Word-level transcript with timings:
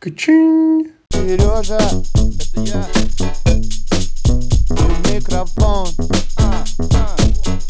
Качинь. 0.00 0.94
Сережа, 1.10 1.76
это 1.76 2.60
я. 2.62 2.86
И 4.70 5.14
микрофон. 5.14 5.88
А, 6.38 6.64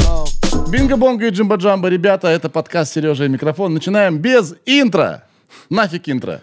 а. 0.06 0.24
Бинго-бонго 0.71 1.27
и 1.27 1.30
джимба-джамба, 1.30 1.88
ребята, 1.88 2.29
это 2.29 2.48
подкаст 2.48 2.93
Сережа 2.93 3.24
и 3.24 3.29
микрофон. 3.29 3.74
Начинаем 3.74 4.19
без 4.19 4.54
интро. 4.64 5.24
Нафиг 5.71 6.08
интро. 6.08 6.40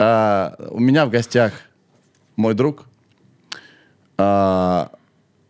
А, 0.00 0.56
у 0.70 0.80
меня 0.80 1.06
в 1.06 1.10
гостях 1.10 1.52
мой 2.34 2.54
друг, 2.54 2.84
а, 4.16 4.90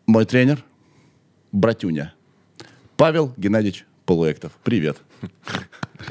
мой 0.06 0.26
тренер, 0.26 0.62
братюня, 1.52 2.12
Павел 2.98 3.32
Геннадьевич 3.38 3.86
Полуэктов. 4.04 4.52
Привет. 4.62 4.98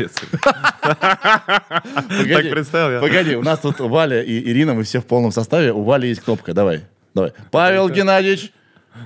Так 0.81 2.49
представил 2.51 2.91
я. 2.91 2.99
Погоди, 2.99 3.35
у 3.35 3.43
нас 3.43 3.59
тут 3.59 3.79
Валя 3.79 4.21
и 4.21 4.39
Ирина, 4.51 4.73
мы 4.73 4.83
все 4.83 4.99
в 4.99 5.05
полном 5.05 5.31
составе. 5.31 5.71
У 5.71 5.83
Вали 5.83 6.09
есть 6.09 6.21
кнопка, 6.21 6.53
давай. 6.53 6.81
Давай. 7.13 7.31
Павел 7.51 7.89
Геннадьевич. 7.89 8.51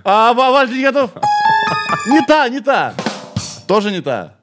А, 0.04 0.34
Ва- 0.34 0.52
Валь, 0.52 0.67
ты 0.70 0.77
не 0.77 0.84
готов? 0.84 1.12
Не 2.07 2.21
та, 2.26 2.48
не 2.49 2.59
та. 2.62 2.94
Тоже 3.67 3.91
не 3.91 4.02
та. 4.02 4.34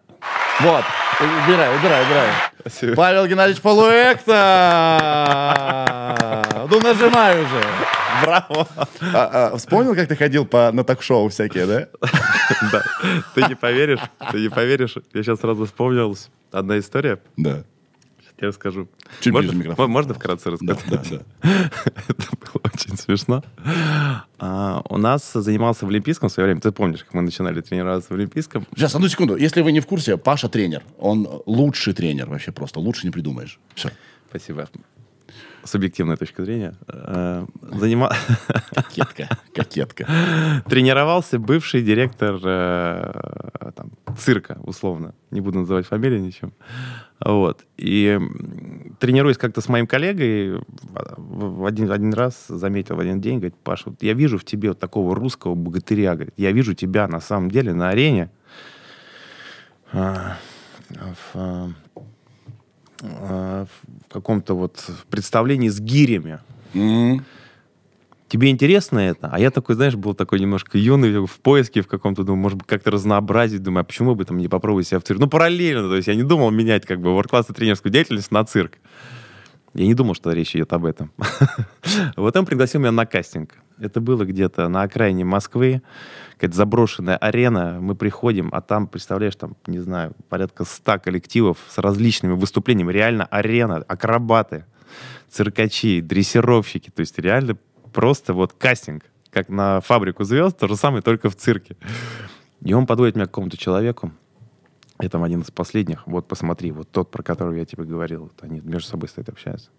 Вот. 0.61 0.85
Убирай, 1.21 1.75
убирай, 1.77 2.03
убирай. 2.05 2.27
Спасибо. 2.61 2.95
Павел 2.97 3.27
Геннадьевич 3.27 3.61
Полуэкта. 3.63 4.37
Ну, 6.71 6.81
нажимай 6.81 7.41
уже. 7.43 7.63
Браво. 8.23 8.69
А, 9.13 9.51
а, 9.53 9.57
вспомнил, 9.57 9.95
как 9.95 10.09
ты 10.09 10.17
ходил 10.17 10.45
по, 10.47 10.71
на 10.73 10.85
ток-шоу 10.85 11.29
всякие, 11.29 11.67
да? 11.67 11.89
Да. 12.73 12.83
Ты 13.35 13.43
не 13.49 13.55
поверишь, 13.55 14.01
ты 14.33 14.41
не 14.41 14.49
поверишь. 14.49 14.97
Я 15.13 15.23
сейчас 15.23 15.41
сразу 15.41 15.67
вспомнилась 15.67 16.31
одна 16.51 16.79
история. 16.79 17.21
Да. 17.37 17.65
Я 18.41 18.49
расскажу. 18.49 18.89
Чуть 19.21 19.33
можно, 19.33 19.49
ближе 19.51 19.63
микрофон. 19.65 19.87
мо- 19.89 19.93
можно 19.93 20.15
вкратце 20.15 20.51
Да, 20.61 20.75
рассказать? 20.75 21.11
да, 21.11 21.19
да. 21.43 21.71
Это 22.09 22.23
было 22.41 22.63
очень 22.73 22.97
смешно. 22.97 23.43
А, 24.39 24.81
у 24.89 24.97
нас 24.97 25.33
занимался 25.33 25.85
в 25.87 25.89
Олимпийском 25.89 26.29
в 26.29 26.33
свое 26.33 26.47
время. 26.47 26.61
Ты 26.61 26.71
помнишь, 26.71 27.03
как 27.03 27.15
мы 27.15 27.23
начинали 27.23 27.61
тренироваться 27.61 28.11
в 28.13 28.17
Олимпийском? 28.17 28.67
Сейчас, 28.77 28.95
одну 28.95 29.09
секунду. 29.09 29.35
Если 29.37 29.61
вы 29.61 29.73
не 29.73 29.81
в 29.81 29.87
курсе, 29.87 30.17
Паша 30.17 30.49
тренер. 30.49 30.83
Он 30.99 31.29
лучший 31.47 31.95
тренер 31.95 32.29
вообще 32.31 32.53
просто. 32.53 32.79
Лучше 32.79 33.07
не 33.07 33.11
придумаешь. 33.11 33.59
Все. 33.75 33.91
Спасибо. 34.31 34.69
Субъективная 35.69 36.17
точка 36.17 36.45
зрения. 36.45 36.75
А, 36.87 37.45
занима- 37.61 38.11
Кокетка. 38.75 39.29
Кокетка. 39.55 40.07
Тренировался 40.67 41.39
бывший 41.39 41.83
директор 41.83 42.41
э, 42.43 43.71
там, 43.77 43.91
цирка, 44.19 44.59
условно. 44.63 45.15
Не 45.31 45.43
буду 45.43 45.59
называть 45.59 45.87
фамилию 45.87 46.23
ничем. 46.23 46.55
Вот. 47.21 47.67
И 47.77 48.19
тренируясь 48.99 49.37
как-то 49.37 49.61
с 49.61 49.69
моим 49.69 49.87
коллегой, 49.87 50.63
в 51.19 51.67
один, 51.67 51.93
один 51.93 52.15
раз 52.15 52.47
заметил 52.49 52.97
в 52.97 53.01
один 53.01 53.21
день, 53.21 53.39
говорит, 53.39 53.57
Паша, 53.63 53.91
вот 53.91 54.03
я 54.03 54.15
вижу 54.15 54.39
в 54.39 54.45
тебе 54.47 54.71
вот 54.71 54.79
такого 54.79 55.15
русского 55.15 55.55
богатыря, 55.55 56.15
говорит, 56.15 56.33
я 56.39 56.51
вижу 56.53 56.73
тебя 56.73 57.07
на 57.09 57.21
самом 57.21 57.51
деле 57.51 57.75
на 57.75 57.91
арене 57.91 58.31
а, 59.93 60.39
в, 61.35 61.75
а, 63.03 63.67
в 63.67 64.13
каком-то 64.13 64.55
вот 64.55 64.85
представлении 65.11 65.69
с 65.69 65.81
гирями 65.81 66.41
М. 66.75 67.25
тебе 68.29 68.51
интересно 68.51 68.99
это? 68.99 69.29
А 69.33 69.39
я 69.39 69.51
такой, 69.51 69.75
знаешь, 69.75 69.95
был 69.97 70.15
такой 70.15 70.41
немножко 70.41 70.79
юный, 70.79 71.27
в 71.27 71.41
поиске 71.41 71.83
в 71.83 71.87
каком-то, 71.89 72.25
думаю, 72.25 72.43
может 72.43 72.59
быть, 72.59 72.67
как-то 72.67 72.91
разнообразить, 72.91 73.63
думаю, 73.63 73.83
а 73.83 73.85
почему 73.85 74.15
бы 74.15 74.25
там 74.25 74.39
не 74.39 74.49
попробовать 74.49 74.87
себя 74.87 75.01
в 75.01 75.05
цирк? 75.05 75.21
Ну, 75.21 75.29
параллельно, 75.29 75.89
то 75.89 75.97
есть 75.97 76.09
я 76.09 76.15
не 76.15 76.23
думал 76.25 76.51
менять 76.51 76.87
как 76.87 77.01
бы 77.01 77.13
ворд-класс 77.13 77.51
и 77.51 77.53
тренерскую 77.53 77.93
деятельность 77.93 78.31
на 78.31 78.45
цирк. 78.45 78.73
Я 79.75 79.87
не 79.87 79.95
думал, 79.95 80.15
что 80.15 80.33
речь 80.33 80.57
идет 80.57 80.73
об 80.73 80.85
этом. 80.85 81.13
Вот 82.17 82.37
он 82.37 82.47
пригласил 82.47 82.81
меня 82.81 82.93
на 82.93 83.07
кастинг. 83.07 83.51
Это 83.81 84.01
было 84.01 84.25
где-то 84.25 84.69
на 84.69 84.83
окраине 84.83 85.25
Москвы, 85.25 85.83
какая-то 86.35 86.57
заброшенная 86.57 87.17
арена. 87.17 87.79
Мы 87.81 87.95
приходим, 87.95 88.49
а 88.53 88.61
там, 88.61 88.87
представляешь, 88.87 89.37
там, 89.37 89.57
не 89.67 89.79
знаю, 89.79 90.15
порядка 90.29 90.65
ста 90.65 90.99
коллективов 90.99 91.59
с 91.69 91.79
различными 91.79 92.33
выступлениями. 92.33 92.93
Реально 92.93 93.27
арена, 93.27 93.77
акробаты, 93.87 94.65
циркачи, 95.31 96.01
дрессировщики. 96.01 96.91
То 96.91 97.01
есть 97.01 97.19
реально 97.19 97.57
просто 97.93 98.35
вот 98.35 98.53
кастинг, 98.53 99.05
как 99.31 99.49
на 99.49 99.81
фабрику 99.81 100.25
звезд, 100.25 100.59
то 100.59 100.69
же 100.69 100.77
самое, 100.77 101.03
только 101.03 101.31
в 101.31 101.37
цирке. 101.37 101.77
И 102.63 102.75
он 102.75 102.87
подводит 102.87 103.15
меня 103.15 103.27
к 103.27 103.31
какому-то 103.31 103.57
человеку. 103.57 104.13
Это 104.99 105.11
там 105.11 105.23
один 105.23 105.43
из 105.43 105.51
последних. 105.51 106.07
Вот 106.07 106.27
посмотри, 106.27 106.73
вот 106.73 106.91
тот, 106.91 107.11
про 107.11 107.23
которого 107.23 107.55
я 107.55 107.65
тебе 107.65 107.85
говорил. 107.85 108.25
Вот 108.25 108.43
они 108.43 108.61
между 108.61 108.89
собой 108.89 109.09
стоят, 109.09 109.29
общаются. 109.29 109.71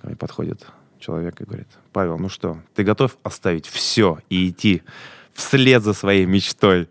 Ко 0.00 0.06
мне 0.06 0.16
подходит 0.16 0.64
человек 1.04 1.40
и 1.40 1.44
говорит, 1.44 1.68
Павел, 1.92 2.18
ну 2.18 2.28
что, 2.28 2.58
ты 2.74 2.82
готов 2.82 3.16
оставить 3.22 3.66
все 3.66 4.18
и 4.30 4.48
идти 4.48 4.82
вслед 5.34 5.82
за 5.82 5.92
своей 5.92 6.24
мечтой? 6.26 6.88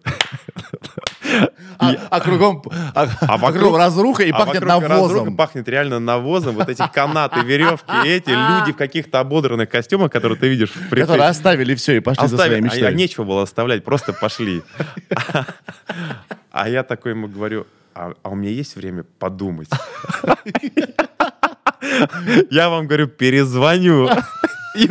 А, 1.79 1.95
а 2.11 2.19
кругом, 2.21 2.61
а, 2.93 3.07
а 3.21 3.37
вокруг- 3.37 3.61
кругом 3.61 3.75
разруха 3.77 4.23
и 4.23 4.29
А 4.31 4.37
пахнет 4.37 4.63
вокруг 4.63 4.89
навозом. 4.89 5.35
пахнет 5.35 5.67
реально 5.67 5.99
навозом. 5.99 6.55
Вот 6.55 6.69
эти 6.69 6.83
канаты, 6.93 7.39
веревки, 7.41 7.91
эти 8.05 8.29
люди 8.59 8.71
в 8.73 8.75
каких-то 8.77 9.19
ободранных 9.19 9.69
костюмах, 9.69 10.11
которые 10.11 10.37
ты 10.37 10.47
видишь 10.47 10.69
в. 10.71 10.89
Которые 10.89 11.27
оставили 11.27 11.73
все 11.75 11.97
и 11.97 11.99
пошли 11.99 12.27
за 12.27 12.35
своей 12.37 12.59
Оставили. 12.59 12.69
А, 12.69 12.71
мечтой. 12.71 12.87
а 12.89 12.91
нечего 12.93 13.23
было 13.23 13.43
оставлять, 13.43 13.83
просто 13.83 14.13
пошли. 14.13 14.61
А 16.51 16.69
я 16.69 16.83
такой 16.83 17.13
ему 17.13 17.27
говорю, 17.27 17.65
а, 17.95 18.13
а 18.21 18.29
у 18.29 18.35
меня 18.35 18.51
есть 18.51 18.75
время 18.75 19.03
подумать? 19.17 19.69
Я 22.51 22.69
вам 22.69 22.87
говорю, 22.87 23.07
перезвоню. 23.07 24.09
И 24.75 24.89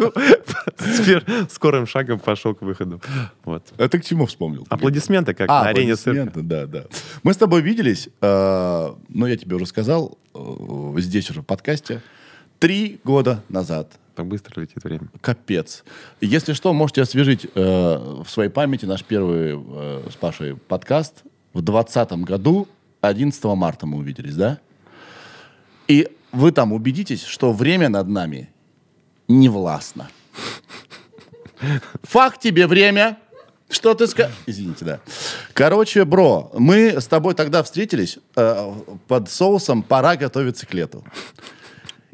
скорым 1.51 1.87
шагом 1.87 2.21
пошел 2.21 2.55
к 2.55 2.63
выходу. 2.63 3.01
Вот. 3.45 3.65
Это 3.79 3.99
к 3.99 4.05
чему 4.05 4.27
вспомнил? 4.27 4.65
Аплодисменты, 4.69 5.35
как 5.35 5.51
А, 5.51 5.65
на 5.65 5.69
арене 5.71 5.97
цирка. 5.97 6.23
аплодисменты, 6.23 6.43
да, 6.43 6.67
да. 6.67 6.85
Мы 7.25 7.35
с 7.35 7.37
тобой 7.37 7.63
виделись, 7.63 8.09
э, 8.21 8.91
ну, 9.09 9.27
я 9.27 9.37
тебе 9.37 9.57
уже 9.57 9.67
сказал, 9.67 10.19
э, 10.35 10.95
здесь 10.99 11.31
уже 11.31 11.41
в 11.41 11.45
подкасте, 11.45 12.01
три 12.61 13.01
года 13.03 13.43
назад. 13.49 13.91
Так 14.15 14.27
быстро 14.27 14.61
летит 14.61 14.85
время. 14.85 15.09
Капец. 15.21 15.83
Если 16.21 16.53
что, 16.53 16.73
можете 16.73 17.03
освежить 17.03 17.47
э, 17.53 18.23
в 18.25 18.29
своей 18.31 18.51
памяти 18.51 18.85
наш 18.85 19.03
первый 19.03 19.59
э, 19.59 20.09
с 20.13 20.15
Пашей 20.15 20.55
подкаст. 20.55 21.25
В 21.55 21.61
2020 21.63 22.13
году, 22.25 22.69
11 23.01 23.43
марта 23.45 23.87
мы 23.87 23.99
увиделись, 23.99 24.37
да? 24.37 24.59
И 25.89 26.09
вы 26.33 26.53
там 26.53 26.73
убедитесь, 26.73 27.25
что 27.25 27.53
время 27.53 27.89
над 27.89 28.09
нами 28.09 28.51
не 29.29 29.49
властно. 29.49 30.11
Факт 32.03 32.41
тебе 32.41 32.67
время. 32.67 33.19
Что 33.69 33.95
ты 33.95 34.07
сказал? 34.07 34.33
Извините, 34.47 34.85
да. 34.85 35.01
Короче, 35.55 36.05
бро, 36.05 36.51
мы 36.59 37.01
с 37.01 37.07
тобой 37.07 37.35
тогда 37.35 37.63
встретились 37.63 38.19
э, 38.37 38.73
под 39.09 39.31
соусом 39.31 39.83
«Пора 39.83 40.17
готовиться 40.17 40.67
к 40.67 40.75
лету». 40.75 41.05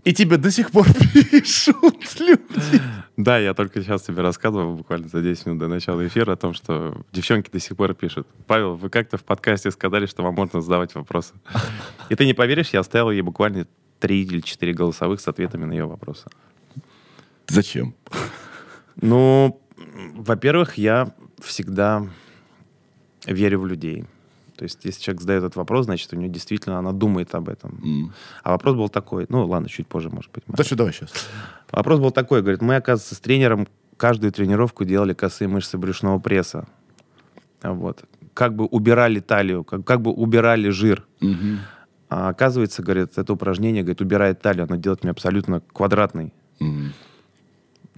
И 0.05 0.15
тебе 0.15 0.37
до 0.37 0.51
сих 0.51 0.71
пор 0.71 0.87
пишут 1.13 2.21
люди. 2.21 2.81
Да, 3.17 3.39
я 3.39 3.53
только 3.55 3.83
сейчас 3.83 4.03
тебе 4.03 4.23
рассказывал, 4.23 4.77
буквально 4.77 5.09
за 5.09 5.21
10 5.21 5.47
минут 5.47 5.59
до 5.59 5.67
начала 5.67 6.07
эфира, 6.07 6.33
о 6.33 6.37
том, 6.37 6.55
что 6.55 6.97
девчонки 7.13 7.51
до 7.51 7.59
сих 7.59 7.77
пор 7.77 7.95
пишут. 7.95 8.29
Павел, 8.47 8.77
вы 8.77 8.91
как-то 8.91 9.19
в 9.19 9.25
подкасте 9.25 9.73
сказали, 9.73 10.07
что 10.07 10.23
вам 10.23 10.35
можно 10.35 10.61
задавать 10.63 10.95
вопросы. 10.95 11.35
И 12.09 12.15
ты 12.15 12.25
не 12.25 12.35
поверишь, 12.35 12.71
я 12.71 12.81
оставил 12.81 13.11
ей 13.11 13.23
буквально 13.23 13.67
3 14.01 14.23
или 14.23 14.41
4 14.41 14.73
голосовых 14.73 15.21
с 15.21 15.29
ответами 15.29 15.65
на 15.65 15.73
ее 15.73 15.87
вопросы. 15.87 16.27
Зачем? 17.49 17.95
Ну, 18.97 19.61
во-первых, 20.15 20.79
я 20.79 21.13
всегда 21.41 22.07
верю 23.27 23.61
в 23.61 23.67
людей. 23.67 24.05
То 24.57 24.65
есть, 24.65 24.85
если 24.85 25.01
человек 25.01 25.21
задает 25.21 25.45
этот 25.45 25.57
вопрос, 25.57 25.85
значит, 25.85 26.13
у 26.13 26.17
него 26.17 26.33
действительно 26.33 26.79
она 26.79 26.91
думает 26.93 27.33
об 27.35 27.49
этом. 27.49 27.81
М. 27.85 28.13
А 28.43 28.51
вопрос 28.51 28.75
был 28.75 28.89
такой, 28.89 29.27
ну 29.29 29.47
ладно, 29.47 29.69
чуть 29.69 29.87
позже, 29.87 30.11
может 30.11 30.33
быть. 30.33 30.43
мы 30.49 30.57
Да 30.57 30.65
что, 30.65 30.75
давай 30.75 30.93
сейчас. 30.93 31.13
Вопрос 31.71 32.01
был 32.01 32.11
такой, 32.11 32.43
говорит, 32.43 32.61
мы, 32.61 32.75
оказывается, 32.75 33.15
с 33.15 33.21
тренером 33.21 33.69
каждую 33.97 34.33
тренировку 34.33 34.85
делали 34.85 35.15
косые 35.15 35.49
мышцы 35.49 35.79
брюшного 35.79 36.19
пресса. 36.19 36.67
Вот. 37.63 38.05
Как 38.35 38.57
бы 38.57 38.65
убирали 38.67 39.21
талию, 39.21 39.63
как, 39.63 39.85
как 39.85 40.01
бы 40.01 40.11
убирали 40.13 40.71
жир. 40.71 41.07
Мгм. 41.21 41.61
А 42.09 42.29
оказывается, 42.29 42.83
говорит, 42.83 43.17
это 43.17 43.33
упражнение, 43.33 43.83
говорит, 43.83 44.01
убирает 44.01 44.41
талию, 44.41 44.65
оно 44.65 44.77
делает 44.77 45.05
меня 45.05 45.13
абсолютно 45.13 45.61
квадратный. 45.61 46.33
Мгм. 46.59 46.93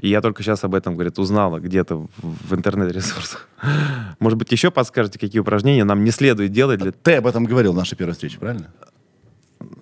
И 0.01 0.09
я 0.09 0.21
только 0.21 0.43
сейчас 0.43 0.65
об 0.65 0.75
этом, 0.75 0.95
говорит, 0.95 1.19
узнала 1.19 1.61
где-то 1.61 2.07
в, 2.17 2.55
интернет-ресурсах. 2.55 3.49
Может 4.19 4.39
быть, 4.39 4.51
еще 4.51 4.71
подскажете, 4.71 5.19
какие 5.19 5.41
упражнения 5.41 5.85
нам 5.85 6.05
не 6.05 6.11
следует 6.11 6.53
делать 6.53 6.81
для... 6.81 6.93
Ты 6.93 7.17
об 7.17 7.27
этом 7.27 7.45
говорил 7.45 7.73
в 7.73 7.77
нашей 7.77 7.97
первой 7.97 8.12
встрече, 8.12 8.39
правильно? 8.39 8.71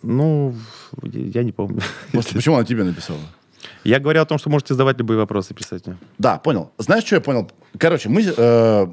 Ну, 0.03 0.55
я 1.03 1.43
не 1.45 1.53
помню. 1.53 1.81
Может, 2.13 2.33
почему 2.33 2.57
она 2.57 2.65
тебе 2.65 2.85
написала? 2.85 3.21
Я 3.85 4.01
говорил 4.01 4.23
о 4.23 4.27
том, 4.27 4.39
что 4.39 4.51
можете 4.51 4.75
задавать 4.75 4.99
любые 4.99 5.19
вопросы, 5.19 5.55
писать 5.55 5.87
мне. 5.87 5.97
Да, 6.19 6.39
понял. 6.39 6.73
Знаешь, 6.79 7.05
что 7.05 7.17
я 7.17 7.21
понял? 7.21 7.51
Короче, 7.77 8.09
мы, 8.09 8.23
э, 8.25 8.87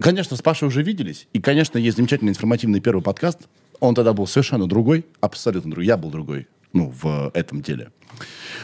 конечно, 0.00 0.36
с 0.36 0.42
Пашей 0.42 0.68
уже 0.68 0.82
виделись. 0.82 1.26
И, 1.32 1.40
конечно, 1.40 1.78
есть 1.78 1.96
замечательный 1.96 2.30
информативный 2.30 2.80
первый 2.80 3.02
подкаст. 3.02 3.48
Он 3.80 3.94
тогда 3.94 4.12
был 4.12 4.26
совершенно 4.26 4.66
другой, 4.66 5.06
абсолютно 5.20 5.70
другой. 5.70 5.86
Я 5.86 5.96
был 5.96 6.10
другой. 6.10 6.46
ну, 6.72 6.92
в 7.02 7.30
этом 7.34 7.62
деле. 7.62 7.90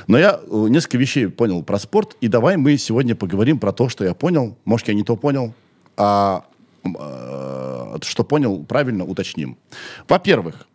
Но 0.07 0.19
я 0.19 0.41
э, 0.41 0.67
несколько 0.69 0.99
вещей 0.99 1.29
понял 1.29 1.63
про 1.63 1.79
спорт, 1.79 2.17
и 2.21 2.29
давай 2.29 2.57
мы 2.57 2.77
сегодня 2.77 3.15
поговорим 3.17 3.59
про 3.59 3.73
то, 3.73 3.89
что 3.89 4.05
я 4.05 4.15
понял. 4.15 4.57
Может, 4.65 4.89
я 4.89 4.95
не 4.95 5.03
то 5.03 5.17
понял, 5.17 5.55
а 5.97 6.45
э, 6.85 7.99
что 8.03 8.25
понял, 8.25 8.65
правильно 8.65 9.05
уточним. 9.05 9.57
Во-первых, 10.09 10.69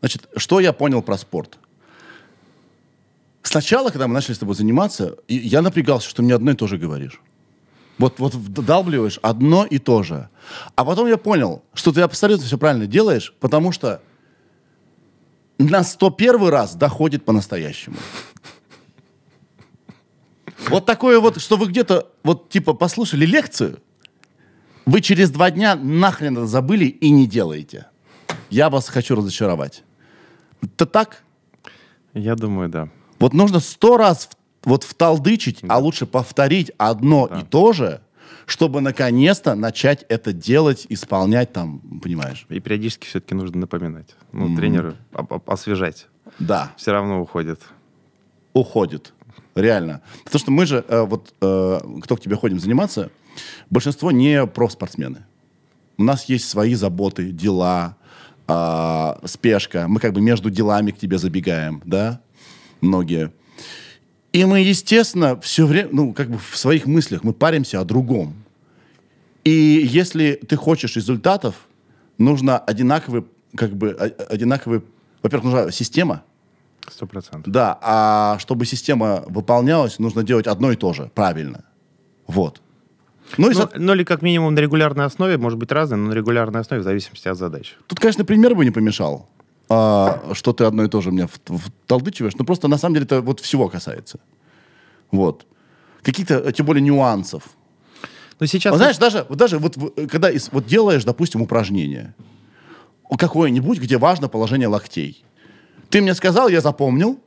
значит, 0.00 0.28
что 0.36 0.60
я 0.60 0.72
понял 0.72 1.02
про 1.02 1.18
спорт? 1.18 1.58
Сначала, 3.42 3.90
когда 3.90 4.08
мы 4.08 4.14
начали 4.14 4.34
с 4.34 4.38
тобой 4.38 4.54
заниматься, 4.54 5.16
я 5.28 5.62
напрягался, 5.62 6.08
что 6.08 6.22
мне 6.22 6.34
одно 6.34 6.52
и 6.52 6.54
то 6.54 6.66
же 6.66 6.78
говоришь. 6.78 7.20
Вот, 7.98 8.18
вот 8.18 8.34
вдалбливаешь 8.34 9.18
одно 9.22 9.64
и 9.64 9.78
то 9.78 10.02
же. 10.02 10.28
А 10.74 10.84
потом 10.84 11.08
я 11.08 11.16
понял, 11.16 11.62
что 11.72 11.92
ты 11.92 12.02
абсолютно 12.02 12.44
все 12.46 12.58
правильно 12.58 12.86
делаешь, 12.86 13.34
потому 13.40 13.72
что 13.72 14.02
на 15.58 15.82
101 15.82 16.48
раз 16.48 16.74
доходит 16.74 17.24
по-настоящему. 17.24 17.96
Вот 20.68 20.84
такое 20.84 21.20
вот, 21.20 21.40
что 21.40 21.56
вы 21.56 21.66
где-то, 21.66 22.10
вот 22.22 22.48
типа, 22.48 22.74
послушали 22.74 23.24
лекцию, 23.24 23.80
вы 24.84 25.00
через 25.00 25.30
два 25.30 25.50
дня 25.50 25.74
нахрен 25.76 26.36
это 26.36 26.46
забыли 26.46 26.86
и 26.86 27.10
не 27.10 27.26
делаете. 27.26 27.86
Я 28.50 28.68
вас 28.68 28.88
хочу 28.88 29.14
разочаровать. 29.14 29.84
Это 30.62 30.86
так? 30.86 31.22
Я 32.14 32.34
думаю, 32.34 32.68
да. 32.68 32.88
Вот 33.18 33.32
нужно 33.32 33.60
сто 33.60 33.96
раз 33.96 34.26
в- 34.30 34.36
вот 34.66 34.82
вталдычить, 34.84 35.60
а 35.68 35.78
лучше 35.78 36.04
повторить 36.04 36.72
одно 36.76 37.26
и 37.26 37.42
то 37.42 37.72
же, 37.72 38.00
чтобы 38.44 38.80
наконец-то 38.80 39.54
начать 39.54 40.04
это 40.08 40.32
делать, 40.32 40.86
исполнять 40.90 41.52
там, 41.52 41.80
понимаешь? 42.02 42.44
И 42.50 42.60
периодически 42.60 43.06
все-таки 43.06 43.34
нужно 43.34 43.60
напоминать. 43.60 44.14
Ну, 44.32 44.54
тренеру 44.56 44.94
об- 45.12 45.32
об- 45.32 45.50
освежать. 45.50 46.08
Да. 46.38 46.72
Все 46.76 46.92
равно 46.92 47.22
уходит. 47.22 47.60
уходит. 48.52 49.12
Реально. 49.54 50.00
Потому 50.24 50.40
что 50.40 50.50
мы 50.50 50.66
же, 50.66 50.84
э, 50.88 51.02
вот, 51.02 51.34
э, 51.40 51.80
кто 52.02 52.16
к 52.16 52.20
тебе 52.20 52.36
ходим 52.36 52.58
заниматься, 52.58 53.10
большинство 53.70 54.10
не 54.10 54.46
профспортсмены. 54.46 55.24
У 55.98 56.02
нас 56.02 56.24
есть 56.24 56.48
свои 56.48 56.74
заботы, 56.74 57.30
дела, 57.32 57.96
а, 58.48 59.18
спешка. 59.24 59.88
Мы 59.88 60.00
как 60.00 60.12
бы 60.12 60.20
между 60.20 60.50
делами 60.50 60.90
к 60.90 60.98
тебе 60.98 61.18
забегаем, 61.18 61.82
да, 61.84 62.20
многие. 62.80 63.32
И 64.36 64.44
мы, 64.44 64.60
естественно, 64.60 65.40
все 65.40 65.64
время, 65.66 65.88
ну, 65.92 66.12
как 66.12 66.28
бы 66.28 66.38
в 66.38 66.56
своих 66.58 66.86
мыслях 66.86 67.24
мы 67.24 67.32
паримся 67.32 67.80
о 67.80 67.84
другом. 67.84 68.34
И 69.44 69.50
если 69.50 70.34
ты 70.48 70.56
хочешь 70.56 70.96
результатов, 70.96 71.54
нужно 72.18 72.58
одинаковый, 72.58 73.24
как 73.54 73.70
бы, 73.74 73.90
о- 73.92 74.34
одинаковый, 74.34 74.82
во-первых, 75.22 75.44
нужна 75.52 75.70
система, 75.72 76.22
Сто 76.90 77.06
процентов. 77.06 77.50
да, 77.50 77.78
а 77.80 78.36
чтобы 78.38 78.66
система 78.66 79.24
выполнялась, 79.26 79.98
нужно 79.98 80.22
делать 80.22 80.46
одно 80.46 80.70
и 80.70 80.76
то 80.76 80.92
же, 80.92 81.10
правильно. 81.14 81.64
Вот. 82.26 82.60
Ну, 83.38 83.48
Ну, 83.48 83.54
со- 83.54 83.70
ну, 83.74 83.94
или 83.94 84.04
как 84.04 84.20
минимум 84.22 84.54
на 84.54 84.58
регулярной 84.60 85.06
основе, 85.06 85.38
может 85.38 85.58
быть 85.58 85.72
разное, 85.72 85.96
но 85.98 86.10
на 86.10 86.12
регулярной 86.14 86.60
основе 86.60 86.82
в 86.82 86.84
зависимости 86.84 87.26
от 87.28 87.38
задач. 87.38 87.74
тут, 87.86 87.98
конечно, 88.00 88.24
пример 88.24 88.54
бы 88.54 88.64
не 88.66 88.70
помешал, 88.70 89.28
а, 89.68 90.30
что 90.32 90.52
ты 90.52 90.64
одно 90.64 90.84
и 90.84 90.88
то 90.88 91.00
же 91.00 91.10
мне 91.10 91.26
вталдычиваешь, 91.26 92.34
но 92.36 92.44
просто 92.44 92.68
на 92.68 92.78
самом 92.78 92.94
деле 92.94 93.06
это 93.06 93.20
вот 93.20 93.40
всего 93.40 93.68
касается. 93.68 94.20
Вот. 95.10 95.46
Каких-то, 96.02 96.34
э, 96.34 96.52
тем 96.52 96.66
более, 96.66 96.82
нюансов. 96.82 97.42
Но 98.38 98.46
сейчас... 98.46 98.72
Вот 98.72 98.78
знаешь, 98.78 98.98
даже, 98.98 99.26
вот 99.28 99.38
даже 99.38 99.58
вот, 99.58 99.76
в- 99.76 100.06
когда 100.08 100.30
ис- 100.32 100.50
вот 100.52 100.66
делаешь, 100.66 101.04
допустим, 101.04 101.42
упражнение 101.42 102.14
какое-нибудь, 103.18 103.78
где 103.80 103.98
важно 103.98 104.28
положение 104.28 104.68
локтей. 104.68 105.24
Ты 105.90 106.00
мне 106.02 106.14
сказал, 106.14 106.48
я 106.48 106.60
запомнил. 106.60 107.20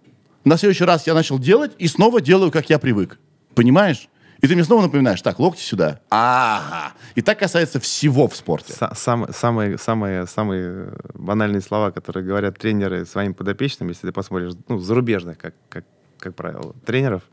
На 0.44 0.58
следующий 0.58 0.84
раз 0.84 1.08
я 1.08 1.14
начал 1.14 1.40
делать 1.40 1.72
и 1.80 1.88
снова 1.88 2.22
делаю, 2.22 2.52
как 2.52 2.70
я 2.70 2.80
привык. 2.80 3.18
Понимаешь? 3.56 4.10
И 4.42 4.48
ты 4.48 4.56
мне 4.56 4.64
снова 4.64 4.84
напоминаешь, 4.84 5.22
так, 5.22 5.40
локти 5.40 5.62
сюда. 5.62 6.00
Ага. 6.10 6.94
И 7.16 7.22
так 7.22 7.40
касается 7.40 7.80
всего 7.80 8.28
в 8.28 8.36
спорте. 8.36 8.74
Са- 8.74 8.96
сам- 8.96 9.32
самые, 9.34 9.78
самые, 9.78 10.28
самые 10.28 10.94
банальные 11.14 11.62
слова, 11.62 11.92
которые 11.92 12.24
говорят 12.26 12.58
тренеры 12.58 13.06
своим 13.06 13.34
подопечным, 13.34 13.90
если 13.90 14.08
ты 14.08 14.14
посмотришь, 14.14 14.54
ну, 14.68 14.78
зарубежных, 14.80 15.38
как, 15.38 15.56
как, 15.70 15.86
как 16.18 16.36
правило, 16.36 16.74
тренеров, 16.86 17.24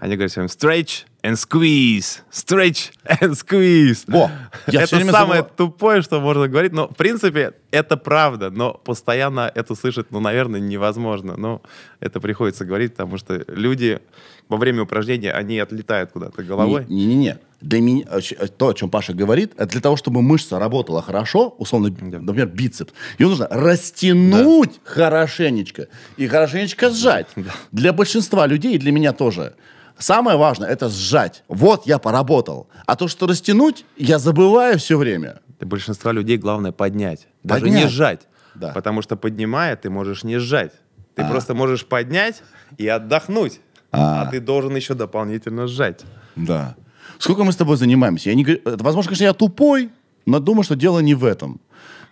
они 0.00 0.14
говорят 0.16 0.32
всем 0.32 0.46
stretch 0.46 1.06
and 1.22 1.34
squeeze, 1.36 2.20
stretch 2.32 2.90
and 3.06 3.32
squeeze. 3.34 4.04
Во, 4.06 4.30
я 4.66 4.82
это 4.82 4.96
самое 4.96 5.12
забываю. 5.12 5.50
тупое, 5.56 6.02
что 6.02 6.20
можно 6.20 6.48
говорить, 6.48 6.72
но, 6.72 6.88
в 6.88 6.96
принципе, 6.96 7.52
это 7.70 7.96
правда, 7.96 8.50
но 8.50 8.74
постоянно 8.74 9.50
это 9.54 9.74
слышать, 9.74 10.06
ну, 10.10 10.20
наверное, 10.20 10.60
невозможно. 10.60 11.36
Но 11.36 11.62
это 12.00 12.20
приходится 12.20 12.64
говорить, 12.64 12.92
потому 12.92 13.18
что 13.18 13.44
люди 13.48 14.00
во 14.48 14.56
время 14.56 14.82
упражнения, 14.82 15.32
они 15.32 15.58
отлетают 15.60 16.10
куда-то 16.12 16.42
головой. 16.42 16.84
Не- 16.88 17.06
Не-не-не. 17.06 17.38
Для 17.60 17.80
меня, 17.80 18.04
э, 18.10 18.48
то, 18.48 18.68
о 18.70 18.74
чем 18.74 18.90
Паша 18.90 19.14
говорит, 19.14 19.52
это 19.56 19.66
для 19.68 19.80
того, 19.80 19.96
чтобы 19.96 20.20
мышца 20.20 20.58
работала 20.58 21.00
хорошо, 21.00 21.54
условно, 21.58 21.88
например, 21.90 22.46
бицепс, 22.48 22.92
ее 23.20 23.28
нужно 23.28 23.46
растянуть 23.48 24.80
хорошенечко 24.84 25.86
и 26.16 26.26
хорошенечко 26.26 26.90
сжать. 26.90 27.28
Для 27.72 27.92
большинства 27.92 28.46
людей, 28.48 28.74
и 28.74 28.78
для 28.78 28.90
меня 28.90 29.12
тоже, 29.12 29.54
самое 30.02 30.36
важное 30.36 30.68
это 30.68 30.88
сжать. 30.88 31.44
Вот 31.48 31.86
я 31.86 31.98
поработал. 31.98 32.68
А 32.86 32.96
то, 32.96 33.08
что 33.08 33.26
растянуть, 33.26 33.84
я 33.96 34.18
забываю 34.18 34.78
все 34.78 34.98
время. 34.98 35.40
Для 35.58 35.66
большинства 35.68 36.12
людей 36.12 36.36
главное 36.36 36.72
поднять. 36.72 37.28
Даже 37.42 37.62
Поднять. 37.62 37.84
не 37.84 37.88
сжать. 37.88 38.20
Да. 38.54 38.72
Потому 38.72 39.02
что 39.02 39.16
поднимая, 39.16 39.76
ты 39.76 39.90
можешь 39.90 40.24
не 40.24 40.38
сжать. 40.38 40.72
Ты 41.14 41.24
просто 41.24 41.54
можешь 41.54 41.84
поднять 41.86 42.42
и 42.78 42.88
отдохнуть. 42.88 43.60
А. 43.94 44.26
ты 44.26 44.40
должен 44.40 44.74
еще 44.74 44.94
дополнительно 44.94 45.66
сжать. 45.66 46.00
Да. 46.34 46.76
Сколько 47.18 47.44
мы 47.44 47.52
с 47.52 47.56
тобой 47.56 47.76
занимаемся? 47.76 48.30
Я 48.30 48.34
не, 48.34 48.42
это, 48.44 48.82
возможно, 48.82 49.10
конечно, 49.10 49.24
я 49.24 49.34
тупой, 49.34 49.90
но 50.24 50.40
думаю, 50.40 50.64
что 50.64 50.74
дело 50.74 51.00
не 51.00 51.14
в 51.14 51.24
этом. 51.24 51.60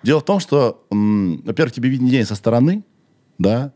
Дело 0.02 0.20
в 0.20 0.25
том, 0.25 0.40
что, 0.40 0.84
во-первых, 0.90 1.72
тебе 1.72 1.88
виднее 1.88 2.25
со 2.26 2.34
стороны, 2.34 2.84
да. 3.38 3.72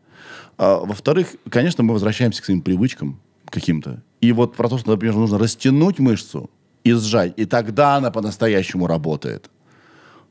А, 0.58 0.80
во-вторых, 0.80 1.28
конечно, 1.50 1.82
мы 1.82 1.94
возвращаемся 1.94 2.42
к 2.42 2.44
своим 2.44 2.60
привычкам 2.60 3.20
каким-то. 3.54 4.02
И 4.20 4.32
вот 4.32 4.56
про 4.56 4.68
то, 4.68 4.78
что, 4.78 4.90
например, 4.90 5.14
нужно 5.16 5.38
растянуть 5.38 5.98
мышцу 5.98 6.50
и 6.82 6.92
сжать, 6.92 7.34
и 7.36 7.44
тогда 7.46 7.96
она 7.96 8.10
по-настоящему 8.10 8.86
работает. 8.86 9.50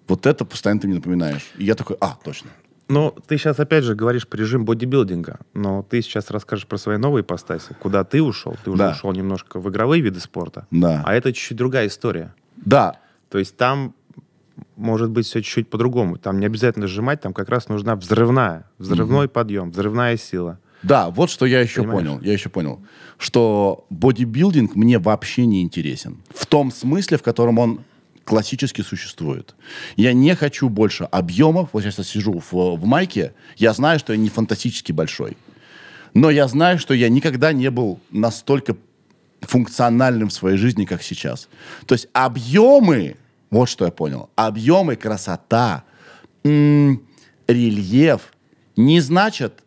Вот 0.07 0.25
это 0.25 0.45
постоянно 0.45 0.81
ты 0.81 0.87
мне 0.87 0.97
напоминаешь. 0.97 1.51
И 1.57 1.63
я 1.65 1.75
такой, 1.75 1.95
а, 2.01 2.17
точно. 2.23 2.49
Ну, 2.89 3.15
ты 3.27 3.37
сейчас 3.37 3.59
опять 3.59 3.85
же 3.85 3.95
говоришь 3.95 4.27
про 4.27 4.37
режим 4.37 4.65
бодибилдинга, 4.65 5.39
но 5.53 5.83
ты 5.89 6.01
сейчас 6.01 6.29
расскажешь 6.31 6.67
про 6.67 6.77
свои 6.77 6.97
новые 6.97 7.21
ипостаси. 7.23 7.73
Куда 7.79 8.03
ты 8.03 8.21
ушел? 8.21 8.55
Ты 8.63 8.71
уже 8.71 8.79
Да. 8.79 8.91
ушел 8.91 9.13
немножко 9.13 9.59
в 9.59 9.69
игровые 9.69 10.01
виды 10.01 10.19
спорта. 10.19 10.67
Да. 10.69 11.01
А 11.05 11.13
это 11.15 11.31
чуть-чуть 11.31 11.57
другая 11.57 11.87
история. 11.87 12.33
Да, 12.57 12.99
То 13.29 13.39
есть 13.39 13.57
там 13.57 13.95
может 14.75 15.09
быть 15.09 15.25
все 15.25 15.41
чуть-чуть 15.41 15.69
по-другому. 15.69 16.17
Там 16.17 16.39
не 16.39 16.45
обязательно 16.45 16.85
сжимать, 16.87 17.21
там 17.21 17.33
как 17.33 17.49
раз 17.49 17.69
нужна 17.69 17.95
взрывная, 17.95 18.65
взрывной 18.77 19.27
подъем, 19.27 19.71
взрывная 19.71 20.17
сила. 20.17 20.59
Да, 20.83 21.09
вот 21.09 21.29
что 21.29 21.45
я 21.45 21.61
еще 21.61 21.81
Понимаешь? 21.81 21.99
понял. 22.07 22.21
Я 22.21 22.33
еще 22.33 22.49
понял, 22.49 22.81
что 23.17 23.85
бодибилдинг 23.89 24.75
мне 24.75 24.99
вообще 24.99 25.45
не 25.45 25.61
интересен. 25.61 26.21
В 26.35 26.45
том 26.45 26.71
смысле, 26.71 27.17
в 27.17 27.23
котором 27.23 27.57
он 27.57 27.81
классически 28.25 28.81
существует. 28.81 29.55
Я 29.95 30.13
не 30.13 30.35
хочу 30.35 30.69
больше 30.69 31.05
объемов. 31.05 31.69
Вот 31.73 31.83
сейчас 31.83 31.97
я 31.99 32.03
сижу 32.03 32.39
в, 32.39 32.53
в 32.77 32.85
майке, 32.85 33.33
я 33.57 33.73
знаю, 33.73 33.99
что 33.99 34.13
я 34.13 34.19
не 34.19 34.29
фантастически 34.29 34.91
большой. 34.91 35.37
Но 36.13 36.29
я 36.29 36.47
знаю, 36.47 36.79
что 36.79 36.93
я 36.93 37.09
никогда 37.09 37.53
не 37.53 37.69
был 37.71 37.99
настолько 38.11 38.75
функциональным 39.41 40.29
в 40.29 40.33
своей 40.33 40.57
жизни, 40.57 40.85
как 40.85 41.01
сейчас. 41.03 41.49
То 41.85 41.95
есть 41.95 42.07
объемы, 42.13 43.17
вот 43.49 43.67
что 43.67 43.85
я 43.85 43.91
понял, 43.91 44.29
объемы, 44.35 44.95
красота, 44.95 45.83
м, 46.43 47.01
рельеф 47.47 48.33
не 48.77 49.01
значат 49.01 49.62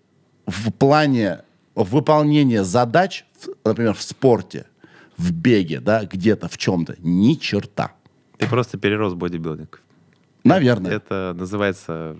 в 0.46 0.70
плане 0.72 1.42
выполнения 1.74 2.64
задач, 2.64 3.26
например, 3.64 3.94
в 3.94 4.02
спорте, 4.02 4.66
в 5.16 5.32
беге, 5.32 5.80
да, 5.80 6.04
где-то, 6.04 6.48
в 6.48 6.56
чем-то, 6.56 6.96
ни 6.98 7.34
черта. 7.34 7.92
Ты 8.38 8.46
просто 8.46 8.78
перерос 8.78 9.14
бодибилдинг. 9.14 9.82
Наверное. 10.44 10.92
Это 10.92 11.34
называется 11.36 12.16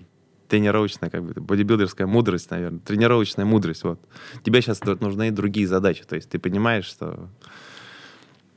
тренировочная, 0.47 1.09
как 1.09 1.23
бы, 1.23 1.39
бодибилдерская 1.41 2.07
мудрость, 2.07 2.51
наверное. 2.51 2.79
Тренировочная 2.79 3.45
мудрость, 3.45 3.83
вот. 3.83 3.99
Тебе 4.43 4.61
сейчас 4.61 4.81
нужны 4.83 5.31
другие 5.31 5.67
задачи. 5.67 6.03
То 6.03 6.15
есть 6.15 6.29
ты 6.29 6.39
понимаешь, 6.39 6.85
что, 6.85 7.29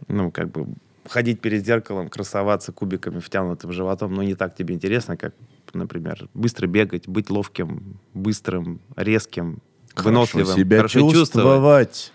ну, 0.09 0.31
как 0.31 0.51
бы, 0.51 0.67
ходить 1.09 1.41
перед 1.41 1.65
зеркалом, 1.65 2.09
красоваться 2.09 2.73
кубиками, 2.73 3.21
втянутым 3.21 3.73
животом, 3.73 4.15
ну, 4.15 4.23
не 4.23 4.35
так 4.35 4.55
тебе 4.55 4.75
интересно, 4.75 5.17
как, 5.17 5.35
например, 5.73 6.29
быстро 6.35 6.67
бегать, 6.67 7.09
быть 7.09 7.31
ловким, 7.31 7.99
быстрым, 8.15 8.81
резким, 8.97 9.61
выносливым. 9.97 10.47
Хорошо 10.47 10.61
себя 10.61 10.77
хорошо 10.77 11.13
чувствовать. 11.13 12.13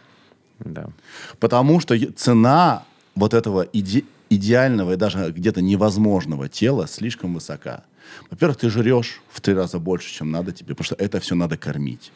Да. 0.60 0.90
Потому 1.40 1.80
что 1.80 1.98
цена 2.14 2.84
вот 3.16 3.34
этого 3.34 3.66
иде- 3.74 4.06
идеального 4.30 4.94
и 4.94 4.96
даже 4.96 5.32
где-то 5.32 5.62
невозможного 5.62 6.48
тела 6.48 6.88
слишком 6.88 7.34
высока. 7.34 7.84
Во-первых, 8.30 8.58
ты 8.58 8.70
жрешь 8.70 9.22
в 9.30 9.42
три 9.42 9.54
раза 9.54 9.80
больше, 9.80 10.14
чем 10.14 10.32
надо 10.32 10.52
тебе, 10.52 10.70
потому 10.76 10.86
что 10.86 10.96
это 10.96 11.20
все 11.20 11.36
надо 11.36 11.58
кормить. 11.58 12.12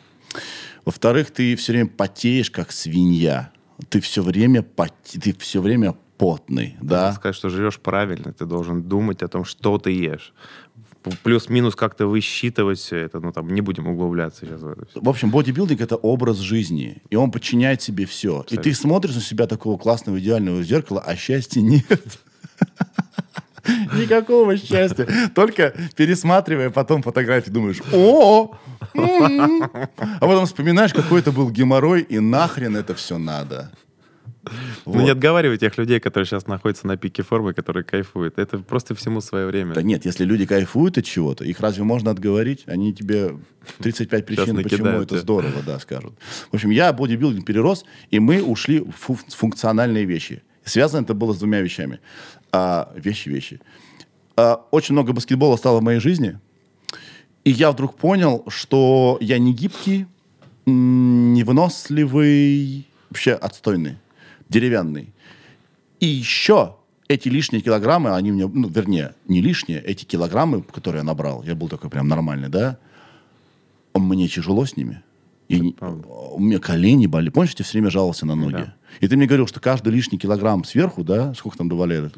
Во-вторых, 0.85 1.31
ты 1.31 1.55
все 1.55 1.73
время 1.73 1.87
потеешь, 1.87 2.51
как 2.51 2.71
свинья. 2.71 3.51
Ты 3.89 3.99
все 3.99 4.21
время, 4.21 4.61
поте- 4.61 5.19
ты 5.19 5.33
все 5.37 5.61
время 5.61 5.95
потный, 6.19 6.75
да? 6.81 7.03
Надо 7.03 7.15
сказать, 7.15 7.35
что 7.35 7.49
живешь 7.49 7.79
правильно, 7.79 8.33
ты 8.33 8.45
должен 8.45 8.83
думать 8.83 9.23
о 9.23 9.27
том, 9.27 9.45
что 9.45 9.77
ты 9.77 9.91
ешь. 9.91 10.33
Плюс-минус 11.23 11.75
как-то 11.75 12.07
высчитывать 12.07 12.77
все 12.77 12.97
это. 12.97 13.21
Ну, 13.21 13.31
там, 13.31 13.47
не 13.47 13.61
будем 13.61 13.87
углубляться 13.87 14.45
сейчас 14.45 14.61
в 14.61 14.67
это 14.67 14.85
всё. 14.85 14.99
В 15.01 15.07
общем, 15.07 15.31
бодибилдинг— 15.31 15.79
это 15.81 15.95
образ 15.95 16.37
жизни, 16.39 17.01
и 17.09 17.15
он 17.15 17.31
подчиняет 17.31 17.81
себе 17.81 18.05
все. 18.05 18.45
И 18.49 18.57
ты 18.57 18.73
смотришь 18.73 19.15
на 19.15 19.21
себя 19.21 19.47
такого 19.47 19.77
классного, 19.77 20.19
идеального 20.19 20.61
зеркала, 20.61 21.01
а 21.07 21.15
счастья 21.15 21.61
нет. 21.61 22.19
Никакого 23.95 24.57
счастья. 24.57 25.07
Только 25.33 25.73
пересматривая 25.95 26.69
потом 26.69 27.01
фотографии, 27.01 27.49
думаешь, 27.49 27.81
о, 27.93 28.55
м». 28.93 29.63
а 29.63 30.19
потом 30.19 30.45
вспоминаешь, 30.45 30.93
какой 30.93 31.21
это 31.21 31.31
был 31.31 31.49
геморрой, 31.49 32.01
и 32.01 32.19
нахрен 32.19 32.75
это 32.75 32.93
все 32.93 33.17
надо. 33.17 33.71
Ну, 34.85 34.93
не 34.95 35.01
Вот. 35.01 35.09
отговаривай 35.11 35.57
тех 35.57 35.77
людей, 35.77 35.99
которые 35.99 36.25
сейчас 36.27 36.47
находятся 36.47 36.87
на 36.87 36.97
пике 36.97 37.23
формы, 37.23 37.53
которые 37.53 37.83
кайфуют. 37.83 38.37
Это 38.39 38.57
просто 38.59 38.95
всему 38.95 39.21
свое 39.21 39.45
время. 39.47 39.73
Да 39.75 39.81
нет, 39.81 40.05
если 40.05 40.25
люди 40.25 40.45
кайфуют 40.45 40.97
от 40.97 41.05
чего-то, 41.05 41.43
их 41.45 41.59
разве 41.59 41.83
можно 41.83 42.11
отговорить? 42.11 42.63
Они 42.67 42.93
тебе 42.93 43.37
35 43.79 44.25
причин, 44.25 44.61
почему 44.63 44.87
это 44.87 45.17
здорово, 45.19 45.61
да, 45.65 45.79
скажут. 45.79 46.13
В 46.51 46.55
общем, 46.55 46.69
я 46.71 46.91
бодибилдинг 46.93 47.45
перерос, 47.45 47.85
и 48.11 48.19
мы 48.19 48.41
ушли 48.43 48.79
в 48.79 48.91
фу- 48.91 49.19
функциональные 49.29 50.05
вещи. 50.05 50.41
Связано 50.63 51.03
это 51.03 51.13
было 51.13 51.33
с 51.33 51.37
двумя 51.39 51.61
вещами. 51.61 51.99
А, 52.51 52.91
вещи-вещи. 52.95 53.59
А, 54.35 54.65
очень 54.71 54.93
много 54.93 55.13
баскетбола 55.13 55.55
стало 55.57 55.79
в 55.79 55.83
моей 55.83 55.99
жизни, 55.99 56.39
и 57.43 57.51
я 57.51 57.71
вдруг 57.71 57.95
понял, 57.95 58.43
что 58.49 59.17
я 59.21 59.37
не 59.39 59.53
гибкий, 59.53 60.05
невыносливый, 61.39 62.85
вообще 63.09 63.33
отстойный, 63.33 63.97
деревянный. 64.49 65.13
И 65.99 66.05
еще 66.05 66.75
эти 67.07 67.27
лишние 67.29 67.61
килограммы, 67.61 68.15
они 68.15 68.31
мне, 68.31 68.47
ну, 68.47 68.67
вернее, 68.69 69.15
не 69.27 69.41
лишние, 69.41 69.81
эти 69.81 70.05
килограммы, 70.05 70.61
которые 70.61 70.99
я 70.99 71.03
набрал, 71.03 71.43
я 71.43 71.55
был 71.55 71.67
такой 71.67 71.89
прям 71.89 72.07
нормальный, 72.07 72.49
да, 72.49 72.77
мне 73.95 74.27
тяжело 74.27 74.65
с 74.65 74.77
ними. 74.77 75.01
И 75.49 75.75
у 75.81 76.39
меня 76.39 76.59
колени 76.59 77.07
болели. 77.07 77.31
Помнишь, 77.31 77.55
тебе 77.55 77.65
все 77.65 77.73
время 77.73 77.89
жаловался 77.89 78.27
на 78.27 78.35
ноги? 78.35 78.53
Да. 78.53 78.75
И 78.99 79.07
ты 79.07 79.17
мне 79.17 79.25
говорил, 79.25 79.47
что 79.47 79.59
каждый 79.59 79.91
лишний 79.91 80.19
килограмм 80.19 80.63
сверху, 80.63 81.03
да, 81.03 81.33
сколько 81.33 81.57
там 81.57 81.67
добавляли? 81.69 82.11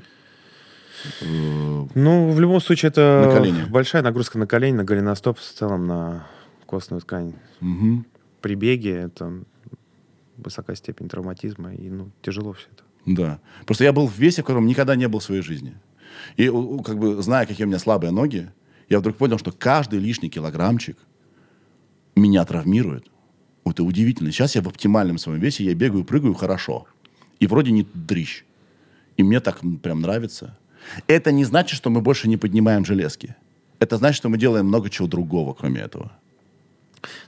Ну, 1.22 2.30
в 2.32 2.40
любом 2.40 2.60
случае, 2.60 2.90
это 2.90 3.24
На 3.26 3.34
колени. 3.34 3.64
большая 3.70 4.02
нагрузка 4.02 4.38
на 4.38 4.48
колени, 4.48 4.76
на 4.76 4.84
голеностоп, 4.84 5.40
в 5.40 5.42
целом 5.42 5.88
на 5.88 6.28
костную 6.66 7.02
ткань. 7.02 7.34
Мгм. 7.62 8.06
При 8.42 8.56
беге 8.56 8.96
это 8.96 9.44
высокая 10.44 10.76
степень 10.76 11.10
травматизма, 11.10 11.74
и 11.74 11.90
ну, 11.90 12.12
тяжело 12.22 12.54
все 12.54 12.68
это. 12.72 12.84
Да. 13.06 13.40
Просто 13.66 13.84
я 13.84 13.94
был 13.94 14.08
в 14.08 14.18
весе, 14.18 14.42
в 14.42 14.46
котором 14.46 14.66
никогда 14.66 14.96
не 14.96 15.08
был 15.08 15.20
в 15.20 15.24
своей 15.24 15.42
жизни. 15.42 15.76
И 16.38 16.48
как 16.84 17.00
бы 17.00 17.22
зная, 17.22 17.46
какие 17.46 17.66
у 17.66 17.68
меня 17.68 17.80
слабые 17.80 18.12
ноги, 18.12 18.52
я 18.90 19.00
вдруг 19.00 19.18
понял, 19.18 19.38
что 19.38 19.52
каждый 19.52 20.00
лишний 20.00 20.30
килограммчик 20.30 20.98
меня 22.16 22.46
травмирует. 22.46 23.10
Это 23.66 23.84
удивительно. 23.84 24.32
Сейчас 24.32 24.56
я 24.56 24.62
в 24.62 24.68
оптимальном 24.68 25.18
своем 25.18 25.40
весе, 25.40 25.64
я 25.64 25.74
бегаю, 25.74 26.04
прыгаю 26.04 26.34
хорошо. 26.34 26.88
И 27.40 27.48
вроде 27.48 27.72
не 27.72 27.88
дрищ. 27.94 28.44
И 29.18 29.24
мне 29.24 29.40
так 29.40 29.62
прям 29.82 30.02
нравится. 30.02 30.58
Это 31.08 31.32
не 31.32 31.46
значит, 31.46 31.78
что 31.78 31.90
мы 31.90 32.02
больше 32.02 32.28
не 32.28 32.38
поднимаем 32.38 32.86
железки. 32.86 33.36
Это 33.80 33.98
значит, 33.98 34.18
что 34.18 34.30
мы 34.30 34.38
делаем 34.38 34.66
много 34.66 34.90
чего 34.90 35.08
другого, 35.08 35.54
кроме 35.54 35.82
этого. 35.82 36.12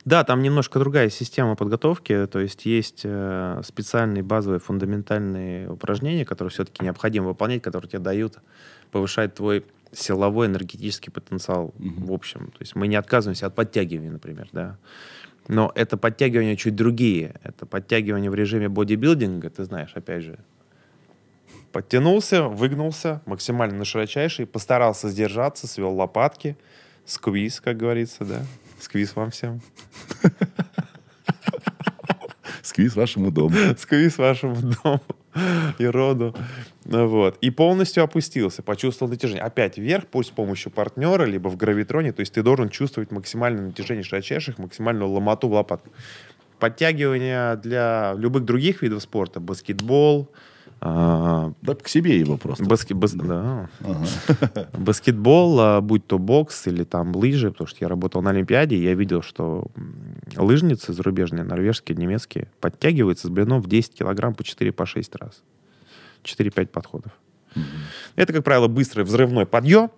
Да, 0.06 0.24
там 0.24 0.42
немножко 0.42 0.80
другая 0.80 1.10
система 1.10 1.56
подготовки, 1.56 2.28
то 2.28 2.40
есть 2.40 2.66
есть 2.66 3.02
э, 3.04 3.62
специальные 3.64 4.24
базовые 4.24 4.60
фундаментальные 4.60 5.70
упражнения, 5.70 6.26
которые 6.26 6.52
все-таки 6.52 6.84
необходимо 6.84 7.28
выполнять, 7.28 7.62
которые 7.62 7.90
тебе 7.90 8.00
дают 8.00 8.40
повышать 8.92 9.34
твой 9.36 9.66
силовой 9.92 10.48
энергетический 10.48 11.12
потенциал 11.12 11.74
в 11.78 12.12
общем. 12.12 12.48
То 12.52 12.58
есть 12.62 12.76
мы 12.76 12.88
не 12.88 12.96
отказываемся 12.96 13.48
от 13.48 13.56
подтягивания, 13.56 14.12
например, 14.12 14.50
да. 14.52 14.78
Но 15.48 15.72
это 15.76 15.98
подтягивания 15.98 16.56
чуть 16.56 16.76
другие. 16.76 17.36
Это 17.44 17.66
подтягивания 17.66 18.32
в 18.32 18.36
режиме 18.36 18.70
бодибилдинга, 18.70 19.50
ты 19.50 19.66
знаешь, 19.66 19.92
опять 19.96 20.24
же. 20.24 20.40
Подтянулся, 21.72 22.44
выгнулся, 22.44 23.22
максимально 23.26 23.80
на 23.80 23.86
широчайший, 23.86 24.46
постарался 24.46 25.10
сдержаться, 25.10 25.68
свел 25.68 25.94
лопатки, 25.94 26.56
squeeze, 27.06 27.60
как 27.60 27.78
говорится, 27.78 28.26
да. 28.26 28.42
Squeeze 28.84 29.16
вам 29.16 29.32
всем. 29.32 29.62
Squeeze 32.62 32.98
вашему 32.98 33.32
дому. 33.32 33.56
squeeze 33.78 34.18
вашему 34.18 34.56
дому 34.56 35.02
и 35.78 35.86
роду. 35.86 36.36
Вот. 36.84 37.38
И 37.40 37.50
полностью 37.50 38.04
опустился, 38.04 38.62
почувствовал 38.62 39.10
натяжение. 39.10 39.42
Опять 39.42 39.78
вверх, 39.78 40.08
пусть 40.08 40.30
с 40.30 40.32
помощью 40.34 40.70
партнера, 40.70 41.24
либо 41.24 41.48
в 41.48 41.56
гравитроне. 41.56 42.12
То 42.12 42.20
есть 42.20 42.34
ты 42.34 42.44
должен 42.44 42.68
чувствовать 42.68 43.10
максимальное 43.12 43.68
натяжение 43.68 44.04
широчайших, 44.04 44.58
максимальную 44.58 45.10
ломоту 45.10 45.48
в 45.48 45.54
лопатках. 45.54 45.94
Подтягивания 46.60 47.56
для 47.56 48.14
любых 48.18 48.44
других 48.44 48.82
видов 48.82 49.02
спорта. 49.02 49.40
Баскетбол, 49.40 50.30
а, 50.86 51.54
Да 51.62 51.76
к 51.76 51.88
себе 51.88 52.20
его 52.20 52.36
просто. 52.38 52.66
баске- 52.66 52.94
бас- 52.94 53.14
да. 53.14 53.70
баскетбол, 54.78 55.60
а, 55.62 55.82
будь 55.82 56.06
то 56.06 56.20
бокс 56.20 56.68
или 56.68 56.84
там 56.84 57.16
лыжи, 57.16 57.52
потому 57.52 57.68
что 57.68 57.78
я 57.82 57.88
работал 57.88 58.22
на 58.22 58.32
Олимпиаде, 58.32 58.76
и 58.76 58.84
я 58.84 58.94
видел, 58.94 59.22
что 59.22 59.68
лыжницы 60.36 60.92
зарубежные, 60.92 61.44
норвежские, 61.46 61.98
немецкие, 61.98 62.48
подтягиваются 62.60 63.28
с 63.28 63.30
блином 63.30 63.62
в 63.62 63.68
10 63.68 63.94
килограмм 63.96 64.36
по 64.36 64.44
4 64.44 64.74
по 64.74 64.86
6 64.86 65.16
раз. 65.16 65.42
4-5 66.24 66.68
подходов. 66.68 67.14
Это, 68.16 68.34
как 68.34 68.44
правило, 68.44 68.68
быстрый 68.68 69.04
взрывной 69.06 69.46
подъем, 69.46 69.90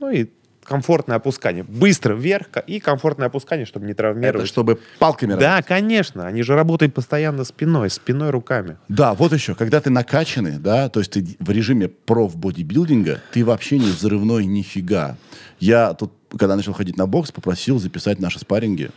ну 0.00 0.10
и 0.10 0.26
комфортное 0.68 1.16
опускание. 1.16 1.64
Быстро 1.64 2.14
вверх 2.14 2.48
и 2.66 2.78
комфортное 2.78 3.28
опускание, 3.28 3.64
чтобы 3.66 3.86
не 3.86 3.92
Это 3.92 4.02
травмировать. 4.02 4.46
чтобы 4.48 4.78
палками 4.98 5.34
Да, 5.34 5.50
работать. 5.52 5.66
конечно. 5.66 6.26
Они 6.26 6.42
же 6.42 6.54
работают 6.54 6.94
постоянно 6.94 7.44
спиной, 7.44 7.88
спиной, 7.90 8.30
руками. 8.30 8.76
Да, 8.88 9.14
вот 9.14 9.32
еще, 9.32 9.54
когда 9.54 9.80
ты 9.80 9.90
накачанный, 9.90 10.58
да, 10.58 10.88
то 10.90 11.00
есть 11.00 11.12
ты 11.12 11.26
в 11.38 11.50
режиме 11.50 11.88
проф-бодибилдинга, 11.88 13.20
ты 13.32 13.44
вообще 13.44 13.78
не 13.78 13.90
взрывной 13.90 14.44
нифига. 14.44 15.16
Я 15.58 15.94
тут, 15.94 16.12
когда 16.38 16.54
начал 16.56 16.74
ходить 16.74 16.96
на 16.96 17.06
бокс, 17.06 17.32
попросил 17.32 17.78
записать 17.78 18.20
наши 18.20 18.38
спарринги. 18.38 18.90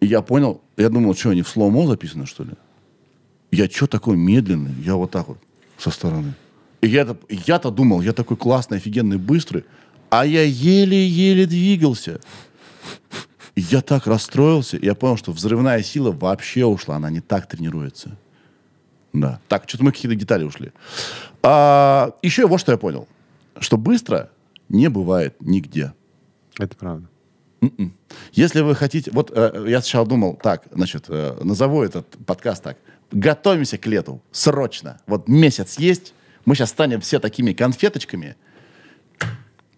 И 0.00 0.06
я 0.06 0.22
понял, 0.22 0.62
я 0.76 0.88
думал, 0.88 1.14
что, 1.14 1.30
они 1.30 1.42
в 1.42 1.48
слоумо 1.48 1.86
записаны, 1.86 2.26
что 2.26 2.44
ли? 2.44 2.52
Я 3.50 3.68
что 3.68 3.86
такой 3.86 4.16
медленный? 4.16 4.72
Я 4.84 4.94
вот 4.94 5.10
так 5.10 5.28
вот 5.28 5.38
со 5.76 5.90
стороны. 5.90 6.34
И 6.80 6.88
я-то, 6.88 7.18
я-то 7.28 7.70
думал, 7.70 8.00
я 8.00 8.12
такой 8.12 8.36
классный, 8.38 8.78
офигенный, 8.78 9.18
быстрый, 9.18 9.64
а 10.10 10.26
я 10.26 10.42
еле-еле 10.42 11.46
двигался. 11.46 12.20
И 13.54 13.62
я 13.62 13.80
так 13.80 14.06
расстроился, 14.06 14.78
я 14.80 14.94
понял, 14.94 15.16
что 15.16 15.32
взрывная 15.32 15.82
сила 15.82 16.12
вообще 16.12 16.64
ушла, 16.64 16.96
она 16.96 17.10
не 17.10 17.20
так 17.20 17.46
тренируется. 17.46 18.16
Да. 19.12 19.40
Так, 19.48 19.64
что-то 19.68 19.84
мы 19.84 19.92
какие-то 19.92 20.16
детали 20.16 20.44
ушли. 20.44 20.72
А, 21.42 22.14
еще 22.22 22.46
вот 22.46 22.60
что 22.60 22.72
я 22.72 22.78
понял. 22.78 23.08
Что 23.58 23.76
быстро 23.76 24.30
не 24.68 24.88
бывает 24.88 25.34
нигде. 25.40 25.92
Это 26.58 26.76
правда. 26.76 27.08
М-м. 27.60 27.92
Если 28.32 28.60
вы 28.60 28.74
хотите... 28.74 29.10
Вот 29.10 29.32
э, 29.34 29.66
я 29.68 29.80
сначала 29.80 30.06
думал, 30.06 30.38
так, 30.42 30.64
значит, 30.70 31.06
э, 31.08 31.36
назову 31.42 31.82
этот 31.82 32.06
подкаст 32.24 32.62
так. 32.62 32.78
Готовимся 33.10 33.78
к 33.78 33.86
лету. 33.86 34.22
Срочно. 34.30 35.00
Вот 35.06 35.28
месяц 35.28 35.78
есть. 35.78 36.14
Мы 36.44 36.54
сейчас 36.54 36.70
станем 36.70 37.00
все 37.00 37.18
такими 37.18 37.52
конфеточками. 37.52 38.36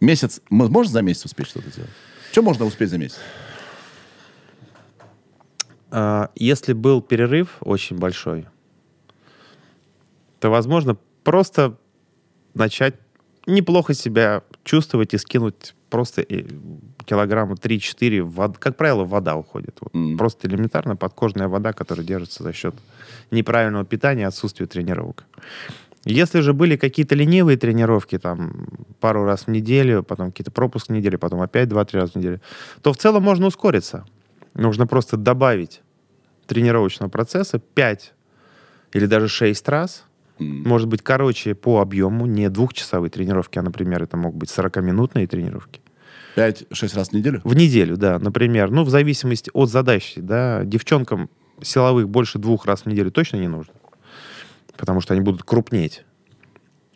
Месяц... 0.02 0.40
Можем 0.50 0.92
за 0.92 1.00
месяц 1.02 1.24
успеть 1.26 1.46
что-то 1.46 1.70
сделать? 1.70 1.90
Что 2.32 2.42
можно 2.42 2.64
успеть 2.64 2.90
за 2.90 2.98
месяц? 2.98 3.18
А, 5.92 6.30
Если 6.34 6.72
был 6.72 7.00
перерыв 7.00 7.56
очень 7.60 7.96
большой, 7.96 8.46
то, 10.40 10.50
возможно, 10.50 10.96
просто 11.22 11.76
начать 12.54 12.94
неплохо 13.46 13.94
себя 13.94 14.42
чувствовать 14.64 15.14
и 15.14 15.18
скинуть 15.18 15.74
просто 15.88 16.22
э, 16.22 16.46
килограмма 17.04 17.54
3-4. 17.54 18.22
вод- 18.22 18.58
Как 18.58 18.76
правило, 18.76 19.04
вода 19.04 19.36
уходит. 19.36 19.76
Вот 19.80 19.94
Мгм. 19.94 20.18
Просто 20.18 20.48
элементарно 20.48 20.96
подкожная 20.96 21.46
вода, 21.46 21.72
которая 21.72 22.04
держится 22.04 22.42
за 22.42 22.52
счет 22.52 22.74
неправильного 23.30 23.84
питания 23.84 24.26
отсутствия 24.26 24.66
тренировок. 24.66 25.24
Если 26.04 26.40
же 26.40 26.52
были 26.52 26.76
какие-то 26.76 27.14
ленивые 27.14 27.56
тренировки, 27.56 28.18
там, 28.18 28.66
пару 29.00 29.24
раз 29.24 29.42
в 29.42 29.48
неделю, 29.48 30.02
потом 30.02 30.30
какие-то 30.30 30.50
пропуск 30.50 30.88
недели, 30.88 31.16
потом 31.16 31.40
опять 31.40 31.68
2-3 31.68 31.86
раза 31.92 32.12
в 32.12 32.16
неделю, 32.16 32.40
то 32.82 32.92
в 32.92 32.96
целом 32.96 33.22
можно 33.22 33.46
ускориться. 33.46 34.04
Нужно 34.54 34.86
просто 34.86 35.16
добавить 35.16 35.80
тренировочного 36.46 37.08
процесса 37.08 37.58
5 37.58 38.14
или 38.92 39.06
даже 39.06 39.28
6 39.28 39.68
раз 39.68 40.04
Может 40.38 40.88
быть, 40.88 41.02
короче 41.02 41.54
по 41.54 41.80
объему, 41.80 42.26
не 42.26 42.48
двухчасовые 42.50 43.10
тренировки, 43.10 43.58
а, 43.58 43.62
например, 43.62 44.02
это 44.02 44.16
могут 44.16 44.38
быть 44.38 44.50
40-минутные 44.50 45.26
тренировки. 45.28 45.80
5-6 46.36 46.96
раз 46.96 47.10
в 47.10 47.12
неделю? 47.12 47.40
В 47.44 47.54
неделю, 47.54 47.96
да, 47.96 48.18
например. 48.18 48.70
Ну, 48.70 48.84
в 48.84 48.90
зависимости 48.90 49.50
от 49.52 49.70
задачи, 49.70 50.20
да. 50.20 50.64
Девчонкам 50.64 51.30
силовых 51.60 52.08
больше 52.08 52.38
двух 52.38 52.66
раз 52.66 52.82
в 52.82 52.86
неделю 52.86 53.10
точно 53.10 53.36
не 53.36 53.48
нужно. 53.48 53.74
Потому 54.82 55.00
что 55.00 55.14
они 55.14 55.20
будут 55.20 55.44
крупнеть. 55.44 56.04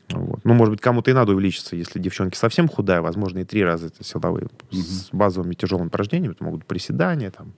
Вот. 0.09 0.41
Ну, 0.43 0.55
может 0.55 0.73
быть, 0.73 0.81
кому-то 0.81 1.13
и 1.13 1.15
надо 1.15 1.31
увеличиться, 1.31 1.77
если 1.77 2.01
девчонки 2.01 2.37
совсем 2.37 2.67
худая, 2.67 3.01
возможно, 3.01 3.39
и 3.39 3.45
три 3.45 3.63
раза 3.63 3.87
это 3.87 4.03
силовые 4.03 4.49
с 4.73 5.11
базовыми 5.13 5.55
тяжелыми 5.55 5.87
упражнениями. 5.87 6.33
Это 6.33 6.43
могут 6.43 6.67
приседания, 6.67 7.31
там, 7.31 7.53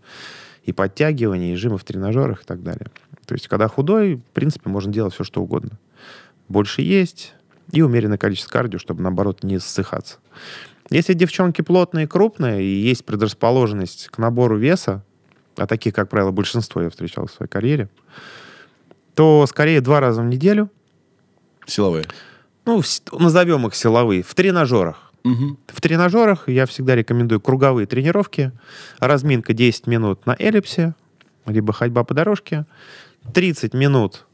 и 0.65 0.73
подтягивания, 0.75 1.55
и 1.55 1.57
жимы 1.57 1.79
в 1.79 1.85
тренажерах 1.85 2.43
и 2.43 2.45
так 2.45 2.63
далее. 2.63 2.89
То 3.25 3.33
есть, 3.33 3.49
когда 3.49 3.69
худой, 3.69 4.17
в 4.17 4.35
принципе, 4.35 4.69
можно 4.69 4.93
делать 4.93 5.15
все, 5.15 5.25
что 5.25 5.41
угодно. 5.41 5.79
Больше 6.47 6.83
есть 6.83 7.33
и 7.73 7.81
умеренное 7.81 8.19
количество 8.19 8.51
кардио, 8.51 8.79
чтобы, 8.79 9.03
наоборот, 9.03 9.43
не 9.45 9.59
ссыхаться. 9.59 10.19
Если 10.91 11.15
девчонки 11.15 11.63
плотные, 11.63 12.07
крупные, 12.07 12.63
и 12.63 12.81
есть 12.81 13.07
предрасположенность 13.07 14.09
к 14.09 14.19
набору 14.19 14.59
веса, 14.59 15.03
а 15.57 15.67
таких, 15.67 15.95
как 15.95 16.11
правило, 16.11 16.33
большинство 16.33 16.83
я 16.83 16.91
встречал 16.91 17.29
в 17.29 17.31
своей 17.31 17.49
карьере, 17.49 17.89
то 19.19 19.45
скорее 19.49 19.81
два 19.81 19.99
раза 19.99 20.23
в 20.23 20.27
неделю, 20.27 20.71
Силовые. 21.67 22.05
ну, 22.65 22.81
назовем 23.19 23.67
их 23.67 23.75
силовые, 23.75 24.23
в 24.23 24.33
тренажерах. 24.33 25.13
Мгм. 25.25 25.59
В 25.67 25.81
тренажерах 25.81 26.49
я 26.49 26.67
всегда 26.67 26.95
рекомендую 26.95 27.41
круговые 27.41 27.89
тренировки. 27.89 28.53
Разминка 29.01 29.55
10 29.55 29.89
минут 29.89 30.25
на 30.25 30.37
эллипсе, 30.39 30.95
либо 31.47 31.73
ходьба 31.73 32.05
по 32.05 32.15
дорожке. 32.15 32.65
30 33.35 33.75
минут, 33.75 34.25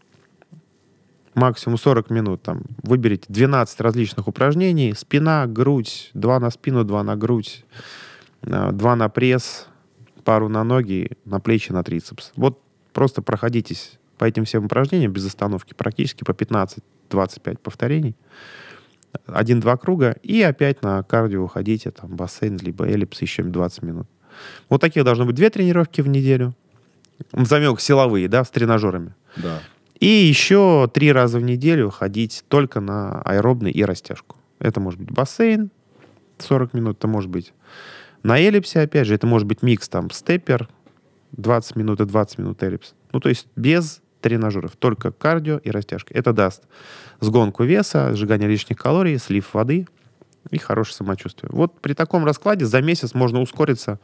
максимум 1.34 1.78
40 1.78 2.10
минут. 2.10 2.42
Там, 2.42 2.64
выберите 2.82 3.24
12 3.28 3.80
различных 3.80 4.28
упражнений. 4.28 4.92
Спина, 4.94 5.46
грудь, 5.46 6.10
2 6.12 6.40
на 6.40 6.50
спину, 6.50 6.84
2 6.84 7.02
на 7.04 7.16
грудь, 7.16 7.64
2 8.42 8.96
на 8.96 9.08
пресс, 9.08 9.66
пару 10.24 10.50
на 10.50 10.62
ноги, 10.62 11.12
на 11.24 11.40
плечи, 11.40 11.72
на 11.72 11.82
трицепс. 11.82 12.32
Вот 12.36 12.60
просто 12.92 13.22
проходитесь 13.22 13.98
по 14.18 14.24
этим 14.24 14.44
всем 14.44 14.66
упражнениям 14.66 15.12
без 15.12 15.26
остановки, 15.26 15.74
практически 15.74 16.24
по 16.24 16.32
15-25 16.32 17.58
повторений 17.58 18.16
один-два 19.26 19.76
круга, 19.76 20.16
и 20.22 20.42
опять 20.42 20.82
на 20.82 21.02
кардио 21.02 21.46
ходите, 21.46 21.90
там, 21.90 22.16
бассейн, 22.16 22.56
либо 22.58 22.86
эллипс 22.86 23.22
еще 23.22 23.42
20 23.42 23.82
минут. 23.82 24.06
Вот 24.68 24.80
таких 24.80 25.04
должно 25.04 25.24
быть 25.24 25.36
две 25.36 25.50
тренировки 25.50 26.00
в 26.00 26.08
неделю. 26.08 26.54
Их 27.32 27.80
силовые, 27.80 28.28
да, 28.28 28.44
с 28.44 28.50
тренажерами. 28.50 29.14
Да. 29.36 29.60
И 30.00 30.06
еще 30.06 30.90
три 30.92 31.12
раза 31.12 31.38
в 31.38 31.42
неделю 31.42 31.90
ходить 31.90 32.44
только 32.48 32.80
на 32.80 33.22
аэробный 33.22 33.70
и 33.70 33.84
растяжку. 33.84 34.36
Это 34.58 34.80
может 34.80 35.00
быть 35.00 35.12
бассейн 35.12 35.70
40 36.38 36.74
минут, 36.74 36.98
это 36.98 37.06
может 37.06 37.30
быть 37.30 37.52
на 38.22 38.38
эллипсе, 38.38 38.80
опять 38.80 39.06
же, 39.06 39.14
это 39.14 39.26
может 39.26 39.46
быть 39.46 39.62
микс, 39.62 39.88
там, 39.88 40.10
степпер 40.10 40.68
20 41.32 41.76
минут 41.76 42.00
и 42.00 42.04
20 42.04 42.38
минут 42.38 42.62
эллипс. 42.62 42.94
Ну, 43.12 43.20
то 43.20 43.28
есть 43.28 43.46
без 43.54 44.02
тренажеров, 44.24 44.72
только 44.78 45.12
кардио 45.12 45.58
и 45.58 45.70
растяжка. 45.70 46.14
Это 46.14 46.32
даст 46.32 46.62
сгонку 47.20 47.62
веса, 47.64 48.14
сжигание 48.14 48.48
лишних 48.48 48.78
калорий, 48.78 49.18
слив 49.18 49.52
воды 49.52 49.86
и 50.50 50.56
хорошее 50.56 50.96
самочувствие. 50.96 51.50
Вот 51.52 51.78
при 51.80 51.92
таком 51.92 52.24
раскладе 52.24 52.64
за 52.64 52.80
месяц 52.80 53.12
можно 53.12 53.42
ускориться 53.42 54.00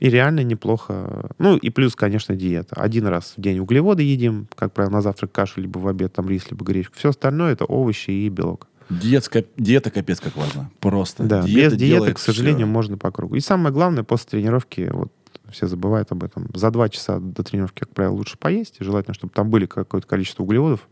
и 0.00 0.10
реально 0.10 0.42
неплохо. 0.42 1.30
Ну 1.38 1.56
и 1.56 1.70
плюс, 1.70 1.94
конечно, 1.94 2.34
диета. 2.34 2.74
Один 2.74 3.06
раз 3.06 3.34
в 3.36 3.40
день 3.40 3.60
углеводы 3.60 4.02
едим, 4.02 4.48
как 4.56 4.72
правило, 4.72 4.94
на 4.94 5.00
завтрак 5.00 5.30
кашу, 5.30 5.60
либо 5.60 5.78
в 5.78 5.86
обед 5.86 6.12
там 6.12 6.28
рис, 6.28 6.50
либо 6.50 6.64
гречку. 6.64 6.96
Все 6.98 7.10
остальное 7.10 7.52
это 7.52 7.66
овощи 7.66 8.10
и 8.10 8.28
белок. 8.28 8.66
Диетка, 8.90 9.44
диета 9.56 9.92
капец 9.92 10.18
как 10.18 10.36
важно. 10.36 10.70
Просто. 10.80 11.22
Да, 11.22 11.42
Диета 11.42 11.70
без 11.70 11.78
диеты, 11.78 12.14
к 12.14 12.18
сожалению, 12.18 12.66
всё. 12.66 12.72
можно 12.72 12.98
по 12.98 13.12
кругу. 13.12 13.36
И 13.36 13.40
самое 13.40 13.72
главное, 13.72 14.02
после 14.02 14.30
тренировки, 14.30 14.90
вот 14.92 15.12
все 15.50 15.66
забывают 15.66 16.12
об 16.12 16.24
этом, 16.24 16.48
за 16.54 16.70
два 16.70 16.88
часа 16.88 17.18
до 17.18 17.42
тренировки, 17.42 17.80
как 17.80 17.90
правило, 17.90 18.14
лучше 18.14 18.38
поесть. 18.38 18.76
И 18.80 18.84
желательно, 18.84 19.14
чтобы 19.14 19.32
там 19.32 19.50
были 19.50 19.66
какое-то 19.66 20.06
количество 20.06 20.42
углеводов 20.42 20.88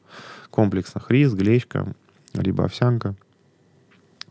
комплексных. 0.50 1.10
Рис, 1.10 1.32
гречка, 1.34 1.94
либо 2.34 2.64
овсянка. 2.64 3.16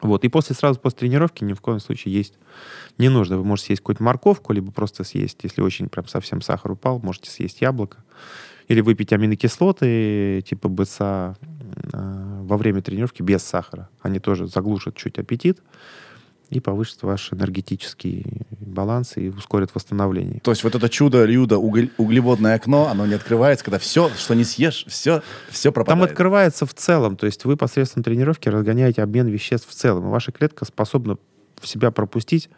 Вот. 0.02 0.26
И 0.26 0.30
после, 0.30 0.56
сразу 0.56 0.80
после 0.80 1.00
тренировки 1.00 1.44
ни 1.44 1.54
в 1.54 1.62
коем 1.62 1.80
случае 1.80 2.14
есть 2.14 2.34
не 2.98 3.10
нужно. 3.10 3.38
Вы 3.38 3.46
можете 3.46 3.68
съесть 3.68 3.82
какую-то 3.82 4.04
морковку, 4.04 4.52
либо 4.54 4.72
просто 4.72 5.04
съесть, 5.04 5.40
если 5.44 5.62
очень 5.62 5.88
прям 5.88 6.08
совсем 6.08 6.42
сахар 6.42 6.72
упал, 6.72 7.00
можете 7.00 7.30
съесть 7.30 7.62
яблоко. 7.62 8.04
Или 8.68 8.82
выпить 8.82 9.14
аминокислоты 9.14 10.44
типа 10.46 10.68
БЦА 10.70 11.38
э, 11.94 12.40
во 12.44 12.58
время 12.58 12.82
тренировки 12.82 13.22
без 13.22 13.44
сахара. 13.44 13.90
Они 14.02 14.20
тоже 14.20 14.48
заглушат 14.48 14.96
чуть 14.96 15.18
аппетит 15.20 15.62
и 16.54 16.60
повысят 16.60 17.04
ваш 17.04 17.34
энергетический 17.34 18.46
баланс 18.60 19.18
и 19.18 19.30
ускорят 19.30 19.74
восстановление. 19.74 20.40
То 20.42 20.52
есть 20.52 20.64
вот 20.64 20.76
это 20.76 20.90
чудо-людо, 20.90 21.58
уголь- 21.58 21.92
углеводное 21.98 22.56
окно, 22.56 22.88
оно 22.88 23.06
не 23.06 23.14
открывается, 23.14 23.66
когда 23.66 23.80
все, 23.80 24.10
что 24.18 24.34
не 24.34 24.44
съешь, 24.44 24.86
все, 24.88 25.22
все 25.50 25.72
Там 25.72 25.74
пропадает. 25.74 26.12
открывается 26.12 26.66
в 26.66 26.74
целом, 26.74 27.18
то 27.18 27.26
есть 27.26 27.46
вы 27.46 27.58
посредством 27.58 28.04
тренировки 28.04 28.50
разгоняете 28.50 29.02
обмен 29.04 29.28
веществ 29.28 29.70
в 29.70 29.74
целом, 29.74 30.08
и 30.08 30.10
ваша 30.10 30.32
клетка 30.32 30.66
способна 30.66 31.18
в 31.60 31.68
себя 31.68 31.92
пропустить 31.92 32.50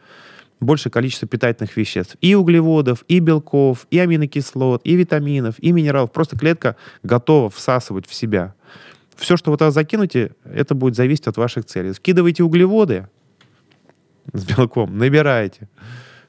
большее 0.59 0.91
количество 0.91 1.27
питательных 1.27 1.75
веществ. 1.75 2.15
И 2.21 2.33
углеводов, 2.33 3.03
и 3.07 3.19
белков, 3.19 3.87
и 3.91 3.99
аминокислот, 3.99 4.81
и 4.85 4.95
витаминов, 4.95 5.55
и 5.59 5.71
минералов. 5.71 6.11
Просто 6.11 6.37
клетка 6.37 6.75
готова 7.03 7.49
всасывать 7.49 8.07
в 8.07 8.13
себя. 8.13 8.55
Все, 9.15 9.37
что 9.37 9.51
вы 9.51 9.57
туда 9.57 9.71
закинете, 9.71 10.31
это 10.43 10.75
будет 10.75 10.95
зависеть 10.95 11.27
от 11.27 11.37
ваших 11.37 11.65
целей. 11.65 11.91
Вкидываете 11.93 12.43
углеводы 12.43 13.07
с 14.33 14.45
белком, 14.45 14.97
набираете. 14.97 15.67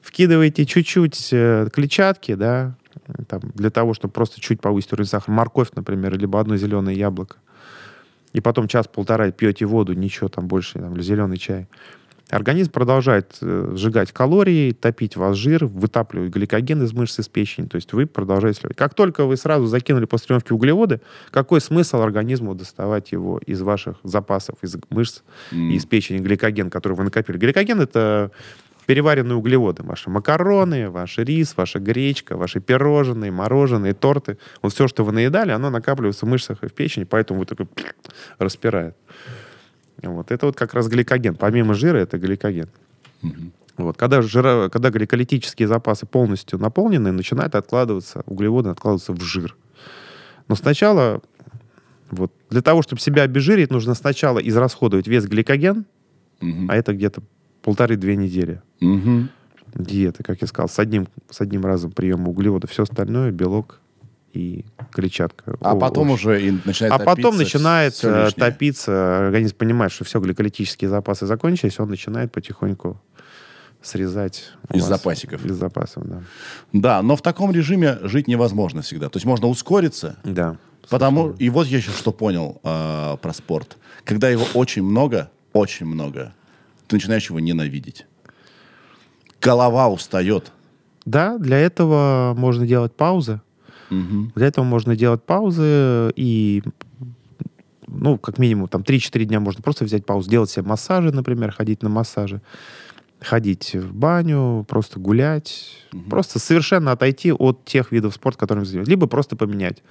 Вкидываете 0.01 0.65
чуть-чуть 0.65 1.29
э, 1.31 1.67
клетчатки, 1.73 2.35
да, 2.35 2.75
там, 3.27 3.41
для 3.55 3.69
того, 3.69 3.93
чтобы 3.93 4.13
просто 4.13 4.39
чуть 4.39 4.61
повысить 4.61 4.93
уровень 4.93 5.09
сахара. 5.09 5.33
Морковь, 5.33 5.69
например, 5.75 6.17
либо 6.17 6.39
одно 6.39 6.55
зеленое 6.57 6.97
яблоко. 6.97 7.37
И 8.33 8.41
потом 8.41 8.67
час-полтора 8.67 9.31
пьете 9.31 9.65
воду, 9.65 9.93
ничего 9.93 10.29
там 10.29 10.47
больше, 10.47 10.79
там, 10.79 10.93
или 10.93 11.01
зеленый 11.01 11.37
чай. 11.37 11.67
Организм 12.29 12.71
продолжает 12.71 13.37
э, 13.41 13.73
сжигать 13.75 14.11
калории, 14.11 14.73
топить 14.73 15.15
ваш 15.15 15.37
жир, 15.37 15.65
вытапливать 15.65 16.29
гликоген 16.29 16.83
из 16.83 16.91
мышц, 16.91 17.19
из 17.19 17.29
печени. 17.29 17.67
То 17.67 17.75
есть 17.77 17.93
вы 17.93 18.05
продолжаете 18.05 18.59
сливать. 18.59 18.75
Как 18.75 18.93
только 18.93 19.23
вы 19.25 19.37
сразу 19.37 19.65
закинули 19.67 20.05
после 20.05 20.27
тренировки 20.27 20.51
углеводы, 20.51 20.99
какой 21.31 21.61
смысл 21.61 22.01
организму 22.01 22.53
доставать 22.53 23.13
его 23.13 23.39
из 23.45 23.61
ваших 23.61 23.97
запасов, 24.03 24.57
из 24.61 24.75
мышц 24.89 25.21
и 25.51 25.75
из 25.75 25.85
печени 25.85 26.19
гликоген, 26.19 26.69
который 26.69 26.93
вы 26.93 27.05
накопили? 27.05 27.37
Гликоген— 27.37 27.79
это 27.81 28.31
переваренные 28.87 29.35
углеводы. 29.35 29.83
Ваши 29.83 30.09
макароны, 30.09 30.89
ваш 30.89 31.17
рис, 31.19 31.55
ваша 31.55 31.79
гречка, 31.79 32.35
ваши 32.35 32.59
пирожные, 32.59 33.31
мороженые, 33.31 33.93
торты. 33.93 34.37
Вот 34.61 34.73
все, 34.73 34.87
что 34.89 35.05
вы 35.05 35.13
наедали, 35.13 35.51
оно 35.51 35.69
накапливается 35.69 36.25
в 36.25 36.29
мышцах 36.29 36.63
и 36.63 36.67
в 36.67 36.73
печени, 36.73 37.05
поэтому 37.05 37.41
вы 37.41 37.45
такой 37.45 37.67
распирает. 38.37 38.97
Вот. 40.03 40.31
Это 40.31 40.45
вот 40.45 40.55
как 40.55 40.73
раз 40.73 40.87
гликоген. 40.87 41.35
Помимо 41.35 41.73
жира, 41.73 41.97
это 41.97 42.17
гликоген. 42.17 42.69
Вот. 43.77 43.97
Когда, 43.97 44.21
жира, 44.21 44.69
когда 44.69 44.89
гликолитические 44.89 45.67
запасы 45.67 46.05
полностью 46.05 46.57
наполнены, 46.59 47.11
начинает 47.11 47.55
откладываться, 47.55 48.23
углеводы 48.25 48.69
откладываться 48.69 49.13
в 49.13 49.21
жир. 49.21 49.55
Но 50.47 50.55
сначала, 50.55 51.21
вот, 52.09 52.31
для 52.49 52.61
того, 52.61 52.81
чтобы 52.81 53.01
себя 53.01 53.23
обезжирить, 53.23 53.69
нужно 53.69 53.93
сначала 53.93 54.39
израсходовать 54.39 55.07
весь 55.07 55.25
гликоген, 55.25 55.85
Мгм. 56.41 56.69
а 56.71 56.75
это 56.75 56.93
где-то 56.93 57.21
полторы-две 57.61 58.15
недели 58.15 58.61
Мгм. 58.79 59.29
диеты, 59.75 60.23
как 60.23 60.41
я 60.41 60.47
сказал, 60.47 60.69
с 60.69 60.79
одним, 60.79 61.07
с 61.29 61.41
одним 61.41 61.65
разом 61.65 61.91
приема 61.91 62.29
углеводов. 62.29 62.71
Все 62.71 62.83
остальное 62.83 63.31
белок 63.31 63.79
и 64.37 64.65
клетчатка. 64.91 65.57
А 65.61 65.71
О- 65.71 65.75
потом 65.79 66.11
уже 66.11 66.41
и 66.41 66.51
начинает 66.63 66.93
А 66.93 66.99
потом 66.99 67.37
начинает 67.37 67.93
всё 67.93 68.09
э, 68.27 68.31
топиться, 68.31 69.25
организм 69.27 69.55
понимает, 69.55 69.91
что 69.91 70.03
все, 70.03 70.19
гликолитические 70.19 70.89
запасы 70.89 71.25
закончились, 71.25 71.79
он 71.79 71.89
начинает 71.89 72.31
потихоньку 72.31 73.01
срезать. 73.81 74.51
Из 74.73 74.81
вас- 74.81 74.89
запасиков. 74.89 75.45
Из 75.45 75.55
запасов, 75.55 76.03
да. 76.05 76.21
Да, 76.73 77.01
но 77.01 77.15
в 77.15 77.21
таком 77.21 77.51
режиме 77.51 77.97
жить 78.03 78.27
невозможно 78.27 78.81
всегда. 78.81 79.09
То 79.09 79.17
есть 79.17 79.25
можно 79.25 79.47
ускориться, 79.47 80.17
Да. 80.23 80.57
потому... 80.89 81.31
И 81.39 81.49
вот 81.49 81.67
я 81.67 81.77
еще 81.77 81.91
что 81.91 82.11
понял 82.11 82.59
э, 82.63 83.17
про 83.21 83.33
спорт. 83.33 83.77
Когда 84.03 84.29
его 84.29 84.45
очень 84.53 84.83
много, 84.83 85.29
очень 85.53 85.85
много, 85.85 86.33
ты 86.87 86.95
начинаешь 86.95 87.29
его 87.29 87.39
ненавидеть. 87.39 88.05
Голова 89.41 89.87
устает. 89.89 90.51
Да, 91.05 91.37
для 91.37 91.57
этого 91.59 92.33
можно 92.35 92.65
делать 92.67 92.93
паузы. 92.93 93.39
Мгм. 93.89 94.31
Для 94.35 94.47
этого 94.47 94.65
можно 94.65 94.95
делать 94.95 95.23
паузы 95.23 96.11
и 96.15 96.63
ну, 97.87 98.17
как 98.17 98.37
минимум, 98.37 98.67
там 98.67 98.81
3-4 98.81 99.25
дня 99.25 99.39
можно 99.39 99.63
просто 99.63 99.85
взять 99.85 100.05
паузу, 100.05 100.29
делать 100.29 100.49
себе 100.49 100.65
массажи, 100.65 101.11
например, 101.11 101.51
ходить 101.51 101.81
на 101.83 101.89
массажи, 101.89 102.41
ходить 103.19 103.73
в 103.73 103.93
баню, 103.93 104.65
просто 104.67 104.99
гулять, 104.99 105.85
просто 106.09 106.37
совершенно 106.39 106.91
отойти 106.91 107.31
от 107.31 107.65
тех 107.65 107.91
видов 107.91 108.13
спорта, 108.13 108.39
которыми 108.39 108.65
занимаетесь. 108.65 108.89
Либо 108.89 109.07
просто 109.07 109.35
поменять. 109.35 109.83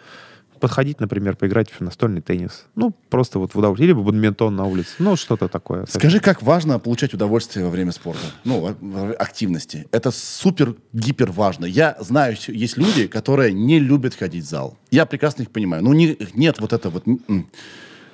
Подходить, 0.61 1.01
например, 1.01 1.37
поиграть 1.37 1.71
в 1.71 1.81
настольный 1.81 2.21
теннис. 2.21 2.67
Ну, 2.75 2.93
просто 3.11 3.39
вот 3.39 3.55
в 3.55 3.59
удовольствие. 3.59 3.91
Или 3.91 3.95
бадминтон 3.99 4.55
на 4.57 4.65
улице. 4.65 4.91
Ну, 4.99 5.17
что-то 5.17 5.49
такое. 5.49 5.87
Скажи, 5.89 6.21
как 6.21 6.43
важно 6.43 6.79
получать 6.79 7.15
удовольствие 7.15 7.65
во 7.65 7.71
время 7.71 7.93
спорта, 7.93 8.27
ну, 8.45 8.75
во- 8.81 9.13
активности. 9.13 9.87
Это 9.93 10.11
супер-гипер 10.11 11.31
важно. 11.33 11.65
Я 11.67 11.97
знаю, 12.01 12.37
есть 12.49 12.77
люди, 12.77 13.07
которые 13.07 13.53
не 13.53 13.79
любят 13.79 14.15
ходить 14.15 14.45
в 14.45 14.49
зал. 14.49 14.77
Я 14.91 15.07
прекрасно 15.07 15.43
их 15.43 15.51
понимаю. 15.51 15.83
Ну, 15.83 15.93
не, 15.93 16.17
нет 16.35 16.61
вот 16.61 16.73
это 16.73 16.91
вот... 16.91 17.05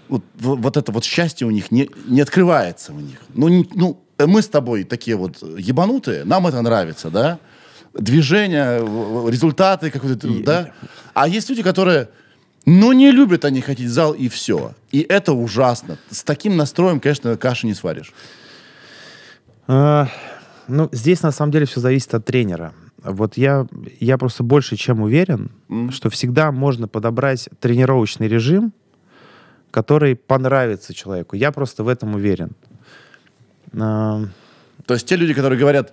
Вот, 0.08 0.22
вот 0.34 0.76
это 0.76 0.92
вот 0.92 1.04
счастье 1.04 1.46
у 1.46 1.50
них 1.50 1.70
не, 1.70 1.88
не 2.06 2.20
открывается 2.20 2.92
у 2.92 3.00
них. 3.00 3.18
Ну, 3.32 3.48
не- 3.48 3.68
ну, 3.74 3.98
мы 4.18 4.42
с 4.42 4.48
тобой 4.48 4.84
такие 4.84 5.16
вот 5.16 5.40
ебанутые, 5.42 6.24
нам 6.24 6.46
это 6.46 6.60
нравится, 6.60 7.08
да? 7.08 7.38
Движение, 7.94 8.78
результаты, 9.30 9.90
какой-то, 9.90 10.28
да? 10.42 10.72
А 11.14 11.28
есть 11.28 11.48
люди, 11.48 11.62
которые, 11.62 12.08
ну, 12.64 12.92
не 12.92 13.10
любят 13.10 13.44
они 13.44 13.60
ходить 13.60 13.88
в 13.88 13.92
зал, 13.92 14.12
и 14.12 14.28
все. 14.28 14.74
И 14.92 15.00
это 15.00 15.32
ужасно. 15.32 15.98
С 16.10 16.22
таким 16.22 16.56
настроем, 16.56 17.00
конечно, 17.00 17.36
каши 17.36 17.66
не 17.66 17.74
сваришь. 17.74 18.12
А, 19.66 20.08
ну, 20.68 20.88
здесь 20.92 21.22
на 21.22 21.32
самом 21.32 21.52
деле 21.52 21.66
все 21.66 21.80
зависит 21.80 22.14
от 22.14 22.24
тренера. 22.24 22.72
Вот 23.02 23.36
я, 23.36 23.66
я 23.98 24.16
просто 24.16 24.44
больше 24.44 24.76
чем 24.76 25.02
уверен, 25.02 25.50
что 25.90 26.08
всегда 26.08 26.52
можно 26.52 26.86
подобрать 26.86 27.48
тренировочный 27.58 28.28
режим, 28.28 28.72
который 29.72 30.14
понравится 30.14 30.94
человеку. 30.94 31.34
Я 31.34 31.50
просто 31.50 31.82
в 31.82 31.88
этом 31.88 32.14
уверен. 32.14 32.52
А, 33.76 34.22
То 34.86 34.94
есть 34.94 35.06
те 35.06 35.16
люди, 35.16 35.34
которые 35.34 35.58
говорят, 35.58 35.92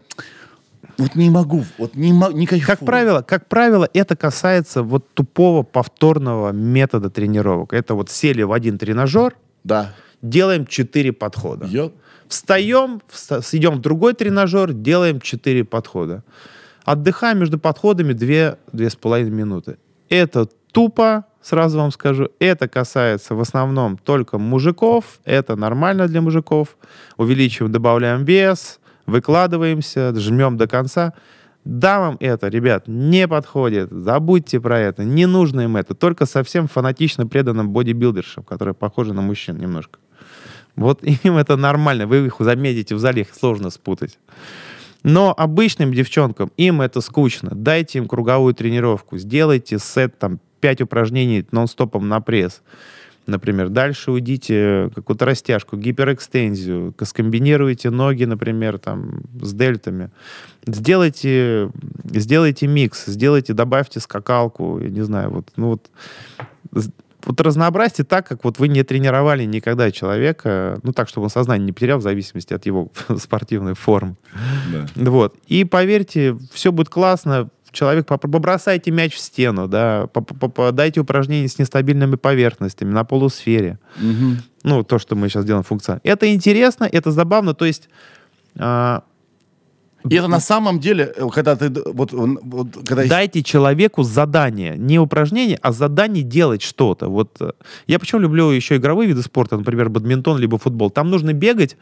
вот 0.97 1.15
не 1.15 1.29
могу, 1.29 1.63
вот 1.77 1.95
не, 1.95 2.11
не 2.11 2.45
кайфую. 2.45 2.67
Как 2.67 2.79
правило, 2.85 3.21
как 3.21 3.47
правило, 3.47 3.87
это 3.93 4.15
касается 4.15 4.83
вот 4.83 5.13
тупого 5.13 5.63
повторного 5.63 6.51
метода 6.51 7.09
тренировок. 7.09 7.73
Это 7.73 7.95
вот 7.95 8.09
сели 8.09 8.43
в 8.43 8.51
один 8.51 8.77
тренажер, 8.77 9.35
Да. 9.63 9.93
делаем 10.21 10.65
4 10.65 11.11
подхода. 11.13 11.65
Ё- 11.65 11.91
Встаем, 12.27 13.01
вста- 13.11 13.41
идем 13.57 13.75
в 13.75 13.81
другой 13.81 14.13
тренажер, 14.13 14.71
делаем 14.73 15.19
4 15.19 15.63
подхода. 15.63 16.23
Отдыхаем 16.85 17.39
между 17.39 17.57
подходами 17.59 18.13
2-2,5 18.13 19.29
минуты. 19.29 19.77
Это 20.09 20.47
тупо, 20.71 21.25
сразу 21.41 21.77
вам 21.79 21.91
скажу. 21.91 22.29
Это 22.39 22.67
касается 22.67 23.33
в 23.35 23.41
основном 23.41 23.97
только 23.97 24.37
мужиков. 24.37 25.19
Это 25.25 25.55
нормально 25.55 26.07
для 26.07 26.21
мужиков. 26.21 26.77
Увеличиваем, 27.17 27.71
добавляем 27.71 28.23
вес, 28.25 28.78
выкладываемся, 29.09 30.13
жмем 30.15 30.57
до 30.57 30.67
конца. 30.67 31.13
Дамам 31.65 32.17
это, 32.19 32.47
ребят, 32.47 32.87
не 32.87 33.27
подходит. 33.27 33.91
Забудьте 33.91 34.59
про 34.59 34.79
это. 34.79 35.03
Не 35.03 35.25
нужно 35.25 35.61
им 35.61 35.77
это. 35.77 35.93
Только 35.93 36.25
совсем 36.25 36.67
фанатично 36.67 37.27
преданным 37.27 37.69
бодибилдершам, 37.69 38.43
которые 38.43 38.73
похожи 38.73 39.13
на 39.13 39.21
мужчин 39.21 39.57
немножко. 39.57 39.99
Вот 40.75 41.03
им 41.23 41.37
это 41.37 41.57
нормально. 41.57 42.07
Вы 42.07 42.27
их 42.27 42.35
заметите 42.39 42.95
в 42.95 42.99
зале, 42.99 43.21
их 43.21 43.33
сложно 43.33 43.69
спутать. 43.69 44.17
Но 45.03 45.33
обычным 45.37 45.93
девчонкам 45.93 46.51
им 46.57 46.81
это 46.81 47.01
скучно. 47.01 47.51
Дайте 47.53 47.99
им 47.99 48.07
круговую 48.07 48.53
тренировку. 48.53 49.17
Сделайте 49.17 49.79
сет, 49.79 50.17
там, 50.19 50.39
5 50.59 50.81
упражнений 50.81 51.45
нон-стопом 51.51 52.07
на 52.07 52.19
пресс. 52.19 52.61
Например, 53.29 53.69
дальше 53.69 54.11
уйдите 54.11 54.89
какую-то 54.95 55.25
растяжку, 55.25 55.77
гиперэкстензию, 55.77 56.93
скомбинируйте 57.03 57.89
ноги, 57.89 58.25
например, 58.25 58.79
там, 58.79 59.21
с 59.41 59.53
дельтами. 59.53 60.09
Сделайте, 60.65 61.71
сделайте 62.05 62.67
микс, 62.67 63.05
сделайте, 63.05 63.53
добавьте 63.53 63.99
скакалку, 63.99 64.79
я 64.79 64.89
не 64.89 65.01
знаю, 65.01 65.29
вот, 65.29 65.51
ну 65.55 65.69
вот, 65.69 65.89
вот 67.25 67.41
разнообразьте 67.41 68.03
так, 68.03 68.27
как 68.27 68.43
вот 68.43 68.59
вы 68.59 68.67
не 68.67 68.83
тренировали 68.83 69.43
никогда 69.43 69.91
человека, 69.91 70.79
ну 70.83 70.93
так, 70.93 71.09
чтобы 71.09 71.25
он 71.25 71.29
сознание 71.29 71.65
не 71.65 71.71
потерял 71.71 71.99
в 71.99 72.01
зависимости 72.01 72.53
от 72.53 72.65
его 72.65 72.91
спортивной 73.17 73.75
формы. 73.75 74.15
Да. 74.71 74.87
Вот. 74.95 75.35
И 75.47 75.63
поверьте, 75.63 76.37
все 76.51 76.71
будет 76.71 76.89
классно. 76.89 77.49
Человек, 77.71 78.07
побросайте 78.07 78.91
мяч 78.91 79.13
в 79.13 79.19
стену, 79.19 79.67
да, 79.67 80.07
дайте 80.73 80.99
упражнения 80.99 81.47
с 81.47 81.59
нестабильными 81.59 82.15
поверхностями 82.15 82.91
на 82.91 83.03
полусфере. 83.03 83.77
Мгм. 83.97 84.37
Ну, 84.63 84.83
то, 84.83 84.99
что 84.99 85.15
мы 85.15 85.29
сейчас 85.29 85.45
делаем 85.45 85.63
функционально. 85.63 86.01
Это 86.03 86.33
интересно, 86.33 86.89
это 86.91 87.11
забавно. 87.11 87.53
То 87.53 87.65
есть 87.65 87.89
а, 88.57 89.03
И 90.07 90.15
это 90.15 90.27
на 90.27 90.39
самом 90.39 90.79
деле, 90.79 91.11
э, 91.15 91.27
когда 91.33 91.55
ты, 91.55 91.69
вот, 91.69 92.13
вот 92.13 92.67
когда 92.85 93.05
дайте 93.05 93.43
человеку 93.43 94.03
задание, 94.03 94.77
не 94.77 94.97
упражнение, 94.97 95.59
а 95.61 95.71
задание 95.71 96.23
делать 96.23 96.61
что-то. 96.61 97.09
Вот 97.09 97.35
э, 97.41 97.51
я 97.87 97.99
почему 97.99 98.21
люблю 98.21 98.49
еще 98.49 98.77
игровые 98.77 99.09
виды 99.09 99.21
спорта, 99.21 99.57
например, 99.57 99.89
бадминтон 99.89 100.37
либо 100.37 100.57
футбол. 100.57 100.89
Там 100.89 101.09
нужно 101.09 101.33
бегать 101.33 101.75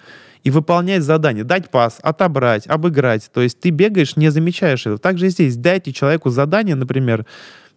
и 0.44 0.50
выполнять 0.50 1.04
задание, 1.04 1.44
дать 1.44 1.70
пас, 1.70 2.00
отобрать, 2.02 2.68
обыграть. 2.68 3.30
То 3.32 3.42
есть 3.42 3.60
ты 3.60 3.70
бегаешь, 3.70 4.16
не 4.16 4.30
замечаешь 4.30 4.82
этого. 4.82 4.98
Также 4.98 5.30
здесь 5.30 5.56
дайте 5.56 5.94
человеку 5.94 6.30
задание, 6.30 6.76
например, 6.76 7.26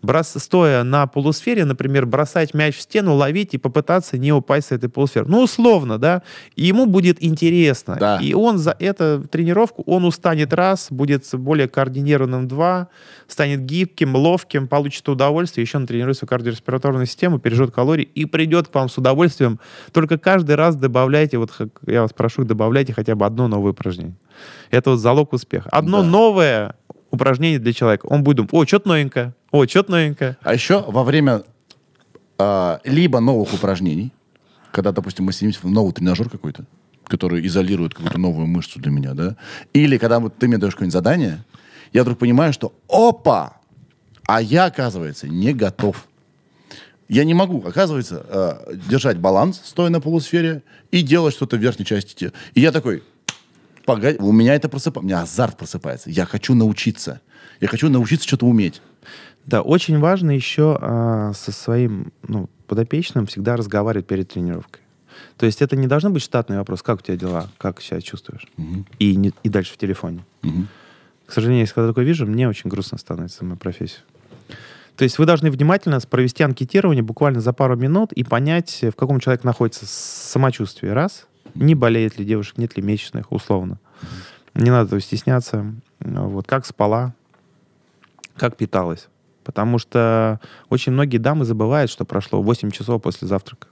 брос- 0.03 0.39
стоя 0.39 0.83
на 0.83 1.07
полусфере, 1.07 1.65
например, 1.65 2.07
бросать 2.07 2.55
мяч 2.55 2.77
в 2.77 2.81
стену, 2.81 3.15
ловить 3.15 3.55
и 3.55 3.59
попытаться 3.59 4.19
не 4.19 4.33
упасть 4.33 4.69
с 4.69 4.73
этой 4.73 4.89
полусферы. 4.89 5.27
Ну, 5.29 5.43
условно, 5.43 5.99
да. 5.99 6.23
И 6.57 6.65
ему 6.67 6.87
будет 6.87 7.23
интересно. 7.23 7.97
Да. 8.01 8.19
И 8.21 8.35
он 8.35 8.59
за 8.59 8.77
эту 8.79 9.27
тренировку, 9.31 9.83
он 9.87 10.05
устанет 10.05 10.53
раз, 10.55 10.89
будет 10.91 11.25
более 11.33 11.69
координированным 11.69 12.49
два, 12.49 12.89
станет 13.29 13.65
гибким, 13.65 14.17
ловким, 14.17 14.69
получит 14.69 15.09
удовольствие, 15.09 15.65
еще 15.65 15.79
натренирует 15.79 16.17
свою 16.19 16.29
кардиореспираторную 16.29 17.07
систему, 17.07 17.39
пережжет 17.39 17.71
калории 17.71 18.09
и 18.15 18.25
придет 18.25 18.69
к 18.69 18.75
вам 18.75 18.89
с 18.89 18.99
удовольствием. 18.99 19.61
Только 19.93 20.19
каждый 20.19 20.57
раз 20.57 20.77
добавляйте, 20.77 21.39
вот 21.39 21.53
я 21.87 22.03
вас 22.03 22.13
прошу, 22.13 22.45
добавляйте 22.45 22.93
хотя 22.93 23.15
бы 23.15 23.27
одно 23.27 23.49
новое 23.49 23.73
упражнение. 23.73 24.17
Это 24.71 24.91
вот 24.91 24.97
залог 24.99 25.33
успеха. 25.33 25.69
Одно 25.71 26.03
Да. 26.03 26.09
новое 26.09 26.75
упражнение 27.11 27.59
для 27.59 27.73
человека. 27.73 28.07
Он 28.07 28.23
будет 28.23 28.37
думать, 28.37 28.53
о, 28.53 28.65
что-то 28.67 28.89
новенькое, 28.89 29.35
о, 29.51 29.67
что-то 29.67 29.93
новенькое. 29.93 30.37
А 30.43 30.55
еще 30.55 30.85
во 30.87 31.03
время 31.03 31.43
а, 32.39 32.81
либо 32.85 33.21
новых 33.21 33.53
упражнений, 33.53 34.13
когда, 34.73 34.93
допустим, 34.93 35.25
мы 35.25 35.33
сидим 35.33 35.53
в 35.53 35.65
новый 35.65 35.93
тренажер 35.93 36.31
какой-то, 36.31 36.65
который 37.05 37.45
изолирует 37.47 37.95
какую-то 37.95 38.19
новую 38.19 38.47
мышцу 38.47 38.81
для 38.81 38.91
меня, 38.91 39.15
да, 39.15 39.37
или 39.73 39.99
когда 39.99 40.21
вот 40.21 40.37
ты 40.39 40.49
мне 40.49 40.59
даешь 40.59 40.75
какое-нибудь 40.75 40.93
задание, 40.93 41.45
я 41.93 42.03
вдруг 42.03 42.19
понимаю, 42.19 42.53
что 42.53 42.73
опа, 42.89 43.57
а 44.27 44.41
я, 44.41 44.67
оказывается, 44.67 45.29
не 45.29 45.53
готов. 45.53 46.07
Я 47.09 47.25
не 47.25 47.35
могу, 47.35 47.67
оказывается, 47.67 48.25
э, 48.29 48.77
держать 48.89 49.19
баланс, 49.19 49.61
стоя 49.65 49.91
на 49.91 50.01
полусфере, 50.01 50.63
и 50.93 51.03
делать 51.03 51.35
что-то 51.35 51.57
в 51.57 51.61
верхней 51.61 51.85
части 51.85 52.15
тела. 52.15 52.33
И 52.55 52.61
я 52.61 52.71
такой, 52.71 53.03
погоди, 53.85 54.19
у 54.19 54.31
меня 54.31 54.55
это 54.55 54.69
просыпается, 54.69 55.01
у 55.01 55.07
меня 55.09 55.23
азарт 55.23 55.57
просыпается. 55.57 56.11
Я 56.11 56.25
хочу 56.27 56.55
научиться. 56.55 57.21
Я 57.61 57.67
хочу 57.67 57.89
научиться 57.89 58.29
что-то 58.29 58.47
уметь. 58.47 58.81
Да, 59.47 59.63
очень 59.63 59.99
важно 59.99 60.31
еще 60.31 60.79
а, 60.81 61.33
со 61.35 61.51
своим 61.53 62.13
ну, 62.27 62.49
подопечным 62.67 63.27
всегда 63.27 63.57
разговаривать 63.57 64.07
перед 64.07 64.29
тренировкой. 64.29 64.83
То 65.37 65.47
есть 65.47 65.61
это 65.61 65.77
не 65.77 65.87
должно 65.87 66.11
быть 66.11 66.23
штатный 66.23 66.59
вопрос, 66.59 66.83
как 66.83 67.01
у 67.01 67.03
тебя 67.03 67.17
дела, 67.17 67.49
как 67.59 67.81
себя 67.81 68.01
чувствуешь, 68.01 68.47
и, 68.99 69.17
не- 69.17 69.33
и 69.43 69.49
дальше 69.49 69.75
в 69.75 69.77
телефоне. 69.77 70.25
Мгм. 70.43 70.69
К 71.27 71.33
сожалению, 71.33 71.63
если 71.63 71.75
когда 71.75 71.89
такое 71.89 72.05
вижу, 72.05 72.27
мне 72.27 72.49
очень 72.49 72.71
грустно 72.71 72.99
становится 72.99 73.45
мою 73.45 73.57
профессию. 73.57 74.03
То 74.97 75.05
есть 75.05 75.19
вы 75.19 75.27
должны 75.27 75.51
внимательно 75.51 75.99
провести 76.01 76.43
анкетирование 76.43 77.03
буквально 77.03 77.41
за 77.41 77.53
пару 77.53 77.77
минут 77.77 78.13
и 78.13 78.23
понять, 78.23 78.81
в 78.83 78.93
каком 78.97 79.19
человек 79.21 79.45
находится 79.45 79.87
самочувствие. 79.87 80.93
Раз. 80.93 81.27
Не 81.55 81.75
болеет 81.75 82.19
ли 82.19 82.25
девушек, 82.25 82.59
нет 82.59 82.77
ли 82.77 82.83
месячных, 82.83 83.33
условно. 83.33 83.79
Не 84.55 84.71
надо 84.71 84.87
этого 84.89 85.01
стесняться. 85.01 85.73
Вот. 86.01 86.47
Как 86.47 86.67
спала, 86.67 87.15
как 88.37 88.57
питалась. 88.57 89.09
Потому 89.51 89.79
что 89.79 90.39
очень 90.69 90.93
многие 90.93 91.19
дамы 91.19 91.45
забывают, 91.45 91.91
что 91.91 92.05
прошло 92.05 92.41
8 92.41 92.71
часов 92.71 93.03
после 93.03 93.27
завтрака. 93.27 93.67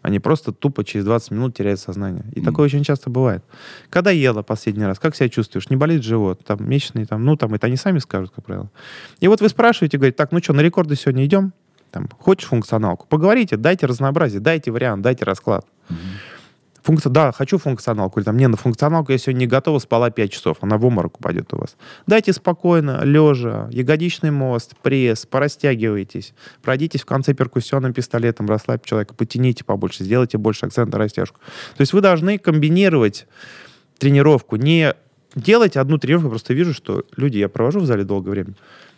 Они 0.00 0.18
просто 0.18 0.50
тупо 0.50 0.84
через 0.84 1.04
20 1.04 1.30
минут 1.30 1.56
теряют 1.56 1.78
сознание. 1.78 2.24
И 2.32 2.40
такое 2.40 2.66
очень 2.66 2.82
часто 2.82 3.10
бывает. 3.10 3.44
Когда 3.90 4.10
ела 4.10 4.42
последний 4.42 4.84
раз, 4.84 4.98
как 4.98 5.14
себя 5.14 5.28
чувствуешь? 5.28 5.70
Не 5.70 5.76
болит 5.76 6.02
живот? 6.02 6.44
Там 6.44 6.68
месячные, 6.68 7.06
там, 7.06 7.24
ну, 7.24 7.36
там, 7.36 7.54
это 7.54 7.68
они 7.68 7.76
сами 7.76 8.00
скажут, 8.00 8.32
как 8.34 8.44
правило. 8.44 8.68
И 9.20 9.28
вот 9.28 9.40
вы 9.40 9.48
спрашиваете, 9.48 9.98
говорите, 9.98 10.16
так, 10.16 10.32
ну 10.32 10.42
что, 10.42 10.52
на 10.52 10.62
рекорды 10.62 10.96
сегодня 10.96 11.24
идем? 11.24 11.52
Там, 11.92 12.08
хочешь 12.18 12.48
функционалку? 12.48 13.06
Поговорите, 13.08 13.56
дайте 13.56 13.86
разнообразие, 13.86 14.40
дайте 14.40 14.72
вариант, 14.72 15.02
дайте 15.02 15.24
расклад. 15.24 15.64
Функция, 16.82 17.10
да, 17.10 17.30
хочу 17.30 17.58
функционалку. 17.58 18.18
Или 18.18 18.24
там, 18.24 18.36
не, 18.36 18.48
на 18.48 18.56
функционалку 18.56 19.12
я 19.12 19.18
сегодня 19.18 19.40
не 19.40 19.46
готова, 19.46 19.78
спала 19.78 20.10
5 20.10 20.32
часов, 20.32 20.56
она 20.62 20.78
в 20.78 20.84
обморок 20.84 21.18
упадет 21.18 21.52
у 21.54 21.58
вас. 21.58 21.76
Дайте 22.06 22.32
спокойно, 22.32 23.02
лежа, 23.04 23.68
ягодичный 23.70 24.32
мост, 24.32 24.74
пресс, 24.82 25.24
порастягивайтесь, 25.24 26.34
пройдитесь 26.60 27.02
в 27.02 27.06
конце 27.06 27.34
перкуссионным 27.34 27.92
пистолетом, 27.92 28.48
расслабьте 28.48 28.88
человека, 28.88 29.14
потяните 29.14 29.64
побольше, 29.64 30.02
сделайте 30.02 30.38
больше 30.38 30.66
акцент 30.66 30.92
на 30.92 30.98
растяжку. 30.98 31.38
То 31.76 31.82
есть 31.82 31.92
вы 31.92 32.00
должны 32.00 32.38
комбинировать 32.38 33.26
тренировку, 33.98 34.56
не 34.56 34.94
делать 35.36 35.76
одну 35.76 35.98
тренировку, 35.98 36.26
я 36.26 36.30
просто 36.30 36.54
вижу, 36.54 36.74
что 36.74 37.04
люди, 37.16 37.38
я 37.38 37.48
провожу 37.48 37.78
в 37.78 37.86
зале 37.86 38.02
долгое 38.02 38.30
время, 38.30 38.54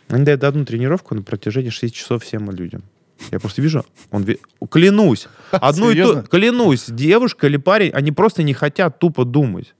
они 0.09 0.25
дают 0.25 0.43
одну 0.45 0.65
тренировку 0.65 1.15
на 1.15 1.23
протяжении 1.23 1.71
6 1.71 1.95
часов 1.95 2.25
всем 2.25 2.51
людям. 2.51 2.83
Я 3.31 3.41
просто 3.41 3.63
вижу, 3.63 3.85
он 4.11 4.27
клянусь, 4.71 5.29
одну 5.51 5.91
и 5.91 6.03
ту, 6.03 6.23
клянусь, 6.23 6.87
девушка 6.89 7.47
или 7.47 7.57
парень, 7.57 7.91
они 7.91 8.13
просто 8.13 8.43
не 8.43 8.55
хотят 8.55 8.99
тупо 8.99 9.25
думать. 9.25 9.75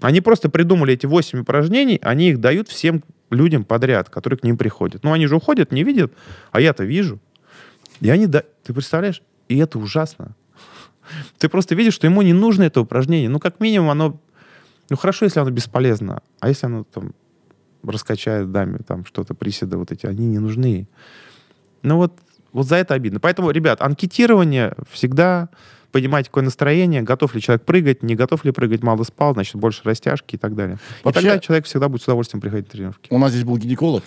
Они 0.00 0.20
просто 0.20 0.48
придумали 0.48 0.94
эти 0.94 1.06
8 1.06 1.40
упражнений, 1.40 1.98
они 2.02 2.30
их 2.30 2.40
дают 2.40 2.68
всем 2.68 3.02
людям 3.30 3.64
подряд, 3.64 4.08
которые 4.10 4.38
к 4.38 4.44
ним 4.44 4.56
приходят. 4.56 5.02
Ну, 5.02 5.12
они 5.12 5.26
же 5.26 5.36
уходят, 5.36 5.72
не 5.72 5.82
видят, 5.82 6.12
а 6.52 6.60
я-то 6.60 6.84
вижу. 6.84 7.18
И 8.00 8.08
они, 8.08 8.26
да, 8.26 8.44
ты 8.62 8.72
представляешь? 8.72 9.22
И 9.48 9.58
это 9.58 9.78
ужасно. 9.78 10.36
Ты 11.38 11.48
просто 11.48 11.74
видишь, 11.74 11.94
что 11.94 12.06
ему 12.06 12.22
не 12.22 12.32
нужно 12.32 12.64
это 12.64 12.80
упражнение. 12.80 13.28
Ну, 13.28 13.40
как 13.40 13.60
минимум, 13.60 13.90
оно... 13.90 14.20
Ну, 14.90 14.96
хорошо, 14.96 15.24
если 15.24 15.40
оно 15.40 15.50
бесполезно. 15.50 16.22
А 16.40 16.48
если 16.48 16.66
оно 16.66 16.84
там 16.84 17.12
раскачает 17.82 18.52
даме, 18.52 18.78
там 18.78 19.04
что-то, 19.04 19.34
приседы 19.34 19.76
вот 19.76 19.90
эти, 19.90 20.06
они 20.06 20.26
не 20.26 20.38
нужны. 20.38 20.86
Ну, 21.82 21.96
вот, 21.96 22.12
вот 22.52 22.66
за 22.66 22.76
это 22.76 22.94
обидно. 22.94 23.20
Поэтому, 23.20 23.50
ребят, 23.50 23.80
анкетирование 23.82 24.74
всегда 24.90 25.48
понимаете, 25.92 26.28
какое 26.28 26.44
настроение, 26.44 27.02
готов 27.02 27.34
ли 27.34 27.40
человек 27.40 27.64
прыгать, 27.64 28.02
не 28.02 28.14
готов 28.14 28.44
ли 28.44 28.50
прыгать, 28.50 28.82
мало 28.82 29.04
спал, 29.04 29.32
значит, 29.32 29.56
больше 29.56 29.80
растяжки 29.84 30.34
и 30.34 30.38
так 30.38 30.54
далее. 30.54 30.76
И 30.76 31.04
Вообще- 31.04 31.22
тогда 31.22 31.38
человек 31.38 31.64
всегда 31.64 31.88
будет 31.88 32.02
с 32.02 32.04
удовольствием 32.04 32.40
приходить 32.40 32.66
на 32.66 32.72
тренировки. 32.72 33.08
У 33.10 33.18
нас 33.18 33.32
здесь 33.32 33.44
был 33.44 33.56
гинеколог, 33.56 34.04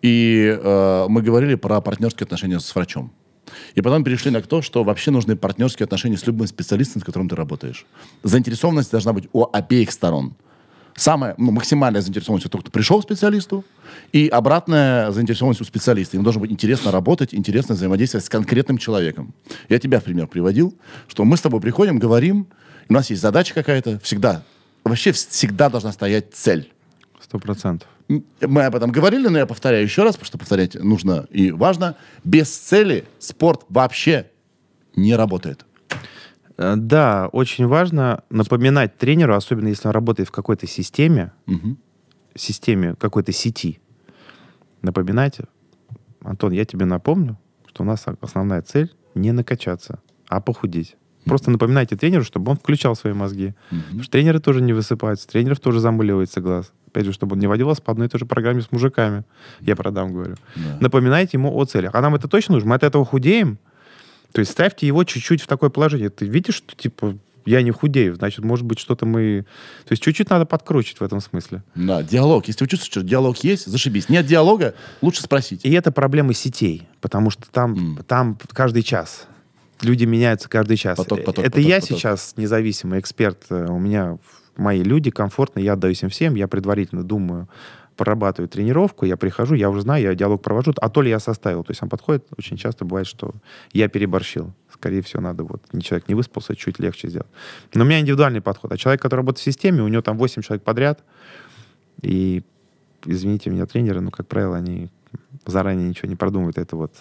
и 0.00 0.58
э, 0.62 1.06
мы 1.08 1.22
говорили 1.22 1.54
про 1.54 1.80
партнерские 1.80 2.24
отношения 2.24 2.58
с 2.60 2.74
врачом. 2.74 3.12
И 3.74 3.82
потом 3.82 4.04
перешли 4.04 4.30
на 4.30 4.40
то, 4.40 4.62
что 4.62 4.84
вообще 4.84 5.10
нужны 5.10 5.36
партнерские 5.36 5.84
отношения 5.84 6.16
с 6.16 6.26
любым 6.26 6.46
специалистом, 6.46 7.02
с 7.02 7.04
которым 7.04 7.28
ты 7.28 7.36
работаешь. 7.36 7.84
Заинтересованность 8.22 8.90
должна 8.90 9.12
быть 9.12 9.28
у 9.32 9.46
обеих 9.52 9.92
сторон. 9.92 10.34
Самая 10.94 11.34
ну, 11.38 11.52
максимальная 11.52 12.02
заинтересованность 12.02 12.46
у 12.46 12.48
того, 12.48 12.62
кто 12.62 12.70
пришел 12.70 13.00
к 13.00 13.04
специалисту, 13.04 13.64
и 14.12 14.28
обратная 14.28 15.10
заинтересованность 15.10 15.60
у 15.60 15.64
специалиста. 15.64 16.16
Им 16.16 16.22
должно 16.22 16.40
быть 16.40 16.50
интересно 16.50 16.90
работать, 16.90 17.34
интересно 17.34 17.74
взаимодействовать 17.74 18.26
с 18.26 18.28
конкретным 18.28 18.78
человеком. 18.78 19.34
Я 19.68 19.78
тебя 19.78 20.00
в 20.00 20.04
пример 20.04 20.26
приводил, 20.26 20.76
что 21.08 21.24
мы 21.24 21.36
с 21.36 21.40
тобой 21.40 21.60
приходим, 21.60 21.98
говорим, 21.98 22.46
у 22.88 22.92
нас 22.92 23.10
есть 23.10 23.22
задача 23.22 23.54
какая-то, 23.54 23.98
всегда, 24.00 24.42
вообще 24.84 25.12
всегда 25.12 25.70
должна 25.70 25.92
стоять 25.92 26.34
цель. 26.34 26.70
Сто 27.20 27.38
процентов. 27.38 27.88
Мы 28.08 28.64
об 28.64 28.76
этом 28.76 28.90
говорили, 28.90 29.28
но 29.28 29.38
я 29.38 29.46
повторяю 29.46 29.84
еще 29.84 30.02
раз, 30.02 30.16
потому 30.16 30.26
что 30.26 30.38
повторять 30.38 30.74
нужно 30.74 31.26
и 31.30 31.50
важно. 31.50 31.96
Без 32.24 32.50
цели 32.50 33.04
спорт 33.18 33.62
вообще 33.68 34.26
не 34.94 35.14
работает. 35.14 35.64
Э, 36.58 36.74
Да, 36.76 37.28
очень 37.32 37.66
важно 37.66 38.22
напоминать 38.30 38.96
тренеру, 38.96 39.34
особенно 39.34 39.68
если 39.68 39.88
он 39.88 39.94
работает 39.94 40.28
в 40.28 40.32
какой-то 40.32 40.66
системе, 40.66 41.32
Мгм. 41.46 41.78
системе 42.34 42.94
какой-то 42.98 43.32
сети, 43.32 43.80
напоминайте, 44.82 45.44
Антон, 46.22 46.52
я 46.52 46.64
тебе 46.64 46.84
напомню, 46.86 47.38
что 47.66 47.82
у 47.82 47.86
нас 47.86 48.04
основная 48.20 48.62
цель 48.62 48.92
не 49.14 49.32
накачаться, 49.32 50.00
а 50.28 50.40
похудеть. 50.40 50.96
Просто 51.24 51.50
напоминайте 51.52 51.96
тренеру, 51.96 52.24
чтобы 52.24 52.50
он 52.50 52.56
включал 52.58 52.96
свои 52.96 53.12
мозги. 53.12 53.54
Потому 53.70 54.02
что 54.02 54.12
тренеры 54.12 54.40
тоже 54.40 54.60
не 54.60 54.72
высыпаются, 54.72 55.28
тренеров 55.28 55.60
тоже 55.60 55.78
замыливается 55.78 56.40
глаз. 56.40 56.72
Опять 56.88 57.04
же, 57.06 57.12
чтобы 57.12 57.34
он 57.34 57.38
не 57.38 57.46
водил 57.46 57.68
вас 57.68 57.80
по 57.80 57.92
одной 57.92 58.08
и 58.08 58.10
той 58.10 58.18
же 58.18 58.26
программе 58.26 58.60
с 58.60 58.72
мужиками. 58.72 59.24
Я 59.60 59.76
про 59.76 59.90
дам 59.92 60.12
говорю. 60.12 60.34
Да. 60.56 60.78
Напоминайте 60.80 61.36
ему 61.38 61.54
о 61.56 61.64
целях. 61.64 61.94
А 61.94 62.00
нам 62.00 62.14
это 62.16 62.26
точно 62.28 62.54
нужно? 62.54 62.70
Мы 62.70 62.74
от 62.74 62.82
этого 62.82 63.04
худеем? 63.04 63.58
То 64.32 64.40
есть 64.40 64.52
ставьте 64.52 64.86
его 64.86 65.04
чуть-чуть 65.04 65.42
в 65.42 65.46
такое 65.46 65.70
положение. 65.70 66.10
Ты 66.10 66.26
видишь, 66.26 66.56
что 66.56 66.74
типа 66.76 67.16
я 67.44 67.60
не 67.62 67.70
худею, 67.72 68.14
значит, 68.14 68.44
может 68.44 68.64
быть, 68.64 68.78
что-то 68.78 69.04
мы... 69.04 69.44
То 69.84 69.92
есть 69.92 70.02
чуть-чуть 70.02 70.30
надо 70.30 70.46
подкручивать 70.46 71.00
в 71.00 71.04
этом 71.04 71.20
смысле. 71.20 71.62
Да, 71.74 72.02
диалог. 72.02 72.46
Если 72.46 72.62
вы 72.64 72.68
чувствуете, 72.68 73.00
что 73.00 73.02
диалог 73.02 73.36
есть, 73.38 73.66
зашибись. 73.66 74.08
Нет 74.08 74.26
диалога, 74.26 74.74
лучше 75.00 75.22
спросить. 75.22 75.64
И 75.64 75.72
это 75.72 75.90
проблемы 75.90 76.34
сетей, 76.34 76.86
потому 77.00 77.30
что 77.30 77.42
там, 77.50 77.72
М. 77.96 78.04
там 78.06 78.38
каждый 78.52 78.82
час. 78.84 79.26
Люди 79.80 80.04
меняются 80.04 80.48
каждый 80.48 80.76
час. 80.76 80.96
Поток, 80.96 81.24
поток, 81.24 81.44
это 81.44 81.54
поток, 81.56 81.68
я 81.68 81.80
поток. 81.80 81.98
сейчас 81.98 82.34
независимый 82.36 83.00
эксперт. 83.00 83.42
э, 83.50 83.66
У 83.68 83.80
меня 83.80 84.18
мои 84.56 84.84
люди 84.84 85.10
комфортно, 85.10 85.58
я 85.58 85.72
отдаюсь 85.72 86.02
им 86.04 86.10
всем, 86.10 86.36
я 86.36 86.46
предварительно 86.46 87.02
думаю, 87.02 87.48
прорабатываю 87.96 88.48
тренировку, 88.48 89.06
я 89.06 89.16
прихожу, 89.16 89.54
я 89.54 89.70
уже 89.70 89.82
знаю, 89.82 90.02
я 90.04 90.14
диалог 90.14 90.42
провожу, 90.42 90.72
а 90.80 90.88
то 90.88 91.02
ли 91.02 91.10
я 91.10 91.20
составил. 91.20 91.64
То 91.64 91.70
есть 91.70 91.82
он 91.82 91.88
подходит, 91.88 92.26
очень 92.36 92.56
часто 92.56 92.84
бывает, 92.84 93.06
что 93.06 93.34
я 93.72 93.88
переборщил. 93.88 94.52
Скорее 94.72 95.02
всего, 95.02 95.22
надо 95.22 95.44
вот, 95.44 95.62
человек 95.82 96.08
не 96.08 96.14
выспался, 96.14 96.56
чуть 96.56 96.78
легче 96.78 97.08
сделать. 97.08 97.28
Но 97.74 97.84
у 97.84 97.86
меня 97.86 98.00
индивидуальный 98.00 98.40
подход. 98.40 98.72
А 98.72 98.76
человек, 98.76 99.00
который 99.00 99.20
работает 99.20 99.40
в 99.40 99.44
системе, 99.44 99.82
у 99.82 99.88
него 99.88 100.02
там 100.02 100.18
8 100.18 100.42
человек 100.42 100.64
подряд, 100.64 101.04
и, 102.00 102.42
извините 103.04 103.50
меня, 103.50 103.66
тренеры, 103.66 104.00
ну, 104.00 104.10
как 104.10 104.26
правило, 104.26 104.56
они 104.56 104.90
заранее 105.46 105.88
ничего 105.88 106.08
не 106.08 106.16
продумывают. 106.16 106.58
Это 106.58 106.76
вот 106.76 106.94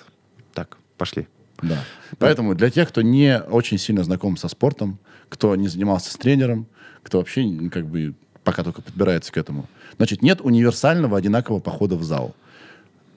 так, 0.53 0.77
пошли. 0.97 1.27
Да. 1.61 1.83
Поэтому 2.17 2.55
для 2.55 2.69
тех, 2.69 2.89
кто 2.89 3.01
не 3.01 3.39
очень 3.39 3.77
сильно 3.77 4.03
знаком 4.03 4.37
со 4.37 4.47
спортом, 4.47 4.99
кто 5.29 5.55
не 5.55 5.67
занимался 5.67 6.11
с 6.11 6.15
тренером, 6.15 6.67
кто 7.03 7.19
вообще 7.19 7.69
как 7.71 7.85
бы 7.87 8.13
пока 8.43 8.63
только 8.63 8.81
подбирается 8.81 9.31
к 9.31 9.37
этому, 9.37 9.67
значит, 9.97 10.21
нет 10.21 10.41
универсального 10.41 11.17
одинакового 11.17 11.59
похода 11.59 11.95
в 11.95 12.03
зал. 12.03 12.35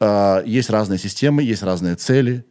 А, 0.01 0.43
Есть 0.45 0.71
разные 0.71 0.99
системы, 0.99 1.43
есть 1.43 1.63
разные 1.63 1.97
цели, 1.97 2.45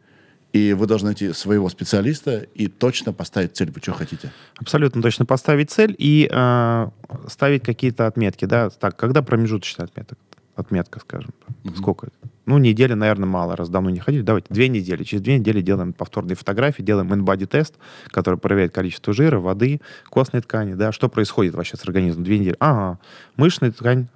и 0.52 0.72
вы 0.72 0.86
должны 0.86 1.06
найти 1.08 1.32
своего 1.32 1.68
специалиста 1.68 2.46
и 2.54 2.68
точно 2.68 3.12
поставить 3.12 3.56
цель, 3.56 3.72
вы 3.72 3.80
что 3.82 3.92
хотите. 3.92 4.30
Абсолютно 4.56 5.02
точно 5.02 5.26
поставить 5.26 5.72
цель 5.72 5.96
и 5.98 6.28
э, 6.30 6.88
ставить 7.28 7.64
какие-то 7.64 8.06
отметки. 8.06 8.44
Да? 8.44 8.70
Так, 8.70 8.96
когда 8.96 9.20
промежуточная 9.22 9.86
отметка? 9.86 10.16
Отметка, 10.56 11.00
скажем. 11.00 11.30
Сколько? 11.76 12.08
Ну, 12.46 12.58
неделя, 12.58 12.94
наверное, 12.94 13.26
мало, 13.26 13.56
раз 13.56 13.68
давно 13.68 13.90
не 13.90 14.00
ходили. 14.00 14.22
Давайте, 14.22 14.48
две 14.50 14.68
недели. 14.68 15.02
Через 15.02 15.22
две 15.22 15.38
недели 15.38 15.60
делаем 15.62 15.92
повторные 15.92 16.36
фотографии, 16.36 16.82
делаем 16.82 17.12
InBody 17.12 17.46
тест, 17.46 17.74
который 18.08 18.38
проверяет 18.38 18.72
количество 18.72 19.12
жира, 19.12 19.40
воды, 19.40 19.80
костной 20.10 20.42
ткани, 20.42 20.74
да, 20.74 20.92
что 20.92 21.08
происходит 21.08 21.54
вообще 21.54 21.76
с 21.76 21.84
организмом. 21.84 22.24
Две 22.24 22.38
недели. 22.38 22.56
Ага, 22.60 22.98
мышечная 23.36 23.72
ткань 23.72 24.06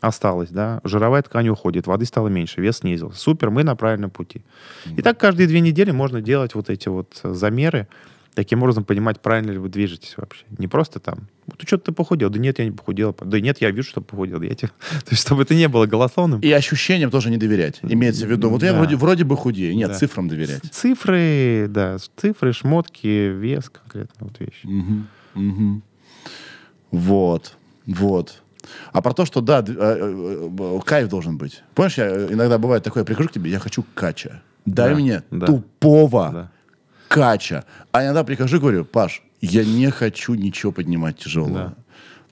осталась, 0.00 0.50
да, 0.50 0.80
жировая 0.84 1.22
ткань 1.22 1.48
уходит, 1.48 1.86
воды 1.86 2.06
стало 2.06 2.28
меньше, 2.28 2.60
вес 2.60 2.78
снизился. 2.78 3.18
Супер, 3.18 3.50
мы 3.50 3.64
на 3.64 3.76
правильном 3.76 4.10
пути. 4.10 4.42
И 4.96 5.02
так 5.02 5.18
каждые 5.18 5.46
две 5.46 5.60
недели 5.60 5.90
можно 5.90 6.20
делать 6.20 6.54
вот 6.54 6.70
эти 6.70 6.88
вот 6.88 7.20
замеры, 7.22 7.88
таким 8.38 8.62
образом 8.62 8.84
понимать, 8.84 9.20
правильно 9.20 9.50
ли 9.50 9.58
вы 9.58 9.68
движетесь 9.68 10.14
вообще. 10.16 10.44
Не 10.58 10.68
просто 10.68 11.00
там, 11.00 11.26
вот 11.46 11.60
что-то 11.66 11.86
ты 11.86 11.92
похудел, 11.92 12.30
да 12.30 12.38
нет, 12.38 12.60
я 12.60 12.66
не 12.66 12.70
похудел, 12.70 13.12
да 13.20 13.40
нет, 13.40 13.60
я 13.60 13.72
вижу, 13.72 13.88
что 13.88 14.00
похудел. 14.00 14.40
Я 14.42 14.54
тебе... 14.54 14.68
То 14.90 15.10
есть, 15.10 15.22
чтобы 15.22 15.42
это 15.42 15.56
не 15.56 15.66
было 15.66 15.86
голословным. 15.86 16.38
И 16.40 16.52
ощущениям 16.52 17.10
тоже 17.10 17.30
не 17.30 17.36
доверять. 17.36 17.80
Имеется 17.82 18.26
в 18.26 18.30
виду, 18.30 18.48
вот 18.48 18.62
я 18.62 18.70
Да. 18.72 18.78
вроде, 18.78 18.94
вроде 18.94 19.24
бы 19.24 19.36
худею. 19.36 19.74
Нет, 19.74 19.88
Да. 19.88 19.94
цифрам 19.96 20.28
доверять. 20.28 20.62
Цифры, 20.70 21.66
да, 21.68 21.96
цифры, 22.16 22.52
шмотки, 22.52 23.08
вес 23.32 23.68
конкретно, 23.70 24.28
вот 24.28 24.38
вещи. 24.38 24.64
Мгм, 24.64 25.08
мгм. 25.34 25.82
Вот, 26.92 27.56
вот. 27.86 28.42
А 28.92 29.02
про 29.02 29.14
то, 29.14 29.24
что, 29.26 29.40
да, 29.40 29.62
д- 29.62 29.72
э, 29.76 30.48
э, 30.58 30.80
кайф 30.84 31.08
должен 31.08 31.38
быть. 31.38 31.62
Помнишь, 31.74 31.98
я 31.98 32.06
э, 32.06 32.28
иногда 32.32 32.58
бывает 32.58 32.84
такое, 32.84 33.00
я 33.02 33.04
прихожу 33.04 33.28
к 33.30 33.32
тебе, 33.32 33.50
я 33.50 33.58
хочу 33.58 33.84
кача. 33.94 34.42
Дай 34.64 34.90
Да, 34.90 34.94
мне 35.00 35.22
да. 35.32 35.46
тупого 35.46 36.30
Да. 36.32 36.50
Кача. 37.08 37.64
А 37.92 38.04
иногда 38.04 38.24
прихожу 38.24 38.58
и 38.58 38.60
говорю, 38.60 38.84
Паш, 38.84 39.22
я 39.40 39.64
не 39.64 39.90
хочу 39.90 40.34
ничего 40.34 40.72
поднимать 40.72 41.18
тяжелого. 41.18 41.54
Да. 41.54 41.74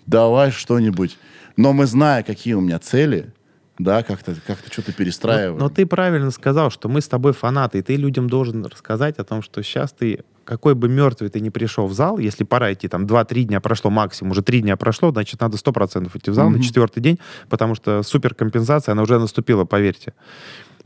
Давай 0.06 0.50
что-нибудь. 0.50 1.18
Но 1.56 1.72
мы, 1.72 1.86
зная, 1.86 2.22
какие 2.22 2.54
у 2.54 2.60
меня 2.60 2.78
цели, 2.78 3.32
да, 3.78 4.02
как-то 4.02 4.34
как 4.46 4.58
что-то 4.70 4.92
перестраиваем. 4.92 5.58
Но, 5.58 5.64
но 5.64 5.68
ты 5.68 5.86
правильно 5.86 6.30
сказал, 6.30 6.70
что 6.70 6.88
мы 6.88 7.00
с 7.00 7.08
тобой 7.08 7.32
фанаты, 7.32 7.78
и 7.78 7.82
ты 7.82 7.96
людям 7.96 8.28
должен 8.28 8.64
рассказать 8.64 9.18
о 9.18 9.24
том, 9.24 9.42
что 9.42 9.62
сейчас 9.62 9.92
ты, 9.92 10.24
какой 10.44 10.74
бы 10.74 10.88
мертвый 10.88 11.28
ты 11.28 11.40
не 11.40 11.50
пришел 11.50 11.86
в 11.86 11.92
зал, 11.92 12.18
если 12.18 12.44
пора 12.44 12.72
идти, 12.72 12.88
там, 12.88 13.04
2-3 13.04 13.44
дня 13.44 13.60
прошло 13.60 13.90
максимум, 13.90 14.32
уже 14.32 14.42
3 14.42 14.62
дня 14.62 14.76
прошло, 14.76 15.10
значит, 15.10 15.40
надо 15.40 15.56
100% 15.56 16.10
идти 16.14 16.30
в 16.30 16.34
зал 16.34 16.50
на 16.50 16.62
четвертый 16.62 17.00
день, 17.00 17.18
потому 17.48 17.74
что 17.74 18.02
суперкомпенсация, 18.02 18.92
она 18.92 19.02
уже 19.02 19.18
наступила, 19.18 19.64
поверьте. 19.64 20.14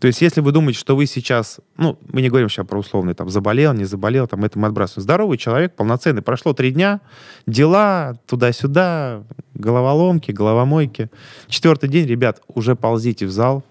То 0.01 0.07
есть, 0.07 0.23
если 0.23 0.41
вы 0.41 0.51
думаете, 0.53 0.81
что 0.81 0.97
вы 0.97 1.05
сейчас, 1.05 1.61
ну, 1.77 1.99
мы 2.11 2.23
не 2.23 2.31
говорим 2.31 2.49
сейчас 2.49 2.67
про 2.67 2.79
условный, 2.79 3.13
там, 3.13 3.29
заболел, 3.29 3.75
не 3.75 3.85
заболел, 3.85 4.27
там, 4.27 4.43
это 4.45 4.59
мы 4.59 4.69
отбрасываем. 4.69 5.03
Здоровый 5.03 5.37
человек, 5.37 5.75
полноценный, 5.75 6.23
прошло 6.23 6.55
три 6.55 6.71
дня, 6.71 7.03
дела 7.47 8.17
туда-сюда, 8.27 9.23
головоломки, 9.53 10.33
головомойки. 10.33 11.11
Четвертый 11.49 11.91
день, 11.91 12.07
ребят, 12.07 12.41
уже 12.49 12.77
ползите 12.77 13.27
в 13.27 13.31
зал, 13.31 13.63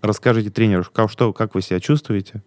расскажите 0.00 0.50
тренеру, 0.50 0.84
как, 0.92 1.10
что, 1.10 1.32
как 1.32 1.56
вы 1.56 1.62
себя 1.62 1.80
чувствуете. 1.80 2.40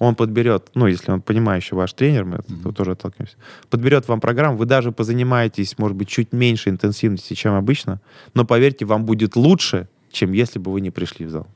Он 0.00 0.16
подберет, 0.16 0.70
ну, 0.74 0.88
если 0.88 1.12
он 1.12 1.22
понимающий 1.22 1.76
ваш 1.76 1.92
тренер, 1.92 2.24
мы 2.24 2.36
этого 2.38 2.74
тоже 2.74 2.92
отталкиваемся, 2.92 3.36
подберет 3.70 4.08
вам 4.08 4.20
программу, 4.20 4.56
вы 4.56 4.66
даже 4.66 4.90
позанимаетесь, 4.90 5.78
может 5.78 5.96
быть, 5.96 6.08
чуть 6.08 6.32
меньше 6.32 6.70
интенсивности, 6.70 7.34
чем 7.34 7.54
обычно, 7.54 8.00
но 8.34 8.44
поверьте, 8.44 8.84
вам 8.84 9.04
будет 9.04 9.36
лучше, 9.36 9.88
чем 10.10 10.32
если 10.32 10.58
бы 10.58 10.72
вы 10.72 10.80
не 10.80 10.90
пришли 10.90 11.26
в 11.26 11.30
зал. 11.30 11.46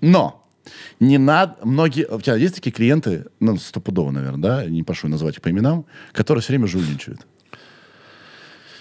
Но 0.00 0.44
не 1.00 1.18
надо... 1.18 1.56
Многие... 1.64 2.06
У 2.06 2.20
тебя 2.20 2.36
есть 2.36 2.54
такие 2.54 2.72
клиенты, 2.72 3.26
ну, 3.40 3.56
стопудово, 3.56 4.10
наверное, 4.10 4.40
да? 4.40 4.64
Не 4.66 4.82
прошу 4.82 5.08
назвать 5.08 5.36
их 5.36 5.42
по 5.42 5.50
именам, 5.50 5.86
которые 6.12 6.42
все 6.42 6.52
время 6.52 6.66
жульничают. 6.66 7.20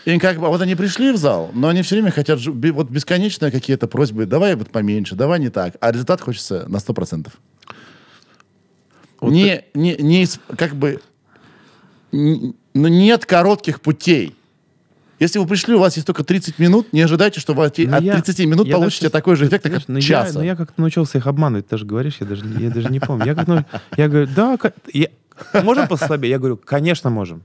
И 0.06 0.20
как 0.20 0.40
бы, 0.40 0.48
вот 0.48 0.62
они 0.62 0.76
пришли 0.76 1.12
в 1.12 1.18
зал, 1.18 1.52
но 1.54 1.68
они 1.68 1.82
все 1.82 1.96
время 1.96 2.12
хотят, 2.12 2.40
вот 2.46 2.90
бесконечные 2.90 3.52
какие-то 3.52 3.88
просьбы, 3.88 4.26
давай 4.26 4.56
вот 4.56 4.70
поменьше, 4.70 5.16
давай 5.16 5.38
не 5.40 5.50
так, 5.50 5.76
а 5.82 5.92
результат 5.92 6.22
хочется 6.22 6.66
на 6.70 6.78
100%. 6.78 7.28
Вот 9.20 9.32
не, 9.32 9.66
не, 9.74 9.96
не 9.98 10.24
из- 10.24 10.40
как 10.58 10.76
бы, 10.76 11.02
н- 12.14 12.56
ну, 12.74 12.88
нет 12.88 13.26
коротких 13.26 13.82
путей. 13.82 14.34
Если 15.20 15.40
вы 15.40 15.48
пришли, 15.48 15.74
у 15.74 15.80
вас 15.80 15.96
есть 15.96 16.06
только 16.06 16.24
30 16.24 16.60
минут, 16.60 16.94
не 16.94 17.02
ожидайте, 17.02 17.40
что 17.40 17.54
вы 17.54 17.66
от, 17.66 17.78
Ну, 17.78 17.96
от 17.96 18.04
я- 18.04 18.14
30 18.14 18.46
минут 18.46 18.68
я 18.68 18.76
получите 18.76 19.04
даже- 19.06 19.12
такой 19.14 19.36
же 19.36 19.48
эффект, 19.48 19.64
как 19.64 19.88
ну 19.88 19.98
от 19.98 20.04
я, 20.04 20.26
часа. 20.26 20.40
ну 20.40 20.44
я 20.46 20.56
как-то 20.56 20.80
научился 20.80 21.18
их 21.18 21.26
обманывать, 21.28 21.68
ты 21.68 21.78
же 21.78 21.86
говоришь, 21.86 22.18
я 22.20 22.28
даже, 22.28 22.46
не- 22.46 22.66
я 22.66 22.70
даже 22.70 22.90
не 22.90 23.00
помню. 23.00 23.26
Я, 23.26 23.36
как, 23.36 23.48
ну, 23.48 23.64
я 23.98 24.08
говорю, 24.08 24.28
да, 24.36 24.58
я- 24.94 25.10
можем 25.64 25.88
послабее? 25.88 26.30
Я 26.32 26.38
говорю, 26.40 26.58
конечно, 26.58 27.10
можем. 27.10 27.42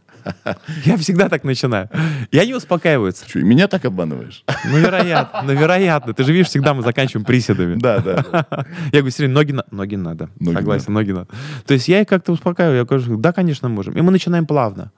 Я 0.84 0.96
всегда 0.98 1.28
так 1.28 1.42
начинаю. 1.44 1.88
И 2.30 2.38
они 2.38 2.54
успокаиваются. 2.54 3.24
И 3.34 3.42
меня 3.42 3.66
так 3.66 3.84
обманываешь? 3.84 4.44
Ну, 4.70 4.78
вероятно, 4.78 5.42
ну, 5.42 5.52
вероятно. 5.52 6.14
Ты 6.14 6.22
же 6.22 6.32
видишь, 6.32 6.46
всегда 6.48 6.74
мы 6.74 6.82
заканчиваем 6.84 7.24
приседами. 7.24 7.74
Да, 7.74 7.98
да. 7.98 8.46
Я 8.92 9.00
говорю, 9.00 9.10
Сергей, 9.10 9.32
ноги, 9.34 9.50
на... 9.52 9.64
ноги 9.72 9.96
надо. 9.96 10.28
Ноги 10.38 10.54
Согласен, 10.54 10.92
ноги 10.92 11.10
надо. 11.10 11.26
То 11.66 11.74
есть 11.74 11.88
я 11.88 12.00
их 12.00 12.06
как-то 12.08 12.30
успокаиваю, 12.32 12.76
я 12.78 12.84
говорю, 12.84 13.16
да, 13.16 13.32
конечно, 13.32 13.68
можем. 13.68 13.94
И 13.94 14.00
мы 14.00 14.12
начинаем 14.12 14.46
плавно. 14.46 14.92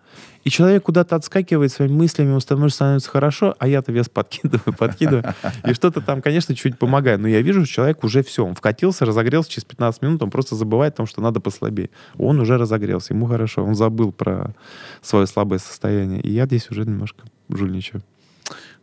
И 0.45 0.51
человек 0.51 0.83
куда-то 0.85 1.17
отскакивает 1.17 1.73
своими 1.73 1.93
мыслями, 1.93 2.29
ему 2.29 2.41
становится 2.41 2.77
становится 2.77 3.11
хорошо, 3.11 3.55
а 3.59 3.67
я-то 3.67 3.93
вес 3.93 4.09
подкидываю, 4.09 4.75
подкидываю. 4.79 5.35
И 5.67 5.73
что-то 5.73 6.01
там, 6.01 6.21
конечно, 6.21 6.55
чуть 6.55 6.79
помогает. 6.79 7.21
Но 7.21 7.29
я 7.29 7.41
вижу, 7.41 7.65
что 7.65 7.75
человек 7.75 8.05
уже 8.05 8.23
все, 8.23 8.45
он 8.45 8.55
вкатился, 8.55 9.07
разогрелся, 9.07 9.51
через 9.51 9.65
15 9.65 10.03
минут 10.03 10.23
он 10.23 10.31
просто 10.31 10.55
забывает 10.55 10.95
о 10.95 10.97
том, 10.99 11.07
что 11.07 11.23
надо 11.23 11.41
послабее. 11.41 11.91
Он 12.19 12.41
уже 12.41 12.59
разогрелся, 12.59 13.15
ему 13.15 13.27
хорошо, 13.27 13.65
он 13.65 13.75
забыл 13.75 14.13
про 14.13 14.55
свое 15.01 15.27
слабое 15.27 15.59
состояние. 15.59 16.21
И 16.21 16.31
я 16.31 16.47
здесь 16.47 16.71
уже 16.71 16.85
немножко 16.85 17.25
жульничаю. 17.49 18.03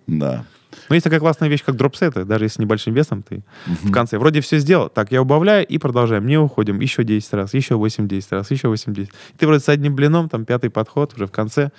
Да. 0.07 0.45
Но 0.91 0.95
есть 0.95 1.05
такая 1.05 1.21
классная 1.21 1.47
вещь, 1.47 1.63
как 1.63 1.77
дропсеты, 1.77 2.25
даже 2.25 2.43
если 2.43 2.55
с 2.55 2.59
небольшим 2.59 2.93
весом 2.93 3.23
ты 3.23 3.43
в 3.65 3.93
конце 3.93 4.17
вроде 4.17 4.41
все 4.41 4.59
сделал, 4.59 4.89
так, 4.89 5.09
я 5.13 5.21
убавляю 5.21 5.65
и 5.65 5.77
продолжаем, 5.77 6.27
не 6.27 6.37
уходим, 6.37 6.81
еще 6.81 7.05
10 7.05 7.31
раз, 7.31 7.53
еще 7.53 7.75
8-10 7.75 8.25
раз, 8.31 8.51
еще 8.51 8.67
8-10. 8.67 9.09
Ты 9.37 9.47
вроде 9.47 9.63
с 9.63 9.69
одним 9.69 9.95
блином, 9.95 10.27
там 10.27 10.43
пятый 10.43 10.69
подход 10.69 11.13
уже 11.13 11.27
в 11.27 11.31
конце, 11.31 11.71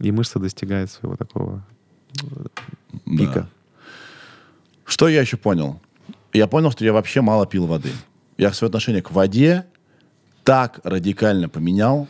и 0.00 0.12
мышца 0.12 0.38
достигает 0.38 0.88
своего 0.88 1.16
такого 1.16 1.66
да. 2.22 3.16
пика. 3.18 3.48
Что 4.84 5.08
я 5.08 5.22
еще 5.22 5.36
понял? 5.36 5.80
Я 6.32 6.46
понял, 6.46 6.70
что 6.70 6.84
я 6.84 6.92
вообще 6.92 7.22
мало 7.22 7.48
пил 7.48 7.66
воды. 7.66 7.90
Я 8.38 8.52
свое 8.52 8.68
отношение 8.68 9.02
к 9.02 9.10
воде 9.10 9.66
так 10.44 10.78
радикально 10.84 11.48
поменял. 11.48 12.06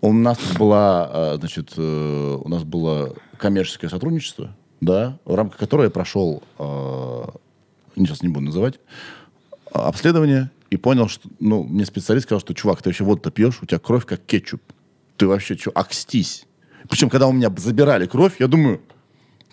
У 0.00 0.12
нас 0.12 0.38
была, 0.56 1.10
э, 1.12 1.36
значит, 1.40 1.72
э, 1.76 2.38
у 2.44 2.48
нас 2.48 2.62
было 2.62 3.16
коммерческое 3.38 3.90
сотрудничество, 3.90 4.54
да, 4.84 5.18
в 5.24 5.34
рамках 5.34 5.58
которого 5.58 5.84
я 5.84 5.90
прошел, 5.90 6.42
э, 6.58 7.24
сейчас 7.96 8.22
не 8.22 8.28
буду 8.28 8.46
называть, 8.46 8.80
обследование 9.72 10.50
и 10.70 10.76
понял, 10.76 11.08
что, 11.08 11.28
ну, 11.40 11.64
мне 11.64 11.84
специалист 11.84 12.26
сказал, 12.26 12.40
что, 12.40 12.54
чувак, 12.54 12.82
ты 12.82 12.90
вообще 12.90 13.04
воду-то 13.04 13.30
пьешь, 13.30 13.62
у 13.62 13.66
тебя 13.66 13.78
кровь 13.78 14.04
как 14.06 14.24
кетчуп. 14.24 14.60
Ты 15.16 15.26
вообще 15.26 15.56
что, 15.56 15.70
акстись. 15.74 16.46
Причем, 16.88 17.08
когда 17.08 17.28
у 17.28 17.32
меня 17.32 17.52
забирали 17.56 18.06
кровь, 18.06 18.40
я 18.40 18.48
думаю, 18.48 18.80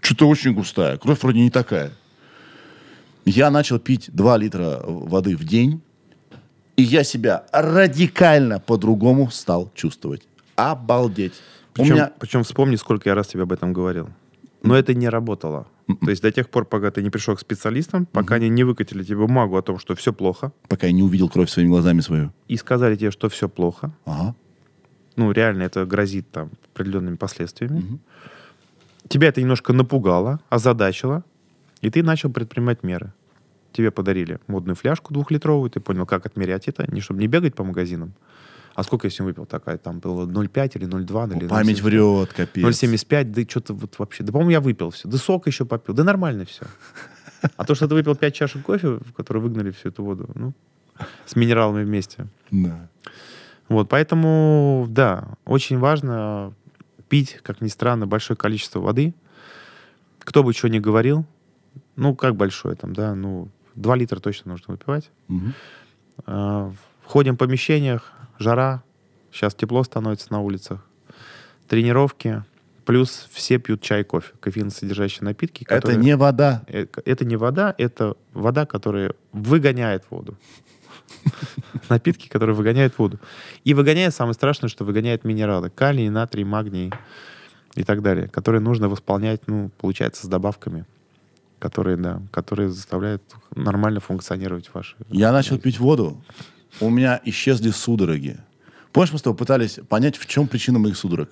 что-то 0.02 0.28
очень 0.28 0.54
густая, 0.54 0.98
кровь 0.98 1.22
вроде 1.22 1.41
не 1.41 1.52
такая. 1.52 1.91
Я 3.26 3.52
начал 3.52 3.78
пить 3.78 4.10
2 4.12 4.38
литра 4.38 4.82
воды 4.84 5.38
в 5.38 5.44
день, 5.44 5.82
и 6.76 6.82
я 6.84 7.04
себя 7.04 7.46
радикально 7.52 8.60
по-другому 8.60 9.30
стал 9.30 9.72
чувствовать. 9.76 10.24
Обалдеть. 10.56 11.34
У 11.34 11.74
Причем, 11.74 11.94
меня... 11.94 12.12
причем 12.20 12.44
вспомни, 12.44 12.76
сколько 12.76 13.10
я 13.10 13.15
раз 13.15 13.28
тебе 13.28 13.44
об 13.44 13.52
этом 13.52 13.74
говорил. 13.74 14.10
Но 14.63 14.76
это 14.76 14.93
не 14.93 15.10
работало. 15.10 15.67
То 16.02 16.10
есть 16.12 16.21
до 16.21 16.32
тех 16.32 16.50
пор, 16.50 16.65
пока 16.65 16.91
ты 16.91 17.02
не 17.04 17.10
пришел 17.10 17.36
к 17.36 17.39
специалистам, 17.39 18.06
пока 18.06 18.36
они 18.36 18.50
не 18.50 18.63
выкатили 18.63 19.04
тебе 19.04 19.17
бумагу 19.17 19.58
о 19.58 19.62
том, 19.62 19.80
что 19.80 19.95
все 19.95 20.13
плохо, 20.13 20.52
Пока 20.69 20.88
я 20.88 20.93
не 20.93 21.04
увидел 21.04 21.30
кровь 21.30 21.50
своими 21.50 21.69
глазами 21.69 22.02
свою. 22.02 22.32
и 22.47 22.58
сказали 22.58 22.95
тебе, 22.95 23.12
что 23.12 23.28
все 23.30 23.50
плохо, 23.50 23.91
Ага. 24.06 24.36
ну, 25.15 25.32
реально 25.32 25.63
это 25.63 25.86
грозит 25.86 26.30
там 26.32 26.52
определенными 26.74 27.15
последствиями. 27.17 28.00
Тебя 29.08 29.28
это 29.30 29.41
немножко 29.41 29.74
напугало, 29.74 30.39
озадачило, 30.50 31.24
и 31.82 31.89
ты 31.89 32.04
начал 32.04 32.32
предпринимать 32.32 32.84
меры. 32.84 33.12
Тебе 33.74 33.89
подарили 33.89 34.39
модную 34.47 34.76
фляжку 34.76 35.13
двухлитровую, 35.13 35.69
ты 35.69 35.80
понял, 35.80 36.06
как 36.06 36.26
отмерять 36.26 36.67
это, 36.67 36.86
не 36.93 37.02
чтобы 37.02 37.19
не 37.19 37.28
бегать 37.28 37.56
по 37.56 37.63
магазинам, 37.63 38.13
а 38.75 38.84
сколько 38.84 39.07
я 39.07 39.12
сегодня 39.12 39.31
выпил 39.31 39.45
такая, 39.45 39.77
там 39.77 39.99
было 39.99 40.25
0,5 40.25 40.71
или 40.77 40.88
0,2, 40.88 41.38
или 41.38 41.47
Память 41.47 41.79
0,75. 41.79 41.81
врет, 41.84 42.34
капец. 42.34 42.65
0,75, 42.84 43.23
да 43.25 43.41
что-то 43.49 43.73
вот 43.73 43.99
вообще, 43.99 44.23
да, 44.23 44.31
по-моему, 44.31 44.51
я 44.51 44.62
выпил 44.62 44.89
все, 44.91 45.07
да 45.07 45.17
сок 45.17 45.47
еще 45.47 45.65
попил, 45.65 45.93
да 45.95 46.03
нормально 46.03 46.45
все. 46.45 46.65
А 47.57 47.65
то, 47.65 47.75
что 47.75 47.88
ты 47.88 47.95
выпил 47.95 48.15
5 48.15 48.34
чашек 48.36 48.62
кофе, 48.62 48.88
в 49.05 49.13
которые 49.13 49.41
выгнали 49.43 49.71
всю 49.71 49.89
эту 49.89 50.03
воду, 50.03 50.29
ну, 50.36 50.53
с 51.25 51.36
минералами 51.36 51.84
вместе, 51.84 52.27
Да. 52.51 52.88
вот, 53.69 53.89
поэтому, 53.89 54.86
да, 54.89 55.27
очень 55.45 55.79
важно 55.79 56.53
пить, 57.10 57.39
как 57.43 57.62
ни 57.62 57.67
странно, 57.67 58.05
большое 58.07 58.38
количество 58.38 58.79
воды. 58.79 59.13
Кто 60.19 60.43
бы 60.43 60.53
что 60.53 60.69
ни 60.69 60.77
говорил, 60.79 61.25
ну, 61.95 62.15
как 62.15 62.36
большое 62.36 62.75
там, 62.75 62.93
да, 62.93 63.15
ну, 63.15 63.49
2 63.75 63.95
литра 63.95 64.19
точно 64.19 64.51
нужно 64.51 64.73
выпивать. 64.75 65.10
А, 66.25 66.71
Ходим 67.05 67.34
в 67.36 67.38
помещениях, 67.38 68.13
жара, 68.41 68.84
сейчас 69.32 69.56
тепло 69.56 69.84
становится 69.84 70.32
на 70.32 70.41
улицах, 70.41 70.86
тренировки, 71.67 72.43
плюс 72.86 73.30
все 73.32 73.58
пьют 73.60 73.82
чай, 73.82 74.04
кофе, 74.04 74.34
кофеиносодержащие 74.39 75.23
напитки. 75.25 75.63
Это 75.63 75.75
которые- 75.75 75.99
не 76.04 76.15
вода. 76.15 76.63
Э, 76.67 76.86
Это 77.06 77.25
не 77.25 77.36
вода, 77.38 77.73
это 77.77 78.15
вода, 78.34 78.65
которая 78.65 79.13
выгоняет 79.32 80.04
воду. 80.10 80.36
Напитки, 81.89 82.27
которые 82.27 82.56
выгоняют 82.56 82.97
воду. 82.97 83.19
И 83.63 83.73
выгоняет, 83.73 84.13
самое 84.13 84.34
страшное, 84.34 84.69
что 84.69 84.84
выгоняет 84.84 85.23
минералы. 85.23 85.69
Калий, 85.69 86.10
натрий, 86.10 86.43
магний 86.43 86.91
и 87.75 87.84
так 87.84 88.01
далее, 88.01 88.27
которые 88.27 88.62
нужно 88.62 88.89
восполнять, 88.89 89.47
ну, 89.47 89.69
получается, 89.77 90.25
с 90.25 90.30
добавками, 90.30 90.86
которые, 91.60 91.95
да, 91.97 92.21
которые 92.32 92.69
заставляют 92.69 93.21
нормально 93.56 93.99
функционировать 93.99 94.69
ваши... 94.73 94.95
Я 95.10 95.32
начал 95.32 95.58
пить 95.58 95.80
воду, 95.80 96.21
у 96.79 96.89
меня 96.89 97.19
исчезли 97.25 97.71
судороги. 97.71 98.38
Помнишь, 98.91 99.13
мы 99.13 99.19
с 99.19 99.21
тобой 99.21 99.38
пытались 99.38 99.79
понять, 99.88 100.17
в 100.17 100.25
чем 100.25 100.47
причина 100.47 100.77
моих 100.77 100.97
судорог? 100.97 101.29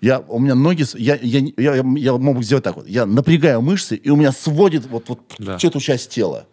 Я, 0.00 0.20
у 0.20 0.38
меня 0.38 0.54
ноги... 0.54 0.84
Я, 0.98 1.16
я, 1.20 1.40
я, 1.56 1.74
я, 1.74 1.84
я 1.96 2.12
могу 2.16 2.42
сделать 2.42 2.64
так 2.64 2.76
вот. 2.76 2.88
Я 2.88 3.04
напрягаю 3.04 3.60
мышцы, 3.60 3.96
и 3.96 4.08
у 4.08 4.16
меня 4.16 4.32
сводит 4.32 4.86
вот, 4.86 5.08
вот 5.08 5.20
Да. 5.38 5.58
эту 5.62 5.78
часть 5.78 6.10
тела. 6.10 6.46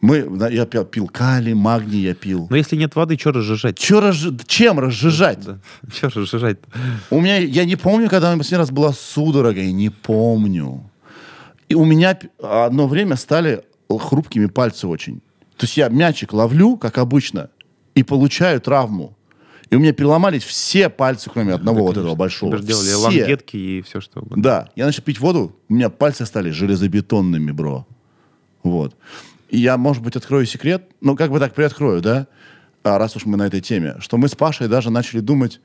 Мы, 0.00 0.26
я 0.50 0.64
пил, 0.66 0.84
пил 0.84 1.06
калий, 1.06 1.54
магний 1.54 2.00
я 2.00 2.14
пил. 2.14 2.46
Но 2.50 2.56
если 2.56 2.76
нет 2.76 2.96
воды, 2.96 3.16
что 3.18 3.30
разжижать? 3.32 3.78
Чё 3.78 4.00
разж- 4.00 4.42
Чем 4.46 4.80
разжижать? 4.80 5.40
Да. 5.44 5.58
Что 5.94 6.08
разжижать? 6.20 6.58
У 7.10 7.20
меня, 7.20 7.36
я 7.36 7.64
не 7.66 7.76
помню, 7.76 8.08
когда 8.08 8.28
у 8.28 8.30
меня 8.32 8.38
последний 8.38 8.58
раз 8.58 8.70
была 8.70 8.92
судорога, 8.92 9.60
я 9.60 9.70
не 9.70 9.90
помню. 9.90 10.90
И 11.68 11.74
у 11.74 11.84
меня 11.84 12.18
одно 12.42 12.88
время 12.88 13.16
стали 13.16 13.62
хрупкими 13.88 14.46
пальцы 14.46 14.88
очень. 14.88 15.20
То 15.56 15.64
есть 15.64 15.76
я 15.76 15.88
мячик 15.88 16.32
ловлю, 16.32 16.76
как 16.76 16.98
обычно, 16.98 17.50
и 17.94 18.02
получаю 18.02 18.60
травму. 18.60 19.16
И 19.70 19.74
у 19.74 19.78
меня 19.78 19.92
переломались 19.92 20.42
все 20.42 20.90
пальцы, 20.90 21.30
кроме 21.32 21.54
одного 21.54 21.86
вот 21.86 21.96
этого 21.96 22.14
большого. 22.14 22.50
Вы 22.50 22.58
же 22.58 22.64
делали 22.64 22.88
Все. 22.88 22.96
лангетки 22.98 23.56
и 23.56 23.82
все 23.82 24.02
что 24.02 24.20
угодно. 24.20 24.42
Да, 24.42 24.68
я 24.76 24.84
начал 24.84 25.02
пить 25.02 25.18
воду, 25.18 25.56
у 25.68 25.74
меня 25.74 25.88
пальцы 25.88 26.26
стали 26.26 26.50
железобетонными, 26.50 27.52
бро. 27.52 27.86
Вот. 28.62 28.94
И 29.48 29.58
я, 29.58 29.78
может 29.78 30.02
быть, 30.02 30.14
открою 30.14 30.44
секрет, 30.44 30.84
ну, 31.00 31.16
как 31.16 31.30
бы 31.30 31.38
так 31.38 31.54
приоткрою, 31.54 32.02
да, 32.02 32.26
а, 32.82 32.98
раз 32.98 33.16
уж 33.16 33.24
мы 33.24 33.36
на 33.36 33.46
этой 33.46 33.60
теме, 33.60 33.96
что 34.00 34.16
мы 34.18 34.28
с 34.28 34.34
Пашей 34.34 34.68
даже 34.68 34.90
начали 34.90 35.20
думать, 35.20 35.60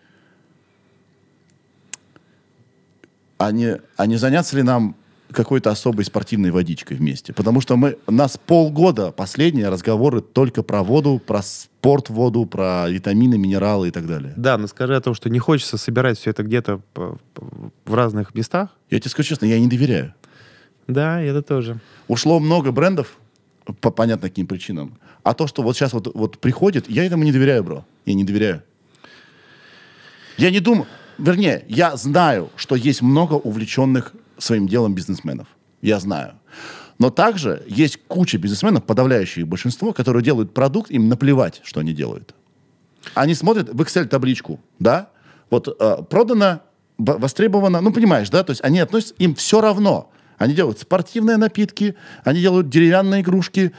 а 3.37 3.51
не, 3.51 3.81
а 3.97 4.05
не 4.05 4.15
заняться 4.15 4.55
ли 4.55 4.63
нам 4.63 4.95
какой-то 5.31 5.71
особой 5.71 6.05
спортивной 6.05 6.51
водичкой 6.51 6.97
вместе. 6.97 7.33
Потому 7.33 7.61
что 7.61 7.75
мы, 7.75 7.97
у 8.07 8.11
нас 8.11 8.37
полгода 8.37 9.11
последние 9.11 9.69
разговоры 9.69 10.21
только 10.21 10.63
про 10.63 10.83
воду, 10.83 11.21
про 11.25 11.41
спорт 11.41 12.09
воду, 12.09 12.45
про 12.45 12.89
витамины, 12.89 13.37
минералы 13.37 13.89
и 13.89 13.91
так 13.91 14.07
далее. 14.07 14.33
Да, 14.35 14.57
но 14.57 14.67
скажи 14.67 14.95
о 14.95 15.01
том, 15.01 15.13
что 15.13 15.29
не 15.29 15.39
хочется 15.39 15.77
собирать 15.77 16.17
все 16.17 16.29
это 16.29 16.43
где-то 16.43 16.81
в 16.93 17.93
разных 17.93 18.35
местах. 18.35 18.69
Я 18.89 18.99
тебе 18.99 19.09
скажу 19.09 19.29
честно, 19.29 19.45
я 19.45 19.59
не 19.59 19.67
доверяю. 19.67 20.13
Да, 20.87 21.21
это 21.21 21.41
тоже. 21.41 21.79
Ушло 22.07 22.39
много 22.39 22.71
брендов, 22.71 23.17
по 23.81 23.91
понятно 23.91 24.29
каким 24.29 24.47
причинам. 24.47 24.97
А 25.23 25.33
то, 25.33 25.47
что 25.47 25.61
вот 25.61 25.75
сейчас 25.75 25.91
вот, 25.91 26.13
вот 26.15 26.39
приходит, 26.39 26.89
я 26.89 27.05
этому 27.05 27.23
не 27.23 27.33
доверяю, 27.33 27.63
бро. 27.63 27.85
Я 28.05 28.13
не 28.13 28.23
доверяю. 28.23 28.63
Я 30.37 30.51
не 30.51 30.59
думаю... 30.59 30.87
Вернее, 31.17 31.65
я 31.67 31.97
знаю, 31.97 32.51
что 32.55 32.75
есть 32.75 33.01
много 33.01 33.33
увлеченных 33.33 34.13
своим 34.37 34.67
делом 34.67 34.95
бизнесменов. 34.95 35.47
Я 35.81 35.99
знаю. 35.99 36.33
Но 36.99 37.09
также 37.09 37.63
есть 37.67 37.99
куча 38.07 38.37
бизнесменов, 38.37 38.83
подавляющее 38.83 39.45
большинство, 39.45 39.93
которые 39.93 40.23
делают 40.23 40.53
продукт, 40.53 40.89
им 40.89 41.09
наплевать, 41.09 41.61
что 41.63 41.79
они 41.79 41.93
делают. 41.93 42.33
Они 43.13 43.35
смотрят 43.35 43.69
в 43.69 43.81
Excel-табличку, 43.81 44.59
да? 44.79 45.09
Вот 45.49 45.67
э, 45.67 46.03
продано, 46.09 46.61
востребовано, 46.97 47.81
ну, 47.81 47.93
понимаешь, 47.93 48.29
да? 48.29 48.43
То 48.43 48.51
есть 48.51 48.63
они 48.63 48.79
относятся, 48.79 49.13
им 49.19 49.35
все 49.35 49.61
равно. 49.61 50.11
Они 50.37 50.53
делают 50.53 50.79
спортивные 50.79 51.37
напитки, 51.37 51.95
они 52.23 52.41
делают 52.41 52.69
деревянные 52.69 53.21
игрушки, 53.21 53.73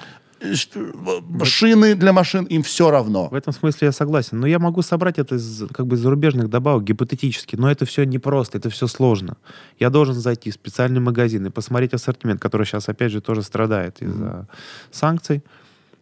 шины 1.44 1.94
для 1.94 2.12
машин, 2.12 2.44
им 2.44 2.62
все 2.62 2.90
равно. 2.90 3.28
В 3.28 3.34
этом 3.34 3.52
смысле 3.52 3.86
я 3.86 3.92
согласен. 3.92 4.40
Но 4.40 4.46
я 4.46 4.58
могу 4.58 4.82
собрать 4.82 5.18
это 5.18 5.36
из 5.36 5.64
как 5.72 5.86
бы 5.86 5.96
зарубежных 5.96 6.48
добавок 6.48 6.84
гипотетически. 6.84 7.56
Но 7.56 7.70
это 7.70 7.84
все 7.86 8.04
непросто, 8.04 8.58
это 8.58 8.70
все 8.70 8.86
сложно. 8.86 9.36
Я 9.78 9.90
должен 9.90 10.14
зайти 10.14 10.50
в 10.50 10.54
специальный 10.54 11.00
магазин 11.00 11.46
и 11.46 11.50
посмотреть 11.50 11.94
ассортимент, 11.94 12.40
который 12.40 12.66
сейчас, 12.66 12.88
опять 12.88 13.12
же, 13.12 13.20
тоже 13.20 13.42
страдает 13.42 14.00
из-за 14.02 14.48
санкций. 14.90 15.42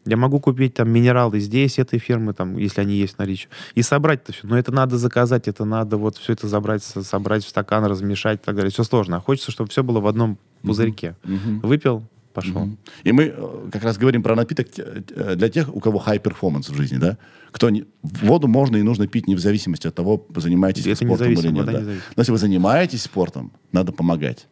Я 0.09 0.17
могу 0.17 0.39
купить 0.39 0.75
там 0.75 0.89
минералы 0.89 1.41
здесь, 1.41 1.81
этой 1.81 1.99
фирмы, 1.99 2.33
там, 2.33 2.57
если 2.59 2.81
они 2.81 2.95
есть 2.95 3.17
в 3.17 3.19
наличии, 3.19 3.49
и 3.75 3.83
собрать 3.83 4.23
это 4.23 4.33
все. 4.33 4.47
Но 4.47 4.57
это 4.57 4.71
надо 4.71 4.99
заказать, 4.99 5.49
это 5.49 5.65
надо 5.65 5.97
вот 5.97 6.17
все 6.17 6.35
это 6.35 6.47
забрать, 6.47 6.85
со- 6.85 7.03
собрать 7.03 7.45
в 7.45 7.49
стакан, 7.49 7.85
размешать 7.87 8.41
и 8.41 8.45
так 8.45 8.55
далее. 8.55 8.71
Все 8.71 8.85
сложно. 8.85 9.17
А 9.17 9.21
хочется, 9.21 9.51
чтобы 9.51 9.69
все 9.71 9.83
было 9.83 9.99
в 9.99 10.07
одном 10.07 10.39
пузырьке. 10.63 11.17
Выпил, 11.63 12.05
пошел. 12.37 12.61
Мгм. 12.61 12.79
И 13.09 13.13
мы 13.13 13.23
э, 13.37 13.69
как 13.73 13.83
раз 13.83 13.99
говорим 13.99 14.23
про 14.23 14.35
напиток 14.37 14.67
э, 14.79 15.35
для 15.37 15.49
тех, 15.49 15.75
у 15.75 15.81
кого 15.81 15.99
high 16.07 16.21
performance 16.23 16.71
в 16.73 16.77
жизни, 16.77 16.99
да? 16.99 17.17
Кто 17.51 17.71
не, 17.71 17.85
воду 18.03 18.49
можно 18.49 18.77
и 18.77 18.83
нужно 18.83 19.07
пить 19.07 19.27
не 19.29 19.35
в 19.35 19.41
зависимости 19.41 19.89
от 19.89 19.95
того, 19.95 20.27
занимаетесь 20.37 20.87
Это 20.87 21.05
спортом 21.05 21.33
или 21.33 21.49
нет. 21.51 21.67
да. 21.67 21.81
Но 21.81 22.21
если 22.21 22.33
вы 22.33 22.39
занимаетесь 22.39 23.03
спортом, 23.03 23.51
надо 23.73 23.93
помогать. 23.93 24.47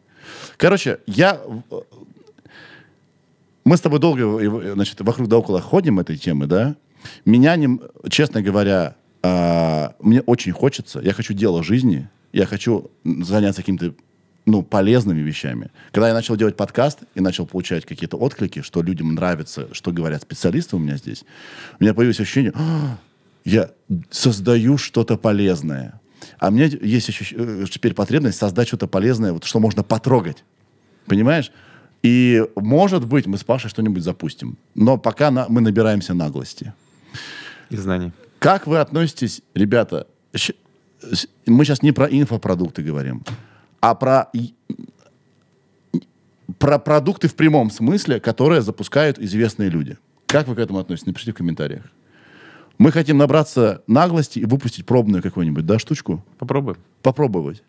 Короче, 0.57 0.97
я... 1.07 1.39
э, 1.71 1.75
Мы 3.63 3.77
с 3.77 3.81
тобой 3.81 3.99
долго 3.99 4.73
значит, 4.73 5.01
вокруг 5.01 5.27
да 5.27 5.37
около 5.37 5.61
ходим 5.61 5.99
этой 5.99 6.17
темы, 6.17 6.47
да? 6.47 6.75
Меня, 7.25 7.55
не, 7.55 7.79
честно 8.09 8.41
говоря, 8.41 8.95
а, 9.21 9.93
мне 9.99 10.21
очень 10.21 10.51
хочется, 10.53 10.99
я 10.99 11.13
хочу 11.13 11.33
дело 11.33 11.63
жизни, 11.63 12.09
я 12.33 12.45
хочу 12.45 12.89
заняться 13.03 13.61
каким-то 13.61 13.93
ну, 14.45 14.61
полезными 14.63 15.21
вещами. 15.21 15.71
Когда 15.91 16.07
я 16.09 16.13
начал 16.13 16.35
делать 16.35 16.55
подкаст 16.55 16.99
и 17.15 17.19
начал 17.19 17.45
получать 17.45 17.85
какие-то 17.85 18.17
отклики, 18.17 18.61
что 18.61 18.81
людям 18.83 19.15
нравится, 19.15 19.67
что 19.73 19.91
говорят 19.91 20.21
специалисты 20.21 20.75
у 20.75 20.79
меня 20.79 20.97
здесь, 20.97 21.23
у 21.79 21.83
меня 21.83 21.93
появилось 21.93 22.19
ощущение, 22.19 22.51
«А, 22.55 22.97
я 23.43 23.71
создаю 24.11 24.77
что-то 24.77 25.17
полезное. 25.17 25.99
А 26.39 26.47
у 26.49 26.51
меня 26.51 26.65
есть 26.65 27.09
ощущ- 27.09 27.35
э, 27.37 27.65
теперь 27.69 27.93
потребность 27.93 28.37
создать 28.37 28.67
что-то 28.67 28.87
полезное, 28.87 29.33
вот, 29.33 29.43
что 29.43 29.59
можно 29.59 29.83
потрогать. 29.83 30.43
Понимаешь? 31.05 31.51
И, 32.03 32.43
может 32.55 33.05
быть, 33.05 33.25
мы 33.27 33.37
с 33.37 33.43
Пашей 33.43 33.69
что-нибудь 33.69 34.03
запустим. 34.03 34.57
Но 34.75 34.97
пока 34.97 35.31
на- 35.31 35.47
мы 35.49 35.61
набираемся 35.61 36.13
наглости. 36.13 36.73
И 37.69 37.77
знаний. 37.77 38.11
Как 38.39 38.67
вы 38.67 38.77
относитесь, 38.79 39.41
ребята, 39.55 40.07
мы 41.45 41.65
сейчас 41.65 41.81
не 41.81 41.91
про 41.91 42.05
инфопродукты 42.07 42.83
говорим, 42.83 43.23
а 43.81 43.95
про, 43.95 44.29
про 46.59 46.79
продукты 46.79 47.27
в 47.27 47.35
прямом 47.35 47.69
смысле, 47.71 48.19
которые 48.19 48.61
запускают 48.61 49.19
известные 49.19 49.69
люди. 49.69 49.97
Как 50.27 50.47
вы 50.47 50.55
к 50.55 50.59
этому 50.59 50.79
относитесь? 50.79 51.07
Напишите 51.07 51.31
в 51.31 51.35
комментариях. 51.35 51.83
Мы 52.77 52.91
хотим 52.91 53.17
набраться 53.17 53.83
наглости 53.87 54.39
и 54.39 54.45
выпустить 54.45 54.85
пробную 54.85 55.23
какую-нибудь, 55.23 55.65
да, 55.65 55.79
штучку? 55.79 56.23
Попробуем. 56.37 56.77
Попробовать. 57.01 57.63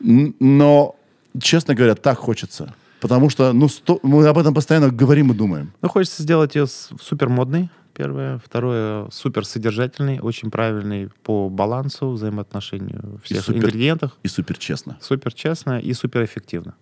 Но, 0.00 0.96
честно 1.40 1.74
говоря, 1.74 1.94
так 1.94 2.18
хочется. 2.18 2.74
Потому 3.00 3.30
что 3.30 3.52
ну, 3.52 3.68
сто- 3.68 4.00
мы 4.02 4.26
об 4.26 4.38
этом 4.38 4.52
постоянно 4.52 4.90
говорим 4.90 5.32
и 5.32 5.34
думаем. 5.34 5.72
Ну, 5.80 5.88
хочется 5.88 6.22
сделать 6.22 6.54
ее 6.54 6.66
супер 6.66 7.28
модной, 7.28 7.70
первое. 7.96 8.38
Второе, 8.38 9.08
супер 9.10 9.44
содержательный, 9.44 10.20
очень 10.20 10.50
правильный 10.50 11.08
по 11.22 11.48
балансу, 11.48 12.10
взаимоотношению 12.10 13.20
всех 13.24 13.44
супер- 13.44 13.58
ингредиентов. 13.58 14.12
И 14.22 14.28
супер 14.28 14.58
честно. 14.58 14.98
Супер 15.00 15.32
честно 15.32 15.80
и 15.80 15.92
супер 15.94 16.24
эффективно. 16.24 16.74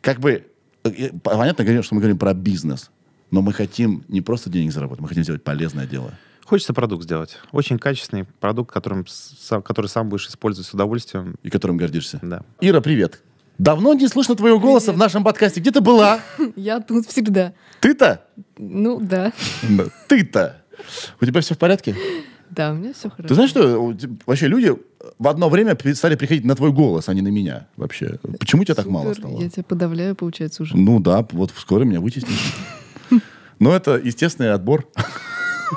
как 0.00 0.18
бы 0.18 0.46
э, 0.84 1.10
понятно, 1.22 1.64
говорим, 1.64 1.82
что 1.82 1.94
мы 1.94 2.00
говорим 2.00 2.18
про 2.18 2.32
бизнес, 2.34 2.90
но 3.30 3.42
мы 3.42 3.52
хотим 3.52 4.04
не 4.08 4.22
просто 4.22 4.48
денег 4.50 4.72
заработать, 4.72 5.02
мы 5.02 5.08
хотим 5.08 5.22
сделать 5.24 5.44
полезное 5.44 5.86
дело. 5.86 6.12
Хочется 6.44 6.72
продукт 6.74 7.04
сделать. 7.04 7.38
Очень 7.52 7.78
качественный 7.78 8.24
продукт, 8.24 8.72
которым, 8.72 9.06
который 9.62 9.86
сам 9.86 10.08
будешь 10.08 10.26
использовать 10.26 10.66
с 10.66 10.74
удовольствием. 10.74 11.36
И 11.44 11.50
которым 11.50 11.76
гордишься. 11.76 12.18
Да. 12.22 12.42
Ира, 12.60 12.80
привет. 12.80 13.22
Давно 13.60 13.92
не 13.92 14.08
слышно 14.08 14.34
твоего 14.34 14.58
голоса 14.58 14.90
в 14.90 14.96
нашем 14.96 15.22
подкасте. 15.22 15.60
Где 15.60 15.70
ты 15.70 15.82
была? 15.82 16.20
Я 16.56 16.80
тут 16.80 17.06
всегда. 17.06 17.52
Ты-то? 17.80 18.24
Ну, 18.56 18.98
да. 18.98 19.34
Ты-то. 20.08 20.62
У 21.20 21.26
тебя 21.26 21.42
все 21.42 21.54
в 21.54 21.58
порядке? 21.58 21.94
Да, 22.48 22.70
у 22.70 22.74
меня 22.74 22.94
все 22.94 23.10
хорошо. 23.10 23.28
Ты 23.28 23.34
знаешь, 23.34 23.50
что 23.50 23.94
вообще 24.24 24.46
люди 24.46 24.74
в 25.18 25.28
одно 25.28 25.50
время 25.50 25.76
стали 25.92 26.14
приходить 26.14 26.46
на 26.46 26.56
твой 26.56 26.72
голос, 26.72 27.10
а 27.10 27.14
не 27.14 27.20
на 27.20 27.28
меня 27.28 27.66
вообще. 27.76 28.18
Почему 28.38 28.64
тебя 28.64 28.76
так 28.76 28.86
мало 28.86 29.12
стало? 29.12 29.38
Я 29.38 29.50
тебя 29.50 29.62
подавляю, 29.62 30.16
получается, 30.16 30.62
уже. 30.62 30.74
Ну 30.74 30.98
да, 30.98 31.26
вот 31.32 31.52
скоро 31.54 31.84
меня 31.84 32.00
вытеснишь. 32.00 32.54
Но 33.58 33.76
это 33.76 33.96
естественный 34.02 34.54
отбор. 34.54 34.88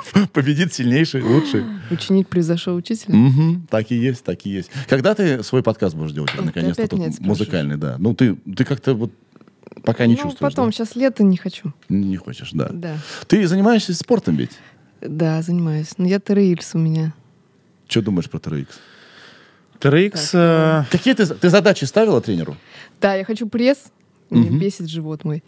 Победит 0.32 0.72
сильнейший, 0.72 1.22
лучший. 1.22 1.64
Ученик 1.90 2.28
превзошел 2.28 2.74
учителя. 2.76 3.14
Мгм, 3.14 3.66
так 3.70 3.90
и 3.90 3.96
есть, 3.96 4.24
так 4.24 4.44
и 4.44 4.50
есть. 4.50 4.70
Когда 4.88 5.14
ты 5.14 5.42
свой 5.42 5.62
подкаст 5.62 5.94
будешь 5.94 6.12
делать, 6.12 6.32
наконец-то, 6.36 6.96
музыкальный, 7.20 7.76
да? 7.76 7.96
Ну, 7.98 8.14
ты, 8.14 8.34
ты 8.34 8.64
как-то 8.64 8.94
вот 8.94 9.12
пока 9.82 10.06
не 10.06 10.14
ну, 10.14 10.22
чувствуешь, 10.22 10.38
потом, 10.52 10.66
да? 10.66 10.72
сейчас 10.72 10.96
лето, 10.96 11.22
не 11.22 11.36
хочу. 11.36 11.72
Не 11.88 12.16
хочешь, 12.16 12.50
да. 12.52 12.68
Да. 12.72 12.96
Ты 13.26 13.46
занимаешься 13.46 13.94
спортом 13.94 14.36
ведь? 14.36 14.52
Да, 15.00 15.42
занимаюсь. 15.42 15.92
Но 15.98 16.06
я 16.06 16.18
трейлс 16.20 16.74
у 16.74 16.78
меня. 16.78 17.12
Что 17.88 18.00
думаешь 18.02 18.30
про 18.30 18.38
TRX? 18.38 18.68
TRX, 19.80 20.10
Так, 20.10 20.30
э, 20.32 20.84
Какие 20.90 21.14
ты, 21.14 21.26
ты 21.26 21.50
задачи 21.50 21.84
ставила 21.84 22.20
тренеру? 22.20 22.56
Да, 23.00 23.14
я 23.14 23.24
хочу 23.24 23.48
пресс. 23.48 23.92
Меня 24.30 24.50
Мгм. 24.50 24.58
бесит 24.58 24.88
живот 24.88 25.24
мой. 25.24 25.44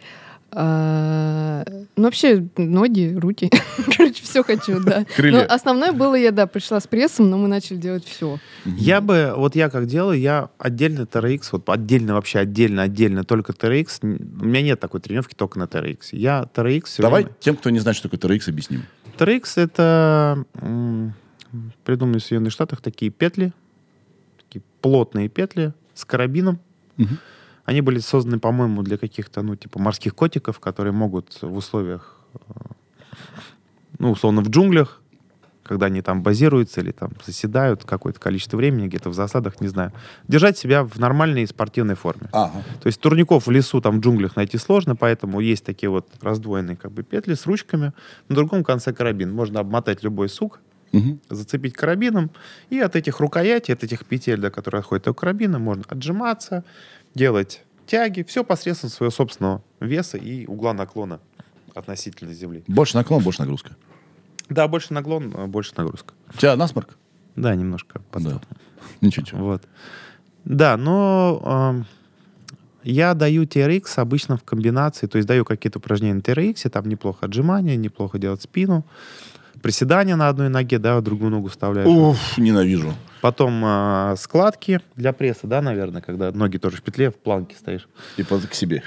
А, 0.53 1.65
ну, 1.97 2.05
вообще, 2.05 2.47
ноги, 2.57 3.15
руки. 3.17 3.51
Короче, 3.97 4.23
все 4.23 4.43
хочу, 4.43 4.81
да. 4.81 5.05
Крылья. 5.17 5.41
Но 5.49 5.55
основное 5.55 5.93
было, 5.93 6.15
я, 6.15 6.31
да, 6.31 6.47
пришла 6.47 6.81
с 6.81 6.87
прессом, 6.87 7.29
но 7.31 7.37
мы 7.37 7.49
начали 7.49 7.77
делать 7.77 8.05
все. 8.05 8.39
я 8.65 9.01
бы, 9.01 9.35
вот 9.37 9.55
я 9.57 9.69
как 9.69 9.87
делаю, 9.87 10.19
я 10.19 10.51
отдельно 10.59 11.03
TRX, 11.03 11.43
вот 11.53 11.69
отдельно 11.69 12.15
вообще, 12.15 12.39
отдельно, 12.39 12.83
отдельно, 12.83 13.25
только 13.25 13.53
TRX. 13.53 13.99
У 14.03 14.45
меня 14.45 14.63
нет 14.63 14.81
такой 14.81 15.01
тренировки 15.01 15.35
только 15.35 15.59
на 15.59 15.65
TRX. 15.65 15.99
Я 16.13 16.49
TRX 16.55 16.85
все 16.87 17.03
Давай 17.03 17.25
время- 17.25 17.37
тем, 17.41 17.57
кто 17.57 17.71
не 17.71 17.79
знает, 17.81 17.97
что 17.97 18.09
такое 18.09 18.31
TRX, 18.31 18.49
объясним. 18.49 18.85
TRX 19.19 19.45
это 19.57 20.45
придумали 21.85 22.19
в 22.19 22.23
Соединенных 22.23 22.53
Штатах 22.53 22.81
такие 22.81 23.11
петли, 23.11 23.53
такие 24.39 24.63
плотные 24.81 25.29
петли 25.29 25.73
с 25.95 26.05
карабином. 26.05 26.61
Мгм. 26.97 27.19
Они 27.67 27.81
были 27.83 27.99
созданы, 27.99 28.39
по-моему, 28.39 28.83
для 28.83 28.97
каких-то, 28.97 29.43
ну, 29.43 29.57
типа 29.57 29.79
морских 29.81 30.15
котиков, 30.15 30.61
которые 30.61 30.93
могут 30.93 31.43
в 31.43 31.55
условиях, 31.57 32.17
э, 32.35 32.39
ну, 33.99 34.13
условно, 34.13 34.41
в 34.41 34.49
джунглях, 34.49 35.03
когда 35.65 35.87
они 35.87 36.01
там 36.01 36.23
базируются 36.23 36.81
или 36.81 36.93
там 36.93 37.11
заседают 37.25 37.85
какое-то 37.85 38.21
количество 38.21 38.57
времени, 38.57 38.87
где-то 38.87 39.11
в 39.11 39.15
засадах, 39.15 39.61
не 39.61 39.67
знаю, 39.67 39.93
держать 40.29 40.57
себя 40.57 40.85
в 40.85 40.97
нормальной 41.01 41.45
спортивной 41.45 41.97
форме. 41.97 42.29
Ага. 42.33 42.63
То 42.81 42.87
есть 42.87 43.01
турников 43.01 43.49
в 43.49 43.51
лесу, 43.51 43.81
там, 43.81 43.97
в 43.99 44.01
джунглях 44.01 44.37
найти 44.37 44.59
сложно, 44.59 44.95
поэтому 44.95 45.41
есть 45.41 45.65
такие 45.65 45.91
вот 45.91 46.07
раздвоенные 46.21 46.77
как 46.77 46.93
бы 46.93 47.03
петли 47.03 47.35
с 47.35 47.47
ручками. 47.47 47.93
На 48.29 48.37
другом 48.37 48.63
конце 48.63 48.93
карабин. 48.93 49.33
Можно 49.33 49.59
обмотать 49.59 50.05
любой 50.05 50.29
сук, 50.29 50.61
Мгм. 50.93 51.19
зацепить 51.29 51.75
карабином, 51.75 52.31
и 52.71 52.79
от 52.79 52.95
этих 52.95 53.19
рукоятей, 53.19 53.75
от 53.75 53.83
этих 53.83 54.07
петель, 54.07 54.41
до 54.41 54.51
которых 54.51 54.83
отходит 54.85 55.09
от 55.09 55.19
карабина, 55.19 55.59
можно 55.59 55.83
отжиматься, 55.89 56.63
делать 57.17 57.63
тяги, 57.87 58.23
все 58.23 58.45
посредством 58.45 58.91
своего 58.91 59.11
собственного 59.11 59.63
веса 59.81 60.19
и 60.19 60.47
угла 60.47 60.75
наклона 60.75 61.21
относительно 61.75 62.33
земли. 62.33 62.63
Больше 62.69 62.97
наклон, 62.97 63.23
больше 63.23 63.41
нагрузка. 63.41 63.77
Да, 64.49 64.69
больше 64.69 64.93
наклон, 64.93 65.33
а 65.35 65.47
больше 65.47 65.73
нагрузка. 65.77 66.15
У 66.33 66.37
тебя 66.37 66.57
насморк? 66.57 66.97
Да, 67.35 67.55
немножко. 67.55 68.01
Да. 68.13 68.41
Ничего. 69.01 69.39
Вот. 69.39 69.63
Да, 70.45 70.77
но 70.77 71.43
ам, 71.45 71.87
я 72.85 73.15
даю 73.15 73.45
TRX 73.45 73.95
обычно 73.97 74.37
в 74.37 74.45
комбинации, 74.45 75.07
то 75.07 75.17
есть 75.17 75.27
даю 75.27 75.45
какие-то 75.45 75.79
упражнения 75.79 76.15
на 76.15 76.21
TRX, 76.21 76.69
там 76.69 76.89
неплохо 76.89 77.27
отжимания, 77.27 77.77
неплохо 77.77 78.19
делать 78.19 78.43
спину, 78.43 78.85
приседания 79.63 80.17
на 80.17 80.29
одной 80.29 80.49
ноге, 80.49 80.79
да, 80.79 81.01
другую 81.01 81.31
ногу 81.31 81.49
вставляешь. 81.49 81.89
Уф, 81.89 82.39
ненавижу. 82.39 82.93
Потом 83.21 83.61
а, 83.65 84.15
складки 84.17 84.81
для 84.95 85.13
пресса, 85.13 85.47
да, 85.47 85.61
наверное, 85.63 86.03
когда 86.03 86.31
ноги 86.33 86.59
тоже 86.59 86.77
в 86.77 86.83
петле, 86.83 87.11
в 87.11 87.17
планке 87.17 87.57
стоишь. 87.57 87.89
И 88.17 88.23
под- 88.23 88.47
к 88.47 88.55
себе. 88.55 88.83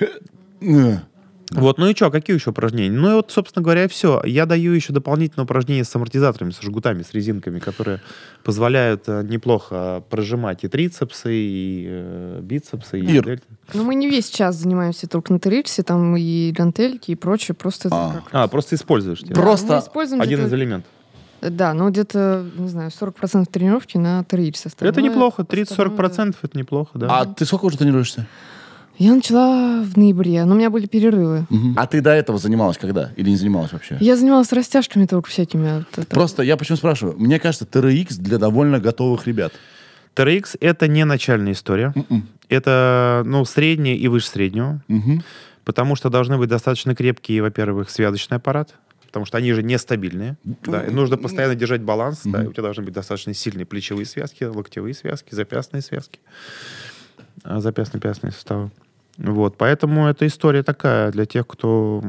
Э. 1.52 1.60
Вот, 1.60 1.78
ну 1.78 1.88
и 1.88 1.96
что, 1.96 2.12
какие 2.12 2.36
еще 2.36 2.52
упражнения? 2.52 2.96
Ну 2.96 3.12
и 3.12 3.14
вот, 3.16 3.32
собственно 3.32 3.64
говоря, 3.64 3.88
все. 3.88 4.22
Я 4.26 4.46
даю 4.46 4.74
еще 4.74 4.94
дополнительные 4.94 5.46
упражнения 5.46 5.84
с 5.84 5.96
амортизаторами, 5.96 6.52
с 6.52 6.62
жгутами, 6.62 7.04
с 7.04 7.14
резинками, 7.14 7.60
которые 7.60 8.02
позволяют 8.44 9.04
э, 9.08 9.24
неплохо 9.24 10.04
прожимать 10.10 10.64
и 10.64 10.68
трицепсы, 10.68 11.34
и 11.34 11.86
э, 11.90 12.40
бицепсы, 12.42 13.00
и 13.00 13.04
Ир. 13.04 13.26
дельты. 13.26 13.44
Ну, 13.74 13.84
мы 13.84 13.96
не 13.96 14.10
весь 14.10 14.30
час 14.30 14.56
занимаемся 14.56 15.08
только 15.08 15.34
на 15.34 15.40
трейксе, 15.40 15.84
там 15.84 16.16
и 16.16 16.52
гантельки, 16.52 17.12
и 17.12 17.16
прочее. 17.16 17.56
Просто 17.56 17.88
это 17.88 17.96
А. 17.98 18.24
А, 18.32 18.48
просто 18.48 18.76
используешь. 18.76 19.22
Да, 19.22 19.28
типа. 19.28 19.42
Просто 19.42 19.84
Один 20.20 20.46
из 20.46 20.54
элементов. 20.54 20.92
Да, 21.42 21.74
ну 21.74 21.90
где-то, 21.90 22.46
не 22.58 22.68
знаю, 22.68 22.90
40% 22.90 23.46
тренировки 23.50 23.98
на 23.98 24.24
трейксе. 24.26 24.70
Это 24.80 25.02
неплохо, 25.02 25.44
30-40% 25.44 26.36
это 26.42 26.58
неплохо, 26.58 27.00
да. 27.00 27.20
А 27.20 27.26
ты 27.26 27.46
сколько 27.46 27.66
уже 27.66 27.78
тренируешься? 27.78 28.28
Я 29.00 29.16
начала 29.16 29.82
в 29.82 29.98
ноябре, 29.98 30.44
но 30.44 30.56
у 30.56 30.58
меня 30.58 30.70
были 30.70 30.86
перерывы. 30.86 31.48
Мгм. 31.50 31.74
А 31.78 31.88
ты 31.88 32.02
до 32.02 32.10
этого 32.12 32.38
занималась 32.38 32.78
когда? 32.78 33.12
Или 33.16 33.30
не 33.30 33.38
занималась 33.38 33.72
вообще? 33.72 33.98
Я 34.02 34.18
занималась 34.18 34.52
растяжками 34.52 35.06
только 35.06 35.30
всякими. 35.30 35.78
вот 35.78 35.98
это. 35.98 36.14
Просто 36.14 36.44
я 36.44 36.58
почему 36.58 36.76
спрашиваю? 36.76 37.18
Мне 37.18 37.40
кажется, 37.40 37.66
TRX 37.66 38.20
для 38.20 38.38
довольно 38.38 38.80
готовых 38.80 39.26
ребят. 39.26 39.54
TRX— 40.16 40.58
это 40.60 40.90
не 40.90 41.06
начальная 41.06 41.54
история. 41.54 41.94
Мгм. 41.96 42.28
Это, 42.50 43.24
ну, 43.26 43.46
среднее 43.46 43.96
и 43.96 44.10
выше 44.10 44.28
среднего. 44.28 44.84
Мгм. 44.90 45.24
Потому 45.64 45.96
что 45.96 46.10
должны 46.10 46.38
быть 46.38 46.50
достаточно 46.50 46.94
крепкие, 46.94 47.42
во-первых, 47.42 47.90
связочный 47.90 48.36
аппарат, 48.36 48.76
потому 49.06 49.26
что 49.26 49.38
они 49.38 49.54
же 49.54 49.64
нестабильные. 49.64 50.36
Да, 50.44 50.84
и 50.84 50.92
нужно 50.92 51.16
постоянно 51.16 51.56
держать 51.56 51.82
баланс. 51.84 52.22
Да, 52.26 52.44
и 52.44 52.48
у 52.48 52.52
тебя 52.52 52.64
должны 52.64 52.84
быть 52.84 52.94
достаточно 52.94 53.34
сильные 53.34 53.66
плечевые 53.66 54.06
связки, 54.06 54.44
локтевые 54.44 54.94
связки, 54.94 55.34
запястные 55.34 55.82
связки, 55.82 56.20
а, 57.44 57.62
запястно-пястные 57.62 58.34
суставы. 58.34 58.72
Вот, 59.22 59.58
поэтому 59.58 60.08
эта 60.08 60.26
история 60.28 60.64
такая 60.64 61.12
для 61.12 61.26
тех, 61.26 61.46
кто 61.46 62.02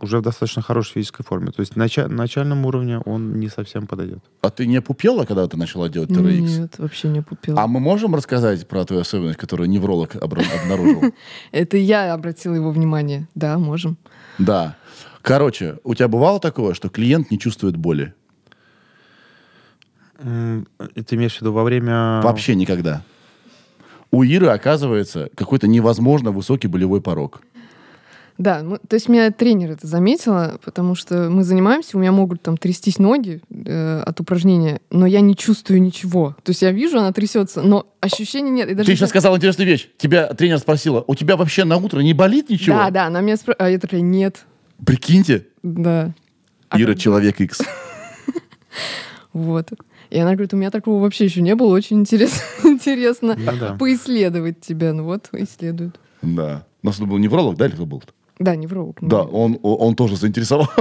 уже 0.00 0.18
в 0.18 0.22
достаточно 0.22 0.62
хорошей 0.62 0.92
физической 0.92 1.24
форме. 1.24 1.50
То 1.50 1.58
есть 1.60 1.74
на 1.74 1.84
нача- 1.86 2.06
на 2.06 2.16
начальном 2.16 2.64
уровне 2.64 2.98
он 3.00 3.40
не 3.40 3.48
совсем 3.48 3.88
подойдет. 3.88 4.20
А 4.42 4.50
ты 4.50 4.66
не 4.66 4.80
пупела, 4.80 5.24
когда 5.24 5.48
ты 5.48 5.56
начала 5.56 5.88
делать 5.88 6.10
TRX? 6.10 6.40
Нет, 6.40 6.74
вообще 6.78 7.08
не 7.08 7.20
пупила. 7.20 7.60
А 7.60 7.66
мы 7.66 7.80
можем 7.80 8.14
рассказать 8.14 8.68
про 8.68 8.84
твою 8.84 9.02
особенность, 9.02 9.38
которую 9.38 9.68
невролог 9.68 10.14
обра- 10.14 10.44
обнаружил? 10.62 11.02
Это 11.52 11.76
я 11.76 12.14
обратила 12.14 12.54
его 12.54 12.70
внимание. 12.70 13.26
Да, 13.34 13.58
можем. 13.58 13.96
Да. 14.38 14.76
Короче, 15.20 15.78
у 15.82 15.94
тебя 15.96 16.06
бывало 16.06 16.38
такое, 16.38 16.74
что 16.74 16.88
клиент 16.88 17.32
не 17.32 17.38
чувствует 17.40 17.76
боли? 17.76 18.14
Ты 20.18 21.16
имеешь 21.16 21.36
в 21.38 21.40
виду 21.40 21.52
во 21.52 21.64
время... 21.64 22.20
Вообще 22.22 22.54
никогда. 22.54 23.02
У 24.12 24.22
Иры, 24.22 24.48
оказывается, 24.48 25.30
какой-то 25.34 25.66
невозможно 25.66 26.30
высокий 26.32 26.68
болевой 26.68 27.00
порог. 27.00 27.40
Да, 28.38 28.62
мы- 28.62 28.78
то 28.78 28.94
есть 28.94 29.08
меня 29.08 29.30
тренер 29.30 29.72
это 29.72 29.86
заметила, 29.86 30.58
потому 30.64 30.94
что 30.94 31.28
мы 31.30 31.44
занимаемся, 31.44 31.96
у 31.96 32.00
меня 32.00 32.12
могут 32.12 32.42
там 32.42 32.56
трястись 32.56 32.98
ноги 32.98 33.40
э, 33.50 34.00
от 34.04 34.20
упражнения, 34.20 34.80
но 34.90 35.06
я 35.06 35.20
не 35.20 35.36
чувствую 35.36 35.80
ничего. 35.82 36.34
То 36.42 36.50
есть 36.50 36.62
я 36.62 36.72
вижу, 36.72 36.98
она 36.98 37.12
трясется, 37.12 37.62
но 37.62 37.86
ощущений 38.00 38.50
нет. 38.50 38.70
И 38.70 38.74
даже 38.74 38.86
Ты 38.90 38.96
сейчас 38.96 39.10
сказал 39.10 39.36
интересную 39.36 39.68
вещь. 39.68 39.88
Тебя 39.98 40.28
тренер 40.34 40.58
спросила, 40.58 41.04
у 41.06 41.14
тебя 41.14 41.36
вообще 41.36 41.64
на 41.64 41.76
утро 41.76 42.00
не 42.00 42.14
болит 42.14 42.48
ничего? 42.50 42.76
Да, 42.76 42.90
да, 42.90 43.06
она 43.06 43.20
меня 43.20 43.36
спрашивает, 43.36 43.60
а 43.60 43.70
я 43.70 43.78
такая, 43.78 44.00
нет, 44.00 44.44
Прикиньте, 44.84 45.46
да. 45.62 46.12
А 46.68 46.80
Ира 46.80 46.92
как- 46.94 47.00
человек 47.00 47.40
X. 47.40 47.60
Вот. 49.32 49.70
И 50.12 50.18
она 50.18 50.32
говорит, 50.32 50.52
у 50.52 50.58
меня 50.58 50.70
такого 50.70 51.00
вообще 51.00 51.24
еще 51.24 51.40
не 51.40 51.54
было, 51.54 51.68
очень 51.74 52.02
интерес- 52.02 52.42
интересно 52.64 53.34
Ну 53.38 53.52
да. 53.58 53.74
поисследовать 53.74 54.60
тебя. 54.60 54.92
Ну 54.92 55.04
вот, 55.04 55.30
исследуют. 55.32 55.98
Да. 56.20 56.66
У 56.82 56.86
нас 56.86 57.00
был 57.00 57.16
невролог, 57.16 57.56
да, 57.56 57.64
или 57.66 57.72
кто 57.72 57.86
был? 57.86 58.02
Да, 58.38 58.56
невролог. 58.56 59.00
ну. 59.02 59.08
Да, 59.08 59.22
он, 59.22 59.58
он 59.62 59.94
тоже 59.94 60.16
заинтересовался. 60.16 60.72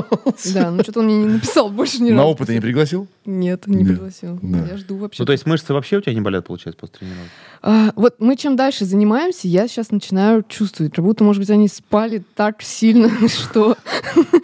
Да, 0.54 0.72
ну 0.72 0.82
что-то 0.84 1.00
он 1.02 1.06
мне 1.06 1.18
не 1.18 1.26
написал 1.26 1.70
больше 1.70 2.02
ни 2.02 2.10
разу. 2.10 2.16
На 2.16 2.26
опыт 2.26 2.50
не 2.50 2.60
пригласил? 2.60 3.08
Нет, 3.26 3.68
не 3.68 3.84
пригласил. 3.86 4.40
Я 4.42 4.78
жду 4.78 4.98
вообще. 4.98 5.22
Ну, 5.22 5.26
то 5.26 5.32
есть 5.34 5.46
мышцы 5.46 5.74
вообще 5.74 5.98
у 5.98 6.02
тебя 6.02 6.14
не 6.14 6.22
болят, 6.22 6.48
получается, 6.48 6.80
после 6.80 7.00
тренировки? 7.00 7.30
А, 7.62 7.92
вот 7.96 8.16
мы 8.20 8.36
чем 8.36 8.56
дальше 8.56 8.86
занимаемся, 8.86 9.48
я 9.48 9.68
сейчас 9.68 9.92
начинаю 9.92 10.44
чувствовать, 10.48 10.94
как 10.94 11.04
будто, 11.06 11.24
может 11.24 11.40
быть, 11.42 11.50
они 11.52 11.68
спали 11.68 12.24
так 12.36 12.62
сильно, 12.64 13.10
что... 13.28 13.76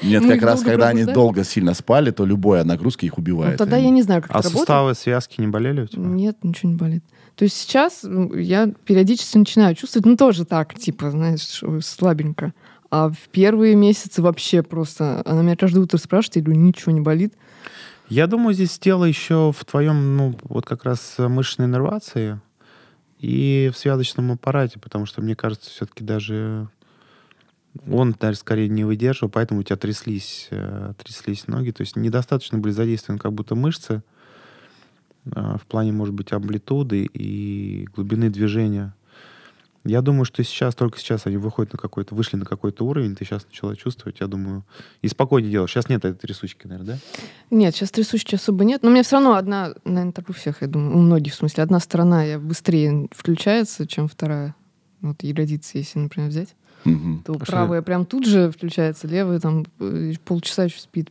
Нет, 0.04 0.24
как 0.28 0.42
раз, 0.44 0.62
когда 0.62 0.90
они 0.90 1.06
долго 1.06 1.44
сильно 1.44 1.74
спали, 1.74 2.12
то 2.12 2.26
любая 2.26 2.64
нагрузка 2.66 3.06
их 3.06 3.14
Ну, 3.18 3.22
убивает. 3.24 3.58
тогда 3.58 3.78
Они- 3.78 3.86
я 3.86 3.92
не 3.92 4.02
знаю, 4.04 4.22
как 4.22 4.32
А 4.32 4.40
это 4.40 4.50
работает. 4.50 4.60
суставы, 4.60 4.94
связки 4.96 5.42
не 5.42 5.48
болели 5.48 5.82
у 5.82 5.88
тебя? 5.88 6.04
Нет, 6.04 6.38
ничего 6.44 6.72
не 6.72 6.78
болит. 6.78 7.04
То 7.36 7.44
есть 7.46 7.56
сейчас 7.56 8.04
м, 8.04 8.36
я 8.38 8.68
периодически 8.86 9.38
начинаю 9.38 9.76
чувствовать, 9.76 10.06
ну 10.08 10.18
тоже 10.18 10.44
так, 10.46 10.74
типа, 10.76 11.12
знаешь, 11.12 11.64
слабенько. 11.84 12.54
А 12.90 13.10
в 13.10 13.30
первые 13.32 13.76
месяцы 13.76 14.22
вообще 14.22 14.64
просто... 14.64 15.22
Она 15.26 15.42
меня 15.42 15.56
каждое 15.56 15.82
утро 15.82 15.98
спрашивает, 15.98 16.38
я 16.38 16.42
говорю, 16.44 16.62
ничего 16.62 16.92
не 16.92 17.02
болит. 17.02 17.34
Я 18.10 18.28
думаю, 18.28 18.54
здесь 18.54 18.80
дело 18.80 19.04
еще 19.04 19.52
в 19.52 19.66
твоем, 19.66 20.16
ну, 20.16 20.36
вот 20.44 20.66
как 20.66 20.86
раз 20.86 21.16
мышечной 21.18 21.68
иннервации 21.68 22.40
и 23.20 23.70
в 23.74 23.78
связочном 23.78 24.32
аппарате, 24.32 24.80
потому 24.80 25.06
что, 25.06 25.22
мне 25.22 25.36
кажется, 25.36 25.70
все-таки 25.70 26.04
даже 26.04 26.70
он, 27.90 28.16
даже 28.20 28.38
скорее 28.38 28.70
не 28.70 28.84
выдерживал, 28.84 29.30
поэтому 29.30 29.60
у 29.60 29.64
тебя 29.64 29.76
тряслись, 29.76 30.48
э, 30.52 30.94
тряслись 30.98 31.48
ноги. 31.48 31.72
То 31.72 31.82
есть 31.82 31.96
недостаточно 31.96 32.58
были 32.58 32.72
задействованы 32.72 33.20
как 33.20 33.34
будто 33.34 33.56
мышцы 33.56 34.02
э, 35.26 35.58
в 35.62 35.66
плане, 35.68 35.92
может 35.92 36.14
быть, 36.14 36.32
амплитуды 36.32 37.08
и 37.14 37.88
глубины 37.94 38.30
движения. 38.30 38.96
Я 39.88 40.02
думаю, 40.02 40.26
что 40.26 40.44
сейчас, 40.44 40.76
только 40.76 41.00
сейчас 41.00 41.26
они 41.26 41.38
выходят 41.38 41.74
на 41.74 41.80
какой-то, 41.80 42.14
вышли 42.14 42.36
на 42.36 42.46
какой-то 42.46 42.86
уровень, 42.86 43.16
ты 43.16 43.26
сейчас 43.26 43.46
начала 43.46 43.76
чувствовать, 43.76 44.18
я 44.20 44.28
думаю, 44.28 44.66
и 45.02 45.08
спокойнее 45.08 45.52
делаешь. 45.52 45.72
Сейчас 45.72 45.88
нет 45.90 46.04
этой 46.04 46.18
трясучки, 46.18 46.68
наверное, 46.68 46.96
да? 46.96 47.00
Нет, 47.52 47.74
сейчас 47.76 47.92
трясущей 47.92 48.36
особо 48.38 48.66
нет. 48.66 48.84
Но 48.84 48.90
у 48.90 48.92
меня 48.92 49.04
все 49.04 49.16
равно 49.16 49.36
одна, 49.36 49.74
наверное, 49.86 50.12
так 50.12 50.30
у 50.30 50.34
всех, 50.34 50.62
я 50.62 50.68
думаю, 50.68 50.96
у 50.98 51.00
многих, 51.00 51.34
в 51.34 51.38
смысле, 51.38 51.64
одна 51.64 51.80
сторона 51.80 52.24
я 52.24 52.38
быстрее 52.40 53.08
включается, 53.12 53.88
чем 53.88 54.08
вторая. 54.08 54.56
Вот 55.02 55.24
ягодицы, 55.24 55.78
если, 55.78 56.00
например, 56.00 56.30
взять, 56.30 56.56
Мгм. 56.84 57.24
то 57.26 57.34
А 57.34 57.40
правая 57.40 57.82
прям 57.82 58.06
тут 58.06 58.26
же 58.26 58.52
включается, 58.52 59.08
левая 59.08 59.40
там 59.40 59.66
э, 59.80 60.14
полчаса 60.24 60.66
еще 60.66 60.80
спит. 60.80 61.10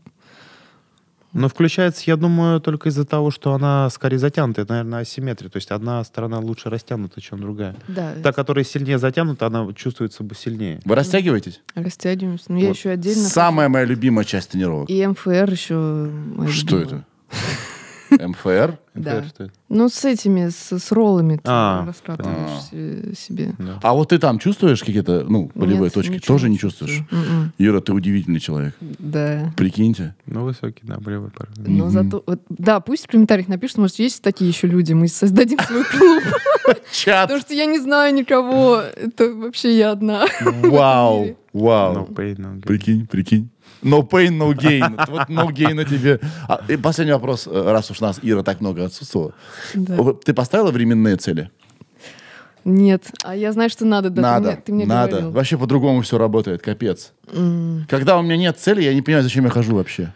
Но 1.37 1.49
включается, 1.49 2.03
я 2.07 2.17
думаю, 2.17 2.61
только 2.61 2.89
из-за 2.89 3.05
того, 3.05 3.31
что 3.31 3.53
она 3.53 3.89
скорее 3.91 4.19
затянутая, 4.19 4.65
наверное, 4.69 5.01
асимметрия. 5.01 5.51
То 5.51 5.59
есть 5.59 5.71
одна 5.71 6.03
сторона 6.05 6.39
лучше 6.39 6.71
растянута, 6.71 7.21
чем 7.21 7.41
другая. 7.41 7.77
Да, 7.89 8.15
Та, 8.23 8.33
которая 8.33 8.65
сильнее 8.65 8.99
затянута, 8.99 9.47
она 9.47 9.73
чувствуется 9.75 10.23
бы 10.25 10.35
сильнее. 10.35 10.81
Вы 10.85 10.95
растягиваетесь? 10.95 11.61
растягиваемся. 11.75 12.51
Но 12.51 12.59
я 12.59 12.69
Вот. 12.69 12.77
еще 12.77 12.91
отдельно... 12.91 13.23
Самая 13.29 13.69
моя 13.69 13.85
любимая 13.85 14.25
часть 14.25 14.51
тренировок. 14.51 14.89
И 14.89 15.07
МФР 15.07 15.51
еще... 15.51 15.75
моя 15.75 16.51
Что 16.51 16.79
любимая. 16.79 17.05
это? 18.11 18.29
МФР? 18.29 18.79
Да. 18.97 19.23
Что 19.25 19.45
это? 19.45 19.53
Ну, 19.69 19.89
с 19.89 20.05
этими, 20.05 20.49
с, 20.49 20.79
с 20.79 20.93
роллами 20.93 21.37
ты 21.37 21.43
А, 21.45 21.85
раскатываешь 21.87 22.63
се- 22.71 23.15
себе. 23.15 23.53
Да. 23.59 23.79
А 23.83 23.95
вот 23.95 24.11
ты 24.11 24.19
там 24.19 24.39
чувствуешь 24.39 24.81
какие-то, 24.81 25.25
ну, 25.29 25.51
болевые 25.55 25.85
Нет, 25.85 25.95
точки? 25.95 26.13
ничего 26.13 26.35
Тоже 26.35 26.49
не 26.49 26.59
чувствуешь? 26.59 27.03
М-м. 27.11 27.53
Юра, 27.59 27.81
ты 27.81 27.93
удивительный 27.93 28.41
человек. 28.41 28.75
Да. 28.81 29.53
Прикиньте. 29.57 30.15
Ну, 30.27 30.45
высокий, 30.45 30.83
да, 30.85 30.99
болевой 30.99 31.31
порог. 31.31 31.53
Но 31.59 31.91
зато... 31.91 32.23
вот, 32.27 32.41
да, 32.49 32.81
пусть 32.81 33.05
в 33.07 33.09
комментариях 33.11 33.49
напишут, 33.49 33.79
может, 33.79 33.99
есть 33.99 34.23
такие 34.23 34.49
еще 34.49 34.67
люди, 34.67 34.93
мы 34.93 35.09
создадим 35.09 35.59
свой 35.61 35.85
клуб. 35.85 36.23
Чат! 36.93 37.25
Потому 37.29 37.41
что 37.41 37.55
я 37.55 37.67
не 37.67 37.79
знаю 37.79 38.15
никого. 38.15 38.77
Это 38.81 39.33
вообще 39.33 39.77
я 39.77 39.93
одна. 39.93 40.27
Вау! 40.63 41.37
Вау! 41.53 42.07
Прикинь, 42.07 43.07
прикинь. 43.07 43.51
No 43.83 44.03
pain, 44.09 44.37
no 44.37 44.53
gain. 44.55 44.95
Вот 45.09 45.29
no 45.29 45.49
gain 45.53 45.75
на 45.75 45.85
тебе. 45.85 46.19
А, 46.49 46.61
и 46.69 46.77
последний 46.77 47.13
вопрос, 47.13 47.47
э, 47.47 47.71
раз 47.73 47.91
уж 47.91 48.01
нас 48.01 48.19
Ира 48.23 48.43
так 48.43 48.61
много 48.61 48.85
отсутствовала. 48.87 49.35
Да. 49.75 49.97
Ты 50.25 50.35
поставила 50.35 50.71
временные 50.71 51.17
цели? 51.17 51.51
Нет. 52.65 53.05
А 53.23 53.37
я 53.37 53.53
знаю, 53.53 53.71
что 53.71 53.85
надо. 53.85 54.11
Да, 54.11 54.17
ты 54.17 54.23
надо, 54.23 54.49
мне- 54.49 54.57
ты 54.65 54.73
мне 54.73 54.87
надо. 54.87 55.11
говорил. 55.13 55.31
Вообще 55.31 55.57
по-другому 55.57 56.03
все 56.03 56.19
работает, 56.19 56.63
капец. 56.63 57.13
М. 57.33 57.87
Когда 57.89 58.19
у 58.19 58.23
меня 58.23 58.37
нет 58.37 58.59
цели, 58.59 58.83
я 58.83 58.93
не 58.93 59.03
понимаю, 59.03 59.23
зачем 59.23 59.45
я 59.45 59.51
хожу 59.51 59.77
вообще. 59.77 60.13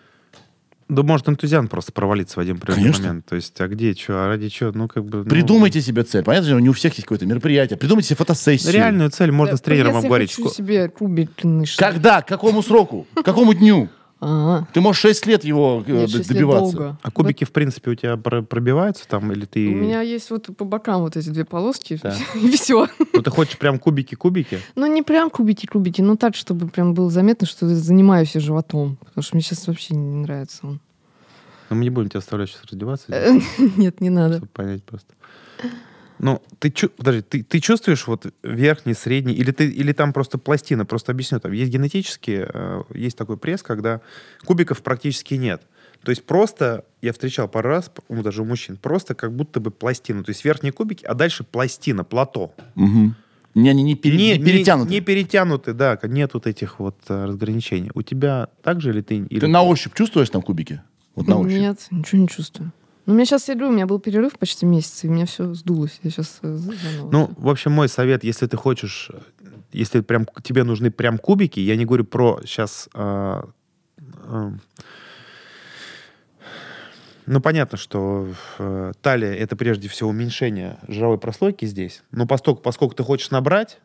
Да 0.88 1.04
может 1.04 1.28
энтузиаст 1.28 1.70
просто 1.70 1.92
провалиться 1.92 2.34
в 2.34 2.42
один 2.42 2.58
Конечно. 2.58 3.06
момент. 3.06 3.26
То 3.26 3.36
есть, 3.36 3.60
а 3.60 3.68
где, 3.68 3.94
что, 3.94 4.24
а 4.24 4.26
ради 4.26 4.48
чего? 4.48 4.72
Ну, 4.74 4.88
как 4.88 5.04
бы... 5.04 5.18
ну, 5.18 5.24
Придумайте 5.24 5.80
себе 5.80 6.02
цель. 6.02 6.24
Понятно, 6.24 6.48
что 6.48 6.58
не 6.58 6.68
у 6.68 6.72
всех 6.72 6.94
есть 6.94 7.04
какое-то 7.04 7.26
мероприятие. 7.26 7.76
Придумайте 7.78 8.08
себе 8.08 8.16
фотосессию. 8.16 8.72
Реальную 8.74 9.10
цель 9.10 9.30
можно 9.30 9.52
Да, 9.52 9.58
с 9.58 9.60
тренером 9.60 9.86
если 9.90 9.94
я 9.94 9.98
обговорить. 10.00 10.34
хочу 10.34 10.48
себе 10.48 10.88
кубик. 10.88 11.30
Когда? 11.78 12.22
К 12.22 12.26
какому 12.26 12.60
сроку? 12.64 13.06
К 13.14 13.22
какому 13.22 13.54
дню? 13.54 13.88
А, 14.22 14.64
Ты 14.74 14.80
можешь 14.82 15.00
6 15.00 15.24
лет 15.26 15.44
его 15.44 15.82
э, 15.86 15.90
нет, 15.92 16.06
д- 16.10 16.16
шесть 16.18 16.30
лет 16.30 16.38
добиваться. 16.38 16.76
долго. 16.76 16.98
А 17.02 17.10
кубики, 17.10 17.44
в 17.44 17.52
принципе, 17.52 17.92
у 17.92 17.94
тебя 17.94 18.16
про- 18.18 18.42
пробиваются 18.42 19.08
там, 19.08 19.32
или 19.32 19.46
ты... 19.46 19.66
У 19.68 19.72
меня 19.74 20.02
есть 20.02 20.30
вот 20.30 20.54
по 20.56 20.64
бокам 20.66 21.00
вот 21.00 21.16
эти 21.16 21.30
две 21.30 21.46
полоски, 21.46 21.98
Да. 22.02 22.14
и 22.34 22.50
все. 22.50 22.86
Ну, 23.14 23.22
ты 23.22 23.30
хочешь 23.30 23.56
прям 23.56 23.78
кубики-кубики? 23.78 24.58
Ну, 24.74 24.84
не 24.86 25.02
прям 25.02 25.30
кубики-кубики, 25.30 26.02
но 26.02 26.16
так, 26.16 26.36
чтобы 26.36 26.68
прям 26.68 26.92
было 26.92 27.10
заметно, 27.10 27.46
что 27.46 27.66
я 27.66 27.74
занимаюсь 27.74 28.34
я 28.34 28.40
животом. 28.42 28.96
Потому 29.04 29.22
что 29.22 29.36
мне 29.36 29.42
сейчас 29.42 29.66
вообще 29.66 29.94
не 29.94 30.16
нравится 30.16 30.58
он. 30.66 30.80
Ну, 31.70 31.76
мы 31.76 31.84
не 31.84 31.90
будем 31.90 32.10
тебя 32.10 32.18
оставлять 32.18 32.50
сейчас 32.50 32.64
раздеваться. 32.64 33.06
Нет, 33.76 34.00
не 34.02 34.10
надо. 34.10 34.34
чтобы 34.36 34.48
понять 34.52 34.84
просто. 34.84 35.14
Ну, 36.22 36.42
ты, 36.58 36.70
чу- 36.70 36.90
подожди, 36.90 37.22
ты, 37.22 37.42
ты 37.42 37.60
чувствуешь 37.60 38.06
вот 38.06 38.26
верхний, 38.42 38.92
средний, 38.94 39.32
или, 39.32 39.52
ты, 39.52 39.66
или 39.68 39.92
там 39.92 40.12
просто 40.12 40.36
пластина? 40.36 40.84
Просто 40.84 41.12
объясню, 41.12 41.40
там 41.40 41.52
есть 41.52 41.72
генетически, 41.72 42.46
э, 42.52 42.82
есть 42.94 43.16
такой 43.16 43.38
пресс, 43.38 43.62
когда 43.62 44.00
кубиков 44.44 44.82
практически 44.82 45.34
нет. 45.34 45.62
То 46.04 46.10
есть 46.10 46.24
просто, 46.24 46.84
я 47.02 47.12
встречал 47.12 47.48
пару 47.48 47.70
раз, 47.70 47.90
ну, 48.08 48.22
даже 48.22 48.42
у 48.42 48.44
мужчин, 48.44 48.76
просто 48.76 49.14
как 49.14 49.32
будто 49.34 49.60
бы 49.60 49.70
пластина. 49.70 50.22
То 50.22 50.30
есть 50.30 50.44
верхние 50.44 50.72
кубики, 50.72 51.04
а 51.06 51.14
дальше 51.14 51.42
пластина, 51.44 52.04
плато. 52.04 52.52
Мгм. 52.74 53.14
Не, 53.54 53.74
не, 53.74 53.82
не, 53.82 53.94
пере- 53.96 54.16
не, 54.16 54.38
не 54.38 54.44
перетянуты. 54.44 54.90
Не, 54.90 55.00
перетянуты, 55.00 55.72
да, 55.72 55.98
нет 56.04 56.34
вот 56.34 56.46
этих 56.46 56.78
вот 56.78 56.96
э, 57.08 57.24
разграничений. 57.24 57.90
У 57.94 58.02
тебя 58.02 58.48
так 58.62 58.80
же 58.80 58.90
или 58.90 59.00
ты... 59.00 59.16
Или 59.16 59.40
Ты 59.40 59.48
на 59.48 59.62
ощупь 59.62 59.94
чувствуешь 59.94 60.30
там 60.30 60.42
кубики? 60.42 60.82
Вот 61.16 61.26
на 61.26 61.38
ощупь. 61.38 61.58
Нет, 61.58 61.86
ничего 61.90 62.20
не 62.22 62.28
чувствую. 62.28 62.72
Ну, 63.10 63.14
у 63.14 63.16
меня 63.16 63.26
сейчас, 63.26 63.48
я 63.48 63.54
говорю, 63.54 63.72
у 63.72 63.74
меня 63.74 63.86
был 63.86 63.98
перерыв 63.98 64.38
почти 64.38 64.66
месяц, 64.66 65.02
и 65.02 65.08
у 65.08 65.10
меня 65.10 65.26
все 65.26 65.52
сдулось. 65.52 65.98
Я 66.04 66.10
сейчас 66.10 66.38
заново. 66.42 67.10
Ну, 67.10 67.30
в 67.36 67.48
общем, 67.48 67.72
мой 67.72 67.88
совет, 67.88 68.22
если 68.22 68.46
ты 68.46 68.56
хочешь 68.56 69.10
если 69.72 70.00
прям 70.00 70.26
тебе 70.42 70.64
нужны 70.64 70.90
прям 70.90 71.18
кубики, 71.18 71.60
я 71.60 71.76
не 71.76 71.84
говорю 71.84 72.04
про 72.04 72.40
сейчас... 72.44 72.88
ну, 77.26 77.40
понятно, 77.40 77.78
что 77.78 78.28
э, 78.58 78.92
талия 79.02 79.34
это 79.34 79.54
прежде 79.54 79.88
всего 79.88 80.10
уменьшение 80.10 80.78
жировой 80.88 81.18
прослойки 81.18 81.64
здесь. 81.64 82.02
Но 82.10 82.26
поскольку, 82.26 82.60
поскольку 82.60 82.96
ты 82.96 83.04
хочешь 83.04 83.30
набрать, 83.30 83.78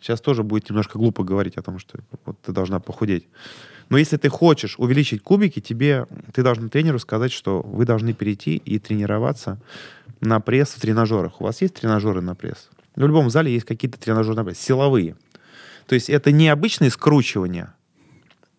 сейчас 0.00 0.22
тоже 0.22 0.42
будет 0.42 0.70
немножко 0.70 0.96
глупо 0.96 1.24
говорить 1.24 1.58
о 1.58 1.62
том, 1.62 1.78
что 1.78 1.98
вот 2.24 2.40
ты 2.40 2.52
должна 2.52 2.80
похудеть. 2.80 3.28
Но 3.88 3.98
если 3.98 4.16
ты 4.16 4.28
хочешь 4.28 4.74
увеличить 4.78 5.22
кубики, 5.22 5.60
тебе 5.60 6.06
ты 6.32 6.42
должен 6.42 6.68
тренеру 6.70 6.98
сказать, 6.98 7.32
что 7.32 7.60
вы 7.62 7.84
должны 7.84 8.12
перейти 8.12 8.56
и 8.56 8.78
тренироваться 8.78 9.58
на 10.20 10.40
пресс 10.40 10.70
в 10.70 10.80
тренажерах. 10.80 11.40
У 11.40 11.44
вас 11.44 11.60
есть 11.62 11.74
тренажеры 11.74 12.20
на 12.20 12.34
пресс? 12.34 12.70
В 12.96 13.00
любом 13.06 13.28
зале 13.30 13.52
есть 13.52 13.66
какие-то 13.66 13.98
тренажеры 13.98 14.36
на 14.36 14.44
пресс, 14.44 14.58
силовые. 14.58 15.16
То 15.86 15.94
есть 15.94 16.08
это 16.08 16.32
не 16.32 16.48
обычные 16.48 16.90
скручивания, 16.90 17.74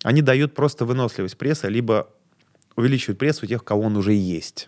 они 0.04 0.22
дают 0.22 0.54
просто 0.54 0.86
выносливость 0.86 1.38
пресса, 1.38 1.68
либо 1.68 2.08
увеличивают 2.76 3.18
пресс 3.18 3.42
у 3.42 3.48
тех, 3.48 3.64
кого 3.64 3.84
он 3.84 3.98
уже 3.98 4.14
есть. 4.14 4.68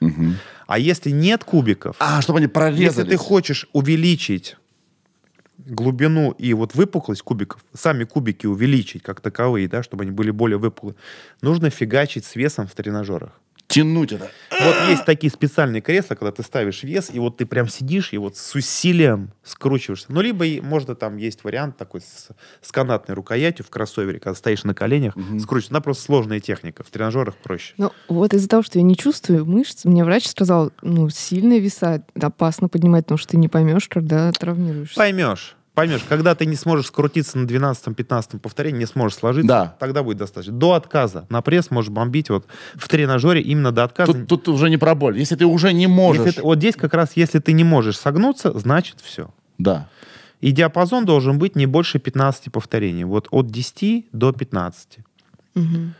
А 0.65 0.79
если 0.79 1.11
нет 1.11 1.43
кубиков, 1.43 1.95
А, 1.99 2.21
чтобы 2.21 2.39
они 2.39 2.47
прорезались. 2.47 2.97
если 2.97 3.03
ты 3.11 3.17
хочешь 3.17 3.67
увеличить 3.73 4.55
глубину 5.57 6.31
и 6.31 6.53
вот 6.53 6.75
выпуклость 6.75 7.21
кубиков, 7.21 7.63
сами 7.73 8.03
кубики 8.03 8.45
увеличить 8.45 9.03
как 9.03 9.21
таковые, 9.21 9.67
да, 9.67 9.83
чтобы 9.83 10.03
они 10.03 10.11
были 10.11 10.31
более 10.31 10.57
выпуклые, 10.57 10.95
нужно 11.41 11.69
фигачить 11.69 12.25
с 12.25 12.35
весом 12.35 12.67
в 12.67 12.75
тренажерах. 12.75 13.39
Тянуть 13.67 14.13
это. 14.13 14.31
Вот 14.49 14.75
есть 14.89 15.03
такие 15.03 15.29
специальные 15.29 15.81
кресла, 15.81 16.15
когда 16.15 16.31
ты 16.31 16.41
ставишь 16.41 16.83
вес, 16.83 17.09
и 17.13 17.19
вот 17.19 17.37
ты 17.37 17.45
прям 17.45 17.67
сидишь 17.67 18.13
и 18.13 18.17
вот 18.17 18.37
с 18.37 18.55
усилием 18.55 19.33
скручиваешься. 19.43 20.07
Ну, 20.09 20.21
либо 20.21 20.45
и, 20.45 20.61
можно 20.61 20.95
там 20.95 21.17
есть 21.17 21.43
вариант 21.43 21.77
такой 21.77 22.01
с, 22.01 22.29
с 22.61 22.71
канатной 22.71 23.13
рукоятью 23.13 23.65
в 23.65 23.69
кроссовере, 23.69 24.19
когда 24.19 24.35
стоишь 24.35 24.63
на 24.63 24.73
коленях, 24.73 25.15
скручиваешь. 25.39 25.71
Она 25.71 25.81
просто 25.81 26.03
сложная 26.03 26.39
техника, 26.39 26.83
в 26.83 26.89
тренажерах 26.89 27.35
проще. 27.35 27.73
Ну, 27.77 27.91
вот 28.07 28.33
из-за 28.33 28.47
того, 28.47 28.63
что 28.63 28.79
я 28.79 28.83
не 28.83 28.95
чувствую 28.95 29.45
мышц, 29.45 29.83
мне 29.83 30.05
врач 30.05 30.27
сказал, 30.27 30.71
ну, 30.81 31.09
сильные 31.09 31.59
веса 31.59 32.03
опасно 32.19 32.69
поднимать, 32.69 33.05
потому 33.05 33.17
что 33.17 33.31
ты 33.31 33.37
не 33.37 33.49
поймешь, 33.49 33.89
когда 33.89 34.31
травмируешься. 34.31 34.95
Поймешь. 34.95 35.56
Поймешь, 35.77 36.01
когда 36.09 36.33
ты 36.33 36.47
не 36.47 36.55
сможешь 36.55 36.87
скрутиться 36.87 37.37
на 37.37 37.45
12-15 37.45 38.39
повторении, 38.39 38.79
не 38.79 38.85
сможешь 38.87 39.19
сложиться, 39.19 39.47
Да. 39.47 39.75
тогда 39.79 40.01
будет 40.01 40.17
достаточно. 40.17 40.51
До 40.53 40.73
отказа. 40.73 41.27
На 41.29 41.43
пресс 41.43 41.69
можешь 41.69 41.91
бомбить 41.91 42.31
вот 42.31 42.47
в 42.73 42.87
тренажере 42.87 43.41
именно 43.41 43.71
до 43.71 43.83
отказа. 43.83 44.11
Тут, 44.11 44.27
тут 44.27 44.47
уже 44.47 44.71
не 44.71 44.77
про 44.77 44.95
боль. 44.95 45.19
Если 45.19 45.35
ты 45.35 45.45
уже 45.45 45.73
не 45.73 45.85
можешь. 45.85 46.25
Если 46.25 46.39
ты- 46.39 46.43
вот 46.43 46.57
здесь 46.57 46.75
как 46.75 46.95
раз, 46.95 47.11
если 47.13 47.37
ты 47.37 47.51
не 47.53 47.63
можешь 47.63 47.95
согнуться, 47.99 48.57
значит 48.57 49.01
все. 49.03 49.29
Да. 49.59 49.87
И 50.41 50.51
диапазон 50.51 51.05
должен 51.05 51.37
быть 51.37 51.55
не 51.55 51.67
больше 51.67 51.99
15 51.99 52.49
повторений. 52.51 53.03
Вот 53.03 53.27
от 53.29 53.45
10 53.51 54.07
до 54.11 54.31
15. 54.31 54.97
Мгм. 55.53 55.93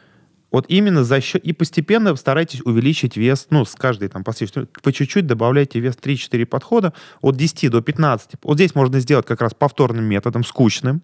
Вот 0.52 0.66
именно 0.70 1.04
за 1.04 1.20
счет... 1.20 1.44
И 1.44 1.54
постепенно 1.54 2.16
старайтесь 2.16 2.62
увеличить 2.62 3.18
вес, 3.18 3.48
ну, 3.50 3.66
с 3.66 3.76
каждой 3.76 4.08
там 4.08 4.24
последующей... 4.24 4.68
По 4.82 4.94
чуть-чуть 4.94 5.28
добавляйте 5.28 5.80
вес 5.80 5.96
3-4 5.96 6.46
подхода 6.46 6.94
от 7.22 7.36
10 7.36 7.70
до 7.70 7.82
15. 7.82 8.32
Вот 8.44 8.56
здесь 8.56 8.74
можно 8.74 9.00
сделать 9.00 9.26
как 9.26 9.42
раз 9.42 9.54
повторным 9.54 10.06
методом, 10.06 10.44
скучным. 10.44 11.02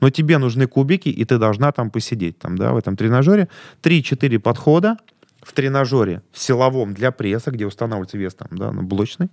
Но 0.00 0.10
тебе 0.10 0.38
нужны 0.38 0.66
кубики, 0.66 1.08
и 1.08 1.24
ты 1.24 1.38
должна 1.38 1.72
там 1.72 1.90
посидеть, 1.90 2.38
там, 2.38 2.56
да, 2.56 2.72
в 2.72 2.76
этом 2.76 2.96
тренажере. 2.96 3.48
3-4 3.82 4.38
подхода 4.38 4.96
в 5.42 5.52
тренажере 5.52 6.22
в 6.32 6.38
силовом 6.38 6.94
для 6.94 7.10
пресса, 7.10 7.50
где 7.50 7.66
устанавливается 7.66 8.18
вес 8.18 8.34
там, 8.34 8.48
да, 8.52 8.72
на 8.72 8.82
блочный. 8.82 9.28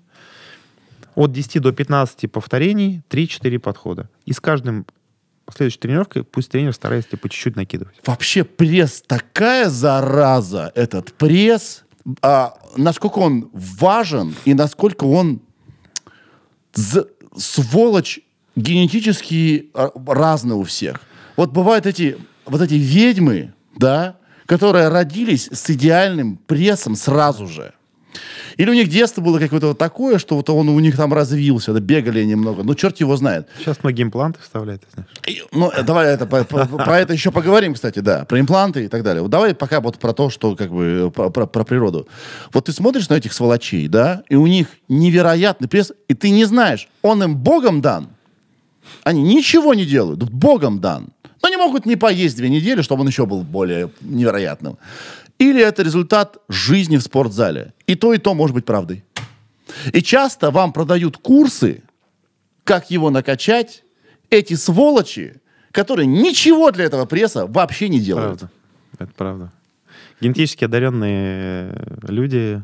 От 1.15 1.31
10 1.31 1.61
до 1.61 1.71
15 1.71 2.31
повторений, 2.31 3.03
3-4 3.09 3.59
подхода. 3.59 4.09
И 4.25 4.33
с 4.33 4.39
каждым 4.39 4.85
следующей 5.53 5.79
тренировкой 5.79 6.23
пусть 6.23 6.49
тренер 6.51 6.73
старается 6.73 7.17
по 7.17 7.29
чуть-чуть 7.29 7.55
накидывать. 7.55 7.95
Вообще 8.05 8.43
пресс 8.43 9.03
такая 9.05 9.69
зараза, 9.69 10.71
этот 10.75 11.13
пресс. 11.13 11.83
А, 12.21 12.57
насколько 12.77 13.19
он 13.19 13.49
важен 13.53 14.35
и 14.45 14.53
насколько 14.53 15.03
он 15.05 15.41
з- 16.73 17.07
сволочь 17.35 18.19
генетически 18.55 19.69
а, 19.73 19.89
разный 20.07 20.55
у 20.55 20.63
всех. 20.63 21.01
Вот 21.35 21.51
бывают 21.51 21.85
эти 21.85 22.17
вот 22.45 22.61
эти 22.61 22.75
ведьмы, 22.75 23.53
да, 23.77 24.17
которые 24.45 24.89
родились 24.89 25.49
с 25.51 25.69
идеальным 25.69 26.37
прессом 26.37 26.95
сразу 26.95 27.47
же. 27.47 27.73
Или 28.57 28.69
у 28.69 28.73
них 28.73 28.87
детство 28.89 29.21
было 29.21 29.39
какое-то 29.39 29.67
вот 29.67 29.77
такое, 29.77 30.17
что 30.17 30.35
вот 30.35 30.49
он 30.49 30.69
у 30.69 30.79
них 30.79 30.95
там 30.95 31.13
развился, 31.13 31.73
да, 31.73 31.79
бегали 31.79 32.23
немного. 32.23 32.63
Ну, 32.63 32.75
черт 32.75 32.99
его 32.99 33.15
знает. 33.17 33.47
Сейчас 33.59 33.77
многие 33.83 34.03
импланты 34.03 34.39
вставляют. 34.41 34.83
И, 35.27 35.41
Ну, 35.51 35.69
э, 35.69 35.83
давай 35.83 36.13
это, 36.13 36.25
по- 36.25 36.43
про 36.43 36.99
это 36.99 37.13
еще 37.13 37.31
поговорим, 37.31 37.73
кстати, 37.73 37.99
да, 37.99 38.25
про 38.25 38.39
импланты 38.39 38.85
и 38.85 38.87
так 38.87 39.03
далее. 39.03 39.21
Вот 39.21 39.31
давай 39.31 39.53
пока 39.53 39.81
вот 39.81 39.97
про 39.99 40.13
то, 40.13 40.29
что 40.29 40.55
как 40.55 40.71
бы 40.71 41.11
про, 41.13 41.29
про- 41.29 41.45
про 41.47 41.63
природу. 41.63 42.07
Вот 42.53 42.65
ты 42.65 42.71
смотришь 42.71 43.09
на 43.09 43.15
этих 43.15 43.33
сволочей, 43.33 43.87
да, 43.87 44.23
и 44.29 44.35
у 44.35 44.47
них 44.47 44.67
невероятный 44.87 45.67
пресс, 45.67 45.91
и 46.07 46.13
ты 46.13 46.29
не 46.29 46.45
знаешь, 46.45 46.87
он 47.01 47.23
им 47.23 47.35
богом 47.35 47.81
дан. 47.81 48.07
Они 49.03 49.21
ничего 49.21 49.73
не 49.73 49.85
делают, 49.85 50.23
богом 50.29 50.79
дан. 50.79 51.09
Но 51.43 51.49
не 51.49 51.57
могут 51.57 51.85
не 51.85 51.95
поесть 51.95 52.37
две 52.37 52.49
недели, 52.49 52.81
чтобы 52.81 53.01
он 53.01 53.07
еще 53.07 53.25
был 53.27 53.43
более 53.43 53.89
невероятным. 54.01 54.77
Или 55.37 55.61
это 55.61 55.83
результат 55.83 56.37
жизни 56.47 56.97
в 56.97 57.01
спортзале. 57.01 57.73
И 57.87 57.95
то, 57.95 58.13
и 58.13 58.17
то 58.17 58.33
может 58.33 58.55
быть 58.55 58.65
правдой. 58.65 59.03
И 59.91 60.01
часто 60.01 60.51
вам 60.51 60.71
продают 60.71 61.17
курсы, 61.17 61.83
как 62.63 62.91
его 62.91 63.09
накачать, 63.09 63.83
эти 64.29 64.53
сволочи, 64.55 65.41
которые 65.71 66.07
ничего 66.07 66.71
для 66.71 66.85
этого 66.85 67.05
пресса 67.05 67.45
вообще 67.45 67.89
не 67.89 67.99
делают. 67.99 68.39
Правда. 68.39 68.51
Это 68.99 69.13
правда. 69.15 69.51
Генетически 70.21 70.63
одаренные 70.63 71.71
э, 71.73 71.97
люди, 72.07 72.63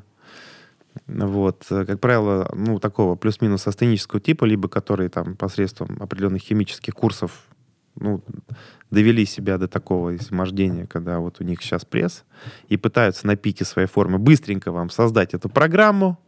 вот, 1.08 1.66
э, 1.70 1.86
как 1.86 2.00
правило, 2.00 2.50
ну, 2.56 2.80
такого 2.80 3.16
плюс-минус 3.16 3.68
астенического 3.68 4.22
типа, 4.22 4.46
либо 4.46 4.70
которые 4.70 5.10
там 5.10 5.36
посредством 5.36 5.98
определенных 6.02 6.42
химических 6.42 6.94
курсов 6.94 7.48
ну, 7.96 8.22
довели 8.92 9.26
себя 9.26 9.58
до 9.58 9.68
такого 9.68 10.16
измождения, 10.18 10.86
когда 10.86 11.20
вот 11.20 11.38
у 11.39 11.44
них 11.44 11.62
сейчас 11.64 11.86
пресс, 11.86 12.24
и 12.68 12.78
пытаются 12.78 13.26
на 13.26 13.36
пике 13.36 13.66
своей 13.66 13.88
формы 13.88 14.20
быстренько 14.20 14.72
вам 14.72 14.89
создать 14.89 15.34
эту 15.34 15.50
программу, 15.50 16.20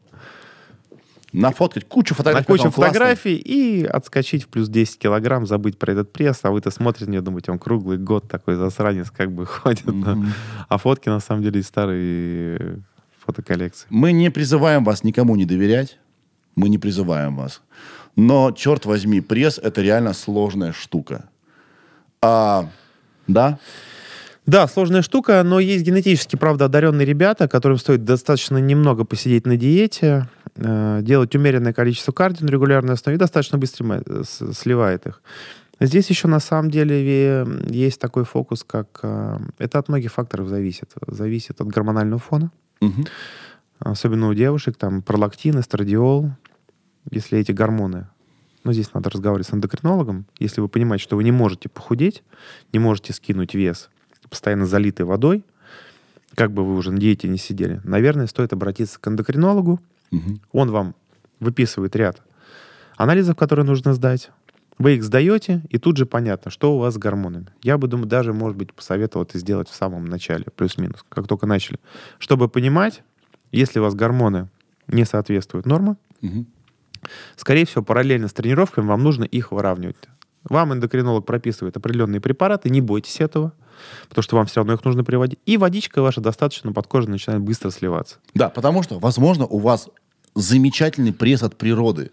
Нафоткать 1.34 1.88
кучу 1.88 2.14
на 2.14 2.18
фотографий. 2.18 2.46
кучу 2.46 2.64
он 2.66 2.72
классный. 2.72 2.94
фотографий 2.94 3.36
и 3.36 3.84
отскочить 3.84 4.44
в 4.44 4.48
плюс 4.50 4.70
10 4.70 5.00
килограмм, 5.00 5.48
забыть 5.48 5.80
про 5.80 5.92
этот 5.94 6.14
пресс, 6.14 6.40
а 6.44 6.52
вы-то 6.52 6.70
смотрите 6.70 7.10
на 7.10 7.16
него, 7.16 7.24
думаете, 7.24 7.52
он 7.52 7.58
круглый 7.58 7.98
год 7.98 8.28
такой 8.30 8.54
засранец 8.56 9.10
как 9.10 9.32
бы 9.32 9.46
ходит. 9.48 9.86
да. 9.86 10.16
А 10.70 10.78
фотки 10.78 11.10
на 11.10 11.20
самом 11.20 11.42
деле 11.42 11.64
э, 11.76 12.78
фотоколлекции. 13.26 13.88
Мы 13.90 14.12
не 14.12 14.30
призываем 14.30 14.84
вас 14.84 15.04
никому 15.04 15.36
не 15.36 15.46
доверять. 15.46 15.98
Мы 16.56 16.70
не 16.70 16.78
призываем 16.78 17.36
вас. 17.36 17.64
Но, 18.16 18.52
черт 18.52 18.86
возьми, 18.86 19.20
пресс— 19.20 19.58
это 19.64 19.82
реально 19.82 20.14
сложная 20.14 20.72
штука. 20.72 21.30
А, 22.24 22.70
да? 23.28 23.60
Да, 24.46 24.68
сложная 24.68 25.02
штука, 25.02 25.42
но 25.44 25.60
есть 25.60 25.84
генетически, 25.86 26.36
правда, 26.38 26.66
одаренные 26.66 27.06
ребята, 27.06 27.48
которым 27.48 27.78
стоит 27.78 28.04
достаточно 28.06 28.58
немного 28.58 29.04
посидеть 29.06 29.46
на 29.46 29.58
диете, 29.58 30.28
э, 30.56 31.00
делать 31.02 31.36
умеренное 31.36 31.74
количество 31.74 32.12
кардио 32.14 32.46
на 32.46 32.52
регулярной 32.52 32.94
основе 32.94 33.16
и 33.16 33.20
достаточно 33.20 33.58
быстро 33.58 34.04
сливает 34.54 35.06
их. 35.08 35.22
Здесь 35.80 36.10
еще 36.10 36.28
на 36.28 36.40
самом 36.40 36.72
деле 36.72 37.46
есть 37.70 38.00
такой 38.00 38.24
фокус, 38.26 38.64
как... 38.64 39.00
э, 39.04 39.38
Это 39.60 39.80
от 39.80 39.90
многих 39.90 40.12
факторов 40.14 40.48
зависит. 40.48 40.92
Зависит 41.08 41.60
от 41.62 41.68
гормонального 41.68 42.20
фона, 42.20 42.52
Мгм. 42.82 43.06
особенно 43.80 44.28
у 44.30 44.34
девушек, 44.34 44.76
там 44.78 45.02
пролактин, 45.02 45.60
эстрадиол, 45.60 46.32
если 47.12 47.40
эти 47.40 47.52
гормоны. 47.52 48.08
Ну, 48.64 48.72
здесь 48.72 48.94
надо 48.94 49.10
разговаривать 49.10 49.48
с 49.48 49.54
эндокринологом. 49.54 50.26
Если 50.40 50.62
вы 50.62 50.70
понимаете, 50.70 51.04
что 51.04 51.16
вы 51.16 51.24
не 51.24 51.32
можете 51.32 51.70
похудеть, 51.70 52.24
не 52.72 52.80
можете 52.80 53.14
скинуть 53.14 53.54
вес, 53.54 53.90
постоянно 54.30 54.66
залитый 54.66 55.06
водой, 55.06 55.44
как 56.36 56.52
бы 56.52 56.66
вы 56.66 56.76
уже 56.76 56.92
на 56.92 56.98
диете 56.98 57.28
не 57.28 57.38
сидели, 57.38 57.82
наверное, 57.84 58.28
стоит 58.28 58.54
обратиться 58.54 59.00
к 59.00 59.08
эндокринологу. 59.08 59.80
Мгм. 60.12 60.42
Он 60.52 60.72
вам 60.72 60.96
выписывает 61.40 61.96
ряд 61.96 62.22
анализов, 62.96 63.36
которые 63.36 63.66
нужно 63.66 63.94
сдать. 63.94 64.32
Вы 64.80 64.96
их 64.96 65.04
сдаете, 65.04 65.62
и 65.70 65.78
тут 65.78 65.98
же 65.98 66.06
понятно, 66.06 66.50
что 66.50 66.76
у 66.76 66.80
вас 66.80 66.96
с 66.96 66.98
гормонами. 66.98 67.48
Я 67.62 67.78
бы, 67.78 67.88
думаю, 67.88 68.08
даже, 68.08 68.34
может 68.34 68.58
быть, 68.58 68.74
посоветовал 68.74 69.26
это 69.26 69.38
сделать 69.38 69.70
в 69.70 69.76
самом 69.76 70.06
начале, 70.06 70.46
плюс-минус, 70.56 71.06
как 71.10 71.28
только 71.28 71.46
начали. 71.46 71.80
Чтобы 72.18 72.50
понимать, 72.50 73.04
если 73.52 73.80
у 73.80 73.84
вас 73.84 73.94
гормоны 73.94 74.50
не 74.88 75.06
соответствуют 75.06 75.66
нормам, 75.66 75.98
Мгм. 76.22 76.48
Скорее 77.36 77.66
всего, 77.66 77.84
параллельно 77.84 78.28
с 78.28 78.34
тренировками 78.34 78.86
вам 78.86 79.04
нужно 79.04 79.24
их 79.24 79.52
выравнивать. 79.52 79.98
Вам 80.44 80.74
эндокринолог 80.74 81.26
прописывает 81.26 81.78
определенные 81.78 82.20
препараты, 82.20 82.70
не 82.70 82.82
бойтесь 82.82 83.22
этого, 83.22 83.54
потому 84.10 84.24
что 84.24 84.36
вам 84.36 84.46
все 84.46 84.60
равно 84.60 84.74
их 84.74 84.84
нужно 84.84 85.04
приводить. 85.04 85.40
И 85.46 85.58
водичка 85.58 86.02
ваша 86.02 86.22
достаточно 86.22 86.74
под 86.74 86.88
кожей 86.88 87.10
начинает 87.10 87.42
быстро 87.42 87.70
сливаться. 87.70 88.18
Да, 88.34 88.50
потому 88.50 88.84
что, 88.84 89.00
возможно, 89.00 89.46
у 89.46 89.60
вас 89.60 89.90
замечательный 90.36 91.14
пресс 91.14 91.44
от 91.44 91.58
природы. 91.58 92.12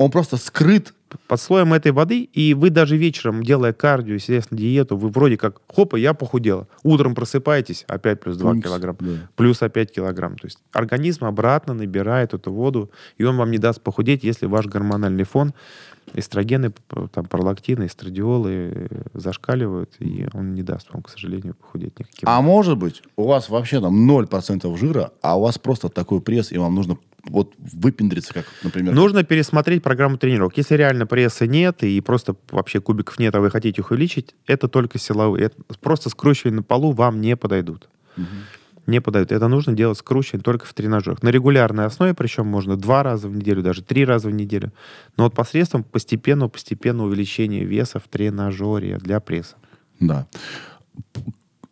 Он 0.00 0.10
просто 0.10 0.38
скрыт. 0.38 0.94
под 1.26 1.40
слоем 1.40 1.74
этой 1.74 1.92
воды, 1.92 2.22
и 2.22 2.54
вы 2.54 2.70
даже 2.70 2.96
вечером, 2.96 3.42
делая 3.42 3.72
кардио, 3.74 4.16
на 4.50 4.56
диету, 4.56 4.96
вы 4.96 5.10
вроде 5.10 5.36
как, 5.36 5.60
хопа, 5.66 5.96
я 5.96 6.14
похудела. 6.14 6.68
Утром 6.84 7.14
просыпаетесь, 7.14 7.84
опять 7.86 8.20
плюс 8.20 8.36
2 8.36 8.50
Пункт, 8.50 8.66
килограмма. 8.66 8.98
да. 9.00 9.28
Плюс 9.36 9.60
опять 9.60 9.92
килограмм. 9.92 10.38
То 10.38 10.46
есть 10.46 10.58
организм 10.72 11.24
обратно 11.24 11.74
набирает 11.74 12.32
эту 12.32 12.50
воду, 12.52 12.90
и 13.18 13.24
он 13.24 13.36
вам 13.36 13.50
не 13.50 13.58
даст 13.58 13.82
похудеть, 13.82 14.24
если 14.24 14.46
ваш 14.46 14.66
гормональный 14.66 15.24
фон, 15.24 15.52
эстрогены, 16.14 16.72
там, 17.12 17.26
пролактины, 17.26 17.86
эстрадиолы 17.86 18.50
э, 18.72 19.02
зашкаливают, 19.14 19.90
и 19.98 20.28
он 20.32 20.54
не 20.54 20.62
даст 20.62 20.88
вам, 20.92 21.02
к 21.02 21.10
сожалению, 21.10 21.54
похудеть 21.54 21.98
никаким. 21.98 22.28
А 22.28 22.40
может 22.40 22.78
быть, 22.78 23.02
у 23.16 23.24
вас 23.26 23.48
вообще 23.48 23.80
там 23.80 24.10
0% 24.10 24.76
жира, 24.78 25.10
а 25.22 25.38
у 25.38 25.42
вас 25.42 25.58
просто 25.58 25.88
такой 25.88 26.20
пресс, 26.20 26.52
и 26.52 26.58
вам 26.58 26.74
нужно 26.74 26.96
вот 27.24 27.54
выпендриться, 27.58 28.34
как, 28.34 28.44
например... 28.62 28.94
Нужно 28.94 29.24
пересмотреть 29.24 29.82
программу 29.82 30.18
тренировок. 30.18 30.56
Если 30.56 30.74
реально 30.74 31.06
пресса 31.06 31.46
нет 31.46 31.82
и 31.82 32.00
просто 32.00 32.36
вообще 32.50 32.80
кубиков 32.80 33.18
нет, 33.18 33.34
а 33.34 33.40
вы 33.40 33.50
хотите 33.50 33.80
их 33.80 33.90
увеличить, 33.90 34.34
это 34.46 34.68
только 34.68 34.98
силовые. 34.98 35.46
Это 35.46 35.56
просто 35.80 36.08
скручивание 36.10 36.58
на 36.58 36.62
полу 36.62 36.92
вам 36.92 37.20
не 37.20 37.36
подойдут. 37.36 37.88
Не 38.86 39.00
подойдут. 39.00 39.32
Это 39.32 39.46
нужно 39.48 39.74
делать 39.74 39.98
скручивание 39.98 40.42
только 40.42 40.66
в 40.66 40.74
тренажерах. 40.74 41.22
На 41.22 41.28
регулярной 41.28 41.84
основе, 41.84 42.14
причем 42.14 42.46
можно 42.46 42.76
два 42.76 43.02
раза 43.02 43.28
в 43.28 43.36
неделю, 43.36 43.62
даже 43.62 43.82
три 43.82 44.04
раза 44.04 44.28
в 44.28 44.32
неделю. 44.32 44.72
Но 45.16 45.24
вот 45.24 45.34
посредством 45.34 45.84
постепенного, 45.84 46.48
постепенного 46.48 47.06
увеличения 47.06 47.64
веса 47.64 48.00
в 48.00 48.08
тренажере 48.08 48.98
для 48.98 49.20
пресса. 49.20 49.56
Да. 50.00 50.26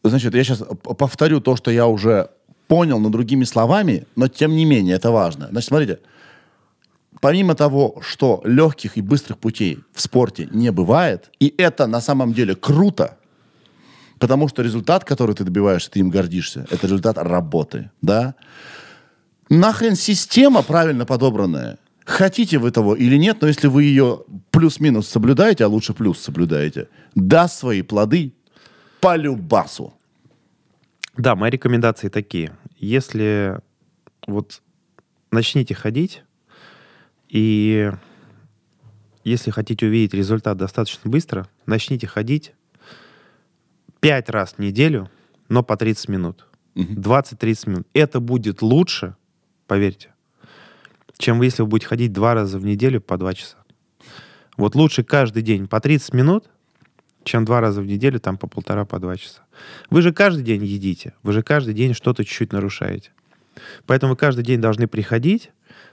Значит, 0.05 0.35
я 0.35 0.45
сейчас 0.45 0.63
повторю 0.83 1.41
то, 1.41 1.57
что 1.57 1.71
я 1.71 1.87
уже 1.87 2.31
понял, 2.69 3.01
но 3.01 3.09
другими 3.09 3.45
словами, 3.45 4.07
но 4.15 4.29
тем 4.29 4.55
не 4.55 4.65
менее 4.65 4.97
это 4.97 5.11
важно. 5.11 5.49
Значит, 5.51 5.69
смотрите, 5.69 5.99
помимо 7.21 7.55
того, 7.55 8.01
что 8.03 8.41
легких 8.45 8.97
и 8.97 9.01
быстрых 9.01 9.39
путей 9.39 9.79
в 9.93 10.01
спорте 10.01 10.49
не 10.53 10.71
бывает, 10.71 11.31
и 11.41 11.53
это 11.59 11.87
на 11.87 12.01
самом 12.01 12.33
деле 12.33 12.55
круто, 12.55 13.17
потому 14.19 14.49
что 14.49 14.63
результат, 14.63 15.05
который 15.05 15.35
ты 15.35 15.45
добиваешься, 15.45 15.91
ты 15.91 16.01
им 16.01 16.11
гордишься, 16.11 16.67
это 16.71 16.87
результат 16.87 17.19
работы, 17.19 17.91
да? 18.03 18.35
Нахрен 19.49 19.97
система 19.97 20.63
правильно 20.63 21.07
подобранная. 21.07 21.79
Хотите 22.05 22.59
вы 22.59 22.71
того 22.71 22.95
или 22.95 23.17
нет, 23.17 23.39
но 23.41 23.49
если 23.49 23.67
вы 23.67 23.85
ее 23.85 24.25
плюс-минус 24.51 25.09
соблюдаете, 25.09 25.65
а 25.65 25.69
лучше 25.69 25.95
плюс 25.95 26.19
соблюдаете, 26.19 26.89
даст 27.15 27.59
свои 27.59 27.83
плоды 27.83 28.33
по 29.01 29.17
любасу. 29.17 29.95
Да, 31.19 31.35
мои 31.35 31.51
рекомендации 31.51 32.09
такие. 32.09 32.57
Если 32.77 33.61
вот 34.29 34.63
начните 35.33 35.75
ходить, 35.75 36.23
и 37.29 37.91
если 39.25 39.51
хотите 39.51 39.87
увидеть 39.87 40.15
результат 40.15 40.57
достаточно 40.57 41.11
быстро, 41.11 41.49
начните 41.67 42.07
ходить 42.07 42.55
5 43.99 44.31
раз 44.31 44.53
в 44.53 44.59
неделю, 44.61 45.11
но 45.49 45.65
по 45.65 45.77
30 45.77 46.09
минут. 46.09 46.47
20-30 46.77 47.69
минут. 47.69 47.89
Это 47.95 48.21
будет 48.21 48.63
лучше, 48.63 49.17
поверьте, 49.67 50.15
чем 51.19 51.43
если 51.43 51.63
вы 51.63 51.69
будете 51.69 51.89
ходить 51.89 52.13
два 52.13 52.35
раза 52.35 52.61
в 52.61 52.65
неделю 52.65 53.01
по 53.01 53.19
2 53.19 53.35
часа. 53.35 53.57
Вот 54.57 54.77
лучше 54.77 55.03
каждый 55.03 55.43
день 55.43 55.67
по 55.67 55.81
30 55.81 56.15
минут, 56.15 56.49
чем 57.25 57.45
два 57.45 57.61
раза 57.61 57.83
в 57.83 57.87
неделю, 57.87 58.21
там 58.21 58.39
по 58.39 58.47
полтора, 58.47 58.85
по 58.85 59.01
два 59.01 59.17
часа. 59.17 59.43
Вы 59.91 60.03
же 60.03 60.13
каждый 60.13 60.43
день 60.43 60.65
едите, 60.65 61.15
вы 61.23 61.33
же 61.33 61.43
каждый 61.43 61.75
день 61.75 61.95
что-то 61.95 62.25
чуть-чуть 62.25 62.53
нарушаете. 62.53 63.11
Поэтому 63.87 64.13
вы 64.13 64.17
каждый 64.17 64.45
день 64.45 64.61
должны 64.61 64.87
приходить, 64.87 65.51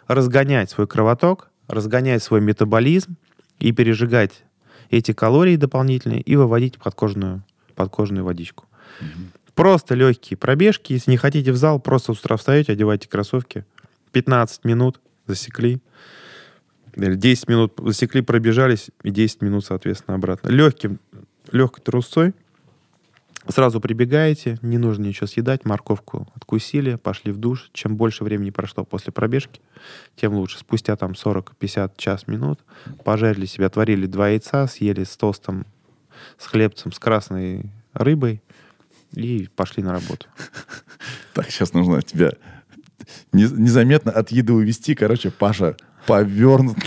разгонять 0.07 0.69
свой 0.69 0.87
кровоток, 0.87 1.49
разгонять 1.67 2.23
свой 2.23 2.41
метаболизм 2.41 3.15
и 3.59 3.71
пережигать 3.71 4.43
эти 4.89 5.13
калории 5.13 5.55
дополнительные 5.55 6.21
и 6.21 6.35
выводить 6.35 6.77
подкожную, 6.77 7.43
подкожную 7.75 8.23
водичку. 8.23 8.65
Просто 9.55 9.95
легкие 9.95 10.37
пробежки. 10.37 10.93
Если 10.93 11.11
не 11.11 11.17
хотите 11.17 11.51
в 11.51 11.55
зал, 11.55 11.79
просто 11.79 12.13
с 12.13 12.19
утра 12.19 12.35
встаете, 12.37 12.73
одевайте 12.73 13.07
кроссовки. 13.07 13.65
15 14.11 14.65
минут 14.65 14.99
засекли. 15.27 15.81
Или 16.95 17.15
10 17.15 17.47
минут 17.49 17.73
засекли, 17.77 18.21
пробежались, 18.21 18.89
и 19.03 19.11
10 19.11 19.41
минут, 19.41 19.65
соответственно, 19.65 20.15
обратно. 20.15 20.49
Легким, 20.49 20.99
легкой 21.51 21.81
трусцой 21.81 22.33
сразу 23.47 23.79
прибегаете, 23.79 24.57
не 24.61 24.77
нужно 24.77 25.03
ничего 25.05 25.27
съедать, 25.27 25.65
морковку 25.65 26.27
откусили, 26.35 26.95
пошли 26.95 27.31
в 27.31 27.37
душ. 27.37 27.69
Чем 27.73 27.95
больше 27.95 28.23
времени 28.23 28.49
прошло 28.49 28.83
после 28.83 29.11
пробежки, 29.11 29.61
тем 30.15 30.33
лучше. 30.33 30.59
Спустя 30.59 30.95
там 30.95 31.11
40-50 31.11 31.91
час 31.97 32.27
минут 32.27 32.59
пожарили 33.03 33.45
себя, 33.45 33.67
отварили 33.67 34.05
два 34.05 34.29
яйца, 34.29 34.67
съели 34.67 35.03
с 35.03 35.15
тостом, 35.17 35.65
с 36.37 36.47
хлебцем, 36.47 36.91
с 36.91 36.99
красной 36.99 37.69
рыбой 37.93 38.41
и 39.13 39.47
пошли 39.55 39.83
на 39.83 39.91
работу. 39.91 40.27
Так, 41.33 41.49
сейчас 41.51 41.73
нужно 41.73 42.01
тебя 42.01 42.31
не- 43.31 43.43
незаметно 43.43 44.11
от 44.11 44.31
еды 44.31 44.53
увести. 44.53 44.95
Короче, 44.95 45.31
Паша 45.31 45.75
повернут 46.05 46.77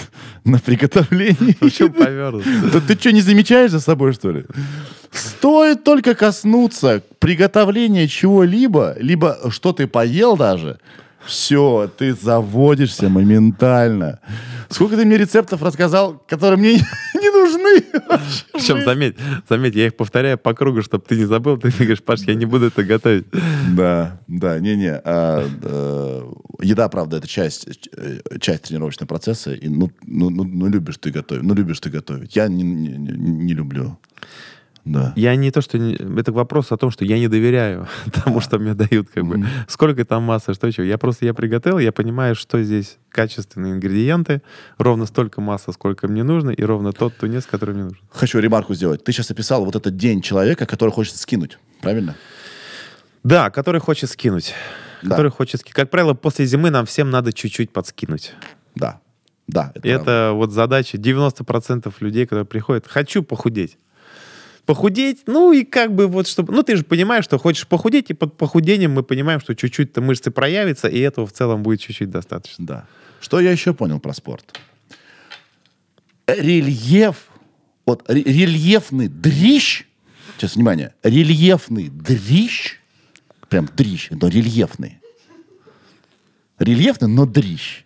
на 0.44 0.58
приготовление. 0.58 1.56
Почему 1.60 1.90
повернут? 1.90 2.44
Да 2.72 2.80
ты 2.80 2.94
что, 2.94 3.12
не 3.12 3.20
замечаешь 3.20 3.70
за 3.70 3.80
собой, 3.80 4.12
что 4.12 4.30
ли? 4.30 4.44
Стоит 5.10 5.84
только 5.84 6.14
коснуться 6.14 7.02
приготовления 7.18 8.08
чего-либо, 8.08 8.96
либо 8.98 9.38
что 9.50 9.72
ты 9.72 9.86
поел 9.86 10.36
даже, 10.36 10.78
все, 11.24 11.90
ты 11.96 12.14
заводишься 12.14 13.08
моментально. 13.08 14.20
Сколько 14.68 14.96
ты 14.96 15.04
мне 15.04 15.16
рецептов 15.18 15.62
рассказал, 15.62 16.22
которые 16.26 16.58
мне 16.58 16.72
не 17.14 17.17
нужны? 17.48 17.82
Причем, 18.52 18.84
заметь, 18.84 19.16
заметь, 19.48 19.74
я 19.74 19.86
их 19.86 19.96
повторяю 19.96 20.38
по 20.38 20.54
кругу, 20.54 20.82
чтобы 20.82 21.04
ты 21.08 21.16
не 21.16 21.24
забыл. 21.24 21.56
Ты 21.58 21.70
говоришь, 21.70 22.02
Паш, 22.02 22.20
я 22.22 22.34
не 22.34 22.46
буду 22.46 22.66
это 22.66 22.84
готовить. 22.84 23.26
Да, 23.76 24.20
да, 24.28 24.58
не-не. 24.58 25.00
а, 25.04 25.48
э, 25.62 26.32
еда, 26.62 26.88
правда, 26.88 27.16
это 27.18 27.26
часть, 27.28 27.88
э, 27.96 28.20
часть 28.40 28.64
тренировочного 28.64 29.08
процесса. 29.08 29.52
И, 29.52 29.68
ну, 29.68 29.90
ну, 30.06 30.30
ну, 30.30 30.44
ну, 30.44 30.68
любишь 30.68 30.98
ты 30.98 31.10
готовить. 31.10 31.42
Ну, 31.42 31.54
любишь 31.54 31.80
ты 31.80 31.90
готовить. 31.90 32.36
Я 32.36 32.48
не, 32.48 32.62
не- 32.62 32.98
не 32.98 33.54
люблю. 33.54 33.98
Да. 34.84 35.12
Я 35.16 35.36
не 35.36 35.50
то, 35.50 35.60
что... 35.60 35.78
не- 35.78 35.94
Это 35.94 36.32
вопрос 36.32 36.72
о 36.72 36.76
том, 36.76 36.90
что 36.90 37.04
я 37.04 37.18
не 37.18 37.28
доверяю 37.28 37.86
тому, 38.24 38.40
что 38.40 38.58
мне 38.58 38.74
дают. 38.74 39.08
Как 39.12 39.24
бы. 39.26 39.44
Сколько 39.68 40.04
там 40.04 40.22
массы, 40.22 40.54
что 40.54 40.70
чего. 40.72 40.84
Я 40.84 40.98
просто 40.98 41.26
я 41.26 41.34
приготовил, 41.34 41.78
я 41.78 41.92
понимаю, 41.92 42.34
что 42.34 42.62
здесь 42.62 42.98
качественные 43.10 43.74
ингредиенты, 43.74 44.42
ровно 44.78 45.06
столько 45.06 45.40
массы, 45.40 45.72
сколько 45.72 46.08
мне 46.08 46.22
нужно, 46.22 46.50
и 46.50 46.62
ровно 46.62 46.92
тот 46.92 47.16
тунец, 47.16 47.46
который 47.46 47.74
мне 47.74 47.84
нужен. 47.84 47.98
Хочу 48.10 48.38
ремарку 48.38 48.74
сделать. 48.74 49.04
Ты 49.04 49.12
сейчас 49.12 49.30
описал 49.30 49.64
вот 49.64 49.76
этот 49.76 49.96
день 49.96 50.22
человека, 50.22 50.66
который 50.66 50.90
хочет 50.90 51.16
скинуть. 51.16 51.58
Правильно? 51.80 52.14
Да, 53.24 53.50
который 53.50 53.80
хочет 53.80 54.10
скинуть. 54.10 54.54
Да. 55.02 55.10
Который 55.10 55.30
хочет 55.30 55.60
скинуть. 55.60 55.74
Как 55.74 55.90
правило, 55.90 56.14
после 56.14 56.46
зимы 56.46 56.70
нам 56.70 56.86
всем 56.86 57.10
надо 57.10 57.32
чуть-чуть 57.32 57.72
подскинуть. 57.72 58.32
Да. 58.74 59.00
Да. 59.46 59.72
Правда. 59.74 59.88
это 59.88 60.30
вот 60.34 60.52
задача 60.52 60.98
90% 60.98 61.92
людей, 62.00 62.26
которые 62.26 62.44
приходят, 62.46 62.86
хочу 62.86 63.22
похудеть. 63.22 63.78
Похудеть, 64.68 65.22
ну 65.24 65.50
и 65.50 65.64
как 65.64 65.94
бы 65.94 66.06
вот 66.08 66.28
чтобы... 66.28 66.52
Ну 66.52 66.62
ты 66.62 66.76
же 66.76 66.84
понимаешь, 66.84 67.24
что 67.24 67.38
хочешь 67.38 67.66
похудеть, 67.66 68.10
и 68.10 68.12
под 68.12 68.36
похудением 68.36 68.92
мы 68.92 69.02
понимаем, 69.02 69.40
что 69.40 69.54
чуть-чуть-то 69.54 70.02
мышцы 70.02 70.30
проявятся, 70.30 70.88
и 70.88 70.98
этого 70.98 71.26
в 71.26 71.32
целом 71.32 71.62
будет 71.62 71.80
чуть-чуть 71.80 72.10
достаточно. 72.10 72.66
Да. 72.66 72.84
Что 73.18 73.40
я 73.40 73.50
еще 73.50 73.72
понял 73.72 73.98
про 73.98 74.12
спорт? 74.12 74.60
Рельеф, 76.26 77.16
вот 77.86 78.04
ре- 78.10 78.22
рельефный 78.22 79.08
дрищ, 79.08 79.86
сейчас, 80.36 80.54
внимание, 80.54 80.92
рельефный 81.02 81.88
дрищ, 81.88 82.78
прям 83.48 83.70
дрищ, 83.74 84.08
но 84.10 84.28
рельефный. 84.28 84.98
Рельефный, 86.58 87.08
но 87.08 87.24
дрищ. 87.24 87.84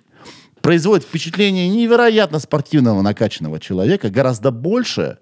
Производит 0.62 1.06
впечатление 1.06 1.68
невероятно 1.68 2.40
спортивного, 2.40 3.02
накачанного 3.02 3.60
человека, 3.60 4.10
гораздо 4.10 4.50
больше, 4.50 5.18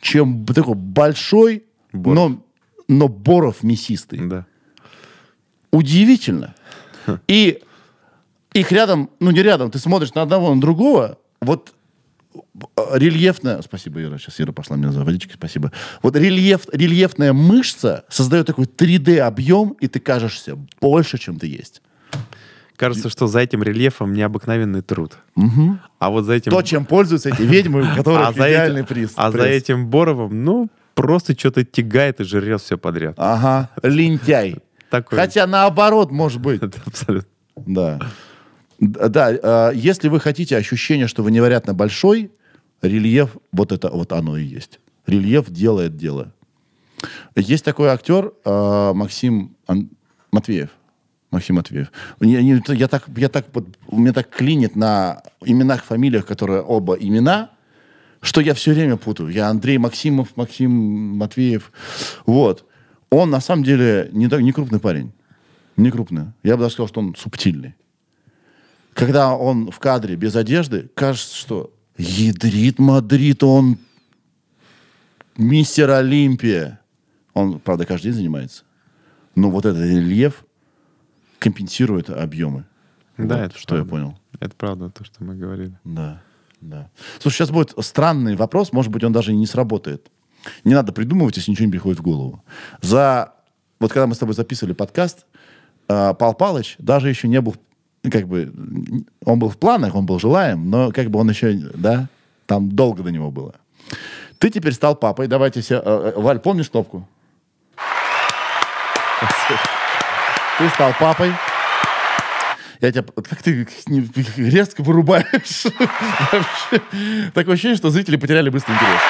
чем 0.00 0.44
такой 0.46 0.74
большой, 0.74 1.64
но, 1.92 2.42
но 2.88 3.08
боров 3.08 3.62
мясистый. 3.62 4.20
Да. 4.26 4.46
Удивительно. 5.70 6.54
И 7.28 7.62
их 8.52 8.72
рядом, 8.72 9.10
ну 9.20 9.30
не 9.30 9.42
рядом, 9.42 9.70
ты 9.70 9.78
смотришь 9.78 10.14
на 10.14 10.22
одного, 10.22 10.54
на 10.54 10.60
другого, 10.60 11.18
вот 11.40 11.72
э, 12.34 12.38
рельефная, 12.94 13.62
спасибо, 13.62 14.02
Ира, 14.02 14.18
сейчас 14.18 14.40
Ира 14.40 14.52
пошла 14.52 14.76
мне 14.76 14.90
за 14.90 15.04
водичкой, 15.04 15.34
спасибо. 15.36 15.72
Вот 16.02 16.16
рельеф, 16.16 16.66
рельефная 16.72 17.32
мышца 17.32 18.04
создает 18.08 18.46
такой 18.46 18.66
3D 18.66 19.18
объем, 19.18 19.76
и 19.80 19.86
ты 19.86 20.00
кажешься 20.00 20.56
больше, 20.80 21.18
чем 21.18 21.38
ты 21.38 21.46
есть. 21.46 21.82
Кажется, 22.80 23.10
что 23.10 23.26
за 23.26 23.40
этим 23.40 23.62
рельефом 23.62 24.14
необыкновенный 24.14 24.80
труд. 24.80 25.18
А 25.98 26.08
вот 26.08 26.24
за 26.24 26.32
этим... 26.32 26.50
То, 26.50 26.62
чем 26.62 26.86
пользуются 26.86 27.28
эти 27.28 27.42
ведьмы, 27.42 27.82
у 27.82 27.94
которых 27.96 28.28
а 28.28 28.32
за 28.32 28.48
идеальный 28.48 28.80
этим, 28.80 28.86
приз. 28.86 29.12
а 29.16 29.30
за 29.30 29.36
пресс. 29.36 29.62
этим 29.62 29.90
Боровым, 29.90 30.44
ну, 30.44 30.70
просто 30.94 31.38
что-то 31.38 31.62
тягает 31.62 32.20
и 32.20 32.24
жрет 32.24 32.62
все 32.62 32.78
подряд. 32.78 33.16
Ага, 33.18 33.68
лентяй. 33.82 34.56
Такой. 34.88 35.18
Хотя 35.18 35.46
наоборот, 35.46 36.10
может 36.10 36.40
быть. 36.40 36.62
Это 36.62 36.80
абсолютно. 36.86 37.28
Да. 37.54 38.00
Да, 38.78 39.30
э, 39.30 39.72
если 39.74 40.08
вы 40.08 40.18
хотите 40.18 40.56
ощущение, 40.56 41.06
что 41.06 41.22
вы 41.22 41.32
невероятно 41.32 41.74
большой, 41.74 42.30
рельеф, 42.80 43.36
вот 43.52 43.72
это 43.72 43.90
вот 43.90 44.10
оно 44.12 44.38
и 44.38 44.44
есть. 44.44 44.80
Рельеф 45.06 45.50
делает 45.50 45.98
дело. 45.98 46.32
Есть 47.36 47.62
такой 47.62 47.88
актер 47.88 48.32
э, 48.42 48.92
Максим 48.94 49.54
Ан- 49.66 49.90
Матвеев. 50.32 50.70
Максим 51.30 51.56
Матвеев. 51.56 51.92
Я, 52.20 52.42
не- 52.42 52.62
я 52.74 52.88
так, 52.88 53.04
я 53.16 53.28
так, 53.28 53.46
у 53.86 53.98
меня 53.98 54.12
так 54.12 54.28
клинит 54.30 54.76
на 54.76 55.22
именах, 55.44 55.84
фамилиях, 55.84 56.26
которые 56.26 56.60
оба 56.62 56.94
имена, 56.94 57.50
что 58.20 58.40
я 58.40 58.54
все 58.54 58.72
время 58.72 58.96
путаю. 58.96 59.30
Я 59.30 59.48
Андрей 59.48 59.78
Максимов, 59.78 60.36
Максим 60.36 60.70
Матвеев. 61.16 61.72
Вот. 62.26 62.64
Он 63.10 63.30
на 63.30 63.40
самом 63.40 63.64
деле 63.64 64.10
не, 64.12 64.26
не 64.42 64.52
крупный 64.52 64.80
парень. 64.80 65.12
Не 65.76 65.90
крупный. 65.90 66.26
Я 66.42 66.56
бы 66.56 66.62
даже 66.62 66.74
сказал, 66.74 66.88
что 66.88 67.00
он 67.00 67.14
субтильный. 67.16 67.74
Когда 68.92 69.34
он 69.34 69.70
в 69.70 69.78
кадре 69.78 70.16
без 70.16 70.36
одежды, 70.36 70.90
кажется, 70.94 71.34
что 71.36 71.72
ядрит 71.96 72.78
Мадрид, 72.78 73.42
он 73.42 73.78
мистер 75.36 75.90
Олимпия. 75.90 76.80
Он, 77.34 77.60
правда, 77.60 77.86
каждый 77.86 78.06
день 78.06 78.14
занимается. 78.14 78.64
Но 79.36 79.50
вот 79.50 79.64
этот 79.64 79.80
рельеф 79.82 80.44
компенсирует 81.40 82.08
объемы. 82.10 82.64
Да, 83.18 83.36
Вот 83.36 83.44
это 83.46 83.58
что 83.58 83.74
я 83.76 83.82
правда. 83.82 83.90
понял. 83.90 84.18
Это 84.38 84.54
правда, 84.56 84.90
то, 84.90 85.04
что 85.04 85.24
мы 85.24 85.34
говорили. 85.34 85.72
Да, 85.84 86.22
да. 86.60 86.88
Слушай, 87.18 87.36
сейчас 87.38 87.50
будет 87.50 87.74
странный 87.80 88.36
вопрос, 88.36 88.72
может 88.72 88.92
быть, 88.92 89.02
он 89.02 89.12
даже 89.12 89.32
и 89.32 89.36
не 89.36 89.46
сработает. 89.46 90.10
Не 90.64 90.74
надо 90.74 90.92
придумывать, 90.92 91.36
если 91.36 91.50
ничего 91.50 91.66
не 91.66 91.72
приходит 91.72 91.98
в 91.98 92.02
голову. 92.02 92.42
За... 92.80 93.32
Вот 93.78 93.92
когда 93.92 94.06
мы 94.06 94.14
с 94.14 94.18
тобой 94.18 94.34
записывали 94.34 94.72
подкаст, 94.74 95.26
э, 95.88 96.14
Пал 96.14 96.34
Палыч 96.34 96.76
даже 96.78 97.08
еще 97.08 97.28
не 97.28 97.40
был, 97.40 97.56
как 98.10 98.26
бы, 98.28 98.52
он 99.24 99.38
был 99.38 99.48
в 99.48 99.58
планах, 99.58 99.94
он 99.94 100.06
был 100.06 100.18
желаем, 100.18 100.70
но 100.70 100.92
как 100.92 101.10
бы 101.10 101.18
он 101.18 101.28
еще, 101.30 101.52
да, 101.74 102.08
там 102.46 102.70
долго 102.70 103.02
до 103.02 103.10
него 103.10 103.30
было. 103.30 103.54
Ты 104.38 104.50
теперь 104.50 104.72
стал 104.72 104.96
папой, 104.96 105.26
давайте 105.28 105.60
все... 105.60 105.76
э, 105.84 106.12
э, 106.14 106.20
Валь, 106.20 106.38
помнишь 106.38 106.70
кнопку? 106.70 107.06
Ты 110.60 110.68
стал 110.68 110.92
папой. 111.00 111.32
Я 112.82 112.92
тебя... 112.92 113.02
Как 113.02 113.42
ты 113.42 113.66
резко 114.36 114.82
вырубаешь. 114.82 115.62
Такое 117.32 117.54
ощущение, 117.54 117.78
что 117.78 117.88
зрители 117.88 118.16
потеряли 118.16 118.50
быстро 118.50 118.74
интерес. 118.74 119.00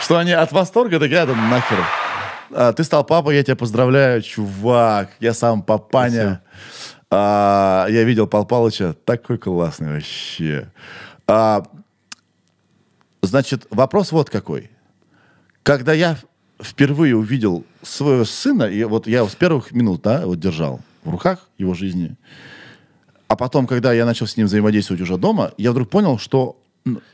Что 0.00 0.18
они 0.18 0.32
от 0.32 0.50
восторга 0.50 0.98
такие, 0.98 1.24
да 1.24 1.36
нахер. 1.36 1.84
А, 2.50 2.72
ты 2.72 2.82
стал 2.82 3.04
папой, 3.04 3.36
я 3.36 3.44
тебя 3.44 3.54
поздравляю, 3.54 4.22
чувак. 4.22 5.10
Я 5.20 5.34
сам 5.34 5.62
папаня. 5.62 6.42
А, 7.12 7.86
я 7.88 8.02
видел 8.02 8.26
Пал 8.26 8.44
Палыча. 8.44 8.96
Такой 9.04 9.38
классный 9.38 9.94
вообще. 9.94 10.68
А, 11.28 11.62
значит, 13.22 13.68
вопрос 13.70 14.10
вот 14.10 14.30
какой. 14.30 14.72
Когда 15.62 15.92
я 15.92 16.16
впервые 16.60 17.16
увидел 17.16 17.64
своего 17.82 18.24
сына, 18.24 18.64
и 18.64 18.82
вот 18.84 19.06
я 19.06 19.26
с 19.26 19.34
первых 19.34 19.72
минут, 19.72 20.02
да, 20.02 20.26
вот 20.26 20.40
держал 20.40 20.80
в 21.04 21.10
руках 21.10 21.48
его 21.58 21.74
жизни, 21.74 22.16
а 23.28 23.36
потом, 23.36 23.66
когда 23.66 23.92
я 23.92 24.06
начал 24.06 24.26
с 24.26 24.36
ним 24.36 24.46
взаимодействовать 24.46 25.02
уже 25.02 25.16
дома, 25.16 25.52
я 25.58 25.72
вдруг 25.72 25.90
понял, 25.90 26.18
что, 26.18 26.60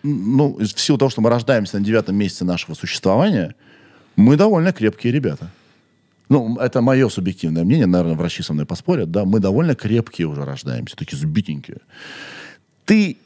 ну, 0.03 0.59
в 0.59 0.81
силу 0.81 0.99
того, 0.99 1.11
что 1.11 1.21
мы 1.21 1.31
рождаемся 1.31 1.79
на 1.79 1.85
девятом 1.85 2.17
месяце 2.17 2.45
нашего 2.45 2.75
существования, 2.75 3.55
мы 4.17 4.37
довольно 4.37 4.73
крепкие 4.73 5.13
ребята. 5.13 5.51
Ну, 6.29 6.57
это 6.59 6.81
мое 6.81 7.09
субъективное 7.09 7.65
мнение, 7.65 7.87
наверное, 7.87 8.17
врачи 8.17 8.43
со 8.43 8.53
мной 8.53 8.67
поспорят, 8.67 9.11
да, 9.11 9.25
мы 9.25 9.41
довольно 9.41 9.75
крепкие 9.75 10.27
уже 10.27 10.45
рождаемся, 10.45 10.97
такие 10.97 11.19
сбитенькие. 11.19 11.79
Ты, 12.85 13.19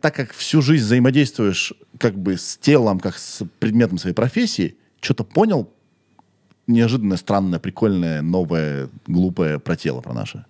так 0.00 0.14
как 0.14 0.32
всю 0.32 0.62
жизнь 0.62 0.84
взаимодействуешь 0.84 1.72
как 1.98 2.18
бы 2.18 2.36
с 2.36 2.56
телом, 2.56 3.00
как 3.00 3.18
с 3.18 3.42
предметом 3.58 3.98
своей 3.98 4.14
профессии, 4.14 4.76
что-то 5.00 5.24
понял 5.24 5.70
неожиданное, 6.66 7.16
странное, 7.16 7.58
прикольное, 7.58 8.22
новое, 8.22 8.88
глупое 9.06 9.58
про 9.58 9.76
тело, 9.76 10.00
про 10.00 10.12
наше. 10.12 10.44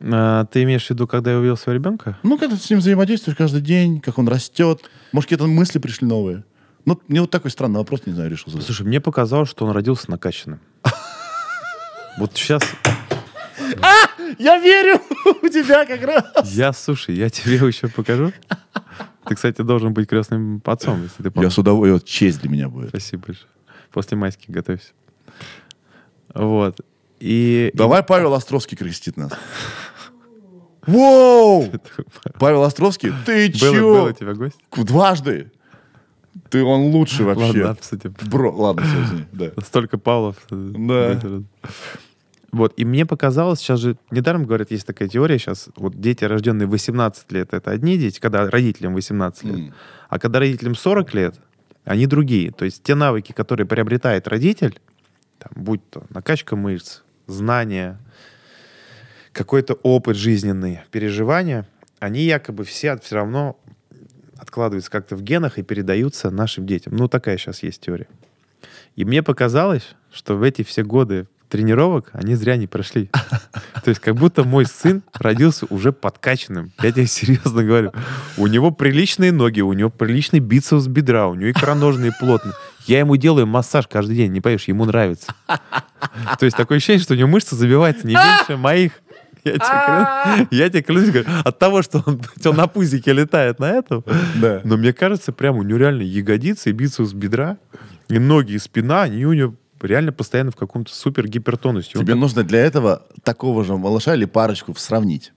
А, 0.00 0.44
ты 0.46 0.62
имеешь 0.64 0.86
в 0.86 0.90
виду, 0.90 1.06
когда 1.06 1.32
я 1.32 1.38
увидел 1.38 1.56
своего 1.56 1.80
ребенка? 1.80 2.18
Ну, 2.22 2.36
когда 2.38 2.56
ты 2.56 2.62
с 2.62 2.68
ним 2.70 2.80
взаимодействуешь 2.80 3.36
каждый 3.36 3.62
день, 3.62 4.00
как 4.00 4.18
он 4.18 4.28
растет. 4.28 4.82
Может, 5.12 5.30
какие-то 5.30 5.46
мысли 5.46 5.78
пришли 5.78 6.06
новые. 6.06 6.44
Ну, 6.84 7.00
мне 7.08 7.20
вот 7.20 7.30
такой 7.30 7.50
странный 7.50 7.78
вопрос, 7.78 8.02
не 8.06 8.12
знаю, 8.12 8.30
решил 8.30 8.52
задать. 8.52 8.66
Слушай, 8.66 8.86
мне 8.86 9.00
показалось, 9.00 9.48
что 9.48 9.64
он 9.64 9.72
родился 9.72 10.10
накачанным. 10.10 10.60
Вот 12.18 12.32
сейчас 12.34 12.62
Я 14.38 14.58
верю 14.58 15.00
у 15.42 15.48
тебя 15.48 15.84
как 15.84 16.02
раз. 16.02 16.50
я, 16.52 16.72
слушай, 16.72 17.14
я 17.14 17.28
тебе 17.28 17.56
еще 17.56 17.88
покажу. 17.88 18.32
Ты, 19.28 19.34
кстати, 19.34 19.62
должен 19.62 19.92
быть 19.92 20.08
крестным 20.08 20.62
отцом, 20.64 21.02
если 21.02 21.16
ты 21.22 21.24
Я 21.24 21.30
помнишь. 21.30 21.52
с 21.52 21.58
удовольствием, 21.58 22.00
честь 22.06 22.40
для 22.40 22.50
меня 22.50 22.68
будет. 22.68 22.90
Спасибо 22.90 23.24
большое. 23.26 23.48
После 23.92 24.16
майских 24.16 24.50
готовься. 24.50 24.92
Вот. 26.34 26.80
И... 27.18 27.70
Давай 27.74 28.02
Павел 28.02 28.34
Островский 28.34 28.76
крестит 28.76 29.16
нас. 29.16 29.32
Воу! 30.86 31.66
Павел 32.38 32.62
Островский, 32.62 33.12
ты 33.24 33.50
Был, 33.60 33.72
был 33.72 34.04
у 34.04 34.08
чё? 34.08 34.12
тебя 34.12 34.34
гость? 34.34 34.56
Дважды. 34.76 35.50
Ты 36.50 36.62
он 36.62 36.92
лучший 36.92 37.24
вообще. 37.24 37.64
Ладно, 37.64 37.78
кстати, 37.80 38.12
Бро, 38.30 38.52
ладно, 38.54 38.82
все, 38.82 39.02
извини. 39.02 39.24
Да. 39.32 39.50
столько 39.62 39.98
Павлов. 39.98 40.36
Да. 40.50 41.18
Вот, 42.56 42.72
и 42.78 42.86
мне 42.86 43.04
показалось, 43.04 43.58
сейчас 43.58 43.80
же, 43.80 43.98
недаром 44.10 44.46
говорят, 44.46 44.70
есть 44.70 44.86
такая 44.86 45.08
теория 45.08 45.38
сейчас, 45.38 45.68
вот 45.76 46.00
дети, 46.00 46.24
рожденные 46.24 46.66
в 46.66 46.70
18 46.70 47.30
лет, 47.32 47.52
это 47.52 47.70
одни 47.70 47.98
дети, 47.98 48.18
когда 48.18 48.48
родителям 48.48 48.94
18 48.94 49.44
лет, 49.44 49.58
М. 49.58 49.74
а 50.08 50.18
когда 50.18 50.38
родителям 50.38 50.74
40 50.74 51.12
лет, 51.12 51.34
они 51.84 52.06
другие. 52.06 52.52
То 52.52 52.64
есть 52.64 52.82
те 52.82 52.94
навыки, 52.94 53.32
которые 53.32 53.66
приобретает 53.66 54.26
родитель, 54.26 54.80
там, 55.38 55.52
будь 55.54 55.86
то 55.90 56.06
накачка 56.08 56.56
мышц, 56.56 57.02
знания, 57.26 57.98
какой-то 59.32 59.74
опыт 59.74 60.16
жизненный, 60.16 60.80
переживания, 60.90 61.68
они 61.98 62.22
якобы 62.22 62.64
все 62.64 62.96
все 62.96 63.16
равно 63.16 63.58
откладываются 64.38 64.90
как-то 64.90 65.14
в 65.14 65.22
генах 65.22 65.58
и 65.58 65.62
передаются 65.62 66.30
нашим 66.30 66.66
детям. 66.66 66.96
Ну, 66.96 67.06
такая 67.06 67.36
сейчас 67.36 67.62
есть 67.62 67.82
теория. 67.82 68.08
И 68.94 69.04
мне 69.04 69.22
показалось, 69.22 69.94
что 70.10 70.36
в 70.36 70.42
эти 70.42 70.62
все 70.62 70.82
годы 70.82 71.26
тренировок 71.48 72.10
они 72.12 72.34
зря 72.34 72.56
не 72.56 72.66
прошли. 72.66 73.10
То 73.84 73.88
есть 73.90 74.00
как 74.00 74.14
будто 74.16 74.44
мой 74.44 74.66
сын 74.66 75.02
родился 75.14 75.66
уже 75.70 75.92
подкачанным. 75.92 76.72
Я 76.82 76.92
тебе 76.92 77.06
серьезно 77.06 77.62
говорю. 77.64 77.92
У 78.36 78.46
него 78.46 78.70
приличные 78.70 79.32
ноги, 79.32 79.60
у 79.60 79.72
него 79.72 79.90
приличный 79.90 80.40
бицепс 80.40 80.86
бедра, 80.86 81.28
у 81.28 81.34
него 81.34 81.50
икроножные 81.50 82.12
плотные. 82.18 82.54
Я 82.86 83.00
ему 83.00 83.16
делаю 83.16 83.46
массаж 83.46 83.86
каждый 83.88 84.16
день, 84.16 84.32
не 84.32 84.40
поешь, 84.40 84.64
ему 84.64 84.84
нравится. 84.84 85.34
То 86.38 86.44
есть 86.44 86.56
такое 86.56 86.78
ощущение, 86.78 87.02
что 87.02 87.14
у 87.14 87.16
него 87.16 87.28
мышца 87.28 87.56
забивается 87.56 88.06
не 88.06 88.14
меньше 88.16 88.56
моих. 88.56 88.92
Я 89.44 89.52
тебе, 89.52 90.48
я 90.50 90.68
тебе 90.68 90.82
клянусь, 90.82 91.10
говорю, 91.10 91.28
от 91.44 91.56
того, 91.60 91.80
что 91.82 92.02
он, 92.04 92.20
он 92.44 92.56
на 92.56 92.66
пузике 92.66 93.12
летает 93.12 93.60
на 93.60 93.70
этом, 93.70 94.02
Да. 94.40 94.60
но 94.64 94.76
мне 94.76 94.92
кажется, 94.92 95.30
прям 95.32 95.56
у 95.58 95.62
него 95.62 95.78
реально 95.78 96.02
ягодицы, 96.02 96.70
и 96.70 96.72
бицепс 96.72 97.12
бедра, 97.12 97.56
и 98.08 98.18
ноги, 98.18 98.54
и 98.54 98.58
спина, 98.58 99.02
они 99.02 99.24
у 99.24 99.32
него 99.34 99.54
реально 99.80 100.12
постоянно 100.12 100.50
в 100.50 100.56
каком-то 100.56 100.94
супер 100.94 101.28
гипертонусе. 101.28 101.92
Он 101.98 102.04
Тебе 102.04 102.14
нужно 102.14 102.42
для 102.42 102.60
этого 102.60 103.06
такого 103.22 103.64
же 103.64 103.76
малыша 103.76 104.14
или 104.14 104.24
парочку 104.24 104.74
сравнить. 104.76 105.32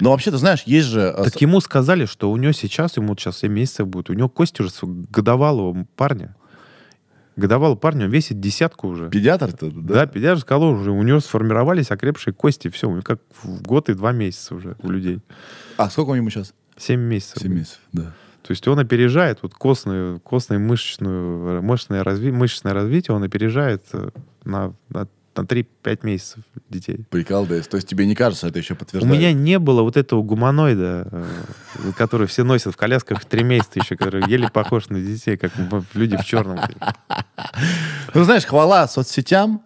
Но 0.00 0.10
вообще, 0.10 0.30
ты 0.30 0.36
знаешь, 0.38 0.62
есть 0.64 0.86
же... 0.86 1.00
э, 1.00 1.24
Так 1.24 1.40
ему 1.40 1.60
сказали, 1.60 2.06
что 2.06 2.30
у 2.30 2.36
него 2.36 2.52
сейчас, 2.52 2.96
ему 2.96 3.16
сейчас 3.16 3.38
7 3.38 3.52
месяцев 3.52 3.88
будет, 3.88 4.10
у 4.10 4.12
него 4.14 4.28
кости 4.28 4.62
уже 4.62 4.70
годовалого 4.82 5.86
парня. 5.96 6.36
Годовалый 7.36 7.76
парня, 7.76 8.06
он 8.06 8.10
весит 8.10 8.40
десятку 8.40 8.88
уже. 8.88 9.10
Педиатр-то, 9.10 9.70
Да, 9.70 9.94
да? 9.94 10.06
педиатр 10.06 10.40
сказал 10.40 10.70
уже, 10.70 10.90
у 10.90 11.02
него 11.02 11.20
сформировались 11.20 11.90
окрепшие 11.90 12.32
кости, 12.32 12.68
все, 12.68 12.88
у 12.88 12.92
него 12.92 13.02
как 13.02 13.20
в 13.42 13.60
год 13.62 13.90
и 13.90 13.94
два 13.94 14.12
месяца 14.12 14.54
уже 14.54 14.76
у 14.82 14.88
людей. 14.90 15.20
А 15.76 15.90
сколько 15.90 16.12
ему 16.14 16.30
сейчас? 16.30 16.54
7 16.78 16.98
месяцев. 16.98 17.42
Семь 17.42 17.52
месяцев, 17.54 17.80
да. 17.92 18.14
То 18.46 18.52
есть 18.52 18.68
он 18.68 18.78
опережает 18.78 19.40
вот 19.42 19.54
костную, 19.54 20.20
костное 20.20 20.60
мышечную, 20.60 21.60
мышечное, 21.62 22.04
разви, 22.04 22.30
мышечное 22.30 22.74
развитие, 22.74 23.16
он 23.16 23.24
опережает 23.24 23.82
э, 23.92 24.10
на, 24.44 24.72
на, 24.88 25.08
на 25.34 25.40
3-5 25.40 25.66
месяцев 26.02 26.44
детей. 26.70 27.04
Прикалываясь. 27.10 27.66
То 27.66 27.76
есть 27.76 27.88
тебе 27.88 28.06
не 28.06 28.14
кажется, 28.14 28.46
это 28.46 28.60
еще 28.60 28.74
У 28.74 28.76
подтверждает? 28.76 29.12
меня 29.12 29.32
не 29.32 29.58
было 29.58 29.82
вот 29.82 29.96
этого 29.96 30.22
гуманоида, 30.22 31.08
э, 31.10 31.24
который 31.96 32.28
все 32.28 32.44
носят 32.44 32.72
в 32.72 32.76
колясках 32.76 33.20
в 33.20 33.24
три 33.24 33.42
месяца 33.42 33.80
еще, 33.80 33.96
который 33.96 34.30
еле 34.30 34.48
похож 34.48 34.90
на 34.90 35.00
детей, 35.00 35.36
как 35.36 35.50
люди 35.94 36.16
в 36.16 36.24
черном. 36.24 36.60
Ну, 38.14 38.22
знаешь, 38.22 38.44
хвала 38.44 38.86
соцсетям. 38.86 39.62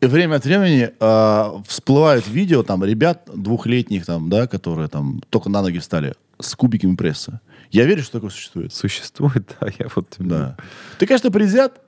И 0.00 0.06
время 0.06 0.36
от 0.36 0.44
времени 0.44 0.90
э, 0.98 1.62
всплывают 1.68 2.26
видео 2.26 2.64
там 2.64 2.84
ребят 2.84 3.28
двухлетних, 3.32 4.04
там, 4.04 4.28
да, 4.28 4.48
которые 4.48 4.88
там 4.88 5.22
только 5.30 5.48
на 5.48 5.62
ноги 5.62 5.78
встали 5.78 6.14
с 6.40 6.56
кубиками 6.56 6.96
пресса. 6.96 7.40
Я 7.74 7.86
верю, 7.86 8.04
что 8.04 8.12
такое 8.12 8.30
существует. 8.30 8.72
Существует, 8.72 9.56
да, 9.60 9.66
я 9.78 9.88
вот... 9.96 10.14
Да. 10.18 10.56
Ты, 10.98 11.06
конечно, 11.08 11.32
презят. 11.32 11.80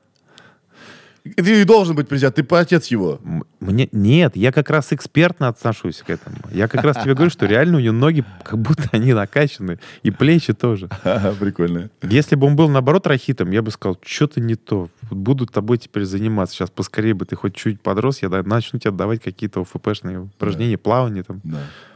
Ты 1.37 1.65
должен 1.65 1.95
быть 1.95 2.09
президент, 2.09 2.37
ты 2.37 2.47
отец 2.57 2.87
его. 2.87 3.21
Мне 3.61 3.89
нет, 3.93 4.37
я 4.37 4.53
как 4.53 4.71
раз 4.71 4.93
экспертно 4.93 5.49
отношусь 5.49 5.99
к 5.99 6.11
этому. 6.11 6.37
Я 6.53 6.69
как 6.69 6.85
раз 6.85 7.03
тебе 7.03 7.15
говорю, 7.15 7.31
что 7.31 7.47
реально 7.47 7.79
у 7.79 7.81
него 7.81 7.95
ноги 7.95 8.25
как 8.45 8.59
будто 8.59 8.89
они 8.93 9.13
накачаны, 9.13 9.79
и 10.05 10.11
плечи 10.11 10.53
тоже. 10.55 10.89
Прикольно. 11.41 11.91
Если 12.03 12.37
бы 12.37 12.47
он 12.47 12.55
был, 12.55 12.69
наоборот, 12.69 13.07
рахитом, 13.07 13.51
я 13.51 13.63
бы 13.63 13.71
сказал, 13.71 13.99
что-то 14.05 14.41
не 14.41 14.55
то. 14.55 14.89
Буду 15.11 15.47
тобой 15.47 15.79
теперь 15.79 16.05
заниматься. 16.05 16.55
Сейчас 16.55 16.71
поскорее 16.71 17.15
бы 17.15 17.27
ты 17.27 17.35
хоть 17.35 17.55
чуть 17.57 17.81
подрос, 17.81 18.23
я 18.23 18.29
начну 18.29 18.79
тебе 18.79 18.91
отдавать 18.91 19.23
какие-то 19.23 19.63
ОФПшные 19.63 20.21
упражнения, 20.21 20.79
плавание 20.79 21.23
там. 21.23 21.41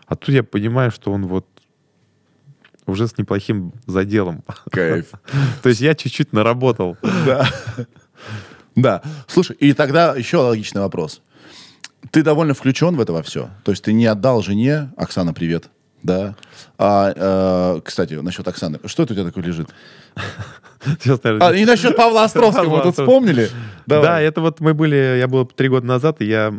А 0.07 0.17
тут 0.17 0.31
я 0.31 0.43
понимаю, 0.43 0.91
что 0.91 1.13
он 1.13 1.27
вот 1.27 1.47
уже 2.87 3.07
с 3.07 3.17
неплохим 3.19 3.73
заделом. 3.87 4.43
Кайф. 4.71 5.13
То 5.63 5.69
есть 5.69 5.81
я 5.81 5.95
чуть-чуть 5.95 6.33
наработал. 6.33 6.97
Да. 7.27 7.49
Да. 8.77 9.03
Слушай, 9.27 9.57
и 9.57 9.73
тогда 9.73 10.15
еще 10.17 10.39
логичный 10.39 10.81
вопрос. 10.81 11.23
Ты 12.11 12.23
довольно 12.23 12.55
включен 12.55 12.97
в 12.97 13.01
это 13.01 13.13
во 13.13 13.23
все. 13.23 13.51
То 13.65 13.73
есть 13.73 13.85
ты 13.85 13.93
не 13.93 14.07
отдал 14.07 14.43
жене, 14.43 14.91
Оксана, 14.97 15.35
привет, 15.35 15.69
да. 16.03 16.35
А, 16.79 17.13
э, 17.77 17.81
кстати, 17.85 18.15
насчет 18.15 18.47
Оксаны, 18.49 18.79
что 18.87 19.03
это 19.03 19.13
у 19.13 19.17
тебя 19.17 19.27
такое 19.27 19.45
лежит? 19.45 19.69
Сейчас, 21.01 21.23
наверное, 21.23 21.49
А, 21.49 21.55
и 21.55 21.65
насчет 21.67 21.95
Павла 21.95 22.25
Островского, 22.25 22.77
вы 22.77 22.83
тут 22.83 22.95
вспомнили? 22.95 23.51
Да, 23.87 24.21
это 24.21 24.41
вот 24.41 24.61
мы 24.61 24.73
были, 24.73 25.19
я 25.19 25.29
был 25.29 25.45
три 25.45 25.69
года 25.69 25.87
назад, 25.87 26.21
и 26.21 26.27
я 26.27 26.55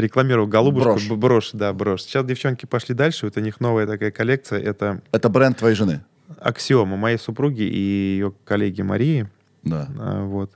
рекламировал 0.00 0.46
голубушку. 0.46 0.90
Брошь. 0.90 1.08
Брошь, 1.10 1.50
да, 1.52 1.72
брошь. 1.72 2.02
Сейчас 2.02 2.24
девчонки 2.24 2.66
пошли 2.66 2.94
дальше, 2.94 3.26
вот 3.26 3.36
у 3.36 3.40
них 3.40 3.60
новая 3.60 3.86
такая 3.86 4.10
коллекция. 4.10 4.60
Это 4.60 5.00
Это 5.12 5.28
бренд 5.28 5.58
твоей 5.58 5.74
жены. 5.74 6.00
Аксиома 6.40 6.96
моей 6.96 7.18
супруги 7.18 7.62
и 7.62 7.78
ее 7.78 8.32
коллеги 8.44 8.82
Марии. 8.82 9.28
Да. 9.62 9.88
А, 9.98 10.24
Вот. 10.24 10.50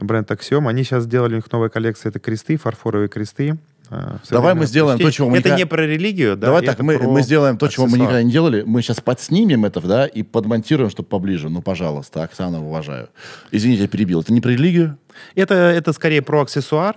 Бренд 0.00 0.30
Аксиом. 0.30 0.68
Они 0.68 0.84
сейчас 0.84 1.04
сделали, 1.04 1.32
у 1.32 1.36
них 1.36 1.50
новая 1.50 1.70
коллекция, 1.70 2.10
это 2.10 2.20
кресты, 2.20 2.56
фарфоровые 2.56 3.08
кресты. 3.08 3.58
а, 3.90 4.18
Давай 4.30 4.54
мы 4.54 4.66
сделаем 4.66 4.98
то, 4.98 5.10
чего 5.10 5.28
мы 5.28 5.38
Это 5.38 5.48
никогда- 5.48 5.56
не 5.58 5.66
про 5.66 5.86
религию, 5.86 6.36
да? 6.36 6.48
Давай 6.48 6.64
так, 6.64 6.78
мы, 6.80 6.98
про 6.98 7.08
мы 7.08 7.22
сделаем 7.22 7.56
то, 7.58 7.66
чего 7.68 7.86
мы 7.86 7.98
никогда 7.98 8.22
не 8.22 8.30
делали. 8.30 8.62
Мы 8.64 8.82
сейчас 8.82 9.00
подснимем 9.00 9.64
это, 9.64 9.80
да, 9.80 10.06
и 10.06 10.22
подмонтируем, 10.22 10.90
чтобы 10.90 11.08
поближе. 11.08 11.48
Ну, 11.48 11.62
пожалуйста, 11.62 12.22
Оксана, 12.22 12.64
уважаю. 12.64 13.08
Извините, 13.50 13.82
я 13.82 13.88
перебил. 13.88 14.20
Это 14.20 14.32
не 14.32 14.40
про 14.40 14.50
религию? 14.50 14.98
Это, 15.34 15.54
это 15.54 15.92
скорее 15.92 16.22
про 16.22 16.42
аксессуар. 16.42 16.96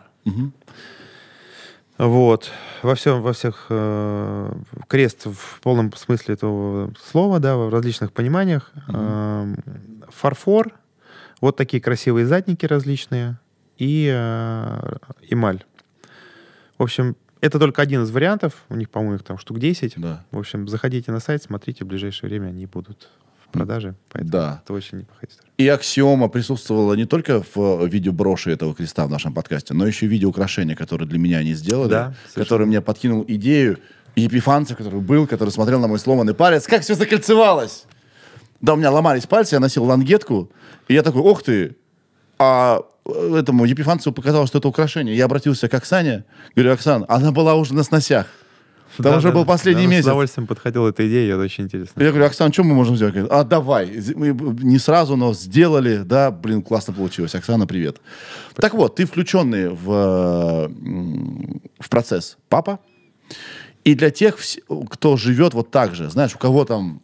Вот. 2.01 2.49
Во 2.81 2.95
всем, 2.95 3.21
во 3.21 3.31
всех 3.31 3.67
э, 3.69 4.53
крест 4.87 5.27
в 5.27 5.59
полном 5.61 5.93
смысле 5.93 6.33
этого 6.33 6.91
слова, 6.99 7.39
да, 7.39 7.55
в 7.55 7.69
различных 7.69 8.11
пониманиях. 8.11 8.71
Эм, 8.87 9.55
фарфор, 10.09 10.73
вот 11.41 11.57
такие 11.57 11.79
красивые 11.79 12.25
задники 12.25 12.65
различные 12.65 13.37
и 13.77 14.11
э, 14.11 14.95
эмаль. 15.29 15.63
В 16.79 16.83
общем, 16.83 17.15
это 17.39 17.59
только 17.59 17.83
один 17.83 18.01
из 18.01 18.09
вариантов. 18.09 18.55
У 18.69 18.75
них, 18.75 18.89
по-моему, 18.89 19.17
их 19.17 19.23
там 19.23 19.37
штук 19.37 19.59
10. 19.59 19.93
Да. 19.97 20.25
В 20.31 20.39
общем, 20.39 20.67
заходите 20.67 21.11
на 21.11 21.19
сайт, 21.19 21.43
смотрите, 21.43 21.85
в 21.85 21.87
ближайшее 21.87 22.31
время 22.31 22.47
они 22.47 22.65
будут 22.65 23.09
в 23.51 23.57
продаже. 23.57 23.95
Поэтому 24.09 24.31
Да. 24.31 24.61
это 24.63 24.73
очень 24.73 24.99
неплохая 24.99 25.29
история. 25.29 25.49
И 25.57 25.67
аксиома 25.67 26.27
присутствовала 26.29 26.93
не 26.95 27.05
только 27.05 27.43
в 27.53 27.85
виде 27.87 28.09
броши 28.11 28.51
этого 28.51 28.73
креста 28.73 29.05
в 29.05 29.09
нашем 29.11 29.33
подкасте, 29.33 29.73
но 29.73 29.85
еще 29.85 30.05
и 30.05 30.09
в 30.09 30.11
виде 30.11 30.25
украшения, 30.25 30.75
которое 30.75 31.05
для 31.05 31.19
меня 31.19 31.37
они 31.39 31.53
сделали, 31.53 31.89
Да, 31.89 32.13
который 32.33 32.65
мне 32.65 32.81
подкинул 32.81 33.23
идею. 33.27 33.77
И 34.15 34.21
Епифанцев, 34.21 34.77
который 34.77 34.99
был, 34.99 35.27
который 35.27 35.49
смотрел 35.51 35.79
на 35.79 35.87
мой 35.87 35.99
сломанный 35.99 36.33
палец, 36.33 36.67
как 36.67 36.81
все 36.81 36.95
закольцевалось. 36.95 37.85
Да, 38.59 38.73
у 38.73 38.75
меня 38.75 38.91
ломались 38.91 39.25
пальцы, 39.25 39.55
я 39.55 39.59
носил 39.59 39.83
лангетку, 39.85 40.51
и 40.87 40.93
я 40.93 41.01
такой, 41.03 41.21
ох 41.21 41.43
ты, 41.43 41.75
а 42.37 42.81
э, 43.05 43.35
этому 43.39 43.65
Епифанцеву 43.65 44.13
показалось, 44.13 44.49
что 44.49 44.57
это 44.59 44.67
украшение. 44.67 45.15
Я 45.15 45.25
обратился 45.25 45.67
к 45.69 45.73
Оксане, 45.73 46.23
говорю, 46.55 46.73
Оксан, 46.73 47.05
она 47.07 47.31
была 47.31 47.55
уже 47.55 47.73
на 47.73 47.83
сносях. 47.83 48.27
Там 49.01 49.13
Да, 49.13 49.17
уже 49.17 49.29
да, 49.29 49.33
был 49.33 49.45
последний 49.45 49.85
да, 49.85 49.89
месяц. 49.89 50.03
С 50.03 50.07
удовольствием 50.07 50.47
подходила 50.47 50.89
эта 50.89 51.07
идея, 51.07 51.33
это 51.35 51.43
очень 51.43 51.65
интересно. 51.65 52.01
Я 52.01 52.09
говорю, 52.09 52.25
Оксан, 52.25 52.51
что 52.53 52.63
мы 52.63 52.73
можем 52.73 52.95
сделать? 52.95 53.13
Говорит, 53.13 53.31
а 53.31 53.43
давай. 53.43 54.01
Мы 54.15 54.29
не 54.61 54.79
сразу, 54.79 55.15
но 55.15 55.33
сделали. 55.33 55.97
Да, 56.03 56.31
блин, 56.31 56.61
классно 56.61 56.93
получилось. 56.93 57.35
Оксана, 57.35 57.67
привет. 57.67 57.97
Так 58.55 58.73
вот, 58.73 58.95
ты 58.95 59.05
включенный 59.05 59.69
в, 59.69 60.69
в 61.79 61.89
процесс 61.89 62.37
папа. 62.49 62.79
И 63.83 63.95
для 63.95 64.11
тех, 64.11 64.37
кто 64.89 65.17
живет 65.17 65.53
вот 65.53 65.71
так 65.71 65.95
же, 65.95 66.09
знаешь, 66.09 66.35
у 66.35 66.37
кого 66.37 66.65
там 66.65 67.01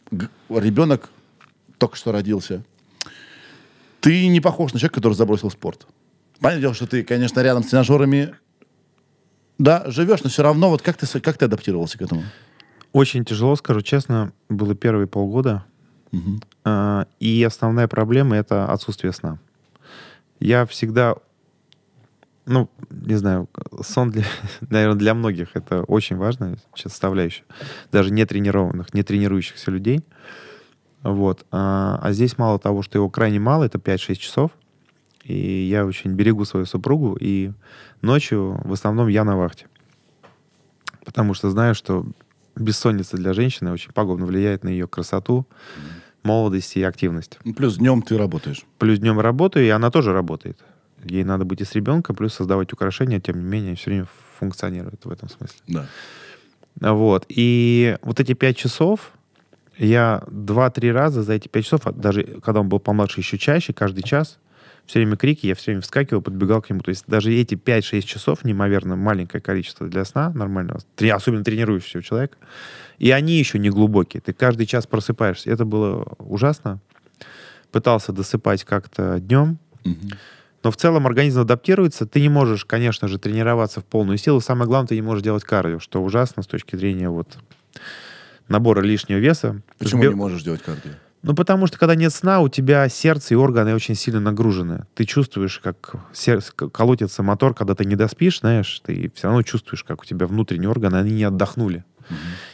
ребенок 0.50 1.10
только 1.78 1.96
что 1.96 2.12
родился, 2.12 2.64
ты 4.00 4.28
не 4.28 4.42
похож 4.42 4.74
на 4.74 4.80
человека, 4.80 4.96
который 4.96 5.14
забросил 5.14 5.50
спорт. 5.50 5.88
Понятное 6.40 6.62
дело, 6.62 6.74
что 6.76 6.86
ты, 6.86 7.04
конечно, 7.04 7.40
рядом 7.42 7.64
с 7.64 7.68
тренажерами, 7.68 8.36
да, 9.58 9.84
живешь, 9.88 10.24
но 10.24 10.30
все 10.30 10.44
равно 10.44 10.70
вот 10.70 10.82
как 10.82 10.98
ты, 10.98 11.20
как 11.20 11.38
ты 11.38 11.46
адаптировался 11.46 11.98
к 11.98 12.02
этому? 12.02 12.24
Очень 12.94 13.26
тяжело, 13.26 13.56
скажу 13.56 13.82
честно, 13.82 14.32
было 14.50 14.76
первые 14.76 15.08
полгода. 15.08 15.66
А, 16.64 17.08
И 17.20 17.44
основная 17.44 17.88
проблема— 17.88 18.36
это 18.38 18.66
отсутствие 18.66 19.14
сна. 19.14 19.40
Я 20.40 20.66
всегда, 20.66 21.16
ну, 22.46 22.70
не 22.90 23.16
знаю, 23.16 23.50
сон, 23.82 24.12
для, 24.12 24.24
наверное, 24.62 24.98
для 24.98 25.14
многих 25.14 25.50
это 25.56 25.84
очень 25.84 26.16
важная 26.16 26.58
составляющая. 26.76 27.44
Даже 27.92 28.12
не 28.12 28.26
тренированных, 28.26 28.94
не 28.94 29.04
тренирующихся 29.04 29.72
людей. 29.72 30.02
Вот. 31.04 31.46
А, 31.52 32.00
а 32.02 32.12
здесь 32.14 32.38
мало 32.38 32.60
того, 32.60 32.82
что 32.82 32.98
его 32.98 33.10
крайне 33.10 33.40
мало, 33.40 33.64
это 33.64 33.78
5-6 33.78 34.16
часов. 34.16 34.52
И 35.28 35.68
я 35.70 35.86
очень 35.86 36.14
берегу 36.14 36.46
свою 36.46 36.66
супругу, 36.66 37.18
и 37.20 37.52
ночью 38.02 38.62
в 38.64 38.72
основном 38.72 39.10
я 39.10 39.26
на 39.26 39.36
вахте. 39.36 39.68
Потому 41.04 41.34
что 41.34 41.50
знаю, 41.50 41.76
что 41.76 42.06
бессонница 42.56 43.18
для 43.18 43.34
женщины 43.34 43.72
очень 43.72 43.92
пагубно 43.92 44.26
влияет 44.26 44.64
на 44.64 44.70
ее 44.70 44.88
красоту, 44.88 45.46
молодость 46.24 46.78
и 46.78 46.84
активность. 46.84 47.40
Ну, 47.44 47.54
Плюс 47.54 47.76
днем 47.78 48.02
ты 48.02 48.18
работаешь. 48.18 48.64
Плюс 48.80 49.00
днем 49.00 49.20
работаю, 49.20 49.66
и 49.66 49.70
она 49.70 49.92
тоже 49.92 50.14
работает. 50.14 50.60
Ей 51.04 51.26
надо 51.26 51.44
быть 51.44 51.60
и 51.60 51.66
с 51.66 51.74
ребенком, 51.74 52.16
плюс 52.16 52.34
создавать 52.34 52.72
украшения, 52.72 53.20
тем 53.20 53.38
не 53.40 53.46
менее, 53.46 53.76
все 53.76 53.92
время 53.92 54.08
функционирует 54.40 55.04
в 55.04 55.12
этом 55.12 55.28
смысле. 55.30 55.60
Да. 55.68 56.94
Вот. 56.94 57.26
И 57.28 57.98
вот 58.02 58.22
эти 58.22 58.34
пять 58.34 58.56
часов, 58.56 59.12
я 59.78 60.24
два-три 60.30 60.90
раза 60.92 61.22
за 61.22 61.34
эти 61.34 61.50
пять 61.50 61.66
часов, 61.66 61.86
а 61.86 61.92
даже 61.92 62.24
когда 62.44 62.62
он 62.62 62.70
был 62.70 62.80
помладше, 62.80 63.20
еще 63.20 63.38
чаще, 63.38 63.74
каждый 63.74 64.04
час, 64.04 64.40
все 64.88 65.00
время 65.00 65.18
крики, 65.18 65.46
я 65.46 65.54
все 65.54 65.72
время 65.72 65.82
вскакивал, 65.82 66.22
подбегал 66.22 66.62
к 66.62 66.70
нему. 66.70 66.80
То 66.80 66.90
есть 66.90 67.04
даже 67.08 67.34
эти 67.34 67.56
5-6 67.56 68.02
часов, 68.02 68.46
неимоверно 68.46 68.96
маленькое 68.96 69.42
количество 69.42 69.88
для 69.88 70.06
сна 70.06 70.32
нормального, 70.32 70.80
особенно 71.12 71.44
тренирующегося 71.44 72.02
человека, 72.02 72.38
и 72.98 73.12
они 73.12 73.34
еще 73.38 73.60
не 73.60 73.70
глубокие. 73.70 74.22
Ты 74.22 74.34
каждый 74.34 74.66
час 74.66 74.88
просыпаешься. 74.88 75.52
Это 75.52 75.66
было 75.66 76.16
ужасно. 76.20 76.80
Пытался 77.72 78.14
досыпать 78.14 78.64
как-то 78.64 79.20
днем, 79.20 79.60
но 80.64 80.72
в 80.72 80.78
целом 80.78 81.06
организм 81.06 81.42
адаптируется. 81.42 82.06
Ты 82.06 82.22
не 82.22 82.30
можешь, 82.30 82.66
конечно 82.66 83.10
же, 83.10 83.20
тренироваться 83.20 83.82
в 83.82 83.86
полную 83.86 84.18
силу. 84.18 84.40
Самое 84.40 84.68
главное, 84.68 84.88
ты 84.88 84.96
не 84.96 85.02
можешь 85.02 85.24
делать 85.24 85.44
кардио, 85.44 85.80
что 85.80 86.02
ужасно 86.02 86.44
с 86.44 86.48
точки 86.48 86.78
зрения 86.78 87.10
вот 87.10 87.38
набора 88.48 88.82
лишнего 88.82 89.18
веса. 89.20 89.62
Почему 89.78 90.04
Сбе- 90.04 90.10
не 90.10 90.16
можешь 90.16 90.44
делать 90.44 90.62
кардио? 90.62 90.92
Ну, 91.28 91.36
потому 91.36 91.68
что, 91.68 91.78
когда 91.78 91.96
нет 91.96 92.14
сна, 92.14 92.40
у 92.40 92.48
тебя 92.48 92.88
сердце 92.88 93.34
и 93.34 93.38
органы 93.38 93.76
очень 93.76 93.96
сильно 93.96 94.22
нагружены. 94.22 94.86
Ты 94.96 95.04
чувствуешь, 95.04 95.60
как 95.60 95.96
сердце, 96.14 96.54
колотится 96.54 97.22
мотор, 97.22 97.54
когда 97.54 97.76
ты 97.76 97.84
не 97.84 97.98
доспишь, 97.98 98.40
знаешь, 98.40 98.82
ты 98.86 99.12
все 99.14 99.28
равно 99.28 99.42
чувствуешь, 99.42 99.84
как 99.84 100.02
у 100.02 100.06
тебя 100.06 100.26
внутренние 100.26 100.70
органы, 100.70 100.96
они 100.96 101.12
не 101.12 101.26
отдохнули. 101.26 101.84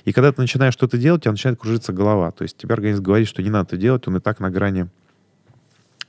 И 0.05 0.11
когда 0.11 0.31
ты 0.31 0.41
начинаешь 0.41 0.73
что-то 0.73 0.97
делать, 0.97 1.21
у 1.21 1.23
тебя 1.23 1.31
начинает 1.33 1.59
кружиться 1.59 1.93
голова. 1.93 2.31
То 2.31 2.41
есть 2.41 2.57
тебе 2.57 2.73
организм 2.73 3.03
говорит, 3.03 3.27
что 3.27 3.43
не 3.43 3.51
надо 3.51 3.67
это 3.67 3.77
делать, 3.77 4.07
он 4.07 4.17
и 4.17 4.19
так 4.19 4.39
на 4.39 4.49
грани, 4.49 4.87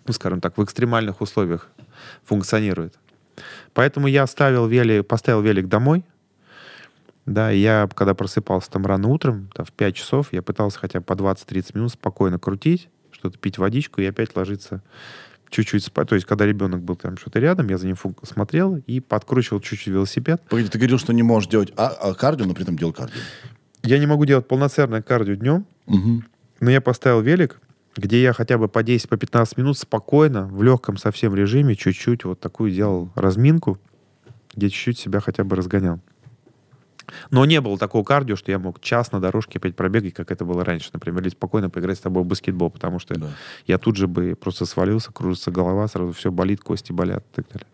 ну, 0.07 0.15
скажем 0.15 0.41
так, 0.41 0.57
в 0.57 0.65
экстремальных 0.65 1.21
условиях 1.21 1.69
функционирует. 2.25 2.95
Поэтому 3.75 4.07
я 4.07 4.23
оставил 4.23 4.67
велик, 4.67 5.07
поставил 5.07 5.43
велик 5.43 5.69
домой. 5.69 6.03
Да, 7.27 7.51
и 7.53 7.59
я, 7.59 7.89
когда 7.95 8.15
просыпался 8.15 8.71
там 8.71 8.85
рано 8.87 9.09
утром, 9.09 9.51
там, 9.55 9.65
в 9.65 9.73
5 9.73 9.95
часов, 9.97 10.29
я 10.33 10.43
пытался 10.43 10.79
хотя 10.79 11.01
бы 11.01 11.07
по 11.07 11.15
20-30 11.15 11.71
минут 11.75 11.93
спокойно 11.93 12.39
крутить, 12.39 12.89
что-то 13.13 13.39
пить 13.39 13.59
водичку 13.59 14.01
и 14.01 14.05
опять 14.05 14.37
ложиться 14.37 14.83
чуть-чуть 15.49 15.85
спать. 15.85 16.09
То 16.09 16.17
есть, 16.17 16.27
когда 16.27 16.45
ребенок 16.45 16.83
был 16.83 16.97
там 16.97 17.17
что-то 17.17 17.39
рядом, 17.39 17.69
я 17.69 17.79
за 17.79 17.87
ним 17.87 17.97
смотрел 18.23 18.77
и 18.87 19.01
подкручивал 19.01 19.61
чуть-чуть 19.61 19.87
велосипед. 19.89 20.43
Погоди, 20.49 20.69
ты 20.69 20.79
говорил, 20.79 20.99
что 20.99 21.13
не 21.13 21.23
можешь 21.23 21.49
делать 21.49 21.73
а, 21.77 21.89
а 21.89 22.15
кардио, 22.15 22.45
но 22.47 22.55
при 22.55 22.65
этом 22.65 22.77
делал 22.77 22.93
кардио. 22.93 23.21
Я 23.83 23.99
не 23.99 24.07
могу 24.07 24.25
делать 24.25 24.49
полноценное 24.49 25.01
кардио 25.03 25.35
днем, 25.35 25.67
Мгм. 25.87 26.25
но 26.61 26.71
я 26.71 26.81
поставил 26.81 27.21
велик, 27.21 27.61
где 27.97 28.21
я 28.23 28.33
хотя 28.33 28.59
бы 28.59 28.69
по 28.69 28.83
10-15 28.83 29.09
по 29.09 29.17
15 29.17 29.57
минут 29.59 29.79
спокойно, 29.79 30.47
в 30.47 30.63
легком 30.63 30.97
совсем 30.97 31.35
режиме, 31.35 31.77
чуть-чуть 31.77 32.25
вот 32.25 32.41
такую 32.41 32.73
делал 32.73 33.11
разминку, 33.15 33.79
где 34.57 34.69
чуть-чуть 34.71 34.99
себя 34.99 35.21
хотя 35.21 35.45
бы 35.45 35.55
разгонял. 35.55 36.01
Но 37.31 37.45
не 37.45 37.61
было 37.61 37.79
такого 37.79 38.05
кардио, 38.05 38.37
что 38.37 38.51
я 38.51 38.59
мог 38.59 38.81
час 38.81 39.13
на 39.13 39.21
дорожке 39.21 39.59
опять 39.59 39.77
пробегать, 39.77 40.15
как 40.15 40.31
это 40.31 40.45
было 40.45 40.65
раньше. 40.65 40.91
Например, 40.93 41.23
или 41.23 41.29
спокойно 41.31 41.71
поиграть 41.71 41.99
с 41.99 42.01
тобой 42.01 42.23
в 42.23 42.27
баскетбол, 42.27 42.71
потому 42.71 42.99
что 42.99 43.19
Да. 43.19 43.29
я 43.67 43.79
тут 43.79 43.97
же 43.97 44.07
бы 44.09 44.35
просто 44.35 44.67
свалился, 44.67 45.13
кружится 45.13 45.51
голова, 45.51 45.87
сразу 45.89 46.13
все 46.13 46.31
болит, 46.31 46.61
кости 46.63 46.93
болят 46.93 47.25
и 47.33 47.43
так 47.43 47.47
далее. 47.53 47.67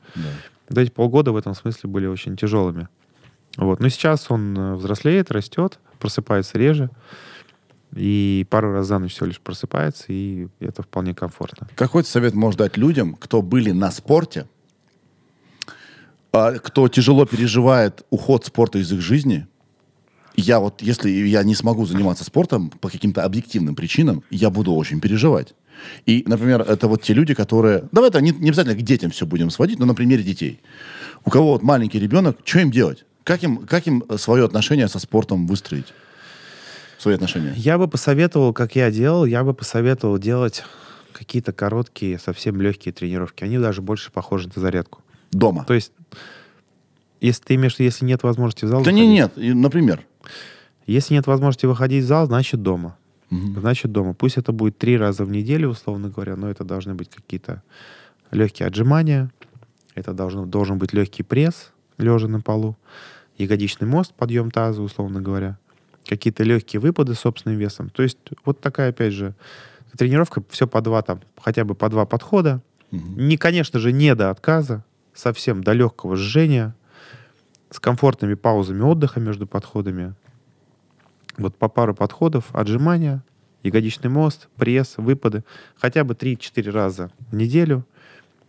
Да. 0.68 0.80
Эти 0.82 0.90
полгода 0.90 1.32
в 1.32 1.36
этом 1.36 1.54
смысле 1.54 1.90
были 1.90 2.06
очень 2.06 2.36
тяжелыми. 2.36 2.88
Вот. 3.56 3.80
Но 3.80 3.88
сейчас 3.88 4.30
он 4.30 4.56
э, 4.56 4.74
взрослеет, 4.76 5.30
растет, 5.32 5.78
просыпается 5.98 6.56
реже. 6.58 6.90
И 7.96 8.46
пару 8.50 8.72
раз 8.72 8.86
за 8.86 8.98
ночь 9.00 9.12
всего 9.12 9.26
лишь 9.26 9.40
просыпается, 9.40 10.04
и 10.08 10.46
это 10.60 10.82
вполне 10.84 11.12
комфортно. 11.12 11.66
Какой 11.74 12.04
совет 12.04 12.34
можешь 12.34 12.56
дать 12.56 12.76
людям, 12.76 13.16
кто 13.16 13.42
были 13.42 13.72
на 13.72 13.90
спорте, 13.90 14.46
а, 16.32 16.52
кто 16.52 16.88
тяжело 16.88 17.26
переживает 17.26 18.04
уход 18.10 18.44
спорта 18.44 18.78
из 18.78 18.92
их 18.92 19.00
жизни? 19.00 19.46
Я 20.36 20.60
вот, 20.60 20.80
если 20.80 21.10
я 21.10 21.42
не 21.42 21.54
смогу 21.54 21.86
заниматься 21.86 22.24
спортом 22.24 22.70
по 22.70 22.88
каким-то 22.88 23.24
объективным 23.24 23.74
причинам, 23.74 24.22
я 24.30 24.50
буду 24.50 24.72
очень 24.72 25.00
переживать. 25.00 25.54
И, 26.06 26.24
например, 26.26 26.62
это 26.62 26.88
вот 26.88 27.02
те 27.02 27.14
люди, 27.14 27.34
которые... 27.34 27.84
Давай 27.92 28.10
это 28.10 28.20
не, 28.20 28.30
не 28.32 28.50
обязательно 28.50 28.76
к 28.76 28.82
детям 28.82 29.10
все 29.10 29.26
будем 29.26 29.50
сводить, 29.50 29.78
но 29.78 29.86
на 29.86 29.94
примере 29.94 30.22
детей. 30.22 30.60
У 31.24 31.30
кого 31.30 31.52
вот 31.52 31.62
маленький 31.62 31.98
ребенок, 31.98 32.38
что 32.44 32.60
им 32.60 32.70
делать? 32.70 33.04
Как 33.24 33.42
им, 33.42 33.58
как 33.66 33.86
им 33.86 34.04
свое 34.16 34.44
отношение 34.44 34.88
со 34.88 34.98
спортом 34.98 35.46
выстроить? 35.46 35.92
Свои 36.98 37.14
отношения. 37.14 37.54
Я 37.56 37.78
бы 37.78 37.88
посоветовал, 37.88 38.52
как 38.52 38.76
я 38.76 38.90
делал, 38.90 39.24
я 39.24 39.42
бы 39.42 39.54
посоветовал 39.54 40.18
делать 40.18 40.64
какие-то 41.12 41.52
короткие, 41.52 42.18
совсем 42.18 42.60
легкие 42.60 42.92
тренировки. 42.92 43.42
Они 43.42 43.58
даже 43.58 43.80
больше 43.82 44.12
похожи 44.12 44.50
на 44.54 44.60
зарядку. 44.60 45.00
Дома. 45.30 45.64
То 45.64 45.74
есть, 45.74 45.92
если 47.20 47.42
ты 47.44 47.54
имеешь, 47.54 47.76
если 47.78 48.04
нет 48.04 48.22
возможности 48.22 48.64
в 48.64 48.68
зал 48.68 48.82
Да 48.82 48.92
не, 48.92 49.02
выходить- 49.02 49.36
нет, 49.36 49.50
и, 49.50 49.52
например. 49.54 50.06
Если 50.86 51.14
нет 51.14 51.26
возможности 51.26 51.66
выходить 51.66 52.04
в 52.04 52.06
зал, 52.06 52.26
значит 52.26 52.62
дома. 52.62 52.96
Мгм. 53.30 53.60
Значит 53.60 53.92
дома. 53.92 54.12
Пусть 54.14 54.38
это 54.38 54.52
будет 54.52 54.76
три 54.78 54.96
раза 54.98 55.24
в 55.24 55.30
неделю, 55.30 55.68
условно 55.68 56.08
говоря, 56.08 56.34
но 56.36 56.50
это 56.50 56.64
должны 56.64 56.94
быть 56.94 57.10
какие-то 57.10 57.62
легкие 58.32 58.66
отжимания, 58.66 59.30
это 59.94 60.12
должно, 60.12 60.46
должен 60.46 60.78
быть 60.78 60.92
легкий 60.92 61.22
пресс, 61.22 61.70
лежа 61.98 62.26
на 62.26 62.40
полу, 62.40 62.76
ягодичный 63.38 63.86
мост, 63.86 64.12
подъем 64.14 64.50
таза, 64.50 64.82
условно 64.82 65.20
говоря, 65.20 65.58
какие-то 66.06 66.42
легкие 66.42 66.80
выпады 66.80 67.14
с 67.14 67.20
собственным 67.20 67.58
весом. 67.58 67.90
То 67.90 68.02
есть 68.02 68.18
вот 68.44 68.60
такая, 68.60 68.90
опять 68.90 69.12
же, 69.12 69.34
тренировка, 69.96 70.42
все 70.48 70.66
по 70.66 70.80
два 70.80 71.02
там, 71.02 71.20
хотя 71.40 71.64
бы 71.64 71.74
по 71.74 71.88
два 71.88 72.06
подхода. 72.06 72.62
Мгм. 72.90 73.28
Не, 73.28 73.36
конечно 73.36 73.78
же, 73.78 73.92
не 73.92 74.14
до 74.16 74.30
отказа, 74.30 74.84
совсем 75.14 75.62
до 75.62 75.72
легкого 75.72 76.16
жжения, 76.16 76.74
с 77.70 77.78
комфортными 77.78 78.34
паузами 78.34 78.82
отдыха 78.82 79.20
между 79.20 79.46
подходами. 79.46 80.14
Вот 81.36 81.56
по 81.56 81.68
пару 81.68 81.94
подходов, 81.94 82.46
отжимания, 82.52 83.22
ягодичный 83.62 84.10
мост, 84.10 84.48
пресс, 84.56 84.94
выпады. 84.96 85.44
Хотя 85.76 86.04
бы 86.04 86.14
3-4 86.14 86.70
раза 86.70 87.10
в 87.30 87.36
неделю, 87.36 87.86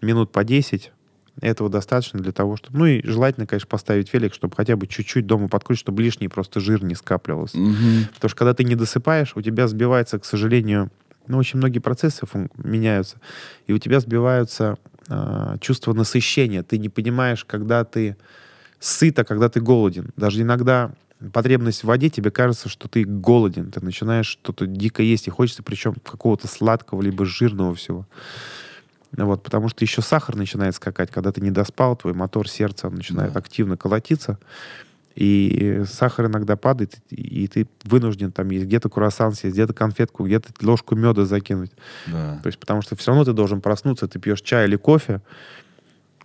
минут 0.01 0.31
по 0.31 0.43
10. 0.43 0.91
Этого 1.39 1.69
достаточно 1.69 2.19
для 2.19 2.31
того, 2.31 2.57
чтобы... 2.57 2.77
Ну 2.77 2.85
и 2.85 3.07
желательно, 3.07 3.47
конечно, 3.47 3.67
поставить 3.67 4.13
велик, 4.13 4.33
чтобы 4.33 4.55
хотя 4.55 4.75
бы 4.75 4.87
чуть-чуть 4.87 5.25
дома 5.25 5.47
подкрутить, 5.47 5.81
чтобы 5.81 6.03
лишний 6.03 6.27
просто 6.27 6.59
жир 6.59 6.83
не 6.83 6.95
скапливался. 6.95 7.57
Мгм. 7.57 8.07
Потому 8.13 8.29
что 8.29 8.37
когда 8.37 8.53
ты 8.53 8.63
не 8.63 8.75
досыпаешь, 8.75 9.35
у 9.35 9.41
тебя 9.41 9.67
сбивается, 9.67 10.19
к 10.19 10.25
сожалению, 10.25 10.91
ну, 11.27 11.37
очень 11.37 11.57
многие 11.57 11.79
процессы 11.79 12.25
меняются, 12.57 13.21
и 13.67 13.73
у 13.73 13.77
тебя 13.77 13.99
сбиваются 13.99 14.77
а, 15.11 15.57
чувство 15.59 15.93
насыщения. 15.93 16.63
Ты 16.63 16.77
не 16.77 16.87
понимаешь, 16.89 17.43
когда 17.43 17.83
ты 17.83 18.15
сыт, 18.79 19.19
а 19.19 19.23
когда 19.25 19.49
ты 19.49 19.59
голоден. 19.59 20.11
Даже 20.15 20.41
иногда 20.41 20.91
потребность 21.33 21.81
в 21.81 21.87
воде, 21.87 22.09
тебе 22.09 22.31
кажется, 22.31 22.69
что 22.69 22.87
ты 22.87 23.03
голоден. 23.03 23.69
Ты 23.71 23.83
начинаешь 23.83 24.25
что-то 24.27 24.65
дико 24.65 25.03
есть, 25.03 25.27
и 25.27 25.31
хочется 25.31 25.63
причем 25.63 25.95
какого-то 25.95 26.47
сладкого, 26.47 27.01
либо 27.01 27.25
жирного 27.25 27.75
всего. 27.75 28.07
Вот, 29.11 29.43
потому 29.43 29.67
что 29.67 29.83
еще 29.83 30.01
сахар 30.01 30.37
начинает 30.37 30.73
скакать, 30.75 31.11
когда 31.11 31.33
ты 31.33 31.41
не 31.41 31.51
доспал, 31.51 31.97
твой 31.97 32.13
мотор 32.13 32.47
сердца 32.47 32.89
начинает 32.89 33.33
Да. 33.33 33.39
активно 33.39 33.75
колотиться. 33.75 34.39
И 35.15 35.83
сахар 35.87 36.27
иногда 36.27 36.55
падает, 36.55 36.95
и 37.09 37.47
ты 37.47 37.67
вынужден 37.83 38.31
там 38.31 38.49
есть 38.49 38.65
где-то 38.65 38.89
круассан 38.89 39.33
съесть, 39.33 39.55
где-то 39.55 39.73
конфетку, 39.73 40.25
где-то 40.25 40.49
ложку 40.61 40.95
меда 40.95 41.25
закинуть. 41.25 41.71
Да. 42.07 42.39
То 42.41 42.47
есть 42.47 42.59
потому 42.59 42.81
что 42.81 42.95
все 42.95 43.11
равно 43.11 43.25
ты 43.25 43.33
должен 43.33 43.61
проснуться, 43.61 44.07
ты 44.07 44.19
пьешь 44.19 44.41
чай 44.41 44.67
или 44.67 44.77
кофе, 44.77 45.21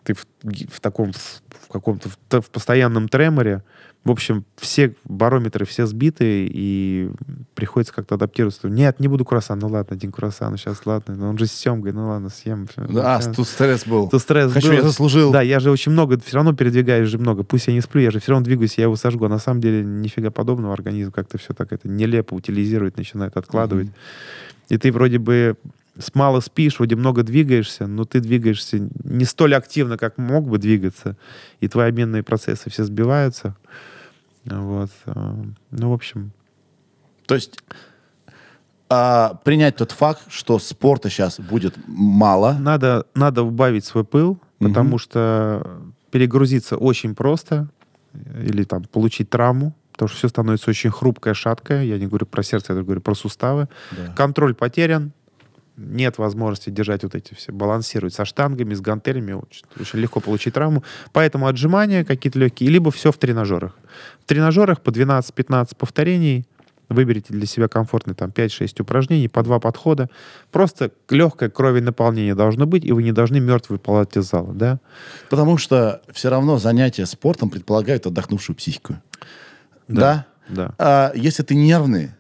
ты 0.07 0.15
в, 0.15 0.25
в 0.71 0.81
таком, 0.81 1.13
в, 1.13 1.69
каком-то 1.69 2.09
в, 2.09 2.41
в 2.41 2.51
постоянном 2.51 3.09
треморе. 3.09 3.65
В 4.05 4.11
общем, 4.13 4.45
все 4.57 4.95
барометры 5.03 5.67
все 5.67 5.85
сбиты, 5.85 6.47
и 6.49 7.11
приходится 7.57 7.93
как-то 7.93 8.15
адаптироваться. 8.15 8.69
Нет, 8.69 9.01
не 9.01 9.09
буду 9.09 9.25
круассан. 9.25 9.59
Ну 9.59 9.67
ладно, 9.67 9.97
один 9.97 10.13
круассан, 10.13 10.57
сейчас 10.57 10.87
ладно. 10.87 11.17
Но 11.17 11.29
он 11.29 11.39
же 11.39 11.47
с 11.47 11.53
семгой, 11.53 11.93
ну 11.93 12.07
ладно, 12.07 12.29
съем. 12.29 12.69
Да, 12.77 13.21
Щас. 13.21 13.35
тут 13.35 13.49
стресс 13.49 13.85
был. 13.85 14.09
Тут 14.09 14.23
стресс 14.23 14.53
Хочу, 14.53 14.69
был. 14.69 14.75
я 14.75 14.83
заслужил. 14.83 15.33
Да, 15.33 15.43
я 15.43 15.59
же 15.59 15.73
очень 15.73 15.91
много, 15.91 16.21
все 16.25 16.37
равно 16.37 16.53
передвигаюсь 16.55 17.09
же 17.09 17.19
много. 17.19 17.43
Пусть 17.43 17.67
я 17.67 17.73
не 17.73 17.81
сплю, 17.81 18.01
я 18.01 18.13
же 18.13 18.21
все 18.21 18.31
равно 18.31 18.45
двигаюсь, 18.45 18.79
я 18.79 18.85
его 18.85 18.95
сожгу. 18.95 19.25
А 19.25 19.29
на 19.29 19.41
самом 19.41 19.61
деле 19.61 19.83
нифига 19.83 20.31
подобного. 20.31 20.73
Организм 20.73 21.11
как-то 21.11 21.37
все 21.37 21.53
так 21.53 21.73
это 21.73 21.89
нелепо 21.89 22.35
утилизирует, 22.35 22.97
начинает 22.97 23.37
откладывать. 23.37 23.89
И 24.69 24.79
ты 24.79 24.93
вроде 24.93 25.19
бы 25.19 25.57
мало 26.15 26.41
спишь, 26.41 26.79
вроде 26.79 26.97
много 26.97 27.23
двигаешься, 27.23 27.87
но 27.87 28.05
ты 28.05 28.21
двигаешься 28.21 28.89
не 29.05 29.25
столь 29.25 29.55
активно, 29.55 29.97
как 29.97 30.19
мог 30.19 30.49
бы 30.49 30.59
двигаться. 30.59 31.17
И 31.61 31.69
твои 31.69 31.89
обменные 31.89 32.23
процессы 32.23 32.71
все 32.71 32.85
сбиваются. 32.85 33.57
Вот. 34.45 34.91
а, 35.07 35.37
Ну, 35.71 35.91
в 35.91 35.93
общем, 35.93 36.33
То 37.27 37.35
есть 37.35 37.59
а, 38.89 39.35
принять 39.45 39.77
тот 39.77 39.93
факт, 39.93 40.23
что 40.29 40.59
спорта 40.59 41.11
сейчас 41.11 41.41
будет 41.41 41.77
мало. 41.87 42.53
надо, 42.53 43.07
надо 43.15 43.43
убавить 43.43 43.85
свой 43.85 44.05
пыл, 44.05 44.39
потому 44.59 44.99
что 44.99 45.83
перегрузиться 46.11 46.77
очень 46.77 47.15
просто 47.15 47.69
или 48.43 48.65
там 48.65 48.85
получить 48.85 49.29
травму, 49.29 49.75
потому 49.93 50.09
что 50.09 50.19
все 50.19 50.29
становится 50.29 50.71
очень 50.71 50.91
хрупкое, 50.91 51.35
шаткое. 51.35 51.83
Я 51.83 51.99
не 51.99 52.07
говорю 52.07 52.27
про 52.27 52.43
сердце, 52.43 52.73
я 52.73 52.83
говорю 52.83 53.01
про 53.01 53.15
суставы. 53.15 53.69
Да. 53.91 54.13
Контроль 54.15 54.55
потерян, 54.55 55.13
нет 55.77 56.18
возможности 56.18 56.70
держать 56.70 57.03
вот 57.03 57.14
эти 57.14 57.35
все, 57.35 57.53
балансировать 57.53 58.14
со 58.14 58.24
штангами, 58.24 58.74
с 58.74 58.81
гантелями, 58.81 59.33
очень, 59.33 59.64
очень 59.79 59.99
легко 59.99 60.20
получить 60.20 60.55
травму. 60.55 60.83
Поэтому 61.12 61.47
отжимания 61.47 62.05
какие-то 62.05 62.39
легкие, 62.39 62.70
либо 62.70 62.91
все 62.91 63.12
в 63.12 63.18
тренажерах. 63.18 63.77
В 64.22 64.24
тренажерах 64.27 64.81
по 64.81 64.91
12-15 64.91 65.77
повторений 65.77 66.47
выберите 66.89 67.33
для 67.33 67.47
себя 67.47 67.68
комфортные 67.68 68.14
там 68.14 68.31
5-6 68.31 68.83
упражнений, 68.83 69.29
по 69.29 69.43
два 69.43 69.59
подхода. 69.59 70.09
Просто 70.53 70.93
легкое 71.11 71.51
крови 71.51 71.81
наполнение 71.81 72.35
должно 72.35 72.66
быть, 72.66 72.85
и 72.85 72.93
вы 72.93 73.03
не 73.03 73.12
должны 73.12 73.41
мертвы 73.41 73.74
выползать 73.74 74.16
из 74.16 74.31
зала, 74.31 74.53
да? 74.53 74.79
Потому 75.29 75.59
что 75.59 76.03
все 76.12 76.31
равно 76.31 76.59
занятия 76.59 77.07
спортом 77.07 77.51
предполагают 77.51 78.07
отдохнувшую 78.07 78.57
психику. 78.57 78.97
Да? 79.89 80.27
Да. 80.49 80.74
А 80.79 81.12
если 81.14 81.43
ты 81.43 81.57
нервный, 81.57 82.12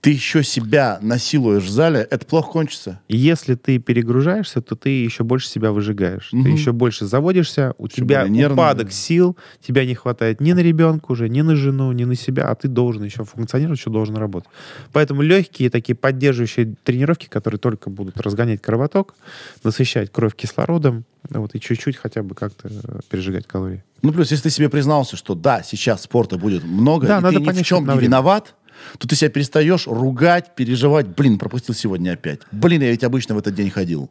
ты 0.00 0.10
еще 0.10 0.42
себя 0.42 0.98
насилуешь 1.02 1.64
в 1.64 1.68
зале, 1.68 2.06
это 2.10 2.24
плохо 2.24 2.50
кончится. 2.52 3.00
Если 3.08 3.54
ты 3.54 3.78
перегружаешься, 3.78 4.62
то 4.62 4.74
ты 4.74 4.88
еще 4.88 5.24
больше 5.24 5.48
себя 5.48 5.72
выжигаешь. 5.72 6.30
Мгм. 6.32 6.44
Ты 6.44 6.50
еще 6.50 6.72
больше 6.72 7.04
заводишься, 7.06 7.74
у 7.76 7.86
Еще 7.86 7.96
тебя 7.96 8.26
нервный. 8.26 8.54
упадок 8.54 8.92
сил, 8.92 9.36
тебя 9.66 9.84
не 9.84 9.94
хватает 9.94 10.40
ни 10.40 10.52
на 10.52 10.60
ребенка 10.60 11.12
уже, 11.12 11.28
ни 11.28 11.42
на 11.42 11.54
жену, 11.54 11.92
ни 11.92 12.04
на 12.04 12.14
себя, 12.14 12.48
а 12.48 12.54
ты 12.54 12.68
должен 12.68 13.04
еще 13.04 13.24
функционировать, 13.24 13.78
еще 13.78 13.90
должен 13.90 14.16
работать. 14.16 14.48
Поэтому 14.92 15.20
легкие 15.20 15.68
такие 15.68 15.94
поддерживающие 15.94 16.74
тренировки, 16.82 17.26
которые 17.26 17.58
только 17.58 17.90
будут 17.90 18.18
разгонять 18.20 18.62
кровоток, 18.62 19.14
насыщать 19.62 20.10
кровь 20.10 20.34
кислородом, 20.34 21.04
вот, 21.28 21.54
и 21.54 21.60
чуть-чуть 21.60 21.96
хотя 21.96 22.22
бы 22.22 22.34
как-то 22.34 22.68
э, 22.68 23.00
пережигать 23.10 23.46
калории. 23.46 23.84
Ну, 24.02 24.12
плюс, 24.12 24.30
если 24.30 24.44
ты 24.44 24.50
себе 24.50 24.70
признался, 24.70 25.16
что 25.16 25.34
да, 25.34 25.62
сейчас 25.62 26.02
спорта 26.02 26.38
будет 26.38 26.64
много, 26.64 27.06
Да, 27.06 27.18
и 27.18 27.22
надо 27.22 27.40
ты 27.40 27.52
ни 27.58 27.62
в 27.62 27.66
чем 27.66 27.86
не 27.86 27.98
виноват, 27.98 28.54
то 28.98 29.08
ты 29.08 29.16
себя 29.16 29.30
перестаешь 29.30 29.86
ругать, 29.86 30.54
переживать. 30.54 31.08
Блин, 31.08 31.38
пропустил 31.38 31.74
сегодня 31.74 32.12
опять. 32.12 32.40
Блин, 32.52 32.82
я 32.82 32.90
ведь 32.90 33.04
обычно 33.04 33.34
в 33.34 33.38
этот 33.38 33.54
день 33.54 33.70
ходил. 33.70 34.10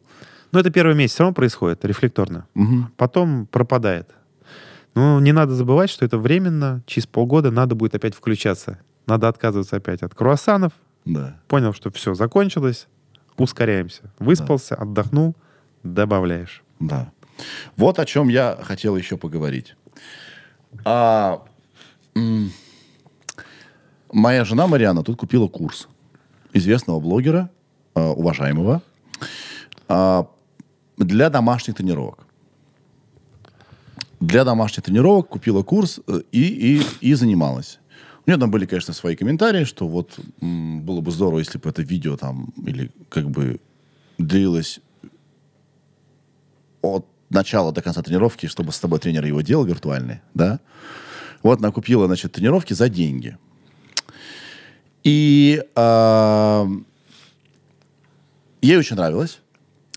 Но 0.52 0.60
это 0.60 0.70
первый 0.70 0.94
месяц 0.94 1.14
все 1.14 1.22
равно 1.24 1.34
происходит, 1.34 1.84
рефлекторно. 1.84 2.46
Мгм. 2.54 2.92
потом 2.96 3.46
пропадает. 3.46 4.10
Но 4.94 5.20
не 5.20 5.32
надо 5.32 5.54
забывать, 5.54 5.90
что 5.90 6.04
это 6.04 6.18
временно, 6.18 6.82
через 6.86 7.06
полгода 7.06 7.50
надо 7.50 7.74
будет 7.74 7.94
опять 7.94 8.14
включаться. 8.14 8.78
Надо 9.06 9.28
отказываться 9.28 9.76
опять 9.76 10.02
от 10.02 10.14
круассанов. 10.14 10.72
Да. 11.04 11.36
Понял, 11.48 11.72
что 11.72 11.90
все, 11.90 12.14
закончилось, 12.14 12.88
ускоряемся. 13.36 14.12
Выспался, 14.18 14.74
отдохнул, 14.74 15.36
добавляешь. 15.82 16.62
Да. 16.80 17.12
Вот 17.76 17.98
о 17.98 18.04
чем 18.04 18.28
я 18.28 18.58
хотел 18.62 18.96
еще 18.96 19.16
поговорить. 19.16 19.76
А, 20.84 21.42
моя 24.12 24.44
жена 24.44 24.66
Мариана 24.66 25.02
тут 25.02 25.16
купила 25.16 25.48
курс 25.48 25.88
известного 26.52 27.00
блогера, 27.00 27.50
а, 27.94 28.10
уважаемого, 28.10 28.82
а, 29.88 30.26
для 30.96 31.30
домашних 31.30 31.76
тренировок. 31.76 32.26
для 34.20 34.44
домашних 34.44 34.84
тренировок 34.84 35.28
купила 35.28 35.62
курс 35.62 36.00
э, 36.06 36.20
и, 36.30 36.42
и, 36.76 36.82
и 37.00 37.14
занималась. 37.14 37.78
У 38.26 38.30
нее 38.30 38.38
там 38.38 38.50
были, 38.50 38.66
конечно, 38.66 38.92
свои 38.92 39.16
комментарии, 39.16 39.64
что 39.64 39.88
вот 39.88 40.20
было 40.40 41.00
бы 41.00 41.10
здорово, 41.10 41.38
если 41.38 41.56
бы 41.56 41.70
это 41.70 41.80
видео 41.80 42.18
там 42.18 42.52
или 42.66 42.90
как 43.08 43.30
бы 43.30 43.60
длилось 44.18 44.80
от 46.82 47.06
начала 47.30 47.72
до 47.72 47.80
конца 47.80 48.02
тренировки, 48.02 48.46
чтобы 48.46 48.72
с 48.72 48.78
тобой 48.78 48.98
тренер 48.98 49.24
его 49.24 49.40
делал 49.40 49.64
виртуальный, 49.64 50.20
да? 50.34 50.60
Вот 51.42 51.60
она 51.60 51.70
купила, 51.70 52.06
значит, 52.06 52.32
тренировки 52.32 52.74
за 52.74 52.90
деньги. 52.90 53.38
И 55.04 55.62
а, 55.74 56.66
ей 58.60 58.76
очень 58.76 58.96
нравилось. 58.96 59.40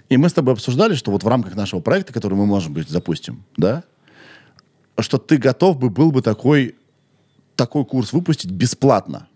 И 0.10 0.18
мы 0.18 0.30
с 0.30 0.34
тобой 0.34 0.54
обсуждали, 0.54 0.96
что 0.96 1.12
вот 1.12 1.24
в 1.24 1.28
рамках 1.28 1.56
нашего 1.56 1.80
проекта, 1.80 2.14
который 2.14 2.36
мы, 2.36 2.46
может 2.46 2.72
быть, 2.72 2.90
запустим, 2.90 3.44
да, 3.58 3.84
что 5.00 5.18
ты 5.18 5.38
готов 5.38 5.78
бы 5.80 5.90
был 5.90 6.12
бы 6.12 6.22
такой, 6.22 6.76
такой 7.56 7.86
курс 7.86 8.14
выпустить 8.14 8.52
бесплатно. 8.52 9.28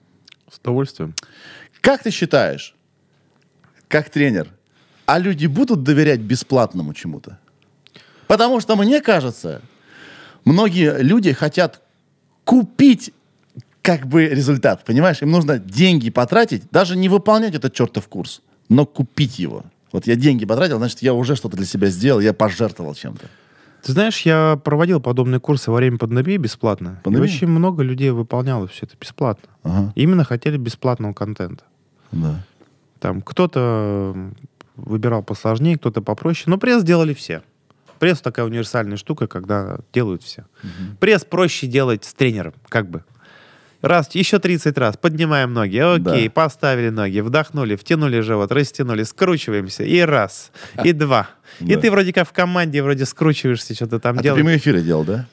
С 0.51 0.59
удовольствием. 0.59 1.13
Как 1.81 2.03
ты 2.03 2.11
считаешь, 2.11 2.75
как 3.87 4.09
тренер, 4.09 4.49
а 5.05 5.19
люди 5.19 5.47
будут 5.47 5.83
доверять 5.83 6.19
бесплатному 6.19 6.93
чему-то? 6.93 7.39
Потому 8.27 8.59
что, 8.59 8.75
мне 8.75 9.01
кажется, 9.01 9.61
многие 10.45 11.01
люди 11.01 11.31
хотят 11.33 11.81
купить 12.43 13.13
как 13.87 14.05
бы 14.05 14.25
результат, 14.27 14.83
понимаешь? 14.83 15.21
Им 15.21 15.31
нужно 15.31 15.59
деньги 15.59 16.09
потратить, 16.09 16.63
даже 16.71 16.97
не 16.97 17.07
выполнять 17.07 17.55
этот 17.55 17.73
чертов 17.73 18.09
курс, 18.09 18.41
но 18.67 18.85
купить 18.85 19.39
его. 19.39 19.63
Вот 19.93 20.07
я 20.07 20.15
деньги 20.17 20.45
потратил, 20.45 20.77
значит, 20.77 21.01
я 21.01 21.13
уже 21.13 21.37
что-то 21.37 21.55
для 21.55 21.65
себя 21.65 21.87
сделал, 21.87 22.19
я 22.19 22.33
пожертвовал 22.33 22.93
чем-то. 22.95 23.27
Ты 23.83 23.93
знаешь, 23.93 24.19
я 24.23 24.59
проводил 24.61 24.99
подобные 24.99 25.39
курсы 25.39 25.71
во 25.71 25.77
время 25.77 25.97
пандемии 25.97 26.35
бесплатно. 26.35 26.99
Пандемии? 27.05 27.29
И 27.29 27.31
очень 27.31 27.47
много 27.47 27.81
людей 27.81 28.09
выполняло 28.09 28.67
все 28.67 28.85
это 28.85 28.97
бесплатно. 28.99 29.47
Ага, 29.63 29.93
Именно 29.95 30.25
хотели 30.25 30.57
бесплатного 30.57 31.13
контента. 31.13 31.63
да. 32.11 32.43
Там 32.99 33.21
кто-то 33.21 34.15
выбирал 34.75 35.23
посложнее, 35.23 35.77
кто-то 35.77 36.01
попроще. 36.01 36.45
Но 36.47 36.57
пресс 36.57 36.83
делали 36.83 37.13
все. 37.13 37.43
Пресс 37.99 38.19
такая 38.21 38.45
универсальная 38.45 38.97
штука, 38.97 39.27
когда 39.27 39.77
делают 39.93 40.23
все. 40.23 40.45
Пресс 40.99 41.23
проще 41.23 41.67
делать 41.67 42.03
с 42.03 42.13
тренером, 42.13 42.53
как 42.67 42.89
бы. 42.89 43.03
Раз, 43.87 44.13
еще 44.15 44.39
30 44.39 44.77
раз, 44.77 44.97
поднимаем 44.97 45.53
ноги, 45.53 45.77
окей, 45.77 46.25
Да. 46.27 46.31
поставили 46.31 46.89
ноги, 46.89 47.19
вдохнули, 47.21 47.75
втянули 47.75 48.19
живот, 48.21 48.51
растянули, 48.51 49.03
скручиваемся, 49.03 49.83
и 49.83 49.99
раз, 50.01 50.51
и 50.83 50.91
два. 50.93 51.29
И 51.59 51.75
ты 51.75 51.89
вроде 51.89 52.13
как 52.13 52.27
в 52.27 52.33
команде, 52.33 52.83
вроде 52.83 53.05
скручиваешься, 53.05 53.73
что-то 53.73 53.99
там 53.99 54.15
А 54.15 54.17
ты 54.17 54.23
делаешь. 54.23 54.39
прямые 54.41 54.57
эфиры 54.57 54.81
делал, 54.81 55.03
да? 55.03 55.25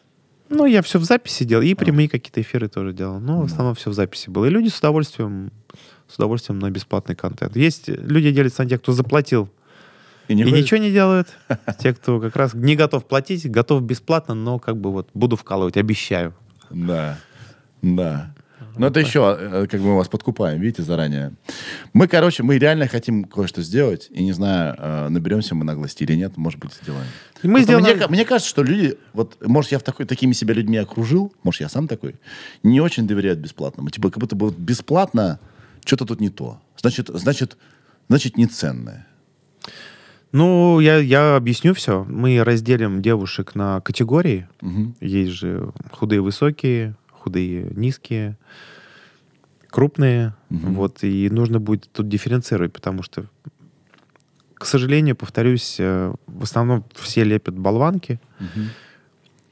Ну, 0.50 0.66
я 0.66 0.82
все 0.82 0.98
в 0.98 1.04
записи 1.04 1.44
делал, 1.44 1.62
и 1.62 1.74
прямые 1.74 2.08
какие-то 2.08 2.40
эфиры 2.40 2.68
тоже 2.68 2.92
делал. 2.92 3.18
Но 3.18 3.40
в 3.42 3.44
основном 3.46 3.74
все 3.74 3.90
в 3.90 3.94
записи 3.94 4.30
было. 4.30 4.44
И 4.44 4.50
люди 4.50 4.68
с 4.68 4.78
удовольствием, 4.78 5.50
с 6.06 6.16
удовольствием 6.16 6.58
на 6.58 6.70
бесплатный 6.70 7.16
контент. 7.16 7.56
Есть 7.56 7.88
люди 7.88 8.30
делятся 8.30 8.62
на 8.62 8.68
тех, 8.68 8.80
кто 8.80 8.92
заплатил 8.92 9.48
И, 10.28 10.34
не 10.34 10.42
и 10.44 10.52
ничего 10.52 10.78
не 10.78 10.92
делают. 10.92 11.28
Те, 11.82 11.92
кто 11.94 12.20
как 12.20 12.36
раз 12.36 12.54
не 12.54 12.76
готов 12.76 13.06
платить, 13.06 13.50
готов 13.50 13.82
бесплатно, 13.82 14.34
но 14.34 14.58
как 14.58 14.76
бы 14.76 14.92
вот 14.92 15.08
буду 15.14 15.34
вкалывать, 15.36 15.76
обещаю. 15.78 16.34
Да, 16.70 17.18
да. 17.82 18.34
Но 18.76 18.86
это 18.88 19.00
еще, 19.00 19.36
э, 19.38 19.66
как 19.70 19.80
бы 19.80 19.86
мы 19.88 19.96
вас 19.96 20.08
подкупаем, 20.08 20.60
видите, 20.60 20.82
заранее. 20.82 21.32
Мы, 21.92 22.08
короче, 22.08 22.42
мы 22.42 22.58
реально 22.58 22.88
хотим 22.88 23.24
кое-что 23.24 23.62
сделать, 23.62 24.08
и 24.10 24.24
не 24.24 24.32
знаю, 24.32 24.74
э, 24.78 25.08
наберемся 25.08 25.54
мы 25.54 25.64
наглости 25.64 26.02
или 26.04 26.14
нет, 26.14 26.36
может 26.36 26.58
быть, 26.60 26.72
сделаем. 26.82 27.06
И 27.42 27.48
мы 27.48 27.62
сделаем- 27.62 27.96
мне, 27.96 28.06
мне 28.08 28.24
кажется, 28.24 28.48
что 28.48 28.62
люди, 28.62 28.96
вот, 29.12 29.36
может, 29.46 29.72
я 29.72 29.78
в 29.78 29.82
такой, 29.82 30.06
такими 30.06 30.32
себя 30.32 30.54
людьми 30.54 30.76
окружил, 30.78 31.32
может, 31.42 31.60
я 31.60 31.68
сам 31.68 31.88
такой, 31.88 32.16
не 32.62 32.80
очень 32.80 33.06
доверяют 33.06 33.38
бесплатному. 33.38 33.90
Типа, 33.90 34.10
как 34.10 34.18
будто 34.18 34.34
бы 34.36 34.46
вот 34.46 34.56
бесплатно 34.58 35.38
что-то 35.84 36.04
тут 36.06 36.20
не 36.20 36.30
то. 36.30 36.60
Значит, 36.80 37.08
значит, 37.12 37.56
значит, 38.08 38.36
не 38.36 38.46
ценное. 38.46 39.06
Ну, 40.32 40.80
я, 40.80 40.96
я 40.98 41.36
объясню 41.36 41.74
все. 41.74 42.04
Мы 42.08 42.42
разделим 42.42 43.00
девушек 43.02 43.54
на 43.54 43.80
категории. 43.80 44.48
Мгм. 44.60 44.96
Есть 45.00 45.30
же 45.32 45.70
худые 45.92 46.20
высокие, 46.20 46.96
худые 47.24 47.70
низкие, 47.74 48.36
крупные. 49.70 50.34
Вот, 50.50 51.02
и 51.02 51.30
нужно 51.30 51.58
будет 51.58 51.90
тут 51.90 52.08
дифференцировать, 52.08 52.72
потому 52.72 53.02
что, 53.02 53.24
к 54.54 54.66
сожалению, 54.66 55.16
повторюсь, 55.16 55.76
э, 55.78 56.12
в 56.26 56.42
основном 56.42 56.84
все 56.94 57.24
лепят 57.24 57.58
болванки, 57.58 58.20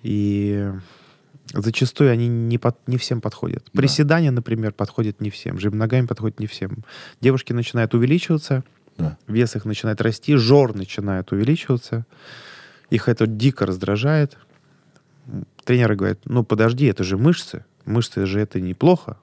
и 0.02 0.70
зачастую 1.54 2.10
они 2.12 2.28
не, 2.28 2.58
под- 2.58 2.86
не 2.86 2.96
всем 2.98 3.20
подходят. 3.20 3.64
Да. 3.72 3.78
Приседания, 3.80 4.30
например, 4.30 4.72
подходят 4.72 5.20
не 5.20 5.30
всем, 5.30 5.58
жим 5.58 5.76
ногами 5.78 6.06
подходит 6.06 6.40
не 6.40 6.46
всем. 6.46 6.84
Девушки 7.20 7.52
начинают 7.52 7.94
увеличиваться, 7.94 8.64
Да. 8.98 9.16
вес 9.28 9.56
их 9.56 9.64
начинает 9.64 10.00
расти, 10.00 10.34
жор 10.36 10.74
начинает 10.74 11.32
увеличиваться. 11.32 12.04
Их 12.90 13.08
это 13.08 13.26
дико 13.26 13.64
раздражает. 13.66 14.36
Тренеры 15.64 15.96
говорят, 15.96 16.20
ну 16.24 16.44
подожди, 16.44 16.86
это 16.86 17.04
же 17.04 17.16
мышцы. 17.16 17.64
Мышцы 17.84 18.26
же 18.26 18.40
это 18.40 18.60
неплохо. 18.60 19.18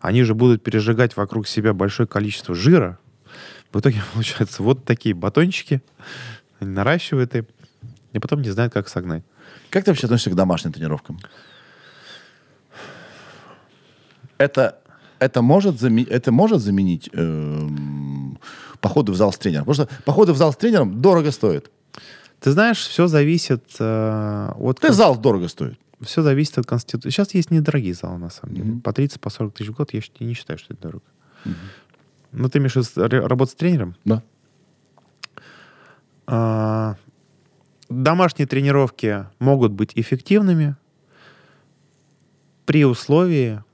Они 0.00 0.22
же 0.22 0.34
будут 0.34 0.62
пережигать 0.62 1.16
вокруг 1.16 1.46
себя 1.46 1.74
большое 1.74 2.06
количество 2.06 2.54
жира. 2.54 2.98
В 3.72 3.80
итоге 3.80 4.00
получаются 4.14 4.62
вот 4.62 4.84
такие 4.84 5.14
батончики. 5.14 5.82
Они 6.58 6.70
наращивают 6.70 7.34
и, 7.34 7.44
и 8.12 8.18
потом 8.18 8.42
не 8.42 8.50
знают, 8.50 8.72
как 8.72 8.88
согнать. 8.88 9.24
Как 9.70 9.84
ты 9.84 9.90
вообще 9.90 10.06
относишься 10.06 10.30
к 10.30 10.34
домашним 10.34 10.72
тренировкам? 10.72 11.18
Это, 14.38 14.78
это, 15.18 15.42
может, 15.42 15.76
заме- 15.76 16.08
это 16.08 16.32
может 16.32 16.60
заменить 16.60 17.10
эм, 17.12 18.38
походы 18.80 19.12
в 19.12 19.16
зал 19.16 19.32
с 19.32 19.38
тренером? 19.38 19.66
Потому 19.66 19.86
что 19.86 20.02
походы 20.04 20.32
в 20.32 20.36
зал 20.36 20.52
с 20.52 20.56
тренером 20.56 21.00
дорого 21.00 21.30
стоят. 21.30 21.70
Ты 22.40 22.52
знаешь, 22.52 22.78
все 22.78 23.06
зависит 23.06 23.64
э, 23.78 24.52
от... 24.56 24.80
Да, 24.80 24.92
зал 24.92 25.18
дорого 25.18 25.48
стоит. 25.48 25.78
Все 26.00 26.22
зависит 26.22 26.58
от 26.58 26.66
конституции. 26.66 27.10
Сейчас 27.10 27.34
есть 27.34 27.50
недорогие 27.50 27.92
залы, 27.92 28.18
на 28.18 28.30
самом 28.30 28.54
деле. 28.54 28.70
Мгм. 28.70 28.80
По 28.80 28.92
30, 28.92 29.20
по 29.20 29.28
40 29.28 29.54
тысяч 29.54 29.68
в 29.68 29.74
год 29.74 29.92
я 29.92 30.00
не 30.20 30.32
считаю, 30.32 30.58
что 30.58 30.72
это 30.72 30.82
дорого. 30.82 31.04
Но 32.32 32.48
ты 32.48 32.58
имеешь 32.58 32.76
работать 33.28 33.52
с 33.52 33.56
тренером? 33.56 33.96
Да. 34.04 34.22
А, 36.26 36.96
Домашние 37.90 38.46
тренировки 38.46 39.26
могут 39.40 39.72
быть 39.72 39.92
эффективными 39.96 40.76
при 42.64 42.84
условии, 42.84 43.64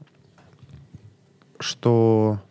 что 1.60 2.42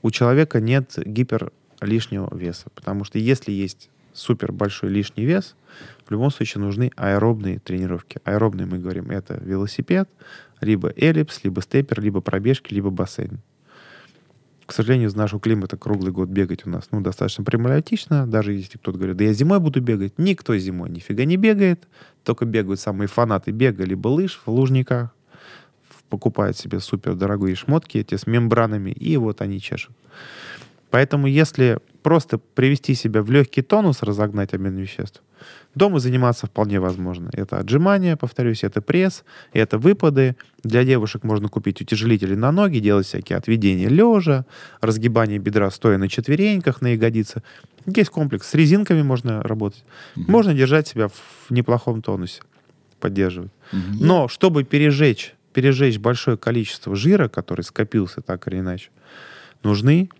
у 0.00 0.10
человека 0.10 0.60
нет 0.60 0.94
гипер 0.96 1.52
лишнего 1.82 2.34
веса. 2.34 2.68
Потому 2.74 3.04
что 3.04 3.18
если 3.18 3.52
есть 3.52 3.90
супер 4.12 4.52
большой 4.52 4.90
лишний 4.90 5.24
вес, 5.24 5.56
в 6.06 6.10
любом 6.10 6.30
случае 6.30 6.62
нужны 6.62 6.90
аэробные 6.96 7.60
тренировки. 7.60 8.18
Аэробные 8.24 8.66
мы 8.66 8.78
говорим, 8.78 9.10
это 9.10 9.40
велосипед, 9.42 10.08
либо 10.60 10.92
эллипс, 10.96 11.44
либо 11.44 11.62
степер, 11.62 12.00
либо 12.00 12.20
пробежки, 12.20 12.74
либо 12.74 12.90
бассейн. 12.90 13.40
К 14.66 14.72
сожалению, 14.72 15.08
из 15.08 15.16
нашего 15.16 15.40
климата 15.40 15.76
круглый 15.76 16.12
год 16.12 16.28
бегать 16.28 16.64
у 16.64 16.70
нас 16.70 16.88
ну, 16.92 17.00
достаточно 17.00 17.42
проблематично. 17.42 18.24
Даже 18.24 18.52
если 18.52 18.78
кто-то 18.78 18.98
говорит, 18.98 19.16
да 19.16 19.24
я 19.24 19.32
зимой 19.32 19.58
буду 19.58 19.80
бегать. 19.80 20.12
Никто 20.16 20.56
зимой 20.56 20.90
нифига 20.90 21.24
не 21.24 21.36
бегает. 21.36 21.88
Только 22.22 22.44
бегают 22.44 22.78
самые 22.78 23.08
фанаты 23.08 23.50
бега, 23.50 23.82
либо 23.84 24.06
лыж 24.06 24.40
в 24.44 24.48
лужниках. 24.48 25.10
Покупают 26.08 26.56
себе 26.56 26.78
супер 26.78 27.16
дорогие 27.16 27.56
шмотки 27.56 27.98
эти 27.98 28.14
с 28.14 28.28
мембранами, 28.28 28.90
и 28.90 29.16
вот 29.16 29.40
они 29.40 29.60
чешут. 29.60 29.96
Поэтому 30.90 31.26
если 31.26 31.78
просто 32.02 32.38
привести 32.38 32.94
себя 32.94 33.22
в 33.22 33.30
легкий 33.30 33.62
тонус, 33.62 34.02
разогнать 34.02 34.54
обмен 34.54 34.76
веществ, 34.76 35.22
дома 35.74 35.98
заниматься 35.98 36.46
вполне 36.46 36.80
возможно. 36.80 37.30
Это 37.32 37.58
отжимания, 37.58 38.16
повторюсь, 38.16 38.64
это 38.64 38.80
пресс, 38.80 39.24
это 39.52 39.78
выпады. 39.78 40.36
Для 40.62 40.84
девушек 40.84 41.22
можно 41.22 41.48
купить 41.48 41.80
утяжелители 41.80 42.34
на 42.34 42.52
ноги, 42.52 42.78
делать 42.78 43.06
всякие 43.06 43.38
отведения 43.38 43.88
лежа, 43.88 44.44
разгибание 44.80 45.38
бедра 45.38 45.70
стоя 45.70 45.98
на 45.98 46.08
четвереньках, 46.08 46.80
на 46.80 46.88
ягодице. 46.88 47.42
Есть 47.86 48.10
комплекс. 48.10 48.48
С 48.48 48.54
резинками 48.54 49.02
можно 49.02 49.42
работать. 49.42 49.84
Можно 50.14 50.54
держать 50.54 50.88
себя 50.88 51.08
в 51.08 51.50
неплохом 51.50 52.02
тонусе, 52.02 52.42
поддерживать. 52.98 53.52
Но 53.72 54.28
чтобы 54.28 54.64
пережечь, 54.64 55.34
пережечь 55.52 55.98
большое 55.98 56.36
количество 56.36 56.94
жира, 56.96 57.28
который 57.28 57.62
скопился 57.62 58.20
так 58.20 58.46
или 58.48 58.58
иначе, 58.58 58.90
нужны 59.62 60.10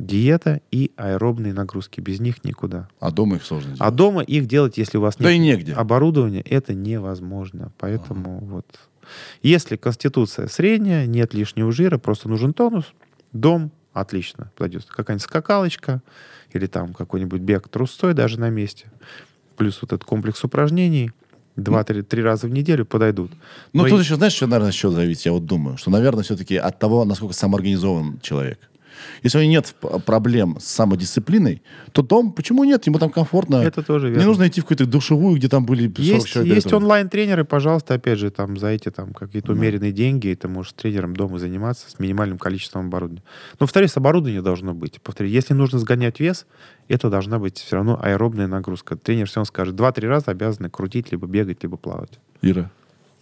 диета 0.00 0.60
и 0.70 0.90
аэробные 0.96 1.52
нагрузки. 1.52 2.00
Без 2.00 2.20
них 2.20 2.42
никуда. 2.44 2.88
А 3.00 3.10
дома 3.10 3.36
их 3.36 3.44
сложно 3.44 3.74
А 3.74 3.76
делать. 3.76 3.94
дома 3.96 4.22
их 4.22 4.46
делать, 4.46 4.78
если 4.78 4.98
у 4.98 5.00
вас 5.00 5.16
Да 5.16 5.24
нет 5.24 5.34
и 5.34 5.38
негде. 5.38 5.72
оборудования, 5.74 6.40
это 6.40 6.74
невозможно. 6.74 7.72
Поэтому 7.78 8.38
вот. 8.40 8.66
Если 9.42 9.76
конституция 9.76 10.46
средняя, 10.48 11.06
нет 11.06 11.34
лишнего 11.34 11.72
жира, 11.72 11.98
просто 11.98 12.28
нужен 12.28 12.52
тонус, 12.54 12.84
дом 13.32 13.70
отлично 13.92 14.50
подойдет. 14.56 14.84
Какая-нибудь 14.86 15.24
скакалочка 15.24 16.00
или 16.52 16.66
там 16.66 16.94
какой-нибудь 16.94 17.40
бег 17.40 17.68
трусцой 17.68 18.14
даже 18.14 18.38
на 18.38 18.50
месте. 18.50 18.86
Плюс 19.56 19.80
вот 19.82 19.92
этот 19.92 20.04
комплекс 20.04 20.42
упражнений. 20.44 21.10
Два-три 21.56 22.02
три 22.02 22.22
раза 22.22 22.46
в 22.46 22.50
неделю 22.50 22.86
подойдут. 22.86 23.32
Ну, 23.72 23.82
Но 23.82 23.88
тут 23.88 23.98
и- 23.98 24.02
еще, 24.04 24.14
знаешь, 24.14 24.32
что, 24.32 24.46
наверное, 24.46 24.70
еще 24.70 24.90
зависит, 24.90 25.26
я 25.26 25.32
вот 25.32 25.44
думаю, 25.44 25.76
что, 25.76 25.90
наверное, 25.90 26.22
все-таки 26.22 26.56
от 26.56 26.78
того, 26.78 27.04
насколько 27.04 27.34
самоорганизован 27.34 28.20
человек. 28.20 28.58
Если 29.22 29.38
у 29.38 29.40
него 29.40 29.50
нет 29.52 29.74
проблем 30.04 30.58
с 30.60 30.64
самодисциплиной, 30.66 31.62
то 31.92 32.02
дом, 32.02 32.32
почему 32.32 32.64
нет? 32.64 32.86
Ему 32.86 32.98
там 32.98 33.10
комфортно. 33.10 33.56
Это 33.56 33.82
тоже 33.82 34.08
Не 34.08 34.12
верно. 34.14 34.26
нужно 34.26 34.48
идти 34.48 34.60
в 34.60 34.64
какую-то 34.64 34.86
душевую, 34.86 35.36
где 35.36 35.48
там 35.48 35.64
были 35.64 35.86
40 35.86 35.98
Есть, 35.98 36.26
человек. 36.28 36.54
есть 36.56 36.72
онлайн-тренеры, 36.72 37.44
пожалуйста, 37.44 37.94
опять 37.94 38.18
же, 38.18 38.30
там 38.30 38.58
за 38.58 38.68
эти 38.68 38.90
там 38.90 39.14
какие-то 39.14 39.52
умеренные 39.52 39.92
деньги 39.92 40.36
ты 40.38 40.48
можешь 40.48 40.72
с 40.72 40.74
тренером 40.74 41.16
дома 41.16 41.38
заниматься 41.38 41.90
с 41.90 41.98
минимальным 41.98 42.36
количеством 42.38 42.86
оборудования. 42.88 43.22
Но, 43.52 43.66
повторюсь, 43.66 43.96
оборудование 43.96 44.42
должно 44.42 44.74
быть. 44.74 45.00
Повторюсь, 45.00 45.32
если 45.32 45.54
нужно 45.54 45.78
сгонять 45.78 46.20
вес, 46.20 46.46
это 46.88 47.08
должна 47.08 47.38
быть 47.38 47.56
все 47.58 47.70
все 47.70 47.76
равно 47.76 48.00
аэробная 48.02 48.48
нагрузка. 48.48 48.96
Тренер 48.96 49.28
все 49.28 49.36
равно 49.36 49.44
скажет, 49.44 49.76
два-три 49.76 50.08
раза 50.08 50.32
обязаны 50.32 50.68
крутить, 50.70 51.12
либо 51.12 51.28
бегать, 51.28 51.62
либо 51.62 51.76
плавать. 51.76 52.18
Ира. 52.42 52.68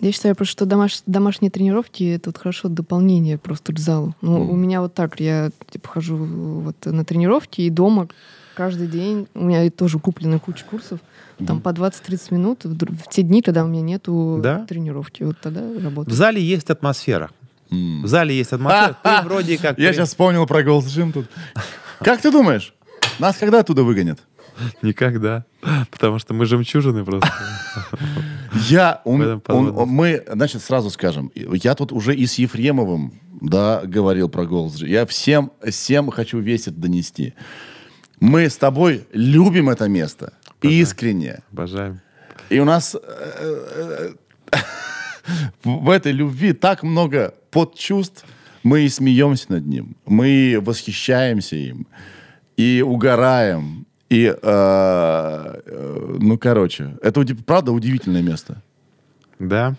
Я 0.01 0.13
считаю 0.13 0.37
просто, 0.37 0.53
что 0.53 0.65
домаш- 0.65 1.03
домашние 1.07 1.51
тренировки 1.51 2.05
это 2.05 2.31
вот 2.31 2.39
хорошо 2.39 2.69
дополнение 2.69 3.37
просто 3.39 3.73
к 3.73 3.79
залу. 3.79 4.15
Ну, 4.21 4.39
Мгм. 4.39 4.51
у 4.51 4.57
меня 4.57 4.81
вот 4.81 4.95
так, 4.95 5.19
я 5.21 5.51
типа 5.71 5.89
хожу 5.89 6.17
вот 6.17 6.77
на 6.87 7.05
тренировки 7.05 7.63
и 7.63 7.71
дома 7.71 8.07
каждый 8.55 8.87
день. 8.87 9.27
У 9.35 9.45
меня 9.45 9.69
тоже 9.71 9.99
куплена 9.99 10.39
куча 10.39 10.65
курсов. 10.65 11.01
Там 11.47 11.61
по 11.61 11.69
20-30 11.71 12.33
минут 12.35 12.65
в, 12.65 12.75
в 12.77 13.09
те 13.11 13.23
дни, 13.23 13.43
когда 13.43 13.65
у 13.65 13.69
меня 13.69 13.83
нету 13.83 14.41
Да? 14.43 14.65
тренировки. 14.67 15.23
Вот 15.25 15.37
тогда 15.41 15.61
В 15.63 15.83
работаю. 15.83 16.15
зале 16.17 16.43
есть 16.43 16.69
атмосфера. 16.71 17.31
М. 17.71 18.03
В 18.03 18.07
зале 18.09 18.37
есть 18.37 18.53
атмосфера. 18.53 18.97
Ты 19.05 19.29
вроде 19.29 19.59
как... 19.59 19.79
Я 19.79 19.93
сейчас 19.93 20.09
вспомнил 20.11 20.47
про 20.47 20.63
Голос 20.63 20.87
Джим 20.89 21.13
тут. 21.13 21.27
Как 22.01 22.21
ты 22.21 22.31
думаешь, 22.33 22.73
нас 23.19 23.37
когда 23.37 23.61
оттуда 23.61 23.83
выгонят? 23.85 24.21
Никогда. 24.83 25.45
Потому 25.91 26.19
что 26.19 26.35
мы 26.35 26.45
жемчужины 26.47 27.05
просто. 27.05 27.29
Я, 28.69 29.01
он- 29.05 29.21
он- 29.79 29.89
мы, 29.89 30.23
значит, 30.33 30.63
сразу 30.63 30.91
скажем, 30.91 31.31
я 31.35 31.75
тут 31.75 31.93
уже 31.93 32.15
и 32.15 32.27
с 32.27 32.35
Ефремовым, 32.39 33.13
да, 33.41 33.83
говорил 33.85 34.29
про 34.29 34.47
голос. 34.47 34.81
Я 34.83 35.05
всем, 35.07 35.53
всем 35.69 36.11
хочу 36.11 36.39
весь 36.41 36.63
это 36.69 36.77
донести. 36.79 37.35
Мы 38.21 38.49
с 38.49 38.57
тобой 38.57 39.07
любим 39.13 39.69
это 39.71 39.89
место. 39.89 40.33
Искренне. 40.63 41.41
Обожаем. 41.53 42.01
И 42.51 42.59
у 42.59 42.65
нас 42.65 42.95
э, 42.95 44.13
э, 44.53 44.59
в 45.65 45.91
этой 45.91 46.13
любви 46.13 46.53
так 46.53 46.83
много 46.83 47.35
подчувств. 47.51 48.25
Мы 48.65 48.81
и 48.83 48.89
смеемся 48.89 49.53
над 49.53 49.67
ним, 49.67 49.97
мы 50.05 50.59
восхищаемся 50.61 51.55
им, 51.57 51.87
и 52.57 52.83
угораем. 52.85 53.87
И, 54.09 54.25
э, 54.25 54.35
э, 54.43 56.17
ну, 56.19 56.39
короче, 56.39 56.97
это 57.03 57.25
правда 57.47 57.73
удивительное 57.73 58.23
место. 58.23 58.63
Да. 59.39 59.75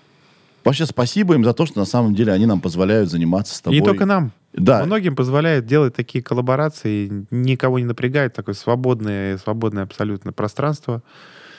Вообще 0.64 0.86
спасибо 0.86 1.34
им 1.34 1.44
за 1.44 1.54
то, 1.54 1.66
что 1.66 1.80
на 1.80 1.86
самом 1.86 2.14
деле 2.14 2.32
они 2.34 2.46
нам 2.46 2.62
позволяют 2.62 3.10
заниматься 3.10 3.56
с 3.56 3.62
тобой. 3.62 3.80
не 3.80 3.86
только 3.86 4.06
нам. 4.06 4.32
Да. 4.54 4.86
Многим 4.86 5.16
позволяет 5.16 5.66
делать 5.66 5.96
такие 5.96 6.24
коллаборации, 6.24 7.26
никого 7.32 7.80
не 7.80 7.86
напрягает, 7.86 8.34
такое 8.34 8.56
свободное, 8.56 9.38
свободное 9.38 9.84
абсолютно 9.84 10.32
пространство. 10.34 11.02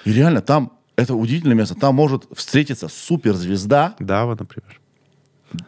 И 0.04 0.12
реально, 0.12 0.40
там, 0.40 0.72
это 0.96 1.14
удивительное 1.14 1.56
место, 1.56 1.74
там 1.74 1.94
может 1.94 2.26
встретиться 2.34 2.88
суперзвезда, 2.88 3.94
Да, 3.98 4.26
вот, 4.26 4.38
например. 4.40 4.80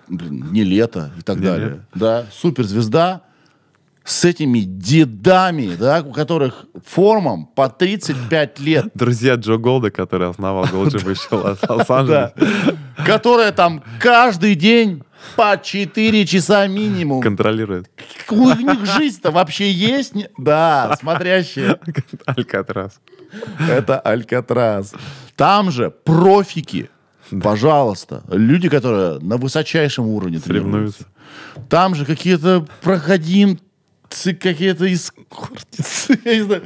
блин, 0.08 0.48
не 0.52 0.62
лето 0.64 1.10
и 1.18 1.22
так 1.22 1.38
Не 1.38 1.44
далее. 1.44 1.68
лето. 1.68 1.86
Да, 1.94 2.26
суперзвезда 2.32 3.22
с 4.04 4.24
этими 4.24 4.60
дедами, 4.60 5.74
да, 5.78 6.02
у 6.06 6.12
которых 6.12 6.66
формам 6.84 7.46
по 7.46 7.68
35 7.68 8.58
лет, 8.60 8.86
Друзья 8.94 9.34
Джо 9.36 9.56
Голда, 9.56 9.90
который 9.90 10.28
основал 10.28 10.66
Лос- 10.72 10.96
да, 11.30 11.56
Лос-Анджелес, 11.74 12.32
которая 13.06 13.52
там 13.52 13.82
каждый 14.00 14.54
день 14.54 15.02
по 15.36 15.56
4 15.62 16.26
часа 16.26 16.66
минимум. 16.66 17.20
контролирует 17.22 17.88
У 18.30 18.50
них 18.54 18.84
жизнь-то 18.84 19.30
вообще 19.30 19.70
есть? 19.70 20.14
Да, 20.36 20.96
смотрящие. 21.00 21.78
Алькатрас. 22.26 23.00
Это 23.70 24.00
Алькатрас. 24.00 24.92
Там 25.36 25.70
же 25.70 25.90
профики. 25.90 26.90
Пожалуйста. 27.42 28.22
Люди, 28.28 28.68
которые 28.68 29.18
на 29.20 29.36
высочайшем 29.36 30.06
уровне 30.06 30.38
тренируются. 30.40 31.04
Там 31.70 31.94
же 31.94 32.04
какие-то 32.04 32.66
проходимцы, 34.12 34.34
какие-то 34.34 34.92
эскортницы. 34.92 36.20
Я 36.24 36.34
не 36.36 36.42
знаю. 36.42 36.62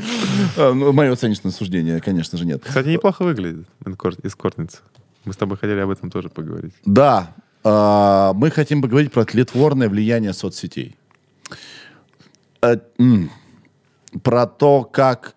А, 0.56 0.72
ну, 0.72 0.92
Мое 0.92 1.12
оценочное 1.12 1.52
суждение, 1.52 2.00
конечно 2.00 2.38
же, 2.38 2.44
нет. 2.44 2.62
Кстати, 2.64 2.88
неплохо 2.88 3.22
выглядит 3.22 3.66
эскортница. 4.22 4.78
Мы 5.24 5.32
с 5.32 5.36
тобой 5.36 5.56
хотели 5.56 5.80
об 5.80 5.90
этом 5.90 6.10
тоже 6.10 6.28
поговорить. 6.28 6.74
Да, 6.84 7.34
а, 7.64 8.32
мы 8.34 8.50
хотим 8.50 8.82
поговорить 8.82 9.12
про 9.12 9.24
тлетворное 9.24 9.88
влияние 9.88 10.32
соцсетей. 10.32 10.96
Э, 12.62 12.78
Про 14.22 14.46
то, 14.46 14.84
как 14.84 15.34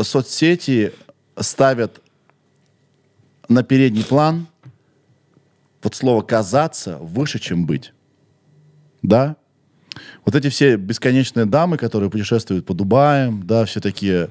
соцсети 0.00 0.92
ставят 1.38 2.00
на 3.48 3.62
передний 3.62 4.04
план 4.04 4.46
вот 5.82 5.94
слово 5.94 6.22
«казаться» 6.22 6.98
выше, 6.98 7.38
чем 7.38 7.66
«быть». 7.66 7.92
Да? 9.02 9.36
Вот 10.30 10.36
эти 10.36 10.48
все 10.48 10.76
бесконечные 10.76 11.44
дамы, 11.44 11.76
которые 11.76 12.08
путешествуют 12.08 12.64
по 12.64 12.72
Дубаям, 12.72 13.44
да, 13.48 13.64
все 13.64 13.80
такие 13.80 14.30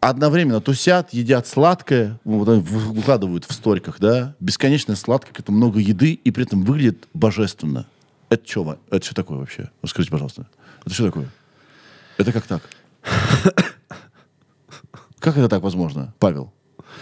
одновременно 0.00 0.60
тусят, 0.60 1.12
едят 1.12 1.46
сладкое, 1.46 2.18
ну, 2.24 2.40
вот 2.40 2.48
выкладывают 2.48 3.44
в 3.44 3.52
сториках, 3.52 4.00
да, 4.00 4.34
бесконечно 4.40 4.96
сладкое, 4.96 5.34
это 5.38 5.52
много 5.52 5.78
еды, 5.78 6.14
и 6.14 6.32
при 6.32 6.42
этом 6.42 6.64
выглядит 6.64 7.06
божественно. 7.14 7.86
Это 8.28 8.44
что, 8.44 8.80
это 8.90 9.04
что 9.04 9.14
такое 9.14 9.38
вообще? 9.38 9.70
Расскажите, 9.82 10.10
пожалуйста. 10.10 10.48
Это 10.84 10.92
что 10.92 11.06
такое? 11.06 11.28
Это 12.16 12.32
как 12.32 12.48
так? 12.48 12.62
Как 15.20 15.36
это 15.36 15.48
так 15.48 15.62
возможно, 15.62 16.12
Павел? 16.18 16.52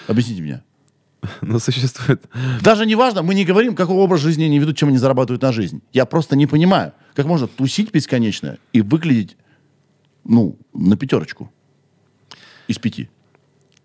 Объясните 0.07 0.43
мне. 0.43 0.63
Но 1.41 1.59
существует... 1.59 2.23
Даже 2.61 2.85
не 2.85 2.95
важно, 2.95 3.23
мы 3.23 3.35
не 3.35 3.47
говорим, 3.47 3.75
какой 3.75 3.97
образ 3.97 4.21
жизни 4.21 4.45
они 4.45 4.59
ведут, 4.59 4.77
чем 4.77 4.91
они 4.91 4.99
зарабатывают 4.99 5.41
на 5.41 5.51
жизнь. 5.51 5.81
Я 5.95 6.05
просто 6.05 6.37
не 6.37 6.47
понимаю, 6.47 6.93
как 7.17 7.25
можно 7.25 7.49
тусить 7.49 7.93
бесконечно 7.93 8.59
и 8.75 8.83
выглядеть, 8.83 9.39
ну, 10.25 10.59
на 10.75 10.97
пятерочку 10.99 11.51
из 12.69 12.79
пяти. 12.79 13.09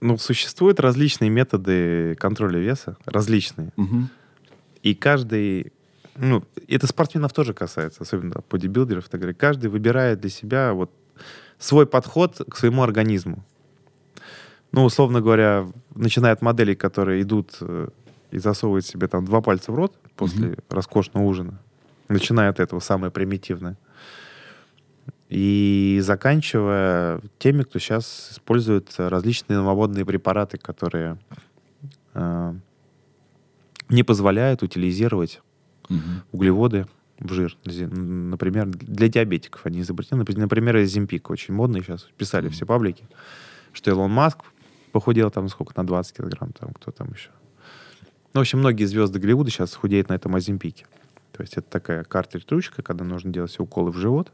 Ну, 0.01 0.17
существуют 0.17 0.81
различные 0.81 1.29
методы 1.29 2.15
контроля 2.15 2.59
веса, 2.59 2.97
различные. 3.05 3.71
Мгм. 3.77 4.09
И 4.83 4.93
каждый, 4.93 5.71
ну, 6.17 6.43
это 6.67 6.87
спортсменов 6.87 7.31
тоже 7.31 7.53
касается, 7.53 8.03
особенно 8.03 8.43
бодибилдеров, 8.49 9.07
и 9.07 9.09
так 9.09 9.21
далее. 9.21 9.35
Каждый 9.35 9.69
выбирает 9.69 10.19
для 10.19 10.29
себя 10.29 10.73
вот 10.73 10.91
свой 11.57 11.85
подход 11.85 12.41
к 12.49 12.57
своему 12.57 12.83
организму. 12.83 13.45
Ну, 14.73 14.83
условно 14.83 15.21
говоря, 15.21 15.67
начиная 15.95 16.33
от 16.33 16.41
моделей, 16.41 16.75
которые 16.75 17.21
идут 17.21 17.57
э, 17.61 17.89
и 18.31 18.39
засовывают 18.39 18.85
себе 18.85 19.07
там 19.07 19.23
два 19.23 19.41
пальца 19.41 19.71
в 19.71 19.75
рот 19.75 19.95
после 20.15 20.57
роскошного 20.69 21.23
ужина, 21.23 21.59
начиная 22.11 22.49
от 22.49 22.59
этого, 22.59 22.79
самое 22.79 23.11
примитивное, 23.11 23.77
и 25.29 25.99
заканчивая 26.01 27.21
теми, 27.39 27.63
кто 27.63 27.79
сейчас 27.79 28.29
использует 28.33 28.93
различные 28.97 29.57
новомодные 29.57 30.05
препараты, 30.05 30.57
которые 30.57 31.17
э, 32.13 32.53
не 33.89 34.03
позволяют 34.03 34.61
утилизировать 34.63 35.41
Мгм. 35.89 36.23
углеводы 36.31 36.87
в 37.19 37.31
жир. 37.33 37.55
Например, 37.65 38.65
для 38.67 39.07
диабетиков 39.07 39.65
они 39.65 39.81
изобретены. 39.81 40.25
Например, 40.27 40.81
Земпик 40.83 41.29
очень 41.29 41.53
модный 41.53 41.81
сейчас. 41.83 42.07
Писали 42.17 42.49
все 42.49 42.65
паблики, 42.65 43.05
что 43.73 43.91
Илон 43.91 44.11
Маск 44.11 44.39
похудел 44.91 45.29
там 45.31 45.47
сколько, 45.49 45.73
на 45.75 45.85
20 45.85 46.17
килограмм, 46.17 46.51
там 46.53 46.73
кто 46.73 46.91
там 46.91 47.09
еще. 47.13 47.29
Ну, 48.33 48.39
в 48.39 48.41
общем, 48.41 48.59
многие 48.59 48.85
звезды 48.85 49.19
Голливуда 49.19 49.49
сейчас 49.49 49.75
худеют 49.75 50.09
на 50.09 50.13
этом 50.13 50.35
Азимпике. 50.35 50.85
То 51.41 51.43
есть 51.43 51.57
это 51.57 51.67
такая 51.71 52.03
картридж-ручка, 52.03 52.83
когда 52.83 53.03
нужно 53.03 53.33
делать 53.33 53.59
уколы 53.59 53.89
в 53.91 53.97
живот, 53.97 54.31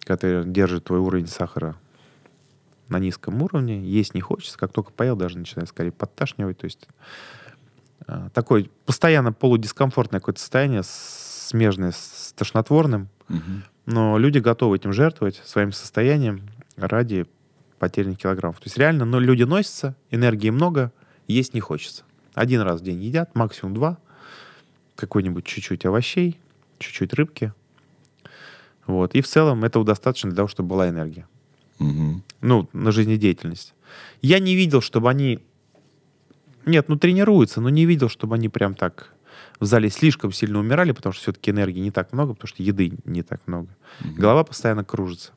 которая 0.00 0.42
держит 0.42 0.82
твой 0.82 0.98
уровень 0.98 1.28
сахара 1.28 1.76
на 2.88 2.98
низком 2.98 3.40
уровне, 3.40 3.80
есть 3.80 4.12
не 4.14 4.20
хочется, 4.20 4.58
как 4.58 4.72
только 4.72 4.90
поел, 4.90 5.14
даже 5.14 5.38
начинает 5.38 5.68
скорее 5.68 5.92
подташнивать. 5.92 6.58
То 6.58 6.64
есть 6.64 6.88
э, 8.08 8.28
такое 8.34 8.66
постоянно 8.86 9.32
полудискомфортное 9.32 10.18
какое-то 10.18 10.40
состояние, 10.40 10.82
смежное 10.82 11.92
с 11.92 12.34
тошнотворным, 12.36 13.08
Мгм. 13.28 13.62
но 13.86 14.18
люди 14.18 14.38
готовы 14.38 14.78
этим 14.78 14.92
жертвовать 14.92 15.40
своим 15.44 15.70
состоянием 15.70 16.40
ради 16.76 17.26
потерянных 17.78 18.18
килограммов. 18.18 18.58
То 18.58 18.64
есть 18.66 18.76
реально 18.76 19.04
но 19.04 19.20
люди 19.20 19.44
носятся, 19.44 19.94
энергии 20.10 20.50
много, 20.50 20.90
есть 21.28 21.54
не 21.54 21.60
хочется. 21.60 22.02
Один 22.34 22.62
раз 22.62 22.80
в 22.80 22.84
день 22.84 23.00
едят, 23.00 23.36
максимум 23.36 23.74
два, 23.74 23.98
какой-нибудь 25.00 25.44
чуть-чуть 25.44 25.86
овощей, 25.86 26.38
чуть-чуть 26.78 27.14
рыбки. 27.14 27.52
Вот. 28.86 29.14
И 29.14 29.20
в 29.20 29.26
целом 29.26 29.64
этого 29.64 29.84
достаточно 29.84 30.30
для 30.30 30.36
того, 30.36 30.48
чтобы 30.48 30.70
была 30.70 30.88
энергия. 30.88 31.26
Мгм. 31.78 32.22
Ну, 32.40 32.68
на 32.72 32.92
жизнедеятельность. 32.92 33.74
Я 34.22 34.38
не 34.38 34.54
видел, 34.54 34.80
чтобы 34.80 35.10
они... 35.10 35.40
Нет, 36.66 36.88
ну 36.88 36.96
тренируются, 36.96 37.60
но 37.60 37.70
не 37.70 37.86
видел, 37.86 38.08
чтобы 38.08 38.34
они 38.34 38.48
прям 38.48 38.74
так 38.74 39.14
в 39.60 39.66
зале 39.66 39.90
слишком 39.90 40.32
сильно 40.32 40.58
умирали, 40.58 40.92
потому 40.92 41.12
что 41.12 41.22
все-таки 41.22 41.50
энергии 41.50 41.80
не 41.80 41.90
так 41.90 42.12
много, 42.12 42.34
потому 42.34 42.48
что 42.48 42.62
еды 42.62 42.92
не 43.04 43.22
так 43.22 43.40
много. 43.46 43.68
Голова 44.00 44.44
постоянно 44.44 44.84
кружится. 44.84 45.32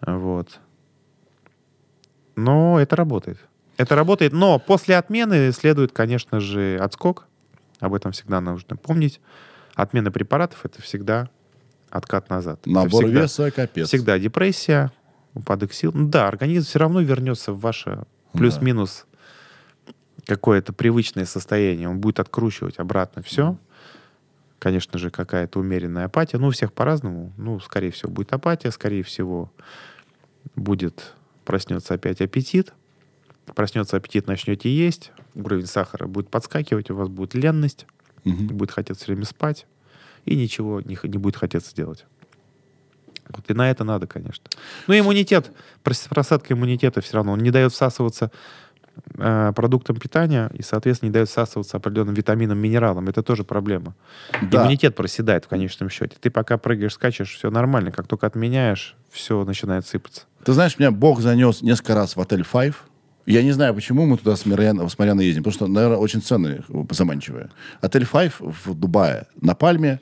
Вот. 0.00 0.60
Но 2.36 2.80
это 2.80 2.96
работает. 2.96 3.38
Это 3.76 3.96
работает, 3.96 4.32
но 4.32 4.58
после 4.58 4.96
отмены 4.96 5.50
следует, 5.52 5.92
конечно 5.92 6.40
же, 6.40 6.78
отскок. 6.80 7.26
Об 7.84 7.92
этом 7.92 8.12
всегда 8.12 8.40
нужно 8.40 8.76
помнить. 8.76 9.20
Отмена 9.74 10.10
препаратов 10.10 10.64
это 10.64 10.80
всегда 10.80 11.28
откат 11.90 12.30
назад. 12.30 12.64
Набор 12.64 13.04
всегда- 13.04 13.20
веса, 13.22 13.50
капец. 13.50 13.88
Всегда 13.88 14.18
депрессия, 14.18 14.90
упадок 15.34 15.74
сил. 15.74 15.90
Ну 15.92 16.08
да, 16.08 16.26
организм 16.26 16.66
все 16.66 16.78
равно 16.78 17.00
вернется 17.00 17.52
в 17.52 17.60
ваше 17.60 18.04
плюс-минус 18.32 19.04
какое-то 20.24 20.72
привычное 20.72 21.26
состояние. 21.26 21.88
Он 21.90 22.00
будет 22.00 22.20
откручивать 22.20 22.78
обратно 22.78 23.22
все. 23.22 23.58
Конечно 24.58 24.98
же, 24.98 25.10
какая-то 25.10 25.58
умеренная 25.60 26.06
апатия. 26.06 26.38
Ну, 26.38 26.46
у 26.46 26.50
всех 26.50 26.72
по-разному. 26.72 27.34
Ну, 27.36 27.60
скорее 27.60 27.90
всего, 27.90 28.10
будет 28.10 28.32
апатия, 28.32 28.70
скорее 28.70 29.02
всего, 29.02 29.52
будет 30.56 31.12
проснется 31.44 31.92
опять 31.92 32.22
аппетит. 32.22 32.72
Проснется 33.54 33.96
аппетит, 33.96 34.26
начнете 34.26 34.70
есть. 34.74 35.12
Уровень 35.34 35.66
сахара 35.66 36.06
будет 36.06 36.28
подскакивать, 36.30 36.90
у 36.90 36.94
вас 36.96 37.08
будет 37.08 37.34
ленность, 37.34 37.86
Мгм. 38.24 38.46
будет 38.48 38.70
хотеться 38.70 39.04
все 39.04 39.12
время 39.12 39.26
спать, 39.26 39.66
и 40.24 40.34
ничего 40.34 40.80
не, 40.80 40.98
не 41.02 41.18
будет 41.18 41.36
хотеться 41.36 41.74
делать. 41.74 42.06
Вот, 43.28 43.50
и 43.50 43.54
на 43.54 43.70
это 43.70 43.84
надо, 43.84 44.06
конечно. 44.06 44.44
Ну, 44.86 44.98
иммунитет, 44.98 45.50
прос- 45.82 46.08
просадка 46.08 46.54
иммунитета 46.54 47.00
все 47.00 47.14
равно, 47.16 47.32
он 47.32 47.40
не 47.40 47.50
дает 47.50 47.72
всасываться 47.72 48.30
э, 49.18 49.52
продуктам 49.56 49.96
питания 49.96 50.50
и, 50.54 50.62
соответственно, 50.62 51.08
не 51.08 51.12
дает 51.14 51.28
всасываться 51.28 51.76
определенным 51.78 52.14
витаминам, 52.14 52.58
минералам. 52.58 53.08
Это 53.08 53.22
тоже 53.22 53.42
проблема. 53.44 53.94
Да. 54.42 54.62
Иммунитет 54.62 54.94
проседает 54.94 55.44
в 55.46 55.48
конечном 55.48 55.88
счете. 55.90 56.16
Ты 56.20 56.30
пока 56.30 56.58
прыгаешь, 56.58 56.92
скачешь, 56.94 57.34
все 57.34 57.50
нормально. 57.50 57.92
Как 57.92 58.06
только 58.06 58.26
отменяешь, 58.26 58.94
все 59.10 59.42
начинает 59.44 59.86
сыпаться. 59.86 60.22
Ты 60.44 60.52
знаешь, 60.52 60.78
меня 60.78 60.90
Бог 60.90 61.20
занес 61.20 61.60
несколько 61.62 61.94
раз 61.94 62.16
в 62.16 62.20
отель 62.20 62.42
Five. 62.50 62.74
Я 63.26 63.42
не 63.42 63.52
знаю, 63.52 63.74
почему 63.74 64.04
мы 64.04 64.18
туда 64.18 64.36
с 64.36 64.44
Марьяной, 64.44 64.88
с 64.88 64.98
Марьяной 64.98 65.24
ездим, 65.26 65.42
потому 65.42 65.54
что, 65.54 65.66
наверное, 65.66 65.96
очень 65.96 66.20
цены 66.20 66.62
заманчивые. 66.90 67.50
Отель 67.80 68.04
Five 68.04 68.34
в 68.38 68.74
Дубае, 68.74 69.26
на 69.40 69.54
Пальме, 69.54 70.00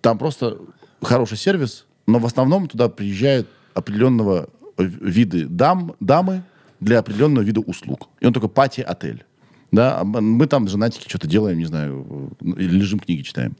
там 0.00 0.18
просто 0.18 0.58
хороший 1.02 1.36
сервис, 1.36 1.86
но 2.06 2.18
в 2.18 2.26
основном 2.26 2.68
туда 2.68 2.88
приезжают 2.88 3.48
определенного 3.74 4.48
э, 4.78 4.84
виды 4.84 5.46
дам, 5.46 5.94
дамы 5.98 6.44
для 6.78 7.00
определенного 7.00 7.44
вида 7.44 7.60
услуг. 7.60 8.08
И 8.20 8.26
он 8.26 8.32
только 8.32 8.48
пати-отель. 8.48 9.24
Да, 9.72 10.00
а 10.00 10.04
мы 10.04 10.46
там 10.46 10.68
женатики 10.68 11.08
что-то 11.08 11.26
делаем, 11.26 11.58
не 11.58 11.64
знаю, 11.64 12.30
э, 12.40 12.44
лежим 12.56 13.00
книги 13.00 13.22
читаем. 13.22 13.56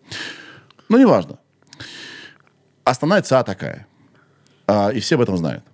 Ну, 0.88 0.98
неважно. 0.98 1.38
Основная 2.84 3.22
ЦА 3.22 3.42
такая. 3.42 3.86
А, 4.66 4.90
и 4.90 5.00
все 5.00 5.14
об 5.14 5.22
этом 5.22 5.36
знают. 5.36 5.64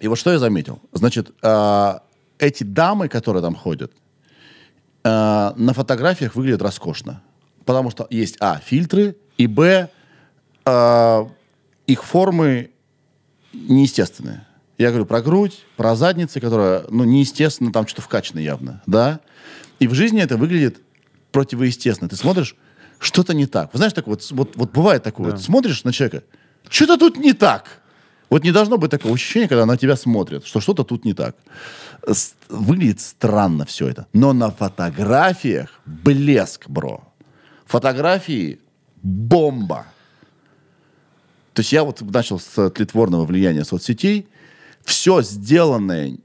И 0.00 0.08
вот 0.08 0.18
что 0.18 0.32
я 0.32 0.38
заметил. 0.38 0.80
Значит, 0.92 1.32
а, 1.42 2.02
эти 2.44 2.64
дамы, 2.64 3.08
которые 3.08 3.42
там 3.42 3.54
ходят, 3.54 3.92
а, 5.02 5.54
на 5.56 5.74
фотографиях 5.74 6.34
выглядят 6.34 6.62
роскошно. 6.62 7.22
Потому 7.64 7.90
что 7.90 8.06
есть, 8.10 8.36
а, 8.40 8.60
фильтры, 8.64 9.16
и, 9.38 9.46
б, 9.46 9.88
а, 10.64 11.28
их 11.86 12.04
формы 12.04 12.70
неестественные. 13.52 14.46
Я 14.78 14.88
говорю 14.88 15.06
про 15.06 15.22
грудь, 15.22 15.64
про 15.76 15.94
задницы, 15.94 16.40
которая, 16.40 16.84
ну, 16.90 17.04
неестественно, 17.04 17.72
там 17.72 17.86
что-то 17.86 18.02
вкачано 18.02 18.40
явно, 18.40 18.82
да? 18.86 19.20
И 19.78 19.86
в 19.86 19.94
жизни 19.94 20.20
это 20.20 20.36
выглядит 20.36 20.80
противоестественно. 21.30 22.08
Ты 22.08 22.16
смотришь, 22.16 22.56
что-то 22.98 23.34
не 23.34 23.46
так. 23.46 23.72
Вы 23.72 23.78
знаешь, 23.78 23.92
так 23.92 24.06
вот, 24.06 24.28
вот, 24.30 24.56
вот 24.56 24.72
бывает 24.72 25.02
такое, 25.02 25.32
вот 25.32 25.42
смотришь 25.42 25.84
на 25.84 25.92
человека, 25.92 26.24
что-то 26.68 26.96
тут 26.96 27.18
не 27.18 27.32
так. 27.32 27.82
Вот 28.30 28.42
не 28.42 28.50
должно 28.50 28.78
быть 28.78 28.90
такого 28.90 29.14
ощущения, 29.14 29.46
когда 29.46 29.66
на 29.66 29.76
тебя 29.76 29.96
смотрят, 29.96 30.46
что 30.46 30.60
что-то 30.60 30.82
тут 30.82 31.04
не 31.04 31.14
так. 31.14 31.36
Выглядит 32.48 33.00
странно 33.00 33.64
все 33.64 33.88
это. 33.88 34.06
Но 34.12 34.32
на 34.32 34.50
фотографиях 34.50 35.80
блеск, 35.86 36.68
бро. 36.68 37.02
Фотографии 37.66 38.60
бомба. 39.02 39.86
То 41.54 41.60
есть 41.60 41.72
я 41.72 41.84
вот 41.84 42.00
начал 42.02 42.38
с 42.38 42.70
тлетворного 42.70 43.24
влияния 43.24 43.64
соцсетей. 43.64 44.28
Все 44.84 45.22
сделанное 45.22 46.18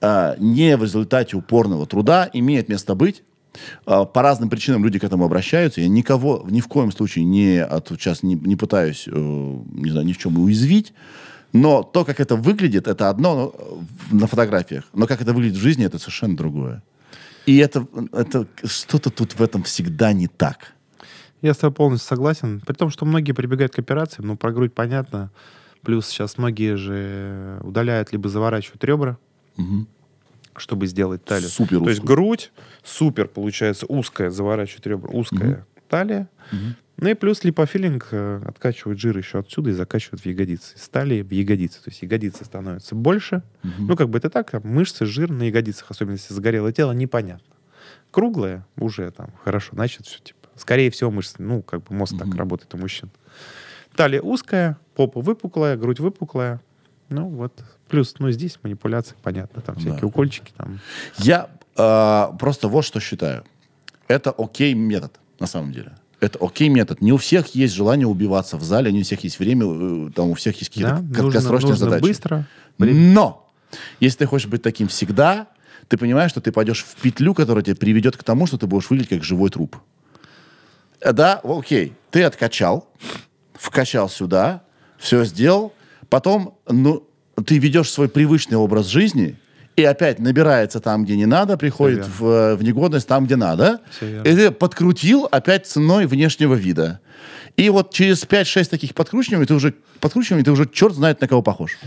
а, 0.00 0.36
не 0.38 0.76
в 0.76 0.82
результате 0.82 1.36
упорного 1.36 1.86
труда 1.86 2.28
имеет 2.32 2.68
место 2.68 2.94
быть. 2.94 3.22
А, 3.86 4.04
по 4.04 4.22
разным 4.22 4.50
причинам 4.50 4.84
люди 4.84 4.98
к 4.98 5.04
этому 5.04 5.24
обращаются. 5.24 5.80
Я 5.80 5.88
никого 5.88 6.44
ни 6.48 6.60
в 6.60 6.68
коем 6.68 6.92
случае 6.92 7.24
не, 7.24 7.62
от, 7.62 7.88
сейчас 7.88 8.22
не, 8.22 8.34
не 8.34 8.56
пытаюсь, 8.56 9.04
э, 9.06 9.10
не 9.10 9.90
знаю, 9.90 10.06
ни 10.06 10.12
в 10.12 10.18
чем 10.18 10.38
уязвить. 10.38 10.92
Но 11.54 11.84
то, 11.84 12.04
как 12.04 12.18
это 12.18 12.34
выглядит, 12.34 12.88
это 12.88 13.08
одно 13.08 13.34
но, 13.34 13.54
э, 14.10 14.16
на 14.16 14.26
фотографиях. 14.26 14.84
Но 14.92 15.06
как 15.06 15.22
это 15.22 15.32
выглядит 15.32 15.56
в 15.56 15.60
жизни, 15.60 15.86
это 15.86 15.98
совершенно 15.98 16.36
другое. 16.36 16.82
И 17.46 17.58
это, 17.58 17.86
это 18.12 18.46
что-то 18.64 19.10
тут 19.10 19.34
в 19.38 19.40
этом 19.40 19.62
всегда 19.62 20.12
не 20.12 20.26
так. 20.26 20.72
Я 21.42 21.54
с 21.54 21.58
тобой 21.58 21.74
полностью 21.74 22.08
согласен. 22.08 22.60
При 22.66 22.74
том, 22.74 22.90
что 22.90 23.04
многие 23.06 23.32
прибегают 23.32 23.72
к 23.72 23.78
операциям, 23.78 24.26
ну, 24.26 24.36
про 24.36 24.50
грудь 24.50 24.74
понятно. 24.74 25.30
Плюс 25.82 26.08
сейчас 26.08 26.38
многие 26.38 26.76
же 26.76 27.60
удаляют 27.62 28.10
либо 28.10 28.28
заворачивают 28.28 28.82
ребра, 28.82 29.18
чтобы 30.56 30.88
сделать 30.88 31.24
талию. 31.24 31.48
Супер 31.48 31.78
То 31.78 31.88
есть 31.88 32.02
грудь 32.02 32.50
супер, 32.82 33.28
получается, 33.28 33.86
узкая, 33.86 34.30
заворачивают 34.30 34.86
ребра, 34.88 35.10
узкая 35.10 35.66
талия. 35.88 36.28
Ну 36.96 37.08
и 37.08 37.14
плюс 37.14 37.42
липофилинг 37.42 38.08
э, 38.12 38.42
откачивает 38.46 38.98
жир 39.00 39.18
еще 39.18 39.40
отсюда 39.40 39.70
и 39.70 39.72
закачивает 39.72 40.20
в 40.22 40.26
ягодицы. 40.26 40.76
Из 40.76 40.88
талии 40.88 41.22
в 41.22 41.30
ягодицы. 41.32 41.82
То 41.82 41.90
есть 41.90 42.02
ягодицы 42.02 42.44
становятся 42.44 42.94
больше. 42.94 43.42
Ну, 43.62 43.96
как 43.96 44.08
бы 44.08 44.18
это 44.18 44.30
так, 44.30 44.54
а 44.54 44.60
мышцы, 44.60 45.04
жир 45.04 45.30
на 45.30 45.42
ягодицах, 45.44 45.90
особенно 45.90 46.14
если 46.14 46.32
загорелое 46.32 46.72
тело, 46.72 46.92
непонятно. 46.92 47.54
Круглое 48.10 48.64
уже 48.76 49.10
там 49.10 49.30
хорошо, 49.42 49.70
значит, 49.72 50.06
все 50.06 50.20
типа. 50.20 50.38
Скорее 50.56 50.90
всего, 50.92 51.10
мышцы, 51.10 51.34
ну, 51.38 51.62
как 51.62 51.82
бы 51.82 51.94
мозг 51.96 52.16
так 52.16 52.32
работает 52.36 52.72
у 52.74 52.78
мужчин. 52.78 53.10
Талия 53.96 54.20
узкая, 54.22 54.78
попа 54.94 55.20
выпуклая, 55.20 55.76
грудь 55.76 55.98
выпуклая. 55.98 56.60
Ну, 57.08 57.28
вот. 57.28 57.60
Плюс, 57.88 58.14
ну, 58.20 58.30
здесь 58.30 58.58
манипуляции, 58.62 59.16
понятно, 59.22 59.60
там 59.62 59.74
всякие 59.76 60.00
Да. 60.00 60.06
укольчики, 60.06 60.52
там. 60.56 60.78
Я 61.18 61.50
э, 61.76 62.26
просто 62.38 62.68
вот 62.68 62.84
что 62.84 63.00
считаю. 63.00 63.44
Это 64.06 64.30
окей 64.30 64.74
метод, 64.74 65.18
на 65.40 65.46
самом 65.46 65.72
деле. 65.72 65.92
Это 66.24 66.38
окей 66.44 66.68
метод. 66.68 67.00
Не 67.00 67.12
у 67.12 67.16
всех 67.16 67.54
есть 67.54 67.74
желание 67.74 68.06
убиваться 68.06 68.56
в 68.56 68.62
зале, 68.62 68.90
не 68.92 69.00
у 69.00 69.02
всех 69.04 69.22
есть 69.24 69.38
время, 69.38 69.66
э, 69.66 70.10
там 70.14 70.30
у 70.30 70.34
всех 70.34 70.56
есть 70.58 70.70
какие-то 70.70 70.90
Да, 70.96 71.00
нужно, 71.00 71.14
краткосрочные 71.14 71.70
нужно 71.72 71.84
задачи. 71.86 72.02
быстро. 72.02 72.46
Но 72.78 73.50
если 74.00 74.18
ты 74.18 74.26
хочешь 74.26 74.48
быть 74.48 74.62
таким 74.62 74.88
всегда, 74.88 75.48
ты 75.88 75.96
понимаешь, 75.98 76.30
что 76.30 76.40
ты 76.40 76.50
пойдешь 76.52 76.84
в 76.84 76.94
петлю, 76.96 77.34
которая 77.34 77.62
тебя 77.64 77.76
приведет 77.76 78.16
к 78.16 78.22
тому, 78.22 78.46
что 78.46 78.56
ты 78.58 78.66
будешь 78.66 78.88
выглядеть 78.88 79.10
как 79.10 79.24
живой 79.24 79.50
труп. 79.50 79.76
Э, 81.00 81.12
Да, 81.12 81.40
окей, 81.44 81.92
ты 82.10 82.22
откачал, 82.22 82.88
вкачал 83.54 84.08
сюда, 84.08 84.62
все 84.98 85.24
сделал, 85.24 85.72
потом, 86.08 86.56
ну, 86.68 87.06
ты 87.44 87.58
ведешь 87.58 87.90
свой 87.90 88.08
привычный 88.08 88.56
образ 88.56 88.86
жизни, 88.86 89.36
и 89.76 89.84
опять 89.84 90.18
набирается 90.18 90.80
там, 90.80 91.04
где 91.04 91.16
не 91.16 91.26
надо, 91.26 91.56
приходит 91.56 92.06
в, 92.06 92.24
э, 92.24 92.54
в 92.54 92.62
негодность 92.62 93.08
там, 93.08 93.26
где 93.26 93.36
надо, 93.36 93.80
и 94.00 94.22
ты 94.22 94.50
подкрутил 94.50 95.28
опять 95.30 95.66
ценой 95.66 96.06
внешнего 96.06 96.54
вида. 96.54 97.00
И 97.56 97.68
вот 97.70 97.92
через 97.92 98.24
5-6 98.24 98.70
таких 98.70 98.94
подкручиваний 98.94 99.46
ты 99.46 99.54
уже, 99.54 99.74
подкручиваний 100.00 100.44
ты 100.44 100.50
уже 100.50 100.68
черт 100.68 100.94
знает 100.94 101.20
на 101.20 101.28
кого 101.28 101.42
похож. 101.42 101.78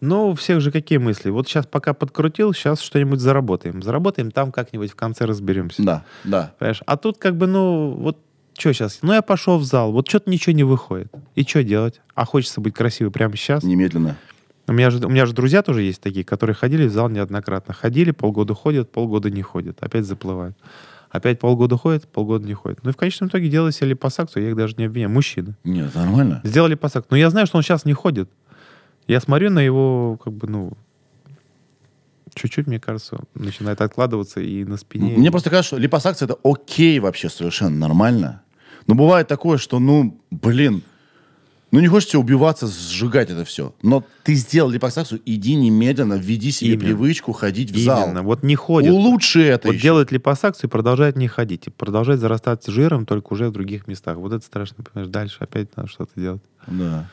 Ну, 0.00 0.28
у 0.28 0.34
всех 0.34 0.62
же 0.62 0.72
какие 0.72 0.98
мысли? 0.98 1.28
Вот 1.28 1.46
сейчас 1.46 1.66
пока 1.66 1.92
подкрутил, 1.92 2.54
сейчас 2.54 2.80
что-нибудь 2.80 3.20
заработаем. 3.20 3.82
Заработаем, 3.82 4.30
там 4.30 4.50
как-нибудь 4.50 4.90
в 4.90 4.94
конце 4.94 5.26
разберемся. 5.26 5.82
Да, 5.82 6.04
да. 6.24 6.54
Понимаешь? 6.58 6.80
А 6.86 6.96
тут 6.96 7.18
как 7.18 7.36
бы, 7.36 7.46
ну, 7.46 7.90
вот 7.90 8.18
что 8.56 8.72
сейчас? 8.72 8.98
Ну, 9.02 9.12
я 9.12 9.20
пошел 9.20 9.58
в 9.58 9.64
зал, 9.64 9.92
вот 9.92 10.08
что-то 10.08 10.30
ничего 10.30 10.54
не 10.54 10.64
выходит. 10.64 11.12
И 11.34 11.42
что 11.44 11.62
делать? 11.62 12.00
А 12.14 12.24
хочется 12.24 12.62
быть 12.62 12.72
красивой 12.72 13.10
прямо 13.10 13.36
сейчас. 13.36 13.62
Немедленно. 13.62 14.16
У 14.70 14.72
меня, 14.72 14.90
же, 14.90 15.04
у 15.04 15.08
меня 15.08 15.26
же 15.26 15.32
друзья 15.32 15.62
тоже 15.62 15.82
есть 15.82 16.00
такие, 16.00 16.24
которые 16.24 16.54
ходили 16.54 16.86
в 16.86 16.92
зал 16.92 17.08
неоднократно. 17.08 17.74
Ходили, 17.74 18.12
полгода 18.12 18.54
ходят, 18.54 18.92
полгода 18.92 19.28
не 19.28 19.42
ходят. 19.42 19.82
Опять 19.82 20.04
заплывают. 20.04 20.56
Опять 21.10 21.40
полгода 21.40 21.76
ходят, 21.76 22.06
полгода 22.06 22.46
не 22.46 22.54
ходят. 22.54 22.78
Ну 22.84 22.90
и 22.90 22.92
в 22.92 22.96
конечном 22.96 23.30
итоге 23.30 23.48
делали 23.48 23.72
себе 23.72 23.88
липосакцию, 23.88 24.44
я 24.44 24.50
их 24.50 24.56
даже 24.56 24.76
не 24.78 24.84
обвиняю. 24.84 25.10
Мужчины. 25.10 25.56
Нет, 25.64 25.92
нормально. 25.96 26.40
Сделали 26.44 26.70
липосакцию. 26.70 27.08
Но 27.10 27.16
я 27.16 27.30
знаю, 27.30 27.48
что 27.48 27.56
он 27.56 27.64
сейчас 27.64 27.84
не 27.84 27.94
ходит. 27.94 28.30
Я 29.08 29.20
смотрю 29.20 29.50
на 29.50 29.58
его, 29.58 30.20
как 30.22 30.34
бы, 30.34 30.46
ну, 30.46 30.72
чуть-чуть, 32.32 32.68
мне 32.68 32.78
кажется, 32.78 33.18
начинает 33.34 33.80
откладываться 33.80 34.40
и 34.40 34.64
на 34.64 34.76
спине. 34.76 35.16
Мне 35.16 35.32
просто 35.32 35.50
кажется, 35.50 35.70
что 35.70 35.78
липосакция 35.78 36.26
это 36.26 36.38
окей 36.44 37.00
вообще, 37.00 37.28
совершенно 37.28 37.76
нормально. 37.76 38.42
Но 38.86 38.94
бывает 38.94 39.26
такое, 39.26 39.58
что, 39.58 39.80
ну, 39.80 40.16
блин, 40.30 40.84
Ну, 41.72 41.78
не 41.78 41.86
хочется 41.86 42.18
убиваться, 42.18 42.66
сжигать 42.66 43.30
это 43.30 43.44
все. 43.44 43.72
Но 43.82 44.04
ты 44.24 44.34
сделал 44.34 44.70
липосакцию, 44.70 45.20
иди 45.24 45.54
немедленно, 45.54 46.14
введи 46.14 46.50
себе 46.50 46.72
Именно. 46.72 46.84
привычку 46.84 47.32
ходить 47.32 47.70
в 47.70 47.78
зал. 47.78 48.06
Именно. 48.06 48.22
Вот 48.22 48.42
не 48.42 48.56
ходят. 48.56 48.92
Улучши 48.92 49.42
это 49.44 49.68
Вот 49.68 49.74
еще. 49.74 49.82
делает 49.84 50.10
липосакцию 50.10 50.68
и 50.68 50.70
продолжает 50.70 51.16
не 51.16 51.28
ходить. 51.28 51.68
И 51.68 51.70
продолжает 51.70 52.18
зарастать 52.18 52.66
жиром, 52.66 53.06
только 53.06 53.32
уже 53.32 53.48
в 53.48 53.52
других 53.52 53.86
местах. 53.86 54.16
Вот 54.16 54.32
это 54.32 54.44
страшно, 54.44 54.82
понимаешь? 54.82 55.12
Дальше 55.12 55.36
опять 55.40 55.76
надо 55.76 55.88
что-то 55.88 56.10
делать. 56.20 56.42
Да. 56.66 57.08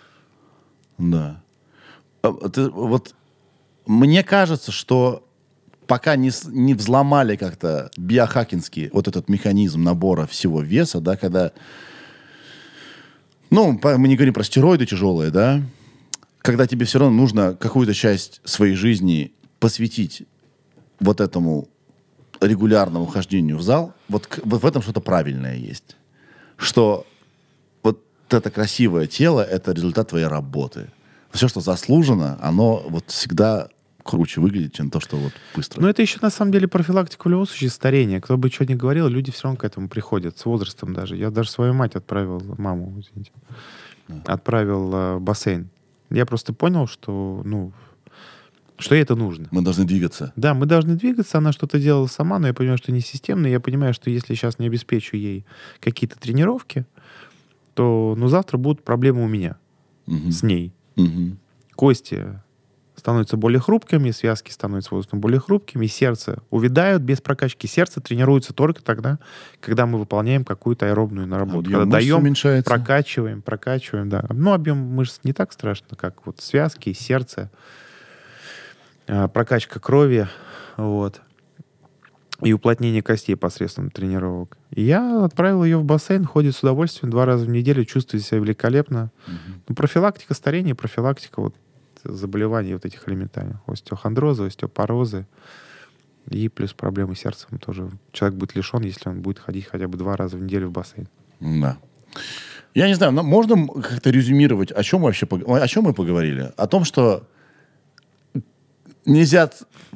Да. 0.97 1.43
А, 2.23 2.31
ты- 2.49 2.69
вот 2.71 3.13
мне 3.85 4.23
кажется, 4.23 4.71
что 4.71 5.23
пока 5.85 6.15
не, 6.15 6.31
не 6.47 6.73
взломали 6.73 7.35
как-то 7.35 7.91
биохакинский 7.95 8.89
вот 8.91 9.07
этот 9.07 9.29
механизм 9.29 9.83
набора 9.83 10.25
всего 10.25 10.61
веса, 10.61 10.99
да, 10.99 11.15
когда... 11.15 11.51
Ну, 13.49 13.79
мы 13.81 14.07
не 14.07 14.15
говорим 14.15 14.33
про 14.33 14.43
стероиды 14.43 14.85
тяжелые, 14.85 15.31
да, 15.31 15.61
когда 16.39 16.67
тебе 16.67 16.85
все 16.85 16.99
равно 16.99 17.15
нужно 17.15 17.55
какую-то 17.55 17.93
часть 17.93 18.41
своей 18.43 18.75
жизни 18.75 19.31
посвятить 19.59 20.23
вот 20.99 21.21
этому 21.21 21.67
регулярному 22.41 23.05
хождению 23.05 23.57
в 23.57 23.61
зал, 23.61 23.93
вот, 24.09 24.39
вот 24.43 24.61
в 24.61 24.65
этом 24.65 24.81
что-то 24.81 25.01
правильное 25.01 25.55
есть. 25.55 25.95
Что 26.55 27.05
вот 27.83 28.01
это 28.29 28.49
красивое 28.51 29.07
тело— 29.07 29.41
это 29.49 29.71
результат 29.71 30.09
твоей 30.09 30.27
работы. 30.27 30.89
Все, 31.31 31.47
что 31.47 31.61
заслужено, 31.61 32.37
оно 32.41 32.83
вот 32.87 33.05
всегда 33.07 33.69
круче 34.07 34.41
выглядит, 34.41 34.73
чем 34.73 34.89
то, 34.89 34.99
что 34.99 35.17
вот 35.17 35.33
быстро. 35.55 35.81
Но 35.81 35.89
это 35.89 36.01
еще 36.01 36.19
на 36.21 36.29
самом 36.29 36.51
деле 36.51 36.67
профилактика 36.67 37.27
в 37.27 37.31
любом 37.31 37.45
случае 37.45 37.69
старения. 37.69 38.19
Кто 38.21 38.37
бы 38.37 38.49
что 38.49 38.65
ни 38.65 38.73
говорил, 38.73 39.07
люди 39.07 39.31
все 39.31 39.43
равно 39.43 39.57
к 39.57 39.63
этому 39.63 39.89
приходят, 39.89 40.37
с 40.37 40.45
возрастом 40.45 40.93
даже. 40.93 41.15
Я 41.15 41.29
даже 41.29 41.49
свою 41.51 41.73
мать 41.73 41.95
отправил, 41.95 42.41
маму, 42.57 42.99
извините, 42.99 43.31
отправил 44.25 44.91
э, 44.93 45.19
бассейн. 45.19 45.69
Я 46.09 46.25
просто 46.25 46.53
понял, 46.53 46.87
что, 46.87 47.41
ну, 47.43 47.73
что 48.79 48.95
ей 48.95 49.01
это 49.01 49.15
нужно. 49.15 49.47
Мы 49.51 49.61
должны 49.61 49.83
двигаться. 49.85 50.31
Да, 50.35 50.53
мы 50.53 50.65
должны 50.65 50.95
двигаться, 50.95 51.37
она 51.39 51.51
что-то 51.51 51.79
делала 51.79 52.07
сама, 52.07 52.39
но 52.39 52.47
я 52.47 52.53
понимаю, 52.53 52.77
что 52.77 52.91
не 52.91 53.01
системно. 53.01 53.47
Я 53.47 53.59
понимаю, 53.59 53.93
что 53.93 54.09
если 54.09 54.33
сейчас 54.35 54.57
не 54.59 54.67
обеспечу 54.67 55.17
ей 55.17 55.45
какие-то 55.81 56.17
тренировки, 56.17 56.85
то 57.73 58.15
ну, 58.17 58.27
завтра 58.29 58.57
будут 58.57 58.83
проблемы 58.83 59.23
у 59.23 59.27
меня 59.27 59.57
Мгм. 60.05 60.31
с 60.31 60.43
ней. 60.43 60.73
Мгм. 60.95 61.37
Кости 61.75 62.39
становятся 63.07 63.37
более 63.37 63.61
хрупкими, 63.61 64.11
связки 64.11 64.51
становятся 64.51 64.93
возрастом 64.93 65.21
более 65.21 65.39
хрупкими, 65.39 65.85
сердце 65.85 66.39
увядают 66.49 67.03
без 67.03 67.21
прокачки. 67.21 67.65
Сердце 67.65 68.01
тренируется 68.01 68.51
только 68.51 68.83
тогда, 68.83 69.17
когда 69.61 69.85
мы 69.85 69.97
выполняем 69.97 70.43
какую-то 70.43 70.87
аэробную 70.87 71.25
наработку. 71.25 71.59
Объем 71.59 71.79
когда 71.79 71.99
даем, 71.99 72.17
уменьшается. 72.17 72.69
прокачиваем, 72.69 73.41
прокачиваем, 73.41 74.09
да. 74.09 74.25
Ну, 74.29 74.51
объем 74.51 74.79
мышц 74.79 75.21
не 75.23 75.31
так 75.31 75.53
страшно, 75.53 75.95
как 75.95 76.25
вот 76.25 76.41
связки, 76.41 76.91
сердце, 76.91 77.49
а, 79.07 79.29
прокачка 79.29 79.79
крови, 79.79 80.27
вот, 80.75 81.21
и 82.41 82.51
уплотнение 82.51 83.01
костей 83.01 83.37
посредством 83.37 83.89
тренировок. 83.89 84.57
И 84.71 84.83
я 84.83 85.23
отправил 85.23 85.63
ее 85.63 85.77
в 85.77 85.85
бассейн, 85.85 86.25
ходит 86.25 86.57
с 86.57 86.59
удовольствием 86.59 87.09
два 87.11 87.25
раза 87.25 87.45
в 87.45 87.49
неделю, 87.49 87.85
чувствует 87.85 88.25
себя 88.25 88.41
великолепно. 88.41 89.11
Ну, 89.69 89.75
профилактика 89.75 90.33
старения, 90.33 90.75
профилактика 90.75 91.39
вот 91.39 91.55
заболеваний 92.03 92.73
вот 92.73 92.85
этих 92.85 93.07
элементарных. 93.07 93.57
Остеохондроза, 93.67 94.45
остеопорозы. 94.45 95.25
И 96.29 96.49
плюс 96.49 96.73
проблемы 96.73 97.15
с 97.15 97.19
сердцем 97.19 97.57
тоже. 97.57 97.89
Человек 98.11 98.37
будет 98.37 98.55
лишен, 98.55 98.81
если 98.81 99.09
он 99.09 99.21
будет 99.21 99.39
ходить 99.39 99.65
хотя 99.65 99.87
бы 99.87 99.97
два 99.97 100.17
раза 100.17 100.37
в 100.37 100.41
неделю 100.41 100.67
в 100.67 100.71
бассейн. 100.71 101.07
Да. 101.39 101.77
Я 102.73 102.87
не 102.87 102.95
знаю, 102.95 103.11
но 103.11 103.23
можно 103.23 103.67
как-то 103.67 104.09
резюмировать, 104.09 104.71
о 104.71 104.83
чем, 104.83 105.01
вообще, 105.01 105.25
о 105.25 105.67
чем 105.67 105.85
мы 105.85 105.93
поговорили? 105.93 106.51
О 106.57 106.67
том, 106.67 106.83
что 106.83 107.27
нельзя, 109.05 109.49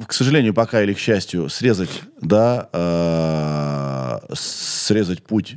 к 0.06 0.12
сожалению, 0.12 0.54
пока 0.54 0.82
или 0.82 0.94
к 0.94 0.98
счастью, 0.98 1.48
срезать, 1.48 2.02
да, 2.20 2.68
э, 2.72 4.34
срезать 4.34 5.22
путь 5.22 5.56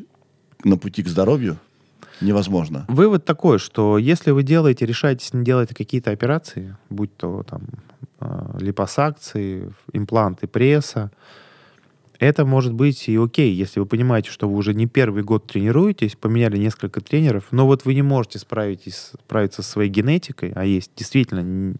на 0.63 0.77
пути 0.77 1.03
к 1.03 1.07
здоровью 1.07 1.57
невозможно. 2.21 2.85
Вывод 2.87 3.25
такой, 3.25 3.59
что 3.59 3.97
если 3.97 4.31
вы 4.31 4.43
делаете, 4.43 4.85
решаетесь 4.85 5.33
не 5.33 5.43
делать 5.43 5.73
какие-то 5.73 6.11
операции, 6.11 6.75
будь 6.89 7.15
то 7.17 7.43
там 7.43 7.63
э, 8.19 8.57
липосакции, 8.59 9.71
импланты 9.93 10.47
пресса, 10.47 11.11
это 12.19 12.45
может 12.45 12.73
быть 12.73 13.09
и 13.09 13.17
окей, 13.17 13.53
если 13.53 13.79
вы 13.79 13.85
понимаете, 13.85 14.31
что 14.31 14.47
вы 14.47 14.55
уже 14.55 14.73
не 14.73 14.87
первый 14.87 15.23
год 15.23 15.47
тренируетесь, 15.47 16.15
поменяли 16.15 16.57
несколько 16.57 17.01
тренеров, 17.01 17.45
но 17.51 17.65
вот 17.65 17.85
вы 17.85 17.93
не 17.93 18.01
можете 18.01 18.39
справитесь, 18.39 19.11
справиться 19.13 19.61
со 19.61 19.71
своей 19.71 19.89
генетикой, 19.89 20.51
а 20.55 20.65
есть 20.65 20.91
действительно 20.95 21.39
н- 21.39 21.77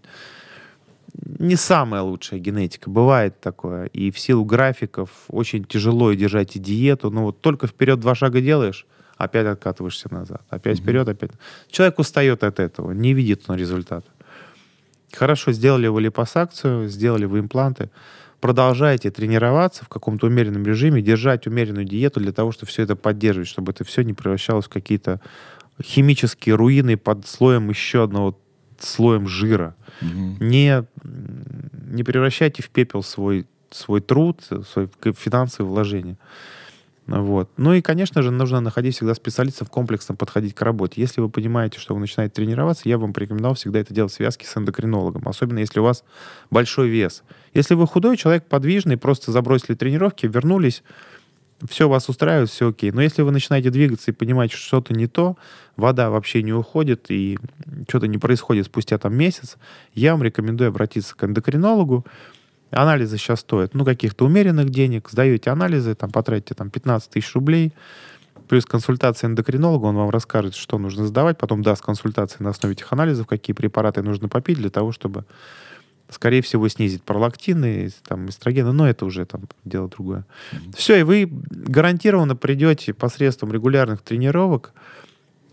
не 1.39 1.55
самая 1.55 2.01
лучшая 2.01 2.39
генетика. 2.39 2.89
Бывает 2.89 3.39
такое. 3.39 3.85
И 3.87 4.11
в 4.11 4.19
силу 4.19 4.43
графиков 4.43 5.09
очень 5.29 5.63
тяжело 5.63 6.11
держать 6.13 6.57
и 6.57 6.59
диету. 6.59 7.09
Ну 7.09 7.23
вот 7.23 7.39
только 7.39 7.67
вперед 7.67 7.99
два 8.01 8.15
шага 8.15 8.41
делаешь, 8.41 8.85
опять 9.17 9.47
откатываешься 9.47 10.13
назад. 10.13 10.41
Опять 10.49 10.79
вперед, 10.79 11.07
опять. 11.07 11.31
Человек 11.69 11.99
устает 11.99 12.43
от 12.43 12.59
этого, 12.59 12.91
не 12.91 13.13
видит 13.13 13.43
он 13.47 13.57
результата. 13.57 14.09
Хорошо, 15.13 15.51
сделали 15.51 15.87
вы 15.87 16.01
липосакцию, 16.01 16.87
сделали 16.89 17.25
вы 17.25 17.39
импланты. 17.39 17.89
Продолжайте 18.41 19.11
тренироваться 19.11 19.85
в 19.85 19.87
каком-то 19.87 20.27
умеренном 20.27 20.65
режиме, 20.65 21.01
держать 21.01 21.47
умеренную 21.47 21.85
диету 21.85 22.19
для 22.19 22.31
того, 22.31 22.51
чтобы 22.51 22.69
все 22.69 22.83
это 22.83 22.95
поддерживать, 22.95 23.47
чтобы 23.47 23.71
это 23.71 23.83
все 23.83 24.03
не 24.03 24.13
превращалось 24.13 24.65
в 24.65 24.69
какие-то 24.69 25.21
химические 25.81 26.55
руины 26.55 26.97
под 26.97 27.25
слоем 27.27 27.69
еще 27.69 28.03
одного 28.03 28.37
слоем 28.79 29.27
жира. 29.27 29.75
Мгм. 30.01 30.37
Не, 30.39 30.85
не 31.91 32.03
превращайте 32.03 32.61
в 32.61 32.69
пепел 32.69 33.03
свой, 33.03 33.47
свой 33.71 34.01
труд, 34.01 34.41
свои 34.71 34.87
финансовые 35.17 35.69
вложения. 35.69 36.17
Вот. 37.07 37.49
Ну 37.57 37.73
и, 37.73 37.81
конечно 37.81 38.23
же, 38.23 38.31
нужно 38.31 38.61
находить 38.61 38.95
всегда 38.95 39.13
специалистов, 39.13 39.69
комплексно 39.69 40.15
подходить 40.15 40.55
к 40.55 40.61
работе. 40.61 40.99
Если 40.99 41.21
вы 41.21 41.29
понимаете, 41.29 41.79
что 41.79 41.93
вы 41.93 41.99
начинаете 41.99 42.33
тренироваться, 42.33 42.89
я 42.89 42.97
вам 42.97 43.13
порекомендовал 43.13 43.55
всегда 43.55 43.79
это 43.79 43.93
делать 43.93 44.11
в 44.11 44.15
связке 44.15 44.47
с 44.47 44.57
эндокринологом, 44.57 45.27
особенно 45.27 45.59
если 45.59 45.79
у 45.79 45.83
вас 45.83 46.03
большой 46.49 46.89
вес. 46.89 47.23
Если 47.53 47.75
вы 47.75 47.85
худой 47.85 48.17
человек, 48.17 48.45
подвижный, 48.45 48.97
просто 48.97 49.31
забросили 49.31 49.75
тренировки, 49.75 50.25
вернулись, 50.25 50.83
все 51.69 51.87
вас 51.87 52.09
устраивает, 52.09 52.49
все 52.49 52.69
окей. 52.69 52.91
Но 52.91 53.01
если 53.01 53.21
вы 53.21 53.31
начинаете 53.31 53.69
двигаться 53.69 54.11
и 54.11 54.13
понимаете, 54.13 54.55
что 54.55 54.65
что-то 54.65 54.93
не 54.93 55.07
то, 55.07 55.37
вода 55.77 56.09
вообще 56.09 56.43
не 56.43 56.53
уходит 56.53 57.05
и 57.09 57.37
что-то 57.87 58.07
не 58.07 58.17
происходит 58.17 58.65
спустя 58.65 58.97
там 58.97 59.15
месяц, 59.15 59.57
я 59.93 60.13
вам 60.13 60.23
рекомендую 60.23 60.69
обратиться 60.69 61.15
к 61.15 61.23
эндокринологу. 61.23 62.05
Анализы 62.71 63.17
сейчас 63.17 63.41
стоят, 63.41 63.73
ну, 63.73 63.85
каких-то 63.85 64.25
умеренных 64.25 64.69
денег. 64.69 65.09
Сдаете 65.09 65.49
анализы, 65.51 65.95
там, 65.95 66.11
потратите 66.11 66.55
там 66.55 66.69
15 66.69 67.09
тысяч 67.09 67.33
рублей. 67.33 67.73
Плюс 68.47 68.65
консультация 68.65 69.27
эндокринолога, 69.27 69.85
он 69.85 69.95
вам 69.95 70.09
расскажет, 70.09 70.55
что 70.55 70.77
нужно 70.77 71.05
сдавать, 71.07 71.37
потом 71.37 71.63
даст 71.63 71.81
консультации 71.81 72.43
на 72.43 72.49
основе 72.51 72.73
этих 72.73 72.91
анализов, 72.91 73.27
какие 73.27 73.55
препараты 73.55 74.03
нужно 74.03 74.29
попить 74.29 74.57
для 74.57 74.69
того, 74.69 74.91
чтобы, 74.91 75.25
скорее 76.09 76.41
всего, 76.41 76.67
снизить 76.67 77.01
пролактины, 77.01 77.89
там, 78.07 78.29
эстрогены, 78.29 78.71
но 78.71 78.87
это 78.87 79.05
уже 79.05 79.25
там 79.25 79.43
дело 79.63 79.87
другое. 79.87 80.25
Все, 80.75 80.97
и 80.97 81.03
вы 81.03 81.27
гарантированно 81.27 82.35
придете 82.35 82.93
посредством 82.93 83.51
регулярных 83.51 84.01
тренировок, 84.01 84.73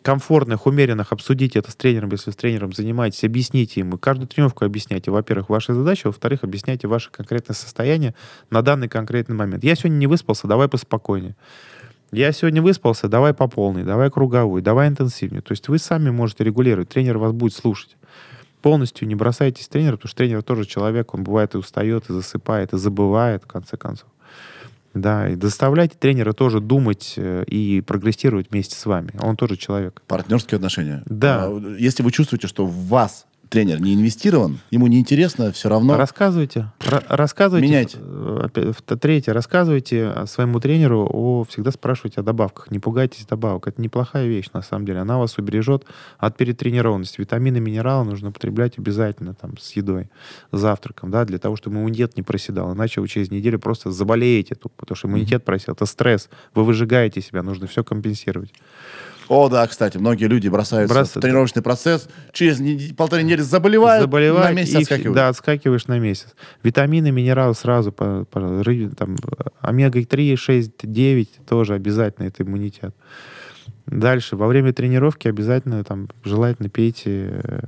комфортных, 0.03 0.66
умеренных, 0.66 1.12
обсудите 1.12 1.59
это 1.59 1.70
с 1.70 1.77
тренером, 1.77 2.11
если 2.11 2.31
с 2.31 2.37
тренером 2.37 2.73
занимаетесь, 2.73 3.24
объясните 3.24 3.81
ему. 3.81 3.99
Каждую 3.99 4.29
тренировку 4.29 4.65
объясняйте, 4.65 5.11
во-первых, 5.11 5.49
ваши 5.49 5.73
задачи, 5.73 6.07
во-вторых, 6.07 6.41
объясняйте 6.43 6.89
ваше 6.89 7.11
конкретное 7.11 7.55
состояние 7.55 8.15
на 8.51 8.62
данный 8.62 8.89
конкретный 8.89 9.37
момент. 9.37 9.65
Я 9.65 9.74
сегодня 9.74 9.97
не 9.97 10.07
выспался, 10.07 10.47
давай 10.47 10.69
поспокойнее. 10.69 11.37
Я 12.11 12.33
сегодня 12.33 12.61
выспался, 12.61 13.09
давай 13.09 13.33
по 13.33 13.49
полной, 13.49 13.85
давай 13.85 14.11
круговой, 14.11 14.61
давай 14.61 14.89
интенсивнее. 14.89 15.41
То 15.41 15.53
есть 15.53 15.69
вы 15.69 15.79
сами 15.79 16.11
можете 16.11 16.45
регулировать, 16.45 16.91
тренер 16.91 17.16
вас 17.16 17.33
будет 17.33 17.55
слушать. 17.55 17.97
Полностью 18.61 19.09
не 19.09 19.15
бросайтесь 19.15 19.66
тренера, 19.66 19.97
потому 19.97 20.09
что 20.09 20.19
тренер 20.19 20.43
тоже 20.43 20.66
человек, 20.66 21.15
он 21.15 21.24
бывает 21.24 21.55
и 21.55 21.59
устает, 21.59 22.11
и 22.11 22.12
засыпает, 22.12 22.74
и 22.74 22.79
забывает, 22.79 23.45
в 23.45 23.47
конце 23.47 23.77
концов. 23.77 24.09
Да, 24.94 25.28
и 25.28 25.36
заставляйте 25.40 25.97
тренера 25.98 26.32
тоже 26.32 26.60
думать 26.60 27.14
э, 27.16 27.44
и 27.47 27.81
прогрессировать 27.81 28.51
вместе 28.51 28.77
с 28.77 28.85
вами. 28.86 29.12
Он 29.20 29.36
тоже 29.36 29.56
человек. 29.56 30.02
Партнерские 30.06 30.56
отношения. 30.56 31.02
Да. 31.06 31.44
А, 31.47 31.77
Если 31.78 32.02
вы 32.02 32.10
чувствуете, 32.12 32.47
что 32.47 32.66
в 32.66 32.89
вас 32.89 33.27
тренер 33.53 33.83
не 33.83 33.95
инвестирован, 33.95 34.61
ему 34.70 34.87
неинтересно, 34.87 35.53
все 35.53 35.69
равно... 35.69 35.99
Рассказывайте. 35.99 36.73
ра- 36.81 37.05
рассказывайте. 37.09 37.99
В- 37.99 38.97
Третье. 38.97 39.35
Рассказывайте 39.35 40.27
своему 40.27 40.59
тренеру 40.59 41.07
о... 41.12 41.45
Всегда 41.45 41.70
спрашивайте 41.70 42.20
о 42.20 42.23
добавках. 42.23 42.70
Не 42.70 42.79
пугайтесь 42.79 43.27
добавок. 43.27 43.69
Это 43.69 43.83
неплохая 43.83 44.27
вещь, 44.27 44.47
на 44.55 44.62
самом 44.62 44.87
деле. 44.87 45.01
Она 45.01 45.19
вас 45.19 45.37
убережет 45.37 45.85
от 46.16 46.37
перетренированности. 46.39 47.20
Витамины, 47.20 47.61
минералы 47.61 48.07
нужно 48.07 48.31
употреблять 48.31 48.79
обязательно 48.79 49.35
там, 49.35 49.59
с 49.59 49.73
едой, 49.73 50.09
с 50.51 50.59
завтраком, 50.59 51.11
да, 51.11 51.27
для 51.27 51.39
того, 51.39 51.57
чтобы 51.57 51.77
иммунитет 51.77 52.16
не 52.16 52.23
проседал. 52.23 52.73
Иначе 52.74 53.03
вы 53.03 53.09
через 53.09 53.31
неделю 53.31 53.59
просто 53.59 53.93
заболеете, 53.93 54.55
потому 54.55 54.97
что 54.97 55.09
иммунитет 55.09 55.45
просел. 55.45 55.74
Это 55.74 55.85
стресс. 55.85 56.31
Вы 56.55 56.65
выжигаете 56.65 57.20
себя, 57.20 57.43
нужно 57.43 57.66
все 57.66 57.85
компенсировать. 57.85 58.55
О, 59.33 59.49
да, 59.49 59.67
кстати, 59.67 59.97
многие 59.97 60.27
люди 60.27 60.49
бросаются 60.49 60.95
Брос- 60.95 61.19
в 61.19 61.21
тренировочный 61.23 61.63
процесс, 61.63 62.07
через 62.33 62.61
не- 62.61 62.93
полторы 62.95 63.23
недели 63.23 63.41
заболевают, 63.41 64.03
Заболевает, 64.03 64.51
на 64.51 64.61
месяц 64.61 64.75
и 64.75 64.83
отскакивают. 64.83 65.17
Да, 65.17 65.29
отскакиваешь 65.29 65.87
на 65.87 65.99
месяц. 65.99 66.35
Витамины, 66.63 67.11
минералы 67.11 67.55
сразу, 67.55 67.93
по, 67.93 68.27
по- 68.31 68.63
там, 68.95 69.17
омега-3, 69.63 70.37
6, 70.37 70.73
9 70.83 71.31
тоже 71.49 71.73
обязательно, 71.73 72.27
это 72.27 72.43
иммунитет. 72.43 72.95
Дальше, 73.87 74.37
во 74.37 74.47
время 74.49 74.75
тренировки 74.75 75.29
обязательно, 75.29 75.83
там, 75.83 76.09
желательно 76.25 76.69
пейте 76.69 77.41
э, 77.43 77.61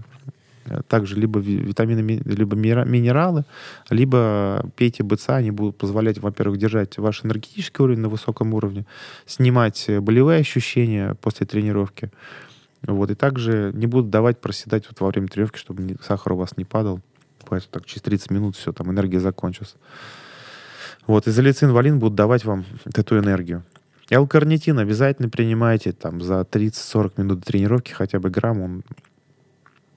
также 0.89 1.17
либо 1.17 1.41
ви- 1.41 1.61
витамины, 1.61 2.03
ми- 2.03 2.23
либо 2.25 2.57
минералы, 2.57 3.45
либо 3.91 4.65
пейте 4.77 5.03
БЦА, 5.03 5.37
они 5.37 5.51
будут 5.51 5.77
позволять, 5.77 6.19
во-первых, 6.19 6.59
держать 6.59 6.99
ваш 6.99 7.25
энергетический 7.25 7.85
уровень 7.85 8.01
на 8.01 8.09
высоком 8.09 8.55
уровне, 8.55 8.87
снимать 9.27 9.91
болевые 10.01 10.41
ощущения 10.41 11.15
после 11.21 11.47
тренировки. 11.47 12.11
Вот, 12.83 13.11
и 13.11 13.15
также 13.15 13.73
не 13.75 13.87
будут 13.87 14.11
давать 14.11 14.41
проседать 14.41 14.87
вот 14.89 15.01
во 15.01 15.09
время 15.09 15.29
тренировки, 15.29 15.59
чтобы 15.59 15.97
сахар 16.03 16.35
у 16.35 16.37
вас 16.37 16.57
не 16.57 16.65
падал. 16.65 17.01
Поэтому 17.47 17.71
так 17.73 17.87
через 17.87 18.03
30 18.03 18.31
минут 18.31 18.57
все, 18.57 18.73
там 18.73 18.91
энергия 18.91 19.21
закончится. 19.21 19.77
Вот, 21.07 21.29
изолицин, 21.29 21.73
валин 21.73 21.99
будут 21.99 22.15
давать 22.15 22.45
вам 22.45 22.65
эту 22.95 23.19
энергию. 23.19 23.63
L-карнитин 24.11 24.79
обязательно 24.79 25.29
принимайте 25.29 25.93
там 25.93 26.21
за 26.21 26.45
30-40 26.45 27.13
минут 27.17 27.45
тренировки 27.45 27.93
хотя 27.93 28.19
бы 28.19 28.31
грамм. 28.31 28.61
Он 28.61 28.83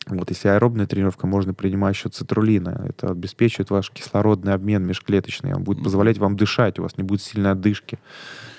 вот, 0.10 0.30
если 0.30 0.48
аэробная 0.48 0.88
тренировка, 0.88 1.28
можно 1.28 1.54
принимать 1.54 1.96
еще 1.96 2.10
цитрулина. 2.10 2.86
Это 2.88 3.08
обеспечивает 3.08 3.70
ваш 3.70 3.92
кислородный 3.92 4.54
обмен 4.54 4.86
межклеточный. 4.86 5.54
Он 5.54 5.64
будет 5.64 5.84
позволять 5.84 6.18
вам 6.18 6.36
дышать, 6.36 6.80
у 6.80 6.84
вас 6.84 6.98
не 6.98 7.04
будет 7.04 7.22
сильной 7.22 7.52
одышки. 7.52 8.00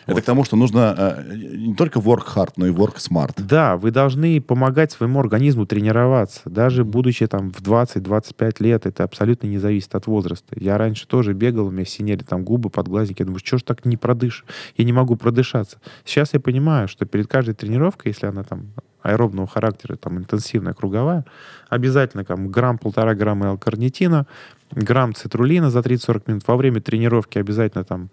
Это 0.09 0.23
к 0.23 0.25
тому, 0.25 0.43
что 0.43 0.57
нужно 0.57 0.95
э, 0.97 1.35
не 1.35 1.75
только 1.75 1.99
work 1.99 2.25
hard, 2.35 2.53
но 2.57 2.67
и 2.67 2.71
work 2.71 2.97
smart. 2.97 3.35
Да, 3.37 3.77
вы 3.77 3.91
должны 3.91 4.41
помогать 4.41 4.91
своему 4.91 5.21
организму 5.21 5.67
тренироваться. 5.67 6.41
Даже 6.47 6.83
будучи 6.83 7.27
там 7.27 7.53
в 7.53 7.61
20-25 7.61 8.57
лет, 8.61 8.87
это 8.87 9.05
абсолютно 9.05 9.49
не 9.49 9.59
зависит 9.59 9.95
от 9.95 10.07
возраста. 10.07 10.57
Я 10.59 10.79
раньше 10.79 11.07
тоже 11.07 11.35
бегал, 11.35 11.67
у 11.67 11.71
меня 11.71 11.85
синели 11.85 12.23
там 12.23 12.43
губы, 12.43 12.71
подглазники. 12.71 13.21
Я 13.21 13.27
думаю, 13.27 13.41
что 13.45 13.59
ж 13.59 13.63
так 13.63 13.85
не 13.85 13.99
продышь? 13.99 14.47
Я 14.79 14.87
не 14.87 14.95
могу 14.95 15.17
продышаться. 15.17 15.79
Сейчас 16.07 16.33
я 16.33 16.41
понимаю, 16.41 16.89
что 16.89 17.05
перед 17.05 17.27
каждой 17.27 17.55
тренировкой, 17.55 18.13
если 18.13 18.27
она 18.27 18.45
там 18.45 18.73
аэробного 19.03 19.47
характера, 19.47 19.97
там 19.97 20.19
интенсивная, 20.19 20.73
круговая, 20.73 21.25
обязательно 21.69 22.25
там 22.25 22.49
грамм-полтора 22.49 23.15
грамма 23.15 23.49
L-карнитина, 23.49 24.27
грамм 24.71 25.15
цитрулина 25.15 25.71
за 25.71 25.81
30-40 25.81 26.23
минут. 26.27 26.43
Во 26.47 26.57
время 26.57 26.81
тренировки 26.81 27.39
обязательно 27.39 27.85
там 27.85 28.11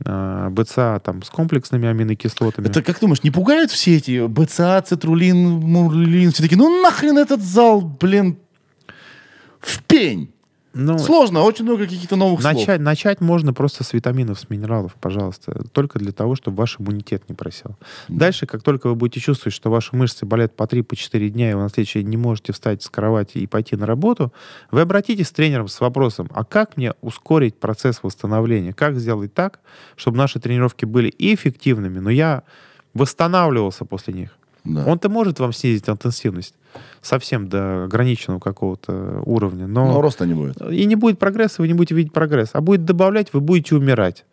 БЦА 0.00 1.00
там, 1.02 1.22
с 1.22 1.30
комплексными 1.30 1.88
аминокислотами. 1.88 2.66
Это, 2.66 2.82
как 2.82 3.00
думаешь, 3.00 3.22
не 3.22 3.30
пугают 3.30 3.70
все 3.70 3.96
эти 3.96 4.26
БЦА, 4.26 4.82
цитрулин, 4.82 5.36
мурлин? 5.36 6.32
Все 6.32 6.42
таки 6.42 6.56
ну 6.56 6.82
нахрен 6.82 7.18
этот 7.18 7.42
зал, 7.42 7.80
блин, 7.80 8.38
в 9.60 9.82
пень. 9.84 10.32
Ну, 10.78 10.98
Сложно, 10.98 11.40
очень 11.40 11.64
много 11.64 11.84
каких-то 11.84 12.16
новых 12.16 12.42
слов. 12.42 12.52
Начать, 12.52 12.80
начать 12.82 13.20
можно 13.22 13.54
просто 13.54 13.82
с 13.82 13.94
витаминов, 13.94 14.38
с 14.38 14.50
минералов, 14.50 14.94
пожалуйста. 15.00 15.64
Только 15.72 15.98
для 15.98 16.12
того, 16.12 16.36
чтобы 16.36 16.58
ваш 16.58 16.76
иммунитет 16.78 17.26
не 17.30 17.34
просел. 17.34 17.76
Дальше, 18.08 18.44
как 18.44 18.62
только 18.62 18.88
вы 18.88 18.94
будете 18.94 19.20
чувствовать, 19.20 19.54
что 19.54 19.70
ваши 19.70 19.96
мышцы 19.96 20.26
болят 20.26 20.54
по 20.54 20.64
3-4 20.64 21.30
дня, 21.30 21.50
и 21.50 21.54
вы 21.54 21.62
на 21.62 21.70
следующий 21.70 22.00
день 22.00 22.10
не 22.10 22.16
можете 22.18 22.52
встать 22.52 22.82
с 22.82 22.90
кровати 22.90 23.38
и 23.38 23.46
пойти 23.46 23.74
на 23.74 23.86
работу, 23.86 24.34
вы 24.70 24.82
обратитесь 24.82 25.30
к 25.30 25.34
тренерам 25.34 25.68
с 25.68 25.80
вопросом, 25.80 26.28
а 26.34 26.44
как 26.44 26.76
мне 26.76 26.92
ускорить 27.00 27.56
процесс 27.56 28.02
восстановления? 28.02 28.74
Как 28.74 28.98
сделать 28.98 29.32
так, 29.32 29.60
чтобы 29.96 30.18
наши 30.18 30.40
тренировки 30.40 30.84
были 30.84 31.08
и 31.08 31.34
эффективными, 31.34 32.00
но 32.00 32.10
я 32.10 32.42
восстанавливался 32.92 33.86
после 33.86 34.12
них? 34.12 34.36
Да. 34.64 34.84
Он-то 34.84 35.08
может 35.08 35.38
вам 35.38 35.54
снизить 35.54 35.88
интенсивность 35.88 36.54
совсем 37.00 37.48
до 37.48 37.84
ограниченного 37.84 38.40
какого-то 38.40 39.22
уровня, 39.24 39.66
но... 39.66 39.86
Но 39.86 40.00
роста 40.00 40.26
не 40.26 40.34
будет. 40.34 40.60
И 40.70 40.84
не 40.84 40.96
будет 40.96 41.18
прогресса, 41.18 41.62
вы 41.62 41.68
не 41.68 41.74
будете 41.74 41.94
видеть 41.94 42.12
прогресс. 42.12 42.50
А 42.52 42.60
будет 42.60 42.84
добавлять, 42.84 43.32
вы 43.32 43.40
будете 43.40 43.76
умирать. 43.76 44.24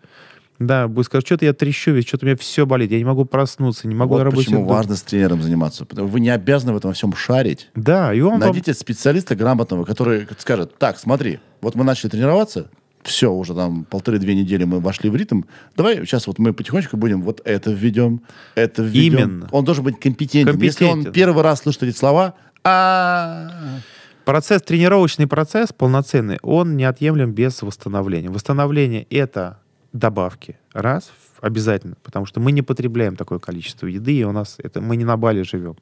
Да, 0.60 0.88
будет 0.88 1.08
сказать, 1.08 1.26
что-то 1.26 1.46
я 1.46 1.54
трещу, 1.54 1.92
ведь 1.92 2.08
что-то 2.08 2.26
у 2.26 2.28
меня 2.28 2.38
все 2.38 2.66
болит, 2.66 2.92
я 2.92 2.98
не 2.98 3.06
могу 3.06 3.26
проснуться, 3.26 3.88
не 3.88 3.96
могу 3.96 4.16
вот 4.16 4.24
работе... 4.24 4.46
почему 4.46 4.60
думать». 4.60 4.72
важно 4.72 4.96
с 4.96 5.02
тренером 5.02 5.42
заниматься. 5.42 5.86
Вы 5.92 6.20
не 6.20 6.30
обязаны 6.30 6.74
в 6.74 6.78
этом 6.78 6.94
всем 6.94 7.14
шарить. 7.16 7.70
Да, 7.76 8.14
и 8.14 8.22
он 8.22 8.34
вам- 8.34 8.40
Найдите 8.40 8.74
специалиста 8.74 9.36
грамотного, 9.36 9.84
который 9.84 10.28
скажет, 10.38 10.78
так, 10.78 11.00
смотри, 11.00 11.40
вот 11.62 11.76
мы 11.76 11.84
начали 11.84 12.10
тренироваться, 12.10 12.70
все, 13.04 13.32
уже 13.32 13.54
там 13.54 13.86
полторы-две 13.86 14.36
недели 14.36 14.64
мы 14.64 14.80
вошли 14.80 15.10
в 15.10 15.16
ритм. 15.16 15.44
Давай 15.76 15.98
сейчас 16.06 16.28
вот 16.28 16.40
мы 16.40 16.54
потихонечку 16.54 16.98
будем 16.98 17.22
вот 17.22 17.42
это 17.44 17.72
введем, 17.72 18.22
это 18.56 18.82
введем. 18.82 19.20
Именно. 19.20 19.50
Он 19.52 19.66
должен 19.66 19.84
быть 19.84 20.00
компетентен. 20.00 20.60
Если 20.60 20.86
он 20.86 20.92
Компетентен. 20.92 21.14
первый 21.14 21.44
раз 21.44 21.62
слышит 21.62 21.84
эти 21.84 21.96
слова, 21.96 22.36
а 22.64 23.80
Процесс, 24.26 24.62
тренировочный 24.62 25.28
процесс 25.28 25.74
полноценный, 25.74 26.40
он 26.42 26.78
неотъемлем 26.78 27.34
без 27.34 27.62
восстановления. 27.62 28.30
Восстановление— 28.30 29.04
это 29.10 29.60
добавки. 29.92 30.58
Раз, 30.72 31.12
обязательно. 31.42 31.96
Потому 32.04 32.26
что 32.26 32.40
мы 32.40 32.54
не 32.54 32.62
потребляем 32.62 33.18
такое 33.18 33.40
количество 33.40 33.86
еды, 33.86 34.14
и 34.14 34.24
у 34.24 34.32
нас 34.32 34.56
это 34.60 34.80
мы 34.80 34.96
не 34.96 35.04
на 35.04 35.18
Бали 35.18 35.42
живем. 35.42 35.76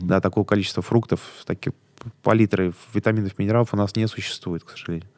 Да, 0.00 0.22
такого 0.22 0.44
количества 0.44 0.82
фруктов, 0.82 1.20
таких 1.44 1.74
палитры 2.22 2.72
витаминов, 2.94 3.38
минералов 3.38 3.74
у 3.74 3.76
нас 3.76 3.94
не 3.94 4.06
существует, 4.08 4.64
к 4.64 4.70
сожалению. 4.70 5.08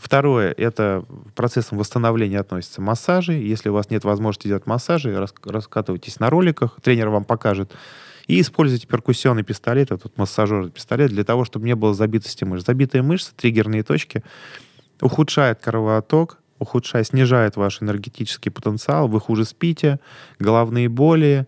Второе, 0.00 0.54
это 0.56 1.04
процессом 1.34 1.76
восстановления 1.76 2.40
относятся 2.40 2.80
массажи. 2.80 3.34
Если 3.34 3.68
у 3.68 3.74
вас 3.74 3.90
нет 3.90 4.02
возможности 4.04 4.48
делать 4.48 4.64
массажи, 4.64 5.14
рас- 5.18 5.34
раскатывайтесь 5.44 6.18
на 6.18 6.30
роликах, 6.30 6.78
тренер 6.80 7.10
вам 7.10 7.24
покажет. 7.24 7.72
И 8.26 8.40
используйте 8.40 8.86
перкуссионный 8.86 9.42
пистолет, 9.42 9.90
этот 9.90 10.16
массажер 10.16 10.70
пистолет, 10.70 11.10
для 11.10 11.22
того, 11.22 11.44
чтобы 11.44 11.66
не 11.66 11.74
было 11.74 11.92
забитости 11.92 12.44
мышц. 12.44 12.64
Забитые 12.64 13.02
мышцы, 13.02 13.32
триггерные 13.36 13.82
точки, 13.82 14.22
ухудшает 15.02 15.60
кровоток, 15.60 16.38
ухудшает, 16.58 17.08
снижает 17.08 17.56
ваш 17.56 17.82
энергетический 17.82 18.50
потенциал, 18.50 19.06
вы 19.06 19.20
хуже 19.20 19.44
спите, 19.44 20.00
головные 20.38 20.88
боли, 20.88 21.46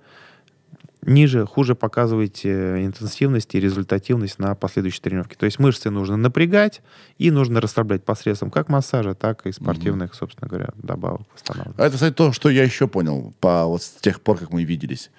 ниже, 1.04 1.46
хуже 1.46 1.74
показываете 1.74 2.84
интенсивность 2.84 3.54
и 3.54 3.60
результативность 3.60 4.38
на 4.38 4.54
последующей 4.54 5.00
тренировке. 5.00 5.36
То 5.36 5.46
есть 5.46 5.58
мышцы 5.58 5.90
нужно 5.90 6.16
напрягать 6.16 6.80
и 7.18 7.30
нужно 7.30 7.60
расслаблять 7.60 8.04
посредством 8.04 8.50
как 8.50 8.68
массажа, 8.68 9.14
так 9.14 9.46
и 9.46 9.52
спортивных, 9.52 10.14
собственно 10.14 10.48
говоря, 10.48 10.68
добавок 10.76 11.22
восстанавливать. 11.34 11.78
А 11.78 11.86
это, 11.86 11.94
кстати, 11.94 12.14
то, 12.14 12.32
что 12.32 12.48
я 12.48 12.62
еще 12.62 12.86
понял 12.86 13.34
по 13.40 13.64
вот 13.66 13.82
с 13.82 13.90
тех 13.90 14.20
пор, 14.20 14.38
как 14.38 14.52
мы 14.52 14.64
виделись. 14.64 15.10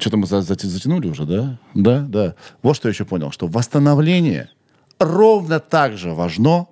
Что-то 0.00 0.16
мы 0.16 0.26
за- 0.26 0.40
затянули 0.42 1.08
уже, 1.08 1.24
да? 1.26 1.58
Да, 1.74 2.00
да. 2.00 2.34
Вот 2.62 2.74
что 2.74 2.88
я 2.88 2.92
еще 2.92 3.04
понял, 3.04 3.30
что 3.30 3.46
восстановление 3.46 4.50
ровно 4.98 5.60
так 5.60 5.96
же 5.96 6.12
важно, 6.12 6.66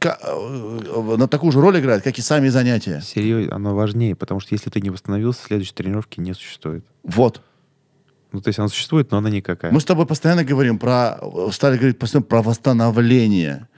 э, 0.00 1.16
на 1.16 1.28
такую 1.28 1.52
же 1.52 1.60
роль 1.60 1.78
играет, 1.80 2.02
как 2.02 2.18
и 2.18 2.22
сами 2.22 2.48
занятия. 2.48 3.00
Серьезно, 3.00 3.54
оно 3.54 3.74
важнее, 3.74 4.14
потому 4.14 4.40
что 4.40 4.54
если 4.54 4.70
ты 4.70 4.80
не 4.80 4.90
восстановился, 4.90 5.42
следующей 5.46 5.74
тренировки 5.74 6.20
не 6.20 6.34
существует. 6.34 6.84
Вот. 7.02 7.42
Ну, 8.32 8.40
то 8.40 8.48
есть 8.48 8.58
она 8.58 8.68
существует, 8.68 9.10
но 9.10 9.18
она 9.18 9.30
никакая. 9.30 9.72
Мы 9.72 9.80
с 9.80 9.84
тобой 9.84 10.06
постоянно 10.06 10.44
говорим 10.44 10.78
про, 10.78 11.18
стали 11.50 11.76
говорить 11.76 11.98
постоянно 11.98 12.26
про 12.26 12.42
восстановление. 12.42 13.68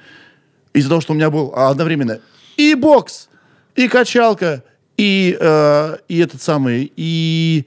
Из-за 0.72 0.88
того, 0.88 1.00
что 1.00 1.12
у 1.12 1.16
меня 1.16 1.30
был 1.30 1.52
одновременно 1.54 2.20
и 2.56 2.74
бокс, 2.74 3.28
и 3.76 3.88
качалка, 3.88 4.64
и, 4.96 5.36
э, 5.40 5.96
и 6.08 6.18
этот 6.18 6.42
самый, 6.42 6.92
и, 6.96 7.64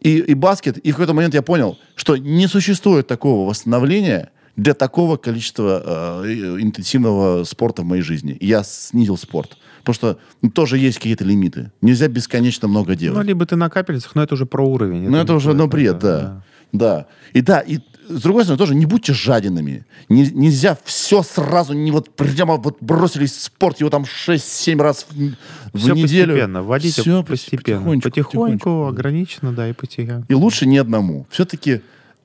и, 0.00 0.18
и 0.18 0.34
баскет. 0.34 0.78
И 0.78 0.90
в 0.90 0.94
какой-то 0.94 1.14
момент 1.14 1.34
я 1.34 1.42
понял, 1.42 1.78
что 1.94 2.16
не 2.16 2.46
существует 2.46 3.06
такого 3.06 3.48
восстановления 3.48 4.30
для 4.56 4.74
такого 4.74 5.16
количества 5.16 6.22
э, 6.24 6.30
и- 6.30 6.62
интенсивного 6.62 7.44
спорта 7.44 7.82
в 7.82 7.84
моей 7.86 8.02
жизни. 8.02 8.36
Я 8.40 8.62
снизил 8.64 9.16
спорт. 9.16 9.56
Потому 9.84 9.94
что 9.94 10.18
ну, 10.42 10.50
тоже 10.50 10.78
есть 10.78 10.96
какие-то 10.98 11.24
лимиты. 11.24 11.70
Нельзя 11.82 12.08
бесконечно 12.08 12.68
много 12.68 12.92
Ну, 12.92 12.98
делать. 12.98 13.26
либо 13.26 13.44
ты 13.46 13.56
на 13.56 13.68
капельницах, 13.68 14.14
но 14.14 14.22
это 14.22 14.34
уже 14.34 14.46
про 14.46 14.66
уровень. 14.66 15.08
Ну, 15.08 15.16
это 15.18 15.32
не 15.32 15.36
уже, 15.36 15.52
ну, 15.52 15.64
это, 15.64 15.70
бред, 15.72 15.98
да. 15.98 16.42
Да. 16.72 17.06
И 17.34 17.40
да, 17.40 17.60
и 17.60 17.78
с 18.08 18.20
другой 18.22 18.42
стороны, 18.44 18.58
тоже 18.58 18.74
не 18.74 18.84
будьте 18.86 19.12
жадинами. 19.14 19.86
Не- 20.08 20.30
нельзя 20.30 20.76
все 20.84 21.22
сразу, 21.22 21.72
не 21.72 21.90
вот 21.90 22.10
прямо 22.16 22.56
вот 22.56 22.78
бросились 22.82 23.32
в 23.32 23.40
спорт, 23.42 23.80
его 23.80 23.90
там 23.90 24.04
6-7 24.04 24.82
раз 24.82 25.06
в, 25.10 25.14
в 25.14 25.78
Все 25.78 25.92
неделю. 25.94 26.32
постепенно, 26.32 26.62
вводите 26.62 27.00
Всё 27.02 27.22
постепенно. 27.22 27.78
потихонечку, 27.78 28.08
Потихоньку, 28.10 28.30
потихонечку. 28.42 28.86
ограниченно, 28.86 29.52
да, 29.52 29.68
и 29.68 29.72
потихоньку. 29.72 30.26
И 30.28 30.34
лучше 30.34 30.66
не 30.66 30.78
одному. 30.78 31.26
Все-таки 31.30 31.80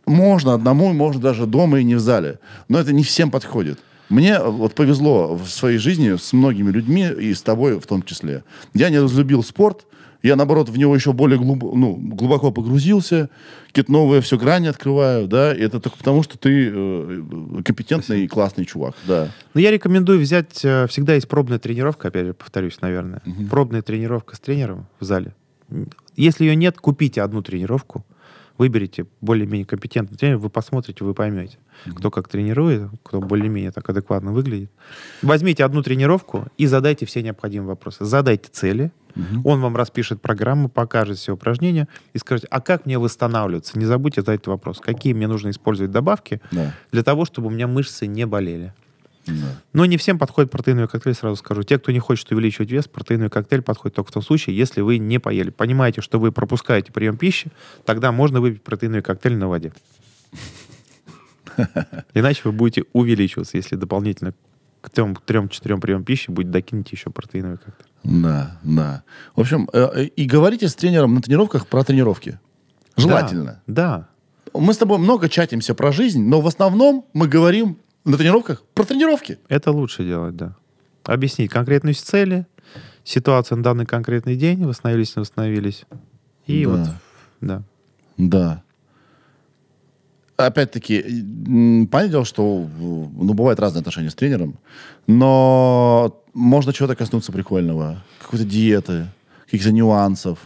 можно 0.06 0.54
одному, 0.56 0.92
можно 0.94 1.22
даже 1.22 1.46
дома 1.46 1.80
и 1.80 1.84
не 1.84 1.96
в 1.96 2.00
зале. 2.00 2.40
Но 2.68 2.80
это 2.80 2.92
не 2.92 3.04
всем 3.04 3.30
подходит. 3.32 3.80
Мне 4.10 4.34
э, 4.34 4.50
вот 4.50 4.76
повезло 4.76 5.36
в 5.36 5.48
своей 5.48 5.78
жизни 5.78 6.16
с 6.18 6.34
многими 6.34 6.72
людьми, 6.72 7.08
и 7.08 7.34
с 7.34 7.42
тобой 7.42 7.80
в 7.80 7.86
том 7.86 8.04
числе. 8.04 8.44
Я 8.74 8.90
не 8.90 9.00
разлюбил 9.00 9.44
спорт, 9.44 9.86
я, 10.22 10.36
наоборот, 10.36 10.68
в 10.68 10.78
него 10.78 10.94
еще 10.94 11.14
более 11.14 11.40
глуб- 11.40 11.74
ну, 11.76 11.96
глубоко 11.96 12.52
погрузился, 12.52 13.30
какие-то 13.68 13.92
новые 13.92 14.22
все 14.22 14.38
грани 14.38 14.68
открываю, 14.68 15.28
да, 15.28 15.54
и 15.54 15.62
это 15.62 15.80
только 15.80 15.98
потому, 15.98 16.24
что 16.24 16.38
ты 16.38 16.70
э, 16.74 17.24
компетентный 17.64 18.26
и 18.26 18.28
классный 18.28 18.66
чувак, 18.66 18.96
да. 19.08 19.30
Ну, 19.54 19.62
я 19.62 19.72
рекомендую 19.72 20.20
взять, 20.20 20.60
э, 20.66 20.88
всегда 20.88 21.14
есть 21.14 21.30
пробная 21.30 21.60
тренировка, 21.60 22.10
опять 22.10 22.26
же, 22.26 22.34
повторюсь, 22.34 22.82
наверное. 22.82 23.22
Пробная 23.50 23.82
тренировка 23.82 24.36
с 24.36 24.40
тренером 24.40 24.88
в 25.00 25.06
зале. 25.06 25.34
Если 26.18 26.44
ее 26.44 26.56
нет, 26.56 26.78
купите 26.80 27.22
одну 27.22 27.42
тренировку, 27.42 28.06
выберите 28.58 29.06
более-менее 29.22 29.66
компетентного 29.66 30.18
тренера, 30.18 30.38
вы 30.40 30.50
посмотрите, 30.50 31.06
вы 31.06 31.14
поймете, 31.14 31.58
кто 31.96 32.12
как 32.12 32.28
тренирует, 32.28 32.90
кто 33.04 33.22
более-менее 33.22 33.72
так 33.72 33.90
адекватно 33.90 34.32
выглядит. 34.32 34.72
Возьмите 35.22 35.64
одну 35.64 35.82
тренировку 35.84 36.48
и 36.58 36.66
задайте 36.66 37.06
все 37.06 37.22
необходимые 37.22 37.70
вопросы. 37.70 38.06
Задайте 38.06 38.50
цели, 38.52 38.92
он 39.44 39.60
вам 39.60 39.76
распишет 39.76 40.22
программу, 40.22 40.70
покажет 40.70 41.18
все 41.18 41.34
упражнения 41.34 41.88
и 42.14 42.18
скажет, 42.20 42.46
а 42.50 42.62
как 42.62 42.86
мне 42.86 42.98
восстанавливаться? 42.98 43.78
Не 43.78 43.86
забудьте 43.86 44.22
задать 44.22 44.46
вопрос, 44.48 44.80
какие 44.80 45.14
мне 45.14 45.28
нужно 45.28 45.50
использовать 45.50 45.92
добавки 45.92 46.42
Да. 46.52 46.74
для 46.92 47.04
того, 47.04 47.26
чтобы 47.26 47.48
у 47.48 47.52
меня 47.52 47.68
мышцы 47.68 48.08
не 48.08 48.26
болели. 48.26 48.74
Да. 49.28 49.34
Но 49.74 49.86
не 49.86 49.98
всем 49.98 50.18
подходит 50.18 50.50
протеиновый 50.50 50.88
коктейль, 50.88 51.14
сразу 51.14 51.36
скажу. 51.36 51.62
Те, 51.64 51.78
кто 51.78 51.92
не 51.92 52.00
хочет 52.00 52.32
увеличивать 52.32 52.72
вес, 52.72 52.88
протеиновый 52.88 53.30
коктейль 53.30 53.62
подходит 53.62 53.96
только 53.96 54.10
в 54.10 54.14
том 54.14 54.24
случае, 54.24 54.58
если 54.58 54.82
вы 54.82 54.98
не 54.98 55.20
поели. 55.20 55.50
Понимаете, 55.52 56.02
что 56.02 56.20
вы 56.20 56.32
пропускаете 56.32 56.92
прием 56.92 57.18
пищи, 57.18 57.52
тогда 57.86 58.12
можно 58.12 58.42
выпить 58.42 58.64
протеиновый 58.64 59.04
коктейль 59.04 59.36
на 59.38 59.48
воде. 59.48 59.72
Иначе 62.14 62.42
вы 62.46 62.52
будете 62.52 62.84
увеличиваться, 62.94 63.58
если 63.58 63.76
дополнительно 63.76 64.34
к 64.82 64.90
трем-четырем 64.90 65.82
приемам 65.82 66.06
пищи 66.06 66.32
будет 66.32 66.52
докинуть 66.52 66.92
еще 66.92 67.10
протеиновый 67.10 67.58
коктейль. 67.58 67.90
Да, 68.04 68.58
да. 68.64 69.04
В 69.36 69.42
общем, 69.42 69.70
э, 69.74 69.90
э, 69.94 70.04
и 70.06 70.26
говорите 70.26 70.70
с 70.70 70.76
тренером 70.76 71.16
на 71.16 71.22
тренировках 71.22 71.68
про 71.68 71.84
тренировки. 71.84 72.40
Желательно. 72.96 73.62
Да. 73.68 74.08
Мы 74.54 74.74
с 74.74 74.78
тобой 74.78 74.98
много 74.98 75.30
чатимся 75.30 75.76
про 75.76 75.92
жизнь, 75.92 76.24
но 76.24 76.42
в 76.42 76.48
основном 76.48 77.06
мы 77.14 77.28
говорим 77.28 77.78
на 78.06 78.18
тренировках 78.18 78.64
про 78.74 78.84
тренировки. 78.84 79.38
Это 79.48 79.72
лучше 79.72 80.04
делать, 80.04 80.36
да. 80.36 80.56
Объяснить 81.04 81.52
конкретные 81.52 81.94
цели, 81.94 82.48
ситуацию 83.04 83.58
на 83.58 83.64
данный 83.64 83.86
конкретный 83.86 84.36
день, 84.36 84.66
восстановились, 84.66 85.16
не 85.16 85.20
восстановились. 85.22 85.86
И 86.48 86.66
Да. 86.66 86.70
вот, 86.70 86.88
да. 87.42 87.64
Да. 88.18 88.64
Опять-таки, 90.40 91.02
понятное 91.92 92.08
дело, 92.08 92.26
что 92.26 92.66
ну, 92.80 93.34
бывают 93.34 93.60
разные 93.60 93.82
отношения 93.82 94.10
с 94.10 94.16
тренером, 94.16 94.58
но 95.06 96.24
можно 96.34 96.72
чего-то 96.72 96.96
коснуться 96.96 97.34
прикольного, 97.34 98.02
какой-то 98.22 98.46
диеты, 98.46 99.08
каких-то 99.44 99.74
нюансов 99.74 100.40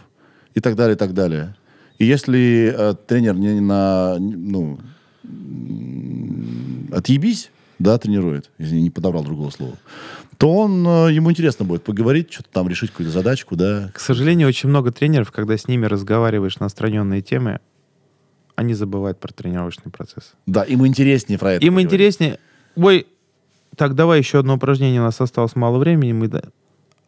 и 0.52 0.58
так 0.58 0.74
далее, 0.74 0.96
и 0.96 0.98
так 0.98 1.14
далее. 1.14 1.54
И 1.98 2.06
если 2.06 2.74
э, 2.76 2.94
тренер 3.06 3.36
не 3.36 3.60
на, 3.60 4.16
ну, 4.18 4.80
отъебись, 6.90 7.52
да, 7.78 7.96
тренирует, 7.96 8.50
если 8.58 8.80
не 8.80 8.90
подобрал 8.90 9.22
другого 9.22 9.50
слова, 9.50 9.78
то 10.38 10.52
он, 10.56 10.84
э, 10.84 11.12
ему 11.12 11.30
интересно 11.30 11.64
будет 11.64 11.84
поговорить, 11.84 12.32
что-то 12.32 12.48
там 12.50 12.68
решить 12.68 12.90
какую-то 12.90 13.12
задачку, 13.12 13.54
да. 13.54 13.92
К 13.94 14.00
сожалению, 14.00 14.48
очень 14.48 14.70
много 14.70 14.90
тренеров, 14.90 15.30
когда 15.30 15.56
с 15.56 15.68
ними 15.68 15.86
разговариваешь 15.86 16.58
на 16.58 16.66
отстраненные 16.66 17.22
темы, 17.22 17.60
они 18.56 18.74
забывают 18.74 19.18
про 19.20 19.32
тренировочный 19.32 19.90
процесс. 19.90 20.32
Да, 20.46 20.62
им 20.62 20.86
интереснее 20.86 21.38
про 21.38 21.52
это 21.54 21.64
Им 21.64 21.72
поговорить. 21.74 21.86
интереснее, 21.92 22.38
ой, 22.76 23.06
так, 23.76 23.94
давай 23.94 24.18
еще 24.20 24.38
одно 24.38 24.54
упражнение, 24.54 25.00
у 25.00 25.04
нас 25.04 25.20
осталось 25.20 25.56
мало 25.56 25.78
времени, 25.78 26.12
мы... 26.12 26.28
да- 26.28 26.42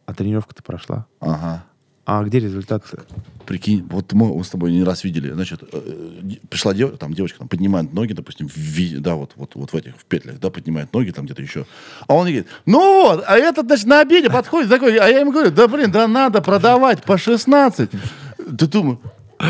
А 0.05 0.13
тренировка-то 0.13 0.63
прошла. 0.63 1.05
Ага. 1.21 1.63
А 2.05 2.23
где 2.23 2.39
результат? 2.39 2.83
Прикинь, 3.45 3.85
вот 3.89 4.13
мы 4.13 4.41
с 4.43 4.49
тобой 4.49 4.71
не 4.71 4.83
раз 4.83 5.03
видели, 5.03 5.29
значит, 5.31 5.61
э, 5.73 6.19
де- 6.21 6.39
пришла 6.49 6.73
девочка, 6.73 6.97
там 6.97 7.13
девочка 7.13 7.39
там, 7.39 7.47
поднимает 7.49 7.93
ноги, 7.93 8.13
допустим, 8.13 8.47
в, 8.47 8.99
да, 9.01 9.15
вот, 9.15 9.31
вот, 9.35 9.55
вот 9.55 9.71
в 9.73 9.75
этих, 9.75 9.97
в 9.97 10.05
петлях, 10.05 10.39
да, 10.39 10.49
поднимает 10.49 10.91
ноги 10.93 11.11
там 11.11 11.25
где-то 11.25 11.41
еще. 11.41 11.65
А 12.07 12.13
он 12.13 12.21
говорит, 12.27 12.47
ну 12.65 12.79
вот, 13.03 13.23
а 13.27 13.37
этот, 13.37 13.65
значит, 13.67 13.85
на 13.87 13.99
обеде 14.01 14.29
подходит 14.29 14.69
такой, 14.69 14.97
а 14.97 15.07
я 15.07 15.19
ему 15.19 15.31
говорю, 15.33 15.51
да, 15.51 15.67
блин, 15.67 15.91
да 15.91 16.07
надо 16.07 16.41
продавать 16.41 17.03
по 17.03 17.17
16. 17.17 17.89
Ты 18.57 18.67
думаешь, 18.67 18.99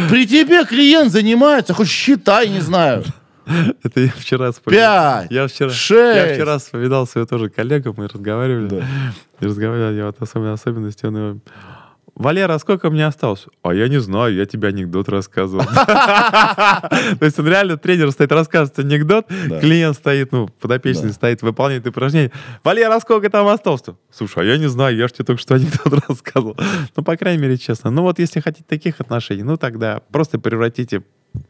при 0.10 0.28
тебе 0.28 0.66
клиент 0.66 1.12
занимается, 1.12 1.74
хоть 1.74 1.88
считай, 1.90 2.50
не 2.50 2.60
знаю. 2.60 3.04
Это 3.84 4.02
я 4.02 4.10
вчера 4.10 4.52
вспомнил. 4.52 4.80
Пять, 4.80 5.32
Я 5.32 5.48
вчера, 5.48 5.70
шесть. 5.70 6.28
я 6.28 6.34
вчера 6.34 6.58
вспоминал 6.58 7.08
свою 7.08 7.26
тоже 7.28 7.50
коллегу, 7.50 7.94
мы 7.96 8.08
разговаривали. 8.08 8.68
Да. 8.68 8.86
И 9.40 9.46
разговаривали, 9.46 9.96
я 9.96 10.06
вот 10.08 10.18
особенно 10.20 10.54
особенности, 10.54 11.06
он 11.06 11.16
его, 11.18 11.40
Валера, 12.18 12.56
а 12.56 12.60
сколько 12.60 12.90
мне 12.90 13.06
осталось? 13.06 13.46
А 13.62 13.76
я 13.76 13.88
не 13.88 14.00
знаю, 14.00 14.34
я 14.34 14.48
тебе 14.48 14.70
анекдот 14.70 15.08
рассказывал. 15.08 15.64
То 15.76 17.20
есть 17.22 17.38
он 17.38 17.48
реально, 17.48 17.78
тренер 17.78 18.12
стоит, 18.12 18.32
рассказывает 18.32 18.80
анекдот, 18.80 19.28
клиент 19.28 19.96
стоит, 19.96 20.32
ну, 20.32 20.48
подопечный 20.48 21.12
стоит, 21.12 21.44
выполняет 21.44 21.86
упражнение. 21.86 22.32
Валера, 22.64 22.96
а 22.96 23.00
сколько 23.02 23.30
там 23.30 23.48
осталось-то? 23.48 23.98
Слушай, 24.12 24.44
а 24.44 24.46
я 24.48 24.58
не 24.58 24.66
знаю, 24.66 24.96
я 24.96 25.08
же 25.08 25.14
тебе 25.14 25.26
только 25.26 25.42
что 25.42 25.56
анекдот 25.56 26.04
рассказывал. 26.08 26.58
Ну, 26.96 27.04
по 27.04 27.16
крайней 27.18 27.42
мере, 27.44 27.56
честно. 27.56 27.92
Ну, 27.92 28.02
вот 28.02 28.18
если 28.18 28.40
хотите 28.40 28.66
таких 28.68 29.00
отношений, 29.00 29.44
ну, 29.44 29.58
тогда 29.58 30.02
просто 30.12 30.40
превратите 30.40 31.04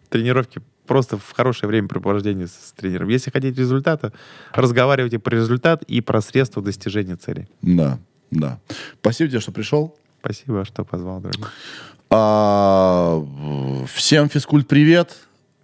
тренировки 0.10 0.62
просто 0.86 1.18
в 1.18 1.32
хорошее 1.32 1.70
времяпрепровождение 1.70 2.48
с 2.48 2.74
тренером. 2.76 3.08
Если 3.08 3.32
хотите 3.32 3.58
результата, 3.58 4.12
разговаривайте 4.52 5.18
про 5.18 5.36
результат 5.36 5.84
и 5.84 6.02
про 6.02 6.20
средства 6.20 6.62
достижения 6.62 7.16
цели. 7.16 7.48
Да, 7.62 8.00
да. 8.32 8.60
Спасибо 9.00 9.30
тебе, 9.30 9.40
что 9.40 9.54
пришел. 9.54 9.98
Спасибо, 10.28 10.66
что 10.66 10.84
позвал, 10.84 11.22
дорогой. 11.22 11.48
А, 12.10 13.26
всем 13.94 14.28
физкульт 14.28 14.68
привет. 14.68 15.16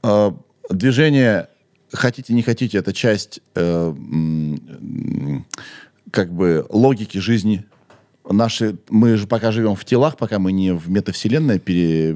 А, 0.01 0.33
движение 0.69 1.49
хотите 1.91 2.33
не 2.33 2.43
хотите 2.43 2.77
это 2.77 2.93
часть 2.93 3.41
э, 3.55 3.93
как 6.11 6.31
бы 6.31 6.65
логики 6.69 7.17
жизни. 7.17 7.65
Наши 8.29 8.77
мы 8.89 9.17
же 9.17 9.27
пока 9.27 9.51
живем 9.51 9.75
в 9.75 9.83
телах, 9.83 10.17
пока 10.17 10.39
мы 10.39 10.53
не 10.53 10.73
в 10.73 10.89
метавселенной 10.89 11.59
пере, 11.59 12.11
э, 12.11 12.15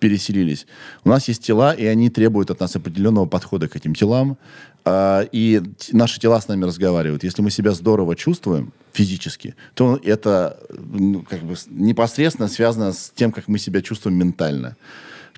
переселились. 0.00 0.66
У 1.04 1.08
нас 1.08 1.28
есть 1.28 1.42
тела, 1.42 1.72
и 1.72 1.84
они 1.86 2.10
требуют 2.10 2.50
от 2.50 2.60
нас 2.60 2.74
определенного 2.74 3.26
подхода 3.26 3.68
к 3.68 3.76
этим 3.76 3.94
телам. 3.94 4.36
А, 4.84 5.22
и 5.32 5.62
наши 5.92 6.20
тела 6.20 6.40
с 6.40 6.48
нами 6.48 6.64
разговаривают. 6.64 7.24
Если 7.24 7.42
мы 7.42 7.50
себя 7.50 7.72
здорово 7.72 8.14
чувствуем 8.16 8.72
физически, 8.92 9.54
то 9.74 10.00
это 10.02 10.58
ну, 10.70 11.22
как 11.22 11.42
бы 11.42 11.54
непосредственно 11.68 12.48
связано 12.48 12.92
с 12.92 13.12
тем, 13.14 13.32
как 13.32 13.48
мы 13.48 13.58
себя 13.58 13.82
чувствуем 13.82 14.16
ментально. 14.18 14.76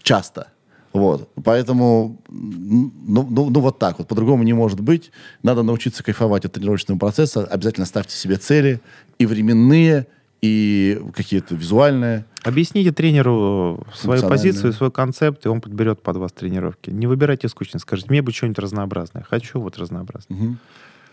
Часто. 0.03 0.49
Вот. 0.93 1.29
Поэтому, 1.45 2.19
ну, 2.29 3.27
ну, 3.29 3.51
ну 3.51 3.61
вот 3.61 3.79
так 3.79 3.99
вот. 3.99 4.09
По-другому 4.09 4.43
не 4.43 4.53
может 4.53 4.81
быть. 4.81 5.11
Надо 5.43 5.63
научиться 5.63 6.03
кайфовать 6.03 6.45
от 6.45 6.53
тренировочного 6.53 6.99
процесса. 6.99 7.45
Обязательно 7.45 7.87
ставьте 7.87 8.17
себе 8.17 8.37
цели 8.37 8.81
и 9.19 9.27
временные, 9.27 10.07
и 10.41 11.01
какие-то 11.15 11.55
визуальные. 11.55 12.25
Объясните 12.45 12.93
тренеру 12.93 13.85
свою 13.93 14.21
Функциональную. 14.21 14.31
позицию, 14.31 14.73
свой 14.73 14.91
концепт, 14.91 15.45
и 15.45 15.49
он 15.49 15.61
подберет 15.61 16.01
под 16.03 16.17
вас 16.17 16.33
тренировки. 16.33 16.91
Не 16.91 17.07
выбирайте 17.07 17.49
скучно. 17.49 17.81
Скажите, 17.81 18.09
мне 18.11 18.23
бы 18.23 18.33
что-нибудь 18.33 18.59
разнообразное. 18.59 19.25
Хочу 19.25 19.61
вот 19.61 19.79
разнообразное. 19.79 20.57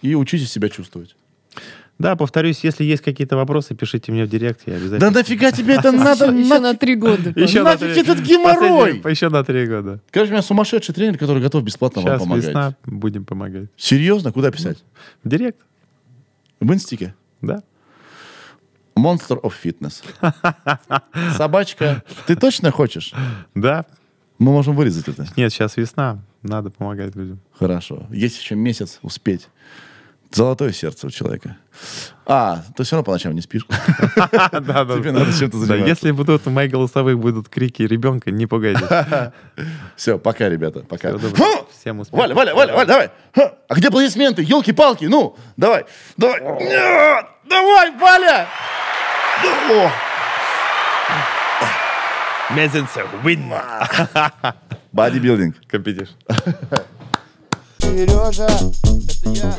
И 0.01 0.15
учитесь 0.15 0.51
себя 0.51 0.69
чувствовать. 0.69 1.15
Да, 1.97 2.15
повторюсь, 2.17 2.59
если 2.63 2.83
есть 2.83 3.01
какие-то 3.01 3.37
вопросы, 3.37 3.73
пишите 3.73 4.11
мне 4.11 4.25
в 4.25 4.29
директ, 4.29 4.61
я 4.65 4.73
Да 4.73 4.79
обязательно... 4.79 5.11
нафига 5.11 5.51
тебе 5.53 5.75
это 5.75 5.91
надо? 5.93 6.25
Еще 6.31 6.59
на 6.59 6.73
три 6.73 6.95
года. 6.95 7.29
Еще 7.39 7.63
на 7.63 7.71
нафиг 7.71 7.95
этот 7.97 8.19
геморрой? 8.19 8.97
Еще 9.09 9.29
на 9.29 9.43
три 9.45 9.65
года. 9.65 10.01
Короче, 10.11 10.31
у 10.31 10.33
меня 10.33 10.41
сумасшедший 10.41 10.93
тренер, 10.93 11.17
который 11.17 11.41
готов 11.41 11.63
бесплатно 11.63 12.01
вам 12.01 12.11
Сейчас 12.11 12.21
помогать. 12.21 12.45
весна, 12.47 12.75
будем 12.85 13.23
помогать. 13.23 13.69
Серьезно? 13.77 14.33
Куда 14.33 14.51
писать? 14.51 14.83
В 15.23 15.29
директ, 15.29 15.57
В 16.59 16.73
инстике? 16.73 17.15
да? 17.41 17.63
Monster 18.97 19.41
of 19.41 19.53
Fitness. 19.63 20.03
Собачка. 21.37 22.03
Ты 22.27 22.35
точно 22.35 22.71
хочешь? 22.71 23.13
Да. 23.53 23.85
Мы 24.37 24.51
можем 24.51 24.75
вырезать 24.75 25.07
это. 25.07 25.25
Нет, 25.37 25.51
сейчас 25.53 25.77
весна, 25.77 26.19
надо 26.43 26.69
помогать 26.69 27.15
людям. 27.15 27.39
Хорошо. 27.57 28.05
Есть 28.09 28.37
еще 28.41 28.55
месяц 28.55 28.99
успеть. 29.01 29.47
Золотое 30.31 30.71
сердце 30.71 31.07
у 31.07 31.09
человека. 31.09 31.57
А, 32.25 32.63
ты 32.75 32.83
все 32.83 32.95
равно 32.95 33.05
по 33.05 33.11
ночам 33.11 33.33
не 33.33 33.41
спишь. 33.41 33.65
Да, 34.51 34.83
да. 34.83 34.85
Тебе 34.85 35.11
надо 35.11 35.31
чем-то 35.37 35.57
заниматься. 35.57 35.87
Если 35.87 36.11
будут 36.11 36.47
у 36.47 36.49
моих 36.49 36.71
голосовых 36.71 37.19
будут 37.19 37.49
крики 37.49 37.83
ребенка, 37.83 38.31
не 38.31 38.47
пугайтесь. 38.47 38.83
Все, 39.95 40.17
пока, 40.17 40.49
ребята. 40.49 40.79
Пока. 40.79 41.17
Ха! 41.17 41.45
Всем 41.79 41.99
успехов. 41.99 42.19
Валя, 42.19 42.35
Валя, 42.35 42.55
Валя, 42.55 42.73
Валя, 42.73 42.87
давай. 42.87 43.09
Ха! 43.35 43.53
А 43.67 43.75
где 43.75 43.87
аплодисменты? 43.89 44.41
Елки-палки, 44.41 45.05
ну, 45.05 45.37
давай, 45.57 45.85
давай. 46.17 46.41
Давай, 47.47 47.91
Валя! 47.97 48.47
Мезенцев, 52.51 53.07
win. 53.23 53.43
Бодибилдинг. 54.91 55.55
Компетишь. 55.67 56.09
Сережа, 57.85 58.47
это 58.47 59.29
я. 59.29 59.55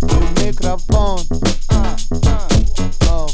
И 0.00 0.46
микрофон. 0.46 1.20
А, 1.68 1.94
а, 2.26 3.26